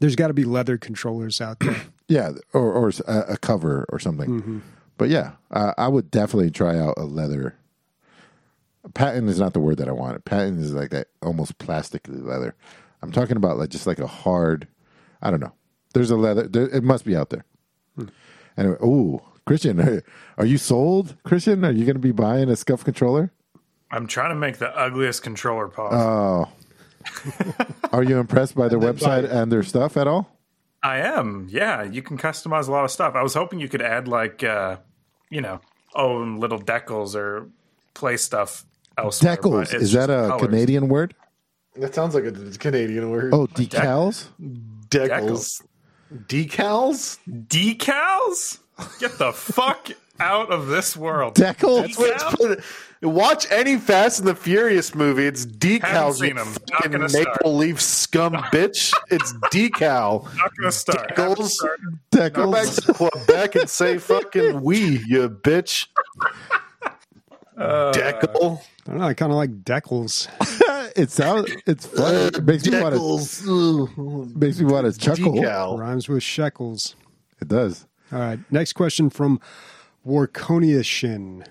There's 0.00 0.16
got 0.16 0.28
to 0.28 0.34
be 0.34 0.44
leather 0.44 0.76
controllers 0.76 1.40
out 1.40 1.60
there. 1.60 1.76
yeah, 2.08 2.32
or 2.52 2.72
or 2.72 2.92
a, 3.06 3.20
a 3.30 3.36
cover 3.36 3.86
or 3.88 3.98
something. 3.98 4.62
But 4.98 5.08
yeah, 5.08 5.32
uh, 5.50 5.72
I 5.78 5.88
would 5.88 6.10
definitely 6.10 6.50
try 6.50 6.78
out 6.78 6.94
a 6.96 7.04
leather. 7.04 7.56
Patent 8.92 9.30
is 9.30 9.40
not 9.40 9.54
the 9.54 9.60
word 9.60 9.78
that 9.78 9.88
I 9.88 9.92
want. 9.92 10.24
Patent 10.24 10.60
is 10.60 10.72
like 10.74 10.90
that 10.90 11.08
almost 11.22 11.56
plastically 11.58 12.18
leather. 12.18 12.54
I'm 13.02 13.12
talking 13.12 13.36
about 13.36 13.56
like 13.58 13.70
just 13.70 13.86
like 13.86 13.98
a 13.98 14.06
hard. 14.06 14.68
I 15.22 15.30
don't 15.30 15.40
know. 15.40 15.54
There's 15.94 16.10
a 16.10 16.16
leather. 16.16 16.46
There, 16.48 16.68
it 16.68 16.84
must 16.84 17.04
be 17.04 17.16
out 17.16 17.30
there. 17.30 17.44
Anyway, 18.56 18.76
oh, 18.82 19.22
Christian, 19.46 19.80
are, 19.80 20.02
are 20.38 20.46
you 20.46 20.58
sold? 20.58 21.16
Christian, 21.24 21.64
are 21.64 21.72
you 21.72 21.84
going 21.84 21.96
to 21.96 22.00
be 22.00 22.12
buying 22.12 22.48
a 22.48 22.56
SCUF 22.56 22.84
controller? 22.84 23.32
I'm 23.90 24.06
trying 24.06 24.30
to 24.30 24.34
make 24.34 24.58
the 24.58 24.76
ugliest 24.76 25.22
controller 25.22 25.68
possible. 25.68 26.02
Oh, 26.02 27.64
are 27.92 28.02
you 28.02 28.18
impressed 28.18 28.54
by 28.54 28.68
their 28.68 28.78
website 28.78 29.30
and 29.30 29.52
their 29.52 29.62
stuff 29.62 29.96
at 29.96 30.08
all? 30.08 30.30
I 30.82 30.98
am. 30.98 31.48
Yeah, 31.50 31.82
you 31.82 32.02
can 32.02 32.18
customize 32.18 32.68
a 32.68 32.72
lot 32.72 32.84
of 32.84 32.90
stuff. 32.90 33.14
I 33.14 33.22
was 33.22 33.34
hoping 33.34 33.60
you 33.60 33.68
could 33.68 33.82
add 33.82 34.08
like, 34.08 34.42
uh, 34.42 34.76
you 35.30 35.40
know, 35.40 35.60
oh, 35.94 36.16
little 36.16 36.60
decals 36.60 37.14
or 37.14 37.48
play 37.94 38.16
stuff 38.16 38.64
elsewhere. 38.98 39.36
Decals 39.36 39.74
is 39.74 39.92
that 39.92 40.10
a 40.10 40.28
colors. 40.28 40.42
Canadian 40.42 40.88
word? 40.88 41.14
That 41.76 41.94
sounds 41.94 42.14
like 42.14 42.24
a 42.24 42.32
Canadian 42.58 43.10
word. 43.10 43.32
Oh, 43.34 43.46
decals. 43.46 44.28
decals. 44.88 45.62
Decals? 46.12 47.18
decals? 47.28 48.58
Get 48.98 49.18
the 49.18 49.32
fuck 49.32 49.90
out 50.20 50.50
of 50.50 50.66
this 50.68 50.96
world. 50.96 51.34
Decals. 51.34 51.82
That's 51.96 51.98
what 51.98 52.10
it's 52.12 52.60
put- 52.60 52.64
Watch 53.02 53.46
any 53.50 53.76
Fast 53.76 54.20
and 54.20 54.26
the 54.28 54.34
Furious 54.34 54.94
movie. 54.94 55.26
It's 55.26 55.44
Haven't 55.44 55.58
decals. 55.60 56.14
seen 56.20 56.36
You 56.36 56.40
'em. 56.40 56.48
Not 56.48 56.70
fucking 56.70 56.92
gonna 56.92 57.08
start. 57.10 57.26
maple 57.28 57.56
leaf 57.56 57.78
scum 57.80 58.32
bitch. 58.52 58.94
It's 59.10 59.32
decal. 59.52 60.24
Not 60.36 60.50
gonna 60.58 60.72
start. 60.72 61.10
Haven't 61.14 61.36
Decals. 61.38 61.48
started. 61.50 61.98
Go 62.32 62.50
back 62.50 62.62
Decals. 62.64 62.86
to 62.86 62.94
Quebec 62.94 63.54
and 63.56 63.68
say 63.68 63.98
fucking 64.10 64.62
we, 64.62 65.02
you 65.06 65.28
bitch. 65.28 65.88
Uh, 67.58 67.92
Decal. 67.92 68.60
I 68.86 68.90
don't 68.90 68.98
know. 68.98 69.04
I 69.06 69.14
kind 69.14 69.32
of 69.32 69.36
like 69.36 69.62
decals. 69.64 70.28
it 70.96 71.10
sounds. 71.10 71.50
It's 71.66 71.86
funny. 71.86 72.16
It 72.16 72.44
makes 72.44 72.66
me 72.66 72.80
want 72.80 72.94
to. 72.94 73.00
Decals. 73.00 74.34
Makes 74.36 74.58
me 74.60 74.64
want 74.66 74.92
to 74.92 74.98
chuckle. 74.98 75.34
Decal. 75.34 75.78
Rhymes 75.78 76.08
with 76.08 76.22
shekels. 76.22 76.96
It 77.40 77.48
does. 77.48 77.86
All 78.14 78.20
right. 78.20 78.38
Next 78.50 78.72
question 78.74 79.10
from 79.10 79.40
Warconiashin. 80.06 81.46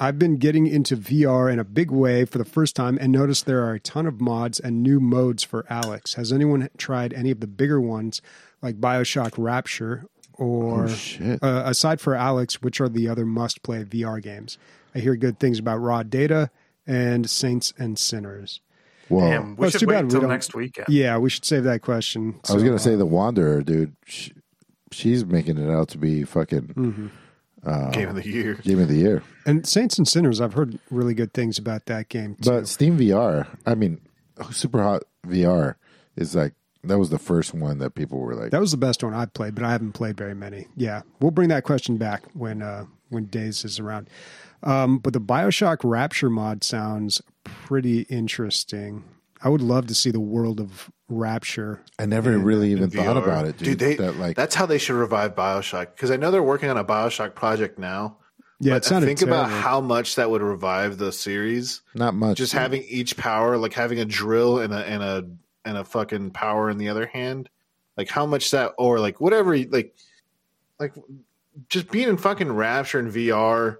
I've 0.00 0.18
been 0.18 0.36
getting 0.36 0.66
into 0.66 0.96
VR 0.96 1.52
in 1.52 1.58
a 1.58 1.64
big 1.64 1.90
way 1.90 2.24
for 2.24 2.38
the 2.38 2.44
first 2.44 2.76
time 2.76 2.98
and 3.00 3.10
noticed 3.12 3.46
there 3.46 3.64
are 3.64 3.74
a 3.74 3.80
ton 3.80 4.06
of 4.06 4.20
mods 4.20 4.60
and 4.60 4.82
new 4.82 5.00
modes 5.00 5.42
for 5.42 5.64
Alyx. 5.64 6.14
Has 6.14 6.32
anyone 6.32 6.68
tried 6.76 7.12
any 7.12 7.30
of 7.32 7.40
the 7.40 7.46
bigger 7.48 7.80
ones 7.80 8.20
like 8.62 8.80
Bioshock 8.80 9.34
Rapture 9.38 10.06
or 10.34 10.84
Oh, 10.84 10.88
shit. 10.88 11.42
uh, 11.42 11.62
aside 11.66 12.00
for 12.00 12.12
Alyx, 12.14 12.54
which 12.54 12.80
are 12.80 12.88
the 12.88 13.08
other 13.08 13.26
must 13.26 13.62
play 13.64 13.82
VR 13.84 14.20
games? 14.22 14.56
I 14.94 15.00
hear 15.00 15.16
good 15.16 15.40
things 15.40 15.58
about 15.58 15.78
Raw 15.78 16.04
Data 16.04 16.50
and 16.86 17.28
Saints 17.28 17.72
and 17.76 17.98
Sinners. 17.98 18.60
Whoa. 19.08 19.20
Damn, 19.20 19.50
we 19.56 19.62
Well, 19.62 19.70
should 19.70 19.80
too 19.80 19.86
wait 19.86 19.94
bad 19.94 20.00
we 20.02 20.06
until 20.06 20.20
don't- 20.22 20.30
next 20.30 20.54
weekend. 20.54 20.86
Yeah, 20.90 21.18
we 21.18 21.28
should 21.30 21.44
save 21.44 21.64
that 21.64 21.82
question. 21.82 22.34
I 22.48 22.52
was 22.52 22.62
So, 22.62 22.66
gonna 22.68 22.78
say 22.78 22.94
uh, 22.94 22.98
the 22.98 23.06
Wanderer, 23.06 23.62
dude. 23.62 23.94
She, 24.04 24.32
she's 24.92 25.24
making 25.24 25.58
it 25.58 25.70
out 25.70 25.88
to 25.88 25.98
be 25.98 26.24
fucking 26.24 26.68
Mm-hmm. 26.68 27.90
Game 27.92 28.08
of 28.08 28.14
the 28.14 28.24
year. 28.26 28.54
game 28.54 28.80
of 28.80 28.88
the 28.88 28.94
year. 28.96 29.22
and 29.44 29.66
Saints 29.66 29.98
and 29.98 30.06
Sinners. 30.08 30.40
I've 30.40 30.54
heard 30.54 30.78
really 30.90 31.12
good 31.12 31.34
things 31.34 31.58
about 31.58 31.86
that 31.86 32.08
game 32.08 32.36
too. 32.36 32.48
But 32.50 32.68
Steam 32.68 32.96
VR, 32.98 33.46
I 33.66 33.74
mean, 33.74 34.00
Superhot 34.38 35.00
VR 35.26 35.74
is 36.16 36.34
like 36.36 36.54
that 36.84 36.98
was 36.98 37.10
the 37.10 37.18
first 37.18 37.52
one 37.52 37.78
that 37.78 37.94
people 37.96 38.20
were 38.20 38.34
like, 38.36 38.52
That 38.52 38.60
was 38.60 38.70
the 38.70 38.76
best 38.76 39.02
one 39.02 39.12
I've 39.12 39.34
played, 39.34 39.54
but 39.56 39.64
I 39.64 39.72
haven't 39.72 39.92
played 39.92 40.16
very 40.16 40.34
many. 40.34 40.68
Yeah, 40.76 41.02
we'll 41.20 41.32
bring 41.32 41.48
that 41.48 41.64
question 41.64 41.96
back 41.96 42.22
when 42.32 42.62
uh, 42.62 42.84
when 43.08 43.24
Days 43.26 43.64
is 43.64 43.80
around. 43.80 44.08
Um, 44.62 44.98
but 44.98 45.12
the 45.12 45.20
Bioshock 45.20 45.78
Rapture 45.82 46.30
mod 46.30 46.62
sounds 46.64 47.20
pretty 47.44 48.02
interesting. 48.02 49.02
I 49.42 49.48
would 49.48 49.60
love 49.62 49.86
to 49.88 49.94
see 49.94 50.10
the 50.10 50.20
world 50.20 50.60
of 50.60 50.90
Rapture. 51.08 51.80
I 51.98 52.06
never 52.06 52.36
really 52.38 52.70
even 52.72 52.90
thought 52.90 53.16
VR. 53.16 53.22
about 53.22 53.46
it, 53.46 53.56
dude. 53.56 53.78
they, 53.78 53.96
that 53.96 54.16
like 54.16 54.36
that's 54.36 54.54
how 54.54 54.66
they 54.66 54.78
should 54.78 54.96
revive 54.96 55.34
Bioshock 55.34 55.94
because 55.94 56.10
I 56.10 56.16
know 56.16 56.30
they're 56.30 56.42
working 56.42 56.68
on 56.70 56.76
a 56.76 56.84
Bioshock 56.84 57.34
project 57.34 57.78
now. 57.78 58.18
Yeah, 58.60 58.72
but 58.74 58.76
it 58.78 58.84
sounded 58.86 59.06
think 59.06 59.22
about 59.22 59.44
terrible. 59.46 59.60
how 59.62 59.80
much 59.80 60.16
that 60.16 60.28
would 60.30 60.42
revive 60.42 60.98
the 60.98 61.12
series. 61.12 61.80
not 61.94 62.14
much. 62.14 62.36
Just 62.38 62.52
dude. 62.52 62.60
having 62.60 62.82
each 62.82 63.16
power, 63.16 63.56
like 63.56 63.72
having 63.72 64.00
a 64.00 64.04
drill 64.04 64.58
and 64.58 64.74
a 64.74 64.84
and 64.84 65.02
a 65.02 65.28
and 65.64 65.76
a 65.78 65.84
fucking 65.84 66.32
power 66.32 66.68
in 66.68 66.76
the 66.78 66.88
other 66.88 67.06
hand, 67.06 67.48
like 67.96 68.08
how 68.08 68.26
much 68.26 68.50
that 68.50 68.72
or 68.76 68.98
like 69.00 69.20
whatever, 69.20 69.56
like 69.56 69.94
like 70.80 70.94
just 71.68 71.90
being 71.90 72.08
in 72.08 72.16
fucking 72.16 72.50
Rapture 72.52 72.98
and 72.98 73.12
VR 73.12 73.76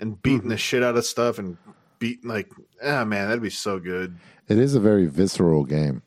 and 0.00 0.20
beating 0.22 0.40
Mm-hmm. 0.40 0.48
the 0.50 0.56
shit 0.56 0.82
out 0.82 0.96
of 0.96 1.04
stuff 1.04 1.38
and 1.38 1.56
beating 2.02 2.28
like 2.28 2.50
ah 2.84 3.04
man, 3.04 3.28
that'd 3.28 3.42
be 3.42 3.48
so 3.50 3.78
good. 3.78 4.16
it 4.48 4.58
is 4.58 4.74
a 4.74 4.80
very 4.80 5.06
visceral 5.06 5.64
game. 5.64 6.02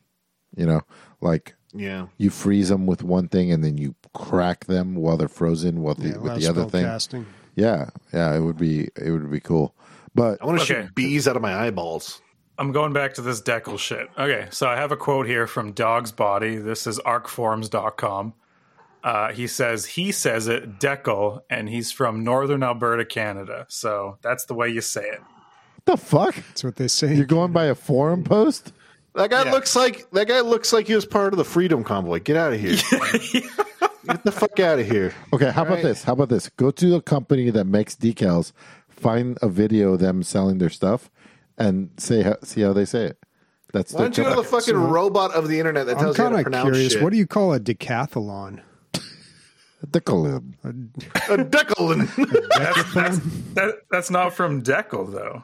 You 0.56 0.66
know, 0.66 0.82
like 1.20 1.54
Yeah, 1.74 2.06
you 2.18 2.30
freeze 2.30 2.68
them 2.68 2.86
with 2.86 3.02
one 3.02 3.28
thing 3.28 3.50
and 3.50 3.64
then 3.64 3.76
you 3.78 3.94
crack 4.14 4.66
them 4.66 4.94
while 4.94 5.16
they're 5.16 5.28
frozen 5.28 5.82
with 5.82 5.98
the, 5.98 6.10
Yeah, 6.10 6.16
with 6.18 6.40
the 6.40 6.46
other 6.48 6.64
thing. 6.66 6.84
casting. 6.84 7.26
Yeah, 7.54 7.90
yeah, 8.12 8.34
it 8.36 8.40
would 8.40 8.56
be 8.58 8.88
it 8.96 9.10
would 9.10 9.30
be 9.30 9.40
cool. 9.40 9.74
But 10.14 10.40
I 10.42 10.46
want 10.46 10.58
to 10.60 10.64
Okay. 10.64 10.82
shoot 10.86 10.94
bees 10.94 11.26
out 11.28 11.36
of 11.36 11.42
my 11.42 11.54
eyeballs. 11.54 12.20
I'm 12.58 12.72
going 12.72 12.94
back 12.94 13.12
to 13.14 13.22
this 13.22 13.42
decal 13.42 13.78
shit. 13.78 14.08
Okay, 14.18 14.46
so 14.50 14.66
I 14.66 14.76
have 14.76 14.90
a 14.92 14.96
quote 14.96 15.26
here 15.26 15.46
from 15.46 15.72
Dog's 15.72 16.10
Body. 16.12 16.56
This 16.56 16.86
is 16.86 16.98
arcforms.com. 17.00 18.32
Uh, 19.04 19.32
he 19.32 19.46
says 19.46 19.84
he 19.84 20.10
says 20.10 20.48
it 20.48 20.78
decal, 20.80 21.42
and 21.50 21.68
he's 21.68 21.92
from 21.92 22.24
northern 22.24 22.62
Alberta, 22.62 23.04
Canada. 23.04 23.66
So 23.68 24.18
that's 24.22 24.46
the 24.46 24.54
way 24.54 24.68
you 24.70 24.80
say 24.80 25.04
it. 25.06 25.20
What 25.86 25.98
the 26.00 26.04
fuck? 26.04 26.34
That's 26.34 26.64
what 26.64 26.76
they 26.76 26.88
say. 26.88 27.14
You're 27.14 27.26
going 27.26 27.52
by 27.52 27.66
a 27.66 27.74
forum 27.74 28.24
post? 28.24 28.72
That 29.14 29.30
guy 29.30 29.44
Yeah. 29.44 29.52
looks 29.52 29.74
like 29.76 30.10
that 30.10 30.28
guy 30.28 30.40
looks 30.40 30.72
like 30.72 30.86
he 30.88 30.94
was 30.94 31.06
part 31.06 31.32
of 31.32 31.38
the 31.38 31.44
Freedom 31.44 31.82
Convoy. 31.84 32.20
Get 32.20 32.36
out 32.36 32.52
of 32.52 32.60
here. 32.60 32.76
Get 34.06 34.22
the 34.24 34.32
fuck 34.32 34.60
out 34.60 34.78
of 34.78 34.86
here. 34.86 35.14
Okay, 35.32 35.50
how 35.50 35.62
about 35.62 35.74
Right. 35.76 35.82
this? 35.84 36.04
How 36.04 36.12
about 36.12 36.28
this? 36.28 36.48
Go 36.50 36.70
to 36.70 36.90
the 36.90 37.00
company 37.00 37.50
that 37.50 37.64
makes 37.66 37.94
decals, 37.96 38.52
find 38.88 39.38
a 39.42 39.48
video 39.48 39.94
of 39.94 40.00
them 40.00 40.22
selling 40.22 40.58
their 40.58 40.68
stuff, 40.70 41.10
and 41.58 41.90
say 41.96 42.22
how, 42.22 42.36
see 42.42 42.60
how 42.60 42.72
they 42.72 42.84
say 42.84 43.04
it. 43.06 43.18
That's 43.72 43.92
Why 43.92 44.02
don't 44.02 44.16
you 44.18 44.24
the 44.24 44.30
go 44.30 44.36
to 44.36 44.42
the 44.42 44.48
fucking 44.48 44.76
robot 44.76 45.34
of 45.34 45.48
the 45.48 45.58
internet 45.58 45.86
that 45.86 45.96
I'm 45.96 46.02
tells 46.04 46.18
you 46.18 46.24
how 46.24 46.30
kind 46.30 46.34
to 46.36 46.38
of 46.40 46.44
pronounce 46.44 46.70
curious. 46.70 46.92
shit? 46.92 47.02
What 47.02 47.10
do 47.12 47.18
you 47.18 47.26
call 47.26 47.52
a 47.52 47.58
decathlon? 47.60 48.60
Decalib. 49.86 50.54
a 50.64 51.36
Declan. 51.44 52.48
That's, 52.56 52.94
that's, 52.94 53.18
that, 53.54 53.74
that's 53.90 54.10
not 54.10 54.32
from 54.34 54.62
decal 54.62 55.10
though. 55.12 55.42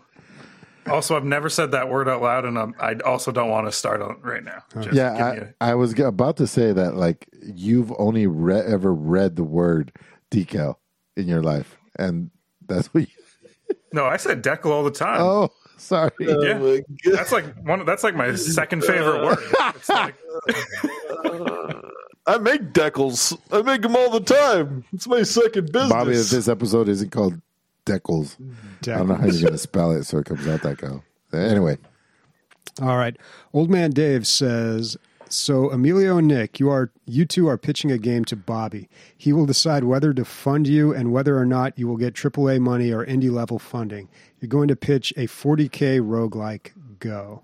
Also, 0.88 1.16
I've 1.16 1.24
never 1.24 1.48
said 1.48 1.70
that 1.72 1.88
word 1.88 2.09
out 2.09 2.22
loud, 2.22 2.44
and 2.44 2.59
I'm, 2.59 2.74
I 2.80 2.94
also 3.04 3.30
don't 3.30 3.50
want 3.50 3.66
to 3.68 3.72
start 3.72 4.02
on 4.02 4.20
right 4.22 4.42
now. 4.42 4.62
Just 4.74 4.84
give 4.86 4.92
me 4.92 4.98
Yeah, 4.98 5.32
a- 5.60 5.64
I, 5.64 5.70
I 5.70 5.74
was 5.74 5.98
about 5.98 6.36
to 6.38 6.46
say 6.46 6.72
that 6.72 6.96
like 6.96 7.28
you've 7.40 7.92
only 7.98 8.26
re- 8.26 8.60
ever 8.66 8.92
read 8.92 9.36
the 9.36 9.44
word 9.44 9.92
decal 10.30 10.76
in 11.16 11.28
your 11.28 11.42
life, 11.42 11.76
and 11.98 12.30
that's 12.66 12.88
what. 12.94 13.02
You, 13.02 13.74
no, 13.92 14.06
I 14.06 14.16
said 14.16 14.42
Deckle 14.42 14.72
all 14.72 14.82
the 14.82 14.90
time. 14.90 15.20
oh, 15.20 15.50
sorry. 15.76 16.10
yeah, 16.18 16.28
Oh 16.34 16.59
my 16.59 16.82
God. 17.04 17.14
that's 17.14 17.30
like 17.32 17.44
one. 17.64 17.84
That's 17.84 18.02
like 18.02 18.16
my 18.16 18.34
second 18.36 18.82
favorite 18.82 19.24
word. 19.24 19.38
It's 19.76 19.88
like, 19.88 20.14
I 22.26 22.38
make 22.38 22.72
decals. 22.72 23.36
I 23.50 23.62
make 23.62 23.82
them 23.82 23.96
all 23.96 24.10
the 24.10 24.20
time. 24.20 24.84
It's 24.92 25.06
my 25.06 25.22
second 25.22 25.72
business. 25.72 25.92
Bobby, 25.92 26.12
if 26.12 26.30
this 26.30 26.48
episode 26.48 26.88
isn't 26.88 27.10
called 27.10 27.40
Decals, 27.84 28.36
I 28.82 28.98
don't 28.98 29.09
know 29.09 29.14
how 29.14 29.26
you're 29.26 29.40
going 29.40 29.52
to 29.52 29.59
spell 29.59 29.90
it 29.92 30.04
so 30.04 30.18
it 30.18 30.26
comes 30.26 30.46
out 30.46 30.62
that 30.62 30.78
go. 30.78 31.02
Anyway, 31.32 31.78
All 32.80 32.96
right. 32.96 33.16
Old 33.52 33.70
man 33.70 33.90
Dave 33.90 34.26
says, 34.26 34.96
"So 35.28 35.70
Emilio 35.70 36.18
and 36.18 36.28
Nick, 36.28 36.60
you 36.60 36.68
are 36.70 36.92
you 37.06 37.24
two 37.24 37.48
are 37.48 37.59
pitching 37.59 37.90
a 37.90 37.98
game 37.98 38.24
to 38.26 38.36
Bobby. 38.36 38.88
He 39.16 39.32
will 39.32 39.46
decide 39.46 39.84
whether 39.84 40.12
to 40.12 40.24
fund 40.24 40.66
you 40.68 40.94
and 40.94 41.12
whether 41.12 41.36
or 41.38 41.46
not 41.46 41.78
you 41.78 41.88
will 41.88 41.96
get 41.96 42.14
AAA 42.14 42.60
money 42.60 42.92
or 42.92 43.04
indie 43.04 43.32
level 43.32 43.59
funding. 43.59 44.09
You're 44.40 44.48
going 44.48 44.68
to 44.68 44.76
pitch 44.76 45.12
a 45.16 45.26
40k 45.26 46.00
roguelike. 46.00 46.72
Go. 46.98 47.42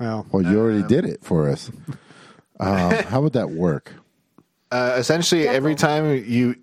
Well, 0.00 0.26
well, 0.32 0.42
you 0.42 0.58
already 0.58 0.82
did 0.82 1.04
it 1.04 1.22
for 1.22 1.48
us. 1.48 1.70
Um, 2.58 2.90
how 3.08 3.20
would 3.22 3.32
that 3.34 3.50
work? 3.50 3.92
uh, 4.70 4.96
essentially, 4.98 5.46
every 5.48 5.74
time 5.74 6.24
you 6.26 6.56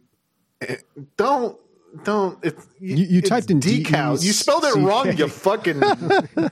eh, 0.62 0.78
don't 1.18 1.58
don't 2.04 2.44
it, 2.44 2.58
You- 2.80 2.96
you 2.96 3.20
it's 3.20 3.30
typed 3.30 3.52
in 3.52 3.60
decal. 3.60 4.22
You 4.24 4.34
spelled 4.34 4.64
it 4.66 4.76
wrong. 4.76 5.06
D-E-C-K. 5.06 5.24
You 5.24 5.28
fucking 5.30 6.50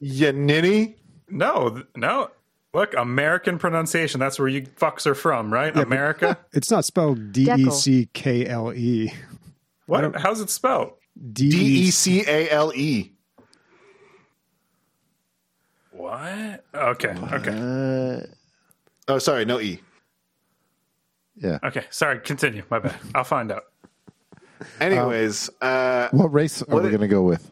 you 0.00 0.32
ninny. 0.32 0.96
no, 1.28 1.82
no. 1.96 2.30
Look, 2.74 2.92
American 2.94 3.58
pronunciation. 3.58 4.20
That's 4.20 4.38
where 4.38 4.48
you 4.48 4.62
fucks 4.62 5.06
are 5.06 5.14
from, 5.14 5.50
right? 5.52 5.74
America. 5.74 6.36
it's 6.52 6.70
not 6.70 6.84
spelled 6.84 7.32
D 7.32 7.50
E 7.50 7.70
C 7.70 8.08
K 8.12 8.46
L 8.46 8.72
E. 8.72 9.12
What? 9.86 10.14
How's 10.16 10.40
it 10.42 10.50
spelled? 10.50 10.92
D 11.32 11.48
D 11.48 11.56
E 11.56 11.88
e 11.88 11.90
c 11.90 12.22
a 12.26 12.50
l 12.50 12.72
e. 12.74 13.12
What? 15.92 16.64
Okay. 16.74 17.14
Okay. 17.32 18.26
Oh, 19.08 19.18
sorry, 19.18 19.44
no 19.44 19.58
e. 19.60 19.80
Yeah. 21.36 21.58
Okay. 21.64 21.84
Sorry. 21.90 22.20
Continue. 22.20 22.62
My 22.70 22.78
bad. 22.80 22.94
I'll 23.14 23.24
find 23.24 23.50
out. 23.52 23.62
Anyways, 24.80 25.50
uh, 25.60 26.08
What 26.12 26.32
race 26.32 26.62
are 26.62 26.66
What 26.66 26.82
we 26.82 26.90
going 26.90 27.00
to 27.00 27.08
go 27.08 27.22
with? 27.22 27.50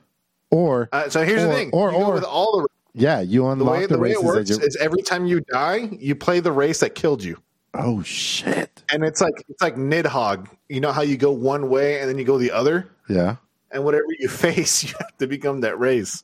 Or 0.51 0.89
uh, 0.93 1.09
so 1.09 1.25
here's 1.25 1.43
or, 1.43 1.49
the 1.49 1.53
thing. 1.55 1.71
Or 1.73 1.91
You 1.91 1.99
go 1.99 2.07
or 2.07 2.15
with 2.15 2.25
all 2.25 2.61
the 2.61 2.69
yeah, 2.95 3.21
you 3.21 3.43
the 3.43 3.49
unlock 3.49 3.73
way 3.73 3.87
the, 3.87 3.95
the 3.95 3.99
way 3.99 4.09
races 4.11 4.23
it 4.23 4.27
works 4.27 4.51
is 4.51 4.77
every 4.77 5.03
time 5.03 5.27
you 5.27 5.41
die, 5.41 5.89
you 5.99 6.15
play 6.15 6.39
the 6.39 6.53
race 6.53 6.79
that 6.81 6.95
killed 6.95 7.25
you. 7.25 7.37
Oh 7.75 8.03
shit! 8.03 8.85
And 8.93 9.03
it's 9.03 9.21
like 9.21 9.35
it's 9.49 9.61
like 9.61 9.75
Nidhogg. 9.75 10.49
You 10.69 10.81
know 10.81 10.93
how 10.93 11.03
you 11.03 11.17
go 11.17 11.33
one 11.33 11.69
way 11.69 11.99
and 11.99 12.09
then 12.09 12.19
you 12.19 12.25
go 12.25 12.39
the 12.39 12.53
other, 12.53 12.89
Yeah. 13.09 13.37
and 13.73 13.85
whatever 13.85 14.07
you 14.21 14.29
face, 14.47 14.85
you 14.85 14.95
have 15.01 15.17
to 15.19 15.27
become 15.27 15.61
that 15.63 15.79
race. 15.79 16.23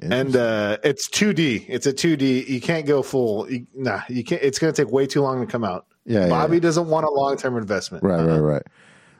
And 0.00 0.34
uh, 0.34 0.78
it's 0.82 1.08
2D. 1.10 1.66
It's 1.68 1.86
a 1.86 1.92
2D. 1.92 2.48
You 2.48 2.60
can't 2.60 2.86
go 2.86 3.02
full. 3.02 3.48
You, 3.48 3.66
nah, 3.74 4.00
you 4.08 4.24
can't. 4.24 4.42
It's 4.42 4.58
going 4.58 4.72
to 4.72 4.84
take 4.84 4.92
way 4.92 5.06
too 5.06 5.20
long 5.20 5.40
to 5.40 5.46
come 5.46 5.62
out. 5.62 5.86
Yeah, 6.06 6.22
yeah, 6.22 6.28
Bobby 6.28 6.56
yeah. 6.56 6.60
doesn't 6.60 6.88
want 6.88 7.06
a 7.06 7.10
long 7.10 7.36
term 7.36 7.56
investment. 7.56 8.02
Right, 8.02 8.24
right, 8.24 8.38
right. 8.38 8.62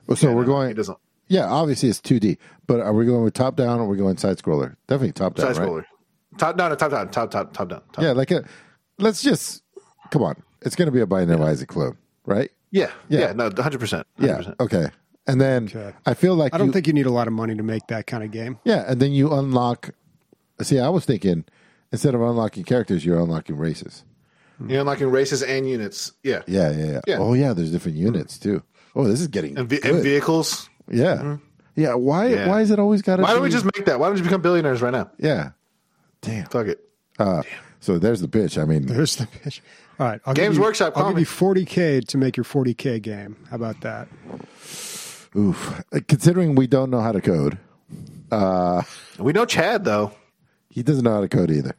Well, 0.07 0.17
so 0.17 0.33
we're 0.33 0.43
He 0.43 0.47
going. 0.47 0.75
doesn't. 0.75 0.99
Yeah, 1.29 1.47
obviously 1.47 1.89
it's 1.89 2.01
2D, 2.01 2.37
but 2.67 2.81
are 2.81 2.93
we 2.93 3.07
going 3.07 3.25
with 3.25 3.35
top 3.35 3.57
down 3.57 3.79
or 3.81 3.85
are 3.85 3.87
we 3.89 3.97
going 3.97 4.17
side 4.19 4.37
scroller? 4.39 4.77
Definitely 4.89 5.13
top 5.13 5.35
down, 5.35 5.55
Side 5.55 5.61
right? 5.61 5.69
scroller. 5.69 5.85
Top 6.39 6.57
down, 6.59 6.77
top 6.77 6.91
down, 6.91 7.09
top 7.11 7.31
top 7.31 7.53
top 7.53 7.69
down. 7.69 7.83
Top. 7.93 8.03
Yeah, 8.05 8.13
like 8.13 8.31
a. 8.31 8.45
Let's 8.99 9.23
just 9.23 9.63
come 10.11 10.23
on. 10.23 10.43
It's 10.63 10.77
going 10.77 10.87
to 10.87 10.93
be 10.93 11.01
a 11.01 11.07
binary 11.07 11.43
Isaac 11.43 11.69
clone, 11.69 11.97
right? 12.27 12.51
yeah, 12.71 12.91
Yeah. 13.09 13.21
yeah, 13.21 13.33
No, 13.33 13.51
hundred 13.63 13.81
percent. 13.81 14.07
Yeah. 14.19 14.43
Okay. 14.61 14.87
And 15.27 15.41
then 15.41 15.65
Okay. 15.67 15.93
I 16.07 16.15
feel 16.15 16.35
like 16.35 16.55
I 16.55 16.59
don't 16.59 16.69
you- 16.69 16.73
think 16.73 16.87
you 16.87 16.93
need 16.93 17.07
a 17.07 17.11
lot 17.13 17.27
of 17.29 17.33
money 17.33 17.55
to 17.55 17.63
make 17.63 17.87
that 17.89 18.07
kind 18.07 18.23
of 18.25 18.31
game. 18.31 18.59
Yeah, 18.65 18.85
and 18.87 19.01
then 19.01 19.13
you 19.13 19.33
unlock. 19.33 19.91
See, 20.61 20.79
I 20.81 20.89
was 20.89 21.05
thinking 21.05 21.45
instead 21.93 22.15
of 22.15 22.21
unlocking 22.21 22.65
characters, 22.65 23.05
you're 23.05 23.21
unlocking 23.21 23.57
races. 23.57 24.05
You're 24.67 24.81
unlocking 24.81 25.11
races 25.11 25.43
and 25.43 25.69
units. 25.69 26.13
Yeah, 26.23 26.43
Yeah, 26.47 26.71
yeah, 26.71 26.85
yeah. 26.87 27.01
Yeah. 27.07 27.17
Oh, 27.19 27.33
yeah. 27.35 27.53
There's 27.53 27.73
different 27.73 27.97
units 27.97 28.39
too. 28.39 28.63
Oh, 28.95 29.05
this 29.05 29.21
is 29.21 29.29
getting 29.29 29.57
and, 29.59 29.69
ve- 29.69 29.79
good. 29.81 29.95
and 29.95 30.03
vehicles. 30.03 30.69
yeah, 30.91 31.15
mm-hmm. 31.17 31.35
yeah. 31.77 31.95
Why? 31.95 32.27
Yeah. 32.29 32.49
Why 32.49 32.61
is 32.61 32.71
it 32.71 32.79
always 32.79 33.03
got 33.03 33.17
to? 33.17 33.23
Why 33.23 33.33
don't 33.33 33.43
we 33.43 33.51
just 33.51 33.65
make 33.65 33.85
that? 33.87 33.99
Why 33.99 34.09
don't 34.09 34.17
you 34.19 34.23
become 34.25 34.43
billionaires 34.43 34.83
right 34.83 34.93
now? 34.93 35.11
Yeah. 35.19 35.51
Damn. 36.21 36.47
Fuck 36.47 36.67
it. 36.69 36.81
Uh, 37.19 37.43
so 37.81 37.99
there's 37.99 38.21
the 38.21 38.29
pitch. 38.29 38.59
I 38.59 38.65
mean, 38.65 38.87
There's 38.87 39.17
the 39.17 39.27
pitch. 39.27 39.63
All 39.99 40.07
right, 40.07 40.21
I'll 40.25 40.35
Games 40.35 40.57
you, 40.57 40.63
Workshop, 40.63 40.93
I'll 40.97 41.03
call 41.05 41.11
give 41.13 41.17
me. 41.17 41.21
you 41.23 41.27
40k 41.27 42.07
to 42.09 42.19
make 42.19 42.37
your 42.37 42.45
40k 42.45 43.01
game. 43.03 43.37
How 43.51 43.57
about 43.57 43.81
that? 43.83 44.09
oof. 45.37 45.83
Uh, 45.93 46.01
considering 46.09 46.55
we 46.55 46.67
don't 46.67 46.91
know 46.91 47.01
how 47.01 47.13
to 47.13 47.21
code, 47.21 47.59
uh, 48.31 48.83
We 49.19 49.33
know 49.33 49.45
Chad 49.45 49.85
though. 49.85 50.13
he 50.71 50.83
doesn't 50.83 51.05
know 51.05 51.13
how 51.15 51.21
to 51.21 51.29
code 51.29 51.51
either. 51.51 51.75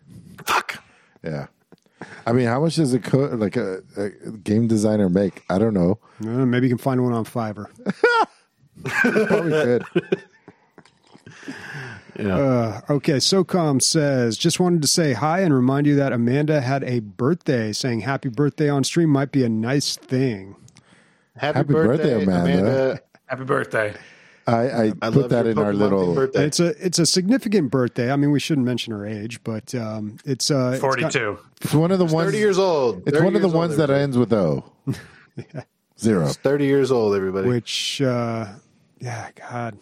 Fuck. 0.46 0.84
Yeah. 1.24 1.48
I 2.26 2.32
mean, 2.34 2.48
how 2.48 2.62
much 2.62 2.76
does 2.76 2.94
a 2.94 3.00
code 3.00 3.40
like 3.40 3.56
a, 3.56 3.82
a 3.98 4.10
game 4.32 4.68
designer 4.68 5.10
make? 5.10 5.44
I 5.50 5.58
don't 5.58 5.74
know. 5.74 6.00
Uh, 6.22 6.46
maybe 6.46 6.68
you 6.68 6.76
can 6.76 6.82
find 6.82 7.04
one 7.04 7.14
on 7.14 7.26
Fiverr. 7.26 7.68
Probably 8.84 9.52
could. 9.52 9.84
Uh, 12.20 12.82
okay, 12.90 13.14
SOCOM 13.14 13.82
says, 13.82 14.38
just 14.38 14.60
wanted 14.60 14.82
to 14.84 14.88
say 14.88 15.14
hi 15.14 15.40
and 15.40 15.54
remind 15.54 15.88
you 15.88 15.96
that 15.96 16.14
Amanda 16.14 16.62
had 16.62 16.84
a 16.84 17.00
birthday. 17.00 17.72
Saying 17.72 18.02
happy 18.02 18.30
birthday 18.30 18.70
on 18.70 18.84
stream 18.84 19.10
might 19.10 19.32
be 19.32 19.44
a 19.44 19.50
nice 19.50 19.96
thing. 19.96 20.56
Happy, 21.36 21.58
Happy 21.58 21.74
birthday, 21.74 22.24
Amanda. 22.24 23.02
Happy 23.26 23.44
birthday. 23.44 23.96
I, 24.46 24.54
I, 24.88 24.94
I 25.02 25.10
put 25.10 25.30
that 25.30 25.46
your 25.46 25.52
in 25.54 25.58
our 25.58 25.74
little. 25.74 26.14
birthday. 26.14 26.46
It's 26.46 26.60
a 26.60 26.86
it's 26.86 27.00
a 27.00 27.06
significant 27.06 27.72
birthday. 27.72 28.12
I 28.12 28.16
mean, 28.18 28.32
we 28.32 28.40
shouldn't 28.40 28.66
mention 28.66 28.92
her 28.94 29.06
age, 29.06 29.42
but 29.44 29.74
um, 29.76 30.18
it's 30.26 30.52
uh, 30.52 30.78
Forty-two. 30.82 31.40
It's 31.62 31.74
one 31.74 31.92
of 31.92 32.00
the 32.00 32.06
ones. 32.06 32.28
Thirty 32.28 32.40
years 32.40 32.60
old. 32.60 33.04
It's 33.08 33.18
one 33.20 33.28
of 33.28 33.34
the 33.34 33.40
years 33.40 33.46
old, 33.46 33.54
ones 33.56 33.78
that 33.78 33.90
everybody. 33.90 34.04
ends 34.04 34.18
with 34.18 34.34
O. 34.34 34.66
Zero. 36.00 36.26
It's 36.26 36.36
Thirty 36.38 36.66
years 36.66 36.92
old, 36.92 37.16
everybody. 37.16 37.48
which 37.48 38.02
uh, 38.02 38.48
yeah, 39.00 39.30
God, 39.50 39.78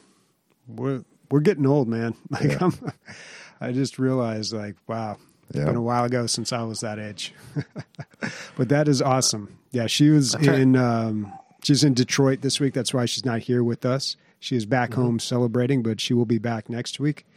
we're 0.68 1.04
we're 1.32 1.40
getting 1.40 1.66
old, 1.66 1.88
man. 1.88 2.14
Like 2.30 2.62
I'm, 2.62 2.74
I 3.60 3.72
just 3.72 3.98
realized, 4.00 4.54
like, 4.54 4.76
wow, 4.88 5.18
it's 5.50 5.58
Yeah. 5.60 5.66
been 5.66 5.76
a 5.76 5.82
while 5.82 6.04
ago 6.04 6.28
since 6.28 6.52
I 6.54 6.64
was 6.64 6.82
that 6.82 7.00
age. 7.00 7.34
but 8.58 8.70
that 8.70 8.88
is 8.88 9.02
awesome. 9.02 9.58
Yeah, 9.72 9.88
she 9.88 10.10
was 10.10 10.36
in 10.36 10.76
um, 10.76 11.32
she's 11.64 11.84
in 11.84 11.94
Detroit 11.94 12.42
this 12.42 12.60
week. 12.60 12.74
That's 12.74 12.94
why 12.94 13.06
she's 13.06 13.26
not 13.26 13.40
here 13.40 13.64
with 13.64 13.86
us. 13.86 14.18
She 14.41 14.55
is 14.55 14.65
back 14.65 14.95
home 14.95 15.19
celebrating, 15.19 15.84
but 15.84 16.01
she 16.01 16.15
will 16.15 16.26
be 16.26 16.39
back 16.39 16.68
next 16.68 16.99
week. 16.99 17.27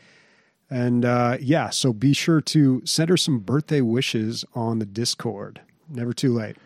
And 0.71 1.05
uh, 1.05 1.37
yeah, 1.39 1.69
so 1.69 1.93
be 1.93 2.15
sure 2.15 2.41
to 2.41 2.81
send 2.87 3.11
her 3.11 3.19
some 3.19 3.41
birthday 3.41 3.83
wishes 3.83 4.45
on 4.55 4.79
the 4.79 4.87
Discord. 4.87 5.61
Never 5.89 6.15
too 6.15 6.33
late. 6.33 6.57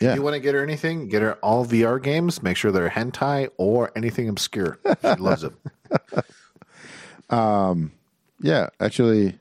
Yeah. 0.00 0.10
If 0.10 0.16
you 0.16 0.22
want 0.22 0.34
to 0.34 0.40
get 0.40 0.54
her 0.54 0.62
anything, 0.62 1.08
get 1.08 1.20
her 1.20 1.34
all 1.34 1.66
VR 1.66 2.02
games. 2.02 2.42
Make 2.42 2.56
sure 2.56 2.72
they're 2.72 2.88
hentai 2.88 3.50
or 3.58 3.92
anything 3.94 4.30
obscure. 4.30 4.78
She 5.02 5.14
loves 5.16 5.44
it. 5.44 5.52
Yeah, 8.40 8.68
actually, 8.80 9.38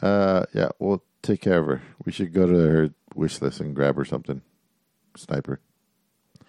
uh, 0.00 0.44
yeah, 0.52 0.68
we'll 0.78 1.02
take 1.22 1.40
care 1.40 1.58
of 1.58 1.66
her. 1.66 1.82
We 2.04 2.12
should 2.12 2.32
go 2.32 2.46
to 2.46 2.52
her 2.52 2.90
wish 3.14 3.40
list 3.40 3.60
and 3.60 3.74
grab 3.74 3.96
her 3.96 4.04
something. 4.04 4.42
Sniper. 5.16 5.58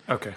Okay. 0.07 0.35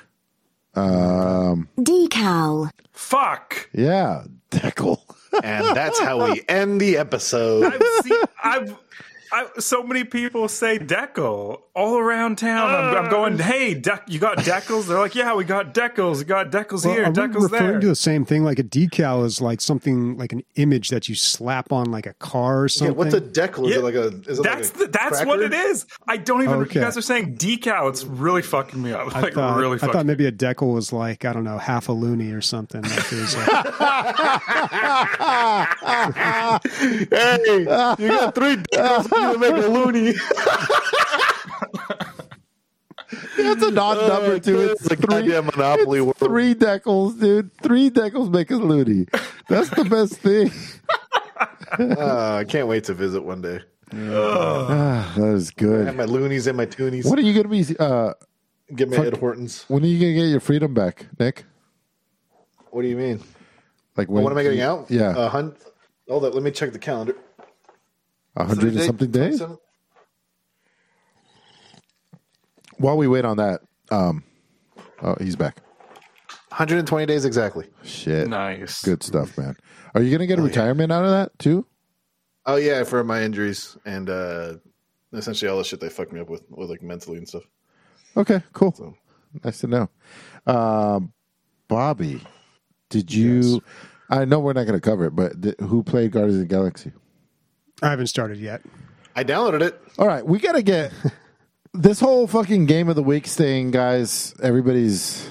Um, 0.75 1.69
decal. 1.79 2.71
Fuck. 2.93 3.69
Yeah, 3.73 4.25
decal. 4.51 5.01
And 5.45 5.77
that's 5.77 6.01
how 6.01 6.25
we 6.33 6.43
end 6.49 6.81
the 6.81 6.97
episode. 6.97 7.73
I've 7.75 8.05
seen, 8.05 8.23
I've 8.43 8.77
I, 9.33 9.47
so 9.59 9.83
many 9.83 10.05
people 10.05 10.49
say 10.49 10.79
decal 10.79 11.63
all 11.75 11.99
around 11.99 12.39
town. 12.39 12.71
I'm, 12.75 13.05
I'm 13.05 13.11
going, 13.11 13.41
uh. 13.41 13.45
hey, 13.45 13.75
dec- 13.81 14.03
you 14.09 14.19
got 14.19 14.39
decals? 14.39 14.87
They're 14.89 14.99
like, 14.99 15.15
yeah, 15.15 15.35
we 15.35 15.45
got 15.45 15.75
decals. 15.75 16.19
We 16.19 16.25
got 16.25 16.51
decals 16.51 16.85
Well, 16.85 16.95
here, 16.95 17.05
are 17.05 17.11
we 17.13 17.23
referring 17.43 17.71
there. 17.73 17.81
to 17.81 17.87
the 17.89 17.97
same 17.97 18.25
thing? 18.25 18.45
Like 18.45 18.59
a 18.59 18.65
decal 18.65 19.25
is 19.25 19.41
like 19.41 19.61
something 19.61 20.17
like 20.17 20.33
an 20.33 20.43
image 20.57 20.89
that 20.91 21.09
you 21.09 21.15
slap 21.15 21.73
on 21.73 21.91
like 21.91 22.07
a 22.07 22.15
car 22.15 22.61
or 22.61 22.65
Yeah, 22.65 22.69
something. 22.69 22.97
what's 22.97 23.15
a 23.15 23.21
decal? 23.21 23.67
Is 23.67 23.73
Yeah, 23.73 23.79
it 23.79 23.85
like 23.85 23.95
a? 23.95 24.07
Is 24.29 24.39
it 24.39 24.43
that's 24.43 24.73
like 24.75 24.83
a 24.83 24.87
the, 24.87 24.91
that's 24.99 25.25
what 25.25 25.41
it 25.41 25.53
is. 25.53 25.87
I 26.07 26.17
don't 26.17 26.43
even. 26.43 26.55
Okay. 26.63 26.81
You 26.81 26.87
guys 26.87 26.97
are 26.97 27.03
saying 27.03 27.37
decal. 27.37 27.89
It's 27.91 28.05
really 28.05 28.43
fucking 28.43 28.83
me 28.83 28.93
up. 28.93 29.15
I 29.15 29.21
Like 29.21 29.35
thought, 29.35 29.57
really 29.59 29.79
I 29.83 29.93
thought 29.93 30.07
maybe 30.07 30.27
a 30.27 30.33
decal 30.33 30.75
was 30.75 30.93
like 30.93 31.25
I 31.25 31.33
don't 31.33 31.45
know 31.45 31.59
half 31.59 31.89
a 31.89 31.93
loony 31.93 32.33
or 32.33 32.41
something. 32.41 32.83
Like 32.83 33.13
it 33.13 33.13
was 33.13 33.37
like, 33.37 33.49
Hey, 37.11 37.59
you 37.61 38.09
got 38.09 38.35
three 38.35 38.57
decals 38.57 39.09
for 39.09 39.18
you 39.21 39.39
make 39.39 39.53
a 39.65 39.69
loony. 39.69 40.15
That's 43.37 43.63
an 43.63 43.79
odd 43.79 44.09
number 44.09 44.39
too. 44.39 44.61
It's 44.61 44.83
It's 44.83 44.91
a 44.93 44.97
three, 44.97 45.29
monopoly 45.41 46.01
world. 46.03 46.17
three 46.19 46.55
decals, 46.55 47.19
dude. 47.19 47.51
Three 47.63 47.91
decals 47.91 48.31
make 48.31 48.51
a 48.51 48.57
loony. 48.57 49.07
That's 49.49 49.71
the 49.71 49.85
best 49.85 50.17
thing. 50.17 50.51
Uh, 51.79 52.37
I 52.41 52.45
can't 52.45 52.69
wait 52.69 52.85
to 52.85 52.95
visit 52.95 53.23
one 53.23 53.41
day. 53.41 53.61
Ah, 53.95 55.15
that 55.17 55.29
is 55.35 55.49
I 55.59 55.63
have 55.65 55.87
good. 55.87 55.97
my 55.97 56.05
loonies 56.05 56.47
and 56.47 56.57
my 56.57 56.67
toonies. 56.67 57.07
When 57.09 57.19
are 57.19 57.23
you 57.23 57.33
gonna 57.33 57.49
be? 57.49 57.65
Uh, 57.79 58.13
Get 58.77 58.91
my 58.91 58.97
fuck- 58.97 59.07
Ed 59.07 59.17
Hortons. 59.17 59.65
when 59.69 59.83
are 59.83 59.87
you 59.87 59.99
gonna 59.99 60.13
get 60.13 60.29
your 60.31 60.41
freedom 60.41 60.75
back, 60.75 61.07
Nick? 61.19 61.47
What 62.71 62.83
do 62.83 62.89
you 62.89 62.97
mean? 62.97 63.23
Like 63.97 64.11
when? 64.11 64.25
When 64.25 64.33
am 64.33 64.39
I 64.39 64.43
getting 64.43 64.61
out? 64.61 64.91
Yeah, 64.91 65.17
Uh, 65.17 65.29
hun- 65.31 65.57
Hold 66.07 66.25
on, 66.27 66.33
let 66.33 66.43
me 66.43 66.51
check 66.51 66.73
the 66.73 66.79
calendar. 66.79 67.17
A 68.39 68.45
hundred 68.45 68.75
and 68.75 68.83
something 68.83 69.11
days. 69.11 69.43
While 72.79 72.97
we 72.97 73.09
wait 73.09 73.25
on 73.25 73.37
that, 73.37 73.61
um, 73.91 74.25
oh, 75.03 75.17
he's 75.21 75.37
back. 75.37 75.61
120 76.49 77.07
days 77.07 77.25
exactly. 77.25 77.67
Shit, 77.83 78.29
nice. 78.29 78.83
good 78.83 79.03
stuff, 79.03 79.37
man. 79.37 79.57
Are 79.95 80.01
you 80.01 80.11
gonna 80.11 80.27
get 80.27 80.39
a 80.39 80.43
retirement 80.43 80.91
out 80.91 81.05
of 81.05 81.11
that 81.11 81.39
too? 81.39 81.67
Oh 82.47 82.57
yeah, 82.57 82.85
for 82.85 83.05
my 83.05 83.23
injuries 83.23 83.77
and 83.85 84.09
uh 84.09 84.55
essentially 85.13 85.51
all 85.51 85.59
the 85.59 85.65
shit 85.65 85.81
they 85.81 85.89
fucked 85.91 86.13
me 86.13 86.21
up 86.21 86.31
with, 86.31 86.43
with 86.49 86.71
like 86.71 86.83
mentally 86.83 87.19
and 87.19 87.29
stuff. 87.29 87.45
Okay, 88.17 88.43
cool. 88.53 88.73
So 88.75 88.95
Nice 89.45 89.59
to 89.61 89.67
know. 89.67 89.91
Um, 90.47 91.13
Bobby, 91.69 92.21
did 92.89 93.13
you? 93.13 93.63
I 94.11 94.25
know 94.25 94.41
we're 94.41 94.55
not 94.55 94.67
going 94.67 94.79
to 94.79 94.81
cover 94.81 95.05
it, 95.07 95.15
but 95.15 95.41
th- 95.43 95.57
who 95.61 95.83
played 95.83 96.13
Guardians 96.13 96.41
of 96.41 96.49
the 96.49 96.55
Galaxy? 96.55 96.93
I 97.83 97.91
haven't 97.91 98.07
started 98.09 98.39
yet. 98.39 98.63
I 99.15 99.25
downloaded 99.25 99.63
it. 99.63 99.81
All 99.99 100.07
right, 100.07 100.25
we 100.25 100.39
got 100.39 100.53
to 100.53 100.63
get 100.63 100.93
this 101.75 102.01
whole 102.01 102.27
fucking 102.27 102.67
game 102.67 102.89
of 102.89 102.97
the 102.97 103.03
week 103.03 103.27
thing, 103.27 103.71
guys. 103.71 104.35
Everybody's 104.43 105.29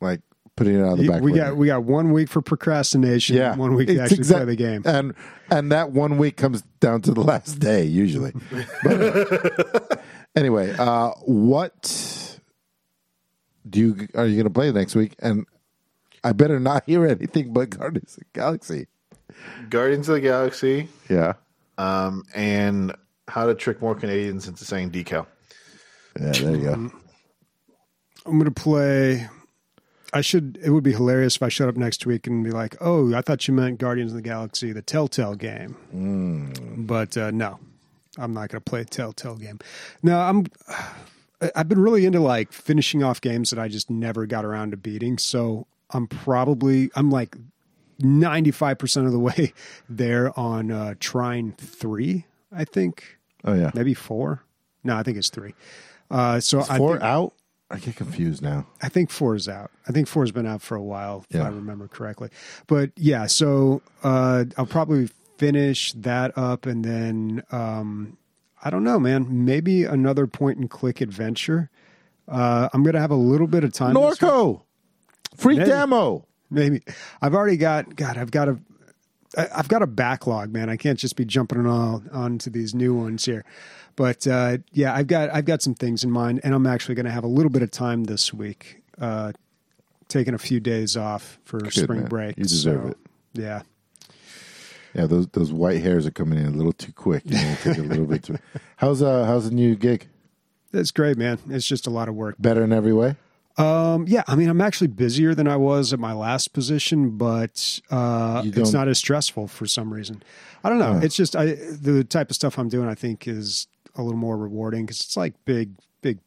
like 0.00 0.20
putting 0.56 0.78
it 0.78 0.82
on 0.82 0.98
the 0.98 1.08
back. 1.08 1.22
we 1.22 1.32
got 1.32 1.56
we 1.56 1.66
got 1.66 1.84
one 1.84 2.12
week 2.12 2.28
for 2.28 2.42
procrastination. 2.42 3.36
yeah, 3.36 3.54
one 3.56 3.74
week 3.74 3.88
to 3.88 3.94
It's 3.94 4.02
actually 4.02 4.16
exact- 4.18 4.38
play 4.38 4.44
the 4.46 4.56
game. 4.56 4.82
and 4.84 5.14
and 5.50 5.72
that 5.72 5.92
one 5.92 6.18
week 6.18 6.36
comes 6.36 6.62
down 6.80 7.02
to 7.02 7.12
the 7.12 7.20
last 7.22 7.58
day 7.58 7.84
usually. 7.84 8.32
But, 8.84 10.02
anyway, 10.36 10.74
uh, 10.78 11.10
what 11.24 12.38
do 13.68 13.80
you 13.80 14.08
are 14.14 14.26
you 14.26 14.34
going 14.36 14.44
to 14.44 14.50
play 14.50 14.70
next 14.72 14.94
week? 14.94 15.14
And 15.20 15.46
I 16.24 16.32
better 16.32 16.58
not 16.60 16.84
hear 16.86 17.06
anything 17.06 17.52
but 17.52 17.70
Guardians 17.70 18.14
of 18.16 18.20
the 18.20 18.38
Galaxy. 18.38 18.86
Guardians 19.70 20.08
of 20.08 20.14
the 20.16 20.20
Galaxy, 20.20 20.88
Yeah, 21.08 21.34
um, 21.78 22.24
and 22.34 22.94
how 23.28 23.46
to 23.46 23.54
trick 23.54 23.80
more 23.80 23.94
Canadians 23.94 24.48
into 24.48 24.64
saying 24.64 24.90
decal. 24.90 25.26
yeah, 26.20 26.32
there 26.32 26.56
you 26.56 26.62
go. 26.62 26.72
I'm 28.26 28.38
gonna 28.38 28.50
play. 28.50 29.28
I 30.12 30.20
should. 30.20 30.58
It 30.62 30.70
would 30.70 30.84
be 30.84 30.92
hilarious 30.92 31.36
if 31.36 31.42
I 31.42 31.48
showed 31.48 31.68
up 31.68 31.76
next 31.76 32.06
week 32.06 32.26
and 32.26 32.44
be 32.44 32.50
like, 32.50 32.76
"Oh, 32.80 33.14
I 33.14 33.22
thought 33.22 33.48
you 33.48 33.54
meant 33.54 33.78
Guardians 33.78 34.12
of 34.12 34.16
the 34.16 34.22
Galaxy, 34.22 34.72
the 34.72 34.82
Telltale 34.82 35.34
game." 35.34 35.76
But 36.86 37.16
uh, 37.16 37.30
no, 37.30 37.58
I'm 38.18 38.32
not 38.34 38.50
gonna 38.50 38.60
play 38.60 38.82
a 38.82 38.84
Telltale 38.84 39.36
game. 39.36 39.58
No, 40.02 40.18
I'm. 40.18 40.46
I've 41.56 41.68
been 41.68 41.80
really 41.80 42.06
into 42.06 42.20
like 42.20 42.52
finishing 42.52 43.02
off 43.02 43.20
games 43.20 43.50
that 43.50 43.58
I 43.58 43.66
just 43.66 43.90
never 43.90 44.26
got 44.26 44.44
around 44.44 44.70
to 44.70 44.76
beating. 44.76 45.18
So 45.18 45.66
I'm 45.90 46.06
probably 46.06 46.88
I'm 46.94 47.10
like 47.10 47.36
95 48.04 48.78
percent 48.78 49.06
of 49.06 49.12
the 49.12 49.18
way 49.18 49.52
there 49.88 50.38
on 50.38 50.70
uh, 50.70 50.94
Trine 51.00 51.52
three. 51.58 52.26
I 52.54 52.64
think 52.64 53.18
Oh 53.44 53.54
yeah, 53.54 53.70
maybe 53.74 53.94
four. 53.94 54.44
No, 54.84 54.96
I 54.96 55.02
think 55.02 55.16
it's 55.18 55.30
three. 55.30 55.54
Uh, 56.10 56.40
so 56.40 56.60
I 56.68 56.76
four 56.78 56.92
think, 56.94 57.02
out. 57.04 57.32
I 57.70 57.78
get 57.78 57.96
confused 57.96 58.42
now. 58.42 58.66
I 58.82 58.88
think 58.90 59.10
four 59.10 59.34
is 59.34 59.48
out. 59.48 59.70
I 59.88 59.92
think 59.92 60.06
four's 60.08 60.30
been 60.30 60.46
out 60.46 60.60
for 60.60 60.74
a 60.76 60.82
while, 60.82 61.24
if 61.30 61.36
Yeah. 61.36 61.44
I 61.44 61.48
remember 61.48 61.88
correctly. 61.88 62.28
But 62.66 62.90
yeah, 62.96 63.26
so 63.26 63.80
uh, 64.02 64.44
I'll 64.58 64.66
probably 64.66 65.08
finish 65.38 65.92
that 65.94 66.36
up, 66.36 66.66
and 66.66 66.84
then 66.84 67.42
um, 67.50 68.18
I 68.62 68.68
don't 68.70 68.84
know, 68.84 68.98
man. 69.00 69.26
Maybe 69.44 69.84
another 69.84 70.26
point 70.26 70.58
and 70.58 70.68
click 70.68 71.00
adventure. 71.00 71.70
Uh, 72.28 72.68
I'm 72.74 72.82
gonna 72.82 73.00
have 73.00 73.10
a 73.10 73.14
little 73.16 73.46
bit 73.46 73.64
of 73.64 73.72
time. 73.72 73.94
Norco, 73.94 74.62
free 75.36 75.56
Maybe. 75.56 75.70
demo. 75.70 76.26
Maybe 76.52 76.82
I've 77.20 77.34
already 77.34 77.56
got. 77.56 77.96
God, 77.96 78.16
I've 78.18 78.30
got 78.30 78.48
a. 78.48 78.58
I've 79.36 79.68
got 79.68 79.80
a 79.80 79.86
backlog, 79.86 80.52
man. 80.52 80.68
I 80.68 80.76
can't 80.76 80.98
just 80.98 81.16
be 81.16 81.24
jumping 81.24 81.66
on 81.66 82.08
onto 82.12 82.50
these 82.50 82.74
new 82.74 82.94
ones 82.94 83.24
here. 83.24 83.44
But 83.96 84.26
uh, 84.26 84.58
yeah, 84.72 84.94
I've 84.94 85.06
got 85.06 85.30
I've 85.30 85.46
got 85.46 85.62
some 85.62 85.74
things 85.74 86.04
in 86.04 86.10
mind, 86.10 86.40
and 86.44 86.54
I'm 86.54 86.66
actually 86.66 86.94
going 86.96 87.06
to 87.06 87.12
have 87.12 87.24
a 87.24 87.28
little 87.28 87.50
bit 87.50 87.62
of 87.62 87.70
time 87.70 88.04
this 88.04 88.32
week, 88.34 88.82
uh, 89.00 89.32
taking 90.08 90.34
a 90.34 90.38
few 90.38 90.60
days 90.60 90.96
off 90.98 91.38
for 91.44 91.70
spring 91.70 92.00
man. 92.00 92.08
break. 92.08 92.36
You 92.38 92.44
deserve 92.44 92.82
So, 92.82 92.88
it. 92.88 92.96
Yeah, 93.34 93.62
Yeah, 94.94 95.06
those 95.06 95.26
those 95.28 95.50
white 95.52 95.80
hairs 95.82 96.06
are 96.06 96.10
coming 96.10 96.38
in 96.38 96.44
a 96.46 96.50
little 96.50 96.72
too 96.72 96.92
quick. 96.92 97.22
You 97.24 97.36
know, 97.36 97.56
take 97.62 97.78
a 97.78 97.82
little 97.82 98.04
bit. 98.06 98.24
Too, 98.24 98.36
how's 98.76 99.00
uh 99.02 99.24
how's 99.24 99.48
the 99.48 99.54
new 99.54 99.74
gig? 99.76 100.08
it's 100.74 100.90
great, 100.90 101.16
man. 101.16 101.38
It's 101.48 101.66
just 101.66 101.86
a 101.86 101.90
lot 101.90 102.08
of 102.10 102.14
work. 102.14 102.36
Better 102.38 102.62
in 102.64 102.72
every 102.72 102.92
way. 102.92 103.16
Um, 103.58 104.06
yeah, 104.08 104.22
I 104.26 104.34
mean, 104.34 104.48
I'm 104.48 104.60
actually 104.60 104.86
busier 104.88 105.34
than 105.34 105.46
I 105.46 105.56
was 105.56 105.92
at 105.92 105.98
my 105.98 106.12
last 106.12 106.52
position, 106.52 107.18
but 107.18 107.80
uh, 107.90 108.42
it's 108.44 108.70
don't- 108.70 108.88
as 108.88 108.98
stressful 108.98 109.48
for 109.48 109.66
some 109.66 109.92
reason. 109.92 110.22
I 110.64 110.68
don't 110.68 110.78
know. 110.78 111.00
It's 111.02 111.16
just 111.16 111.36
I 111.36 111.46
the 111.46 112.04
type 112.04 112.30
of 112.30 112.36
stuff 112.36 112.58
I'm 112.58 112.68
doing. 112.68 112.88
I 112.88 112.94
think 112.94 113.28
is 113.28 113.66
a 113.96 114.02
little 114.02 114.18
more 114.18 114.36
rewarding 114.36 114.86
because 114.86 115.00
it's 115.00 115.16
like 115.16 115.34
big, 115.44 115.70
big 116.00 116.18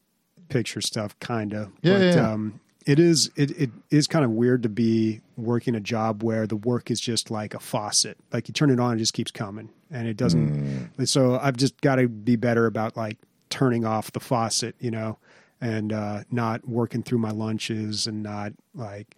picture 0.50 0.82
stuff, 0.82 1.18
kind 1.20 1.54
of. 1.54 1.72
Yeah, 1.82 1.98
but, 1.98 2.16
yeah. 2.16 2.32
Um, 2.32 2.60
it 2.86 3.00
is 3.00 3.32
it, 3.36 3.52
it 3.60 3.72
is 3.90 4.08
kind 4.08 4.24
of 4.24 4.32
weird 4.32 4.62
to 4.64 4.70
be 4.70 5.22
working 5.38 5.74
a 5.74 5.80
job 5.80 6.22
where 6.22 6.46
the 6.46 6.56
work 6.56 6.92
is 6.92 7.00
just 7.00 7.32
like 7.32 7.54
a 7.54 7.60
faucet. 7.60 8.18
Like 8.32 8.48
you 8.48 8.54
turn 8.54 8.70
it 8.70 8.80
on, 8.80 8.96
it 8.96 9.00
just 9.00 9.14
keeps 9.14 9.32
coming, 9.32 9.70
and 9.90 10.08
it 10.08 10.18
doesn't. 10.18 10.92
Mm. 10.98 11.08
So 11.08 11.40
I've 11.40 11.58
just 11.58 11.82
got 11.82 11.96
to 11.96 12.08
be 12.08 12.36
better 12.36 12.68
about 12.68 12.96
like 12.96 13.18
turning 13.50 13.86
off 13.86 14.12
the 14.12 14.20
faucet, 14.20 14.76
you 14.80 14.92
know, 14.92 15.18
and 15.66 15.92
uh, 15.92 16.24
not 16.30 16.68
working 16.68 17.02
through 17.02 17.18
my 17.18 17.32
lunches 17.32 18.06
and 18.06 18.22
not 18.22 18.54
like 18.76 19.16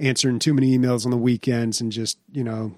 answering 0.00 0.40
too 0.40 0.52
many 0.52 0.76
emails 0.76 1.04
on 1.04 1.12
the 1.12 1.16
weekends 1.16 1.80
and 1.80 1.92
just 1.92 2.18
you 2.32 2.42
know 2.42 2.74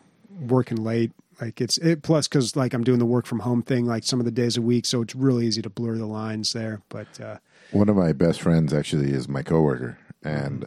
working 0.47 0.77
late. 0.77 1.11
Like 1.41 1.63
it's 1.63 1.79
it 1.79 2.03
plus 2.03 2.29
because 2.29 2.55
like 2.55 2.75
I'm 2.75 2.85
doing 2.85 2.99
the 2.99 3.07
work 3.07 3.25
from 3.25 3.41
home 3.41 3.63
thing 3.63 3.87
like 3.87 4.05
some 4.05 4.21
of 4.21 4.27
the 4.27 4.31
days 4.31 4.59
a 4.59 4.63
week, 4.63 4.85
so 4.85 5.01
it's 5.01 5.15
really 5.15 5.47
easy 5.47 5.63
to 5.63 5.71
blur 5.71 5.97
the 5.97 6.07
lines 6.07 6.53
there. 6.53 6.83
But 6.91 7.19
uh, 7.19 7.39
One 7.71 7.89
of 7.89 7.97
my 7.97 8.13
best 8.13 8.43
friends 8.43 8.75
actually 8.75 9.11
is 9.13 9.27
my 9.27 9.43
coworker, 9.43 9.99
and 10.23 10.67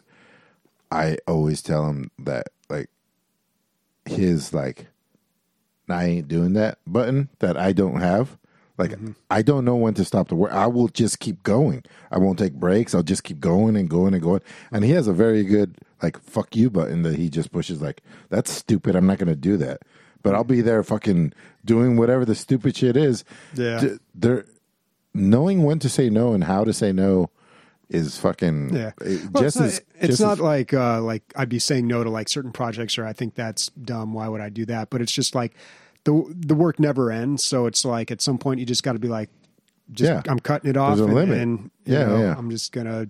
I 0.91 1.17
always 1.27 1.61
tell 1.61 1.87
him 1.87 2.09
that 2.17 2.47
like 2.69 2.89
his 4.05 4.51
like 4.51 4.87
I 5.87 6.05
ain't 6.05 6.27
doing 6.27 6.53
that 6.53 6.79
button 6.87 7.29
that 7.37 7.55
I 7.55 7.71
don't 7.71 8.01
have. 8.01 8.39
Like 8.77 8.93
I 9.31 9.41
don't 9.41 9.63
know 9.63 9.75
when 9.77 9.93
to 9.93 10.03
stop 10.05 10.27
the 10.27 10.35
work. 10.35 10.51
I 10.51 10.67
will 10.67 10.89
just 10.89 11.19
keep 11.19 11.43
going. 11.43 11.83
I 12.11 12.17
won't 12.17 12.37
take 12.37 12.53
breaks. 12.53 12.93
I'll 12.93 13.03
just 13.03 13.23
keep 13.23 13.39
going 13.39 13.75
and 13.77 13.89
going 13.89 14.13
and 14.13 14.21
going. 14.21 14.41
And 14.71 14.83
he 14.83 14.91
has 14.91 15.07
a 15.07 15.13
very 15.13 15.43
good 15.43 15.77
like 16.03 16.19
fuck 16.21 16.55
you 16.55 16.69
button 16.69 17.03
that 17.03 17.15
he 17.15 17.29
just 17.29 17.51
pushes 17.51 17.81
like 17.81 18.01
that's 18.29 18.51
stupid. 18.51 18.95
I'm 18.95 19.07
not 19.07 19.17
going 19.17 19.29
to 19.29 19.35
do 19.35 19.55
that. 19.57 19.83
But 20.23 20.35
I'll 20.35 20.43
be 20.43 20.61
there 20.61 20.83
fucking 20.83 21.33
doing 21.63 21.95
whatever 21.97 22.25
the 22.25 22.35
stupid 22.35 22.75
shit 22.75 22.97
is. 22.97 23.23
Yeah. 23.53 23.79
D- 23.79 23.97
there 24.13 24.45
knowing 25.13 25.63
when 25.63 25.79
to 25.79 25.87
say 25.89 26.09
no 26.09 26.33
and 26.33 26.43
how 26.43 26.63
to 26.65 26.73
say 26.73 26.91
no 26.91 27.29
is 27.87 28.17
fucking 28.17 28.73
Yeah, 28.73 28.91
Well, 29.31 29.43
just 29.43 29.55
it's 29.55 29.55
not, 29.57 29.65
as 29.67 29.81
it's 29.99 30.07
just 30.07 30.21
not 30.21 30.31
as- 30.33 30.39
like 30.41 30.73
uh, 30.73 31.01
like 31.01 31.23
I'd 31.35 31.47
be 31.49 31.59
saying 31.59 31.87
no 31.87 32.03
to 32.03 32.09
like 32.09 32.27
certain 32.27 32.51
projects, 32.51 32.97
or 32.97 33.05
I 33.05 33.13
think 33.13 33.35
that's 33.35 33.67
dumb. 33.69 34.13
Why 34.13 34.27
would 34.27 34.41
I 34.41 34.49
do 34.49 34.65
that? 34.65 34.89
But 34.89 35.01
it's 35.01 35.11
just 35.11 35.35
like 35.35 35.53
the 36.05 36.33
the 36.35 36.55
work 36.55 36.79
never 36.79 37.11
ends, 37.11 37.43
so 37.43 37.65
it's 37.67 37.83
like 37.85 38.09
at 38.11 38.21
some 38.21 38.37
point 38.37 38.59
you 38.59 38.65
just 38.65 38.83
got 38.83 38.93
to 38.93 38.99
be 38.99 39.07
like, 39.09 39.29
just 39.91 40.09
Yeah. 40.09 40.21
I'm 40.31 40.39
cutting 40.39 40.69
it 40.69 40.77
off. 40.77 40.97
There's 40.97 41.01
a 41.01 41.05
and, 41.05 41.13
limit. 41.15 41.37
and, 41.39 41.71
you 41.85 41.93
Yeah, 41.93 42.05
know, 42.05 42.19
yeah. 42.21 42.35
I'm 42.37 42.49
just 42.49 42.71
gonna 42.71 43.07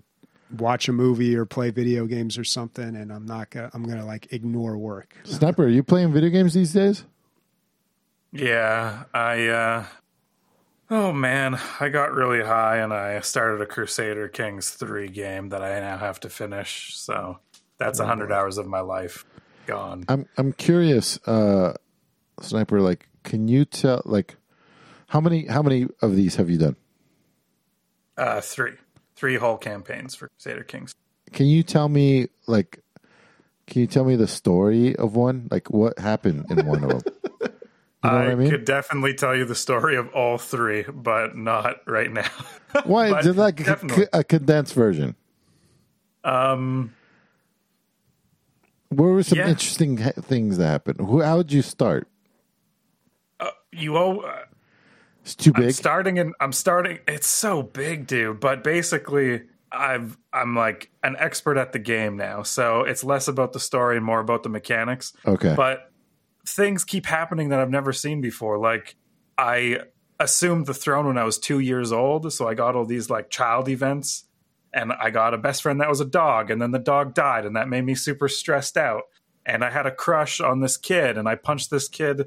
watch 0.58 0.88
a 0.88 0.92
movie 0.92 1.36
or 1.36 1.44
play 1.44 1.70
video 1.70 2.06
games 2.06 2.36
or 2.38 2.44
something, 2.44 2.96
and 2.96 3.12
I'm 3.12 3.24
not 3.26 3.50
gonna 3.50 3.70
I'm 3.72 3.84
gonna 3.84 4.04
like 4.04 4.32
ignore 4.32 4.76
work. 4.76 5.14
sniper. 5.24 5.64
Are 5.64 5.68
you 5.68 5.82
playing 5.82 6.12
video 6.12 6.30
games 6.30 6.54
these 6.54 6.72
days? 6.72 7.04
Yeah, 8.32 9.04
I 9.14 9.46
uh 9.48 9.84
Oh 10.88 11.12
man, 11.12 11.58
I 11.80 11.88
got 11.88 12.12
really 12.12 12.44
high 12.44 12.76
and 12.78 12.92
I 12.92 13.18
started 13.20 13.60
a 13.60 13.66
Crusader 13.66 14.28
Kings 14.28 14.70
3 14.70 15.08
game 15.08 15.48
that 15.48 15.60
I 15.62 15.80
now 15.80 15.96
have 15.98 16.20
to 16.20 16.28
finish. 16.28 16.96
So 16.96 17.38
that's 17.78 17.98
a 17.98 18.02
100 18.04 18.30
hours 18.30 18.56
of 18.56 18.66
my 18.68 18.80
life 18.80 19.24
gone. 19.66 20.04
I'm 20.08 20.26
I'm 20.36 20.52
curious, 20.52 21.18
uh, 21.26 21.72
sniper. 22.40 22.80
Like, 22.80 23.08
can 23.24 23.48
you 23.48 23.64
tell 23.64 24.02
like 24.04 24.36
how 25.08 25.20
many 25.20 25.46
how 25.46 25.62
many 25.62 25.86
of 26.02 26.16
these 26.16 26.36
have 26.36 26.50
you 26.50 26.58
done? 26.58 26.76
Uh, 28.16 28.40
three. 28.40 28.72
Three 29.14 29.36
whole 29.36 29.56
campaigns 29.56 30.14
for 30.14 30.28
Crusader 30.28 30.64
Kings. 30.64 30.94
Can 31.32 31.46
you 31.46 31.62
tell 31.62 31.88
me 31.88 32.28
like? 32.46 32.80
Can 33.66 33.80
you 33.80 33.86
tell 33.88 34.04
me 34.04 34.14
the 34.14 34.28
story 34.28 34.94
of 34.94 35.16
one? 35.16 35.48
Like, 35.50 35.70
what 35.70 35.98
happened 35.98 36.46
in 36.50 36.66
one 36.66 36.84
of 36.84 36.90
them? 36.90 37.12
You 38.04 38.12
know 38.12 38.18
I, 38.18 38.30
I 38.32 38.34
mean? 38.36 38.50
could 38.50 38.64
definitely 38.64 39.14
tell 39.14 39.34
you 39.34 39.46
the 39.46 39.54
story 39.56 39.96
of 39.96 40.08
all 40.10 40.38
three, 40.38 40.84
but 40.84 41.34
not 41.36 41.80
right 41.88 42.12
now. 42.12 42.28
Why? 42.84 43.20
Just 43.20 43.36
like 43.36 43.58
a, 43.60 43.64
definitely. 43.64 44.06
a 44.12 44.22
condensed 44.22 44.74
version. 44.74 45.16
Um, 46.22 46.92
What 48.90 49.06
were 49.06 49.22
some 49.24 49.38
Yeah. 49.38 49.48
interesting 49.48 49.96
ha- 49.96 50.12
things 50.20 50.58
that 50.58 50.66
happened? 50.66 51.00
How 51.00 51.38
did 51.38 51.50
you 51.52 51.62
start? 51.62 52.06
You 53.72 53.96
owe. 53.96 54.18
Uh, 54.20 54.44
It's 55.22 55.34
too 55.34 55.52
I'm 55.54 55.62
big. 55.62 55.72
starting 55.72 56.18
and 56.18 56.34
I'm 56.40 56.52
starting. 56.52 57.00
It's 57.08 57.26
so 57.26 57.62
big, 57.62 58.06
dude. 58.06 58.40
But 58.40 58.62
basically, 58.62 59.42
I've 59.72 60.16
I'm 60.32 60.54
like 60.54 60.90
an 61.02 61.16
expert 61.18 61.56
at 61.58 61.72
the 61.72 61.78
game 61.78 62.16
now, 62.16 62.42
so 62.42 62.82
it's 62.82 63.02
less 63.04 63.28
about 63.28 63.52
the 63.52 63.60
story 63.60 63.96
and 63.96 64.04
more 64.06 64.20
about 64.20 64.42
the 64.42 64.48
mechanics. 64.48 65.12
Okay. 65.26 65.54
But 65.56 65.90
things 66.46 66.84
keep 66.84 67.06
happening 67.06 67.48
that 67.48 67.58
I've 67.58 67.70
never 67.70 67.92
seen 67.92 68.20
before. 68.20 68.58
Like 68.58 68.96
I 69.36 69.80
assumed 70.20 70.66
the 70.66 70.74
throne 70.74 71.06
when 71.06 71.18
I 71.18 71.24
was 71.24 71.38
two 71.38 71.58
years 71.58 71.92
old, 71.92 72.32
so 72.32 72.48
I 72.48 72.54
got 72.54 72.76
all 72.76 72.86
these 72.86 73.10
like 73.10 73.28
child 73.28 73.68
events, 73.68 74.24
and 74.72 74.92
I 74.92 75.10
got 75.10 75.34
a 75.34 75.38
best 75.38 75.62
friend 75.62 75.80
that 75.80 75.88
was 75.88 76.00
a 76.00 76.06
dog, 76.06 76.50
and 76.50 76.62
then 76.62 76.70
the 76.70 76.78
dog 76.78 77.14
died, 77.14 77.44
and 77.44 77.56
that 77.56 77.68
made 77.68 77.84
me 77.84 77.94
super 77.96 78.28
stressed 78.28 78.76
out. 78.76 79.02
And 79.44 79.64
I 79.64 79.70
had 79.70 79.86
a 79.86 79.90
crush 79.94 80.40
on 80.40 80.60
this 80.60 80.76
kid, 80.76 81.18
and 81.18 81.28
I 81.28 81.34
punched 81.34 81.70
this 81.70 81.88
kid 81.88 82.26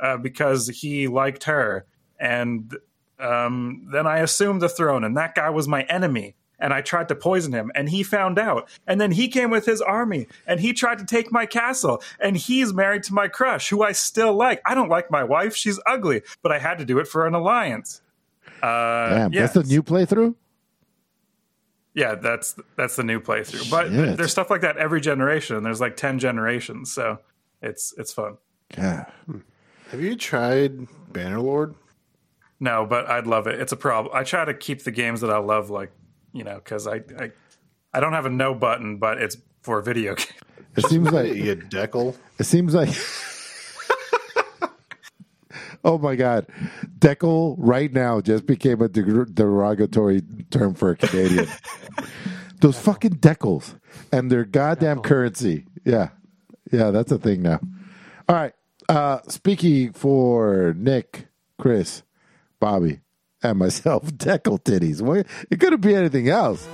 uh, 0.00 0.16
because 0.16 0.68
he 0.68 1.08
liked 1.08 1.44
her. 1.44 1.86
And 2.18 2.76
um, 3.18 3.88
then 3.92 4.06
I 4.06 4.18
assumed 4.18 4.62
the 4.62 4.68
throne, 4.68 5.04
and 5.04 5.16
that 5.16 5.34
guy 5.34 5.50
was 5.50 5.68
my 5.68 5.82
enemy. 5.82 6.36
And 6.56 6.72
I 6.72 6.82
tried 6.82 7.08
to 7.08 7.16
poison 7.16 7.52
him, 7.52 7.72
and 7.74 7.88
he 7.88 8.04
found 8.04 8.38
out. 8.38 8.68
And 8.86 9.00
then 9.00 9.10
he 9.10 9.28
came 9.28 9.50
with 9.50 9.66
his 9.66 9.82
army, 9.82 10.28
and 10.46 10.60
he 10.60 10.72
tried 10.72 10.98
to 11.00 11.04
take 11.04 11.32
my 11.32 11.46
castle. 11.46 12.00
And 12.20 12.36
he's 12.36 12.72
married 12.72 13.02
to 13.04 13.14
my 13.14 13.26
crush, 13.26 13.68
who 13.68 13.82
I 13.82 13.92
still 13.92 14.34
like. 14.34 14.62
I 14.64 14.74
don't 14.74 14.88
like 14.88 15.10
my 15.10 15.24
wife; 15.24 15.56
she's 15.56 15.80
ugly, 15.84 16.22
but 16.42 16.52
I 16.52 16.58
had 16.60 16.78
to 16.78 16.84
do 16.84 17.00
it 17.00 17.08
for 17.08 17.26
an 17.26 17.34
alliance. 17.34 18.00
Uh, 18.62 19.10
Damn, 19.10 19.32
yeah. 19.32 19.40
that's 19.40 19.54
the 19.54 19.64
new 19.64 19.82
playthrough. 19.82 20.36
Yeah, 21.94 22.14
that's 22.14 22.56
that's 22.76 22.96
the 22.96 23.04
new 23.04 23.20
playthrough. 23.20 23.70
But 23.70 23.90
Shit. 23.90 24.16
there's 24.16 24.32
stuff 24.32 24.48
like 24.48 24.62
that 24.62 24.76
every 24.76 25.00
generation. 25.00 25.62
There's 25.62 25.80
like 25.80 25.96
ten 25.96 26.18
generations, 26.18 26.92
so 26.92 27.18
it's 27.62 27.94
it's 27.98 28.12
fun. 28.12 28.38
Yeah. 28.76 29.06
Have 29.94 30.02
you 30.02 30.16
tried 30.16 30.88
Bannerlord? 31.12 31.76
No, 32.58 32.84
but 32.84 33.08
I'd 33.08 33.28
love 33.28 33.46
it. 33.46 33.60
It's 33.60 33.70
a 33.70 33.76
problem. 33.76 34.12
I 34.12 34.24
try 34.24 34.44
to 34.44 34.52
keep 34.52 34.82
the 34.82 34.90
games 34.90 35.20
that 35.20 35.30
I 35.30 35.38
love, 35.38 35.70
like 35.70 35.92
you 36.32 36.42
know, 36.42 36.56
because 36.56 36.88
I, 36.88 36.96
I 37.16 37.30
I 37.92 38.00
don't 38.00 38.12
have 38.12 38.26
a 38.26 38.30
no 38.30 38.56
button, 38.56 38.96
but 38.96 39.22
it's 39.22 39.36
for 39.62 39.80
video 39.82 40.14
games. 40.16 40.32
It 40.74 40.86
seems 40.86 41.12
like 41.12 41.32
you 41.32 41.54
deckle. 41.54 42.16
It 42.40 42.42
seems 42.42 42.74
like. 42.74 42.88
oh 45.84 45.96
my 45.96 46.16
God. 46.16 46.48
Deckle 46.98 47.54
right 47.60 47.92
now 47.92 48.20
just 48.20 48.46
became 48.46 48.82
a 48.82 48.88
derogatory 48.88 50.22
term 50.50 50.74
for 50.74 50.90
a 50.90 50.96
Canadian. 50.96 51.46
Those 52.60 52.80
fucking 52.80 53.18
deckles 53.18 53.78
and 54.10 54.28
their 54.28 54.44
goddamn 54.44 55.02
currency. 55.02 55.66
Yeah. 55.84 56.08
Yeah, 56.72 56.90
that's 56.90 57.12
a 57.12 57.18
thing 57.18 57.42
now. 57.42 57.60
All 58.28 58.34
right. 58.34 58.54
Uh, 58.88 59.20
speaking 59.28 59.92
for 59.92 60.74
Nick, 60.76 61.28
Chris, 61.58 62.02
Bobby, 62.60 63.00
and 63.42 63.58
myself, 63.58 64.14
deckle 64.16 64.58
titties. 64.58 65.00
It 65.50 65.60
couldn't 65.60 65.80
be 65.80 65.94
anything 65.94 66.28
else. 66.28 66.66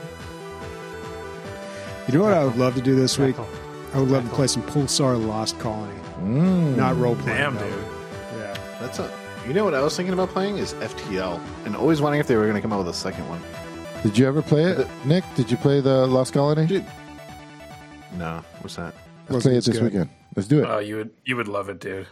You 2.09 2.19
know 2.19 2.25
what 2.25 2.33
I 2.33 2.45
would 2.45 2.57
love 2.57 2.75
to 2.75 2.81
do 2.81 2.97
this 2.97 3.19
week? 3.19 3.37
I 3.93 3.99
would 4.01 4.09
love 4.11 4.25
to 4.29 4.35
play 4.35 4.47
some 4.47 4.63
Pulsar 4.65 5.25
Lost 5.25 5.59
Colony. 5.59 5.95
Not 6.77 6.97
role 6.99 7.15
playing. 7.17 7.39
Damn, 7.39 7.55
though. 7.55 7.69
dude. 7.71 7.85
Yeah. 8.37 8.57
That's 8.81 8.99
a. 8.99 9.11
You 9.47 9.55
know 9.55 9.65
what 9.65 9.75
I 9.75 9.81
was 9.81 9.97
thinking 9.97 10.13
about 10.13 10.29
playing 10.31 10.59
is 10.59 10.75
FTL, 10.75 11.41
and 11.65 11.75
always 11.75 12.01
wondering 12.01 12.21
if 12.21 12.27
they 12.27 12.37
were 12.37 12.43
going 12.45 12.57
to 12.57 12.61
come 12.61 12.73
out 12.73 12.79
with 12.79 12.89
a 12.89 12.95
second 12.95 13.29
one. 13.29 13.41
Did 14.03 14.19
you 14.19 14.27
ever 14.27 14.43
play 14.43 14.65
it, 14.65 14.87
Nick? 15.05 15.25
Did 15.35 15.51
you 15.51 15.57
play 15.57 15.81
the 15.81 16.07
Lost 16.07 16.33
Colony? 16.33 16.67
Dude. 16.67 16.85
No, 18.17 18.43
what's 18.61 18.77
that? 18.77 18.95
Let's 19.29 19.45
play 19.45 19.53
it 19.53 19.55
Looks 19.57 19.67
this 19.67 19.79
good. 19.79 19.85
weekend. 19.93 20.11
Let's 20.37 20.49
do 20.49 20.61
it. 20.63 20.67
Oh, 20.69 20.79
you 20.79 20.97
would 20.97 21.11
you 21.25 21.37
would 21.37 21.49
love 21.49 21.69
it, 21.69 21.81
dude. 21.81 22.07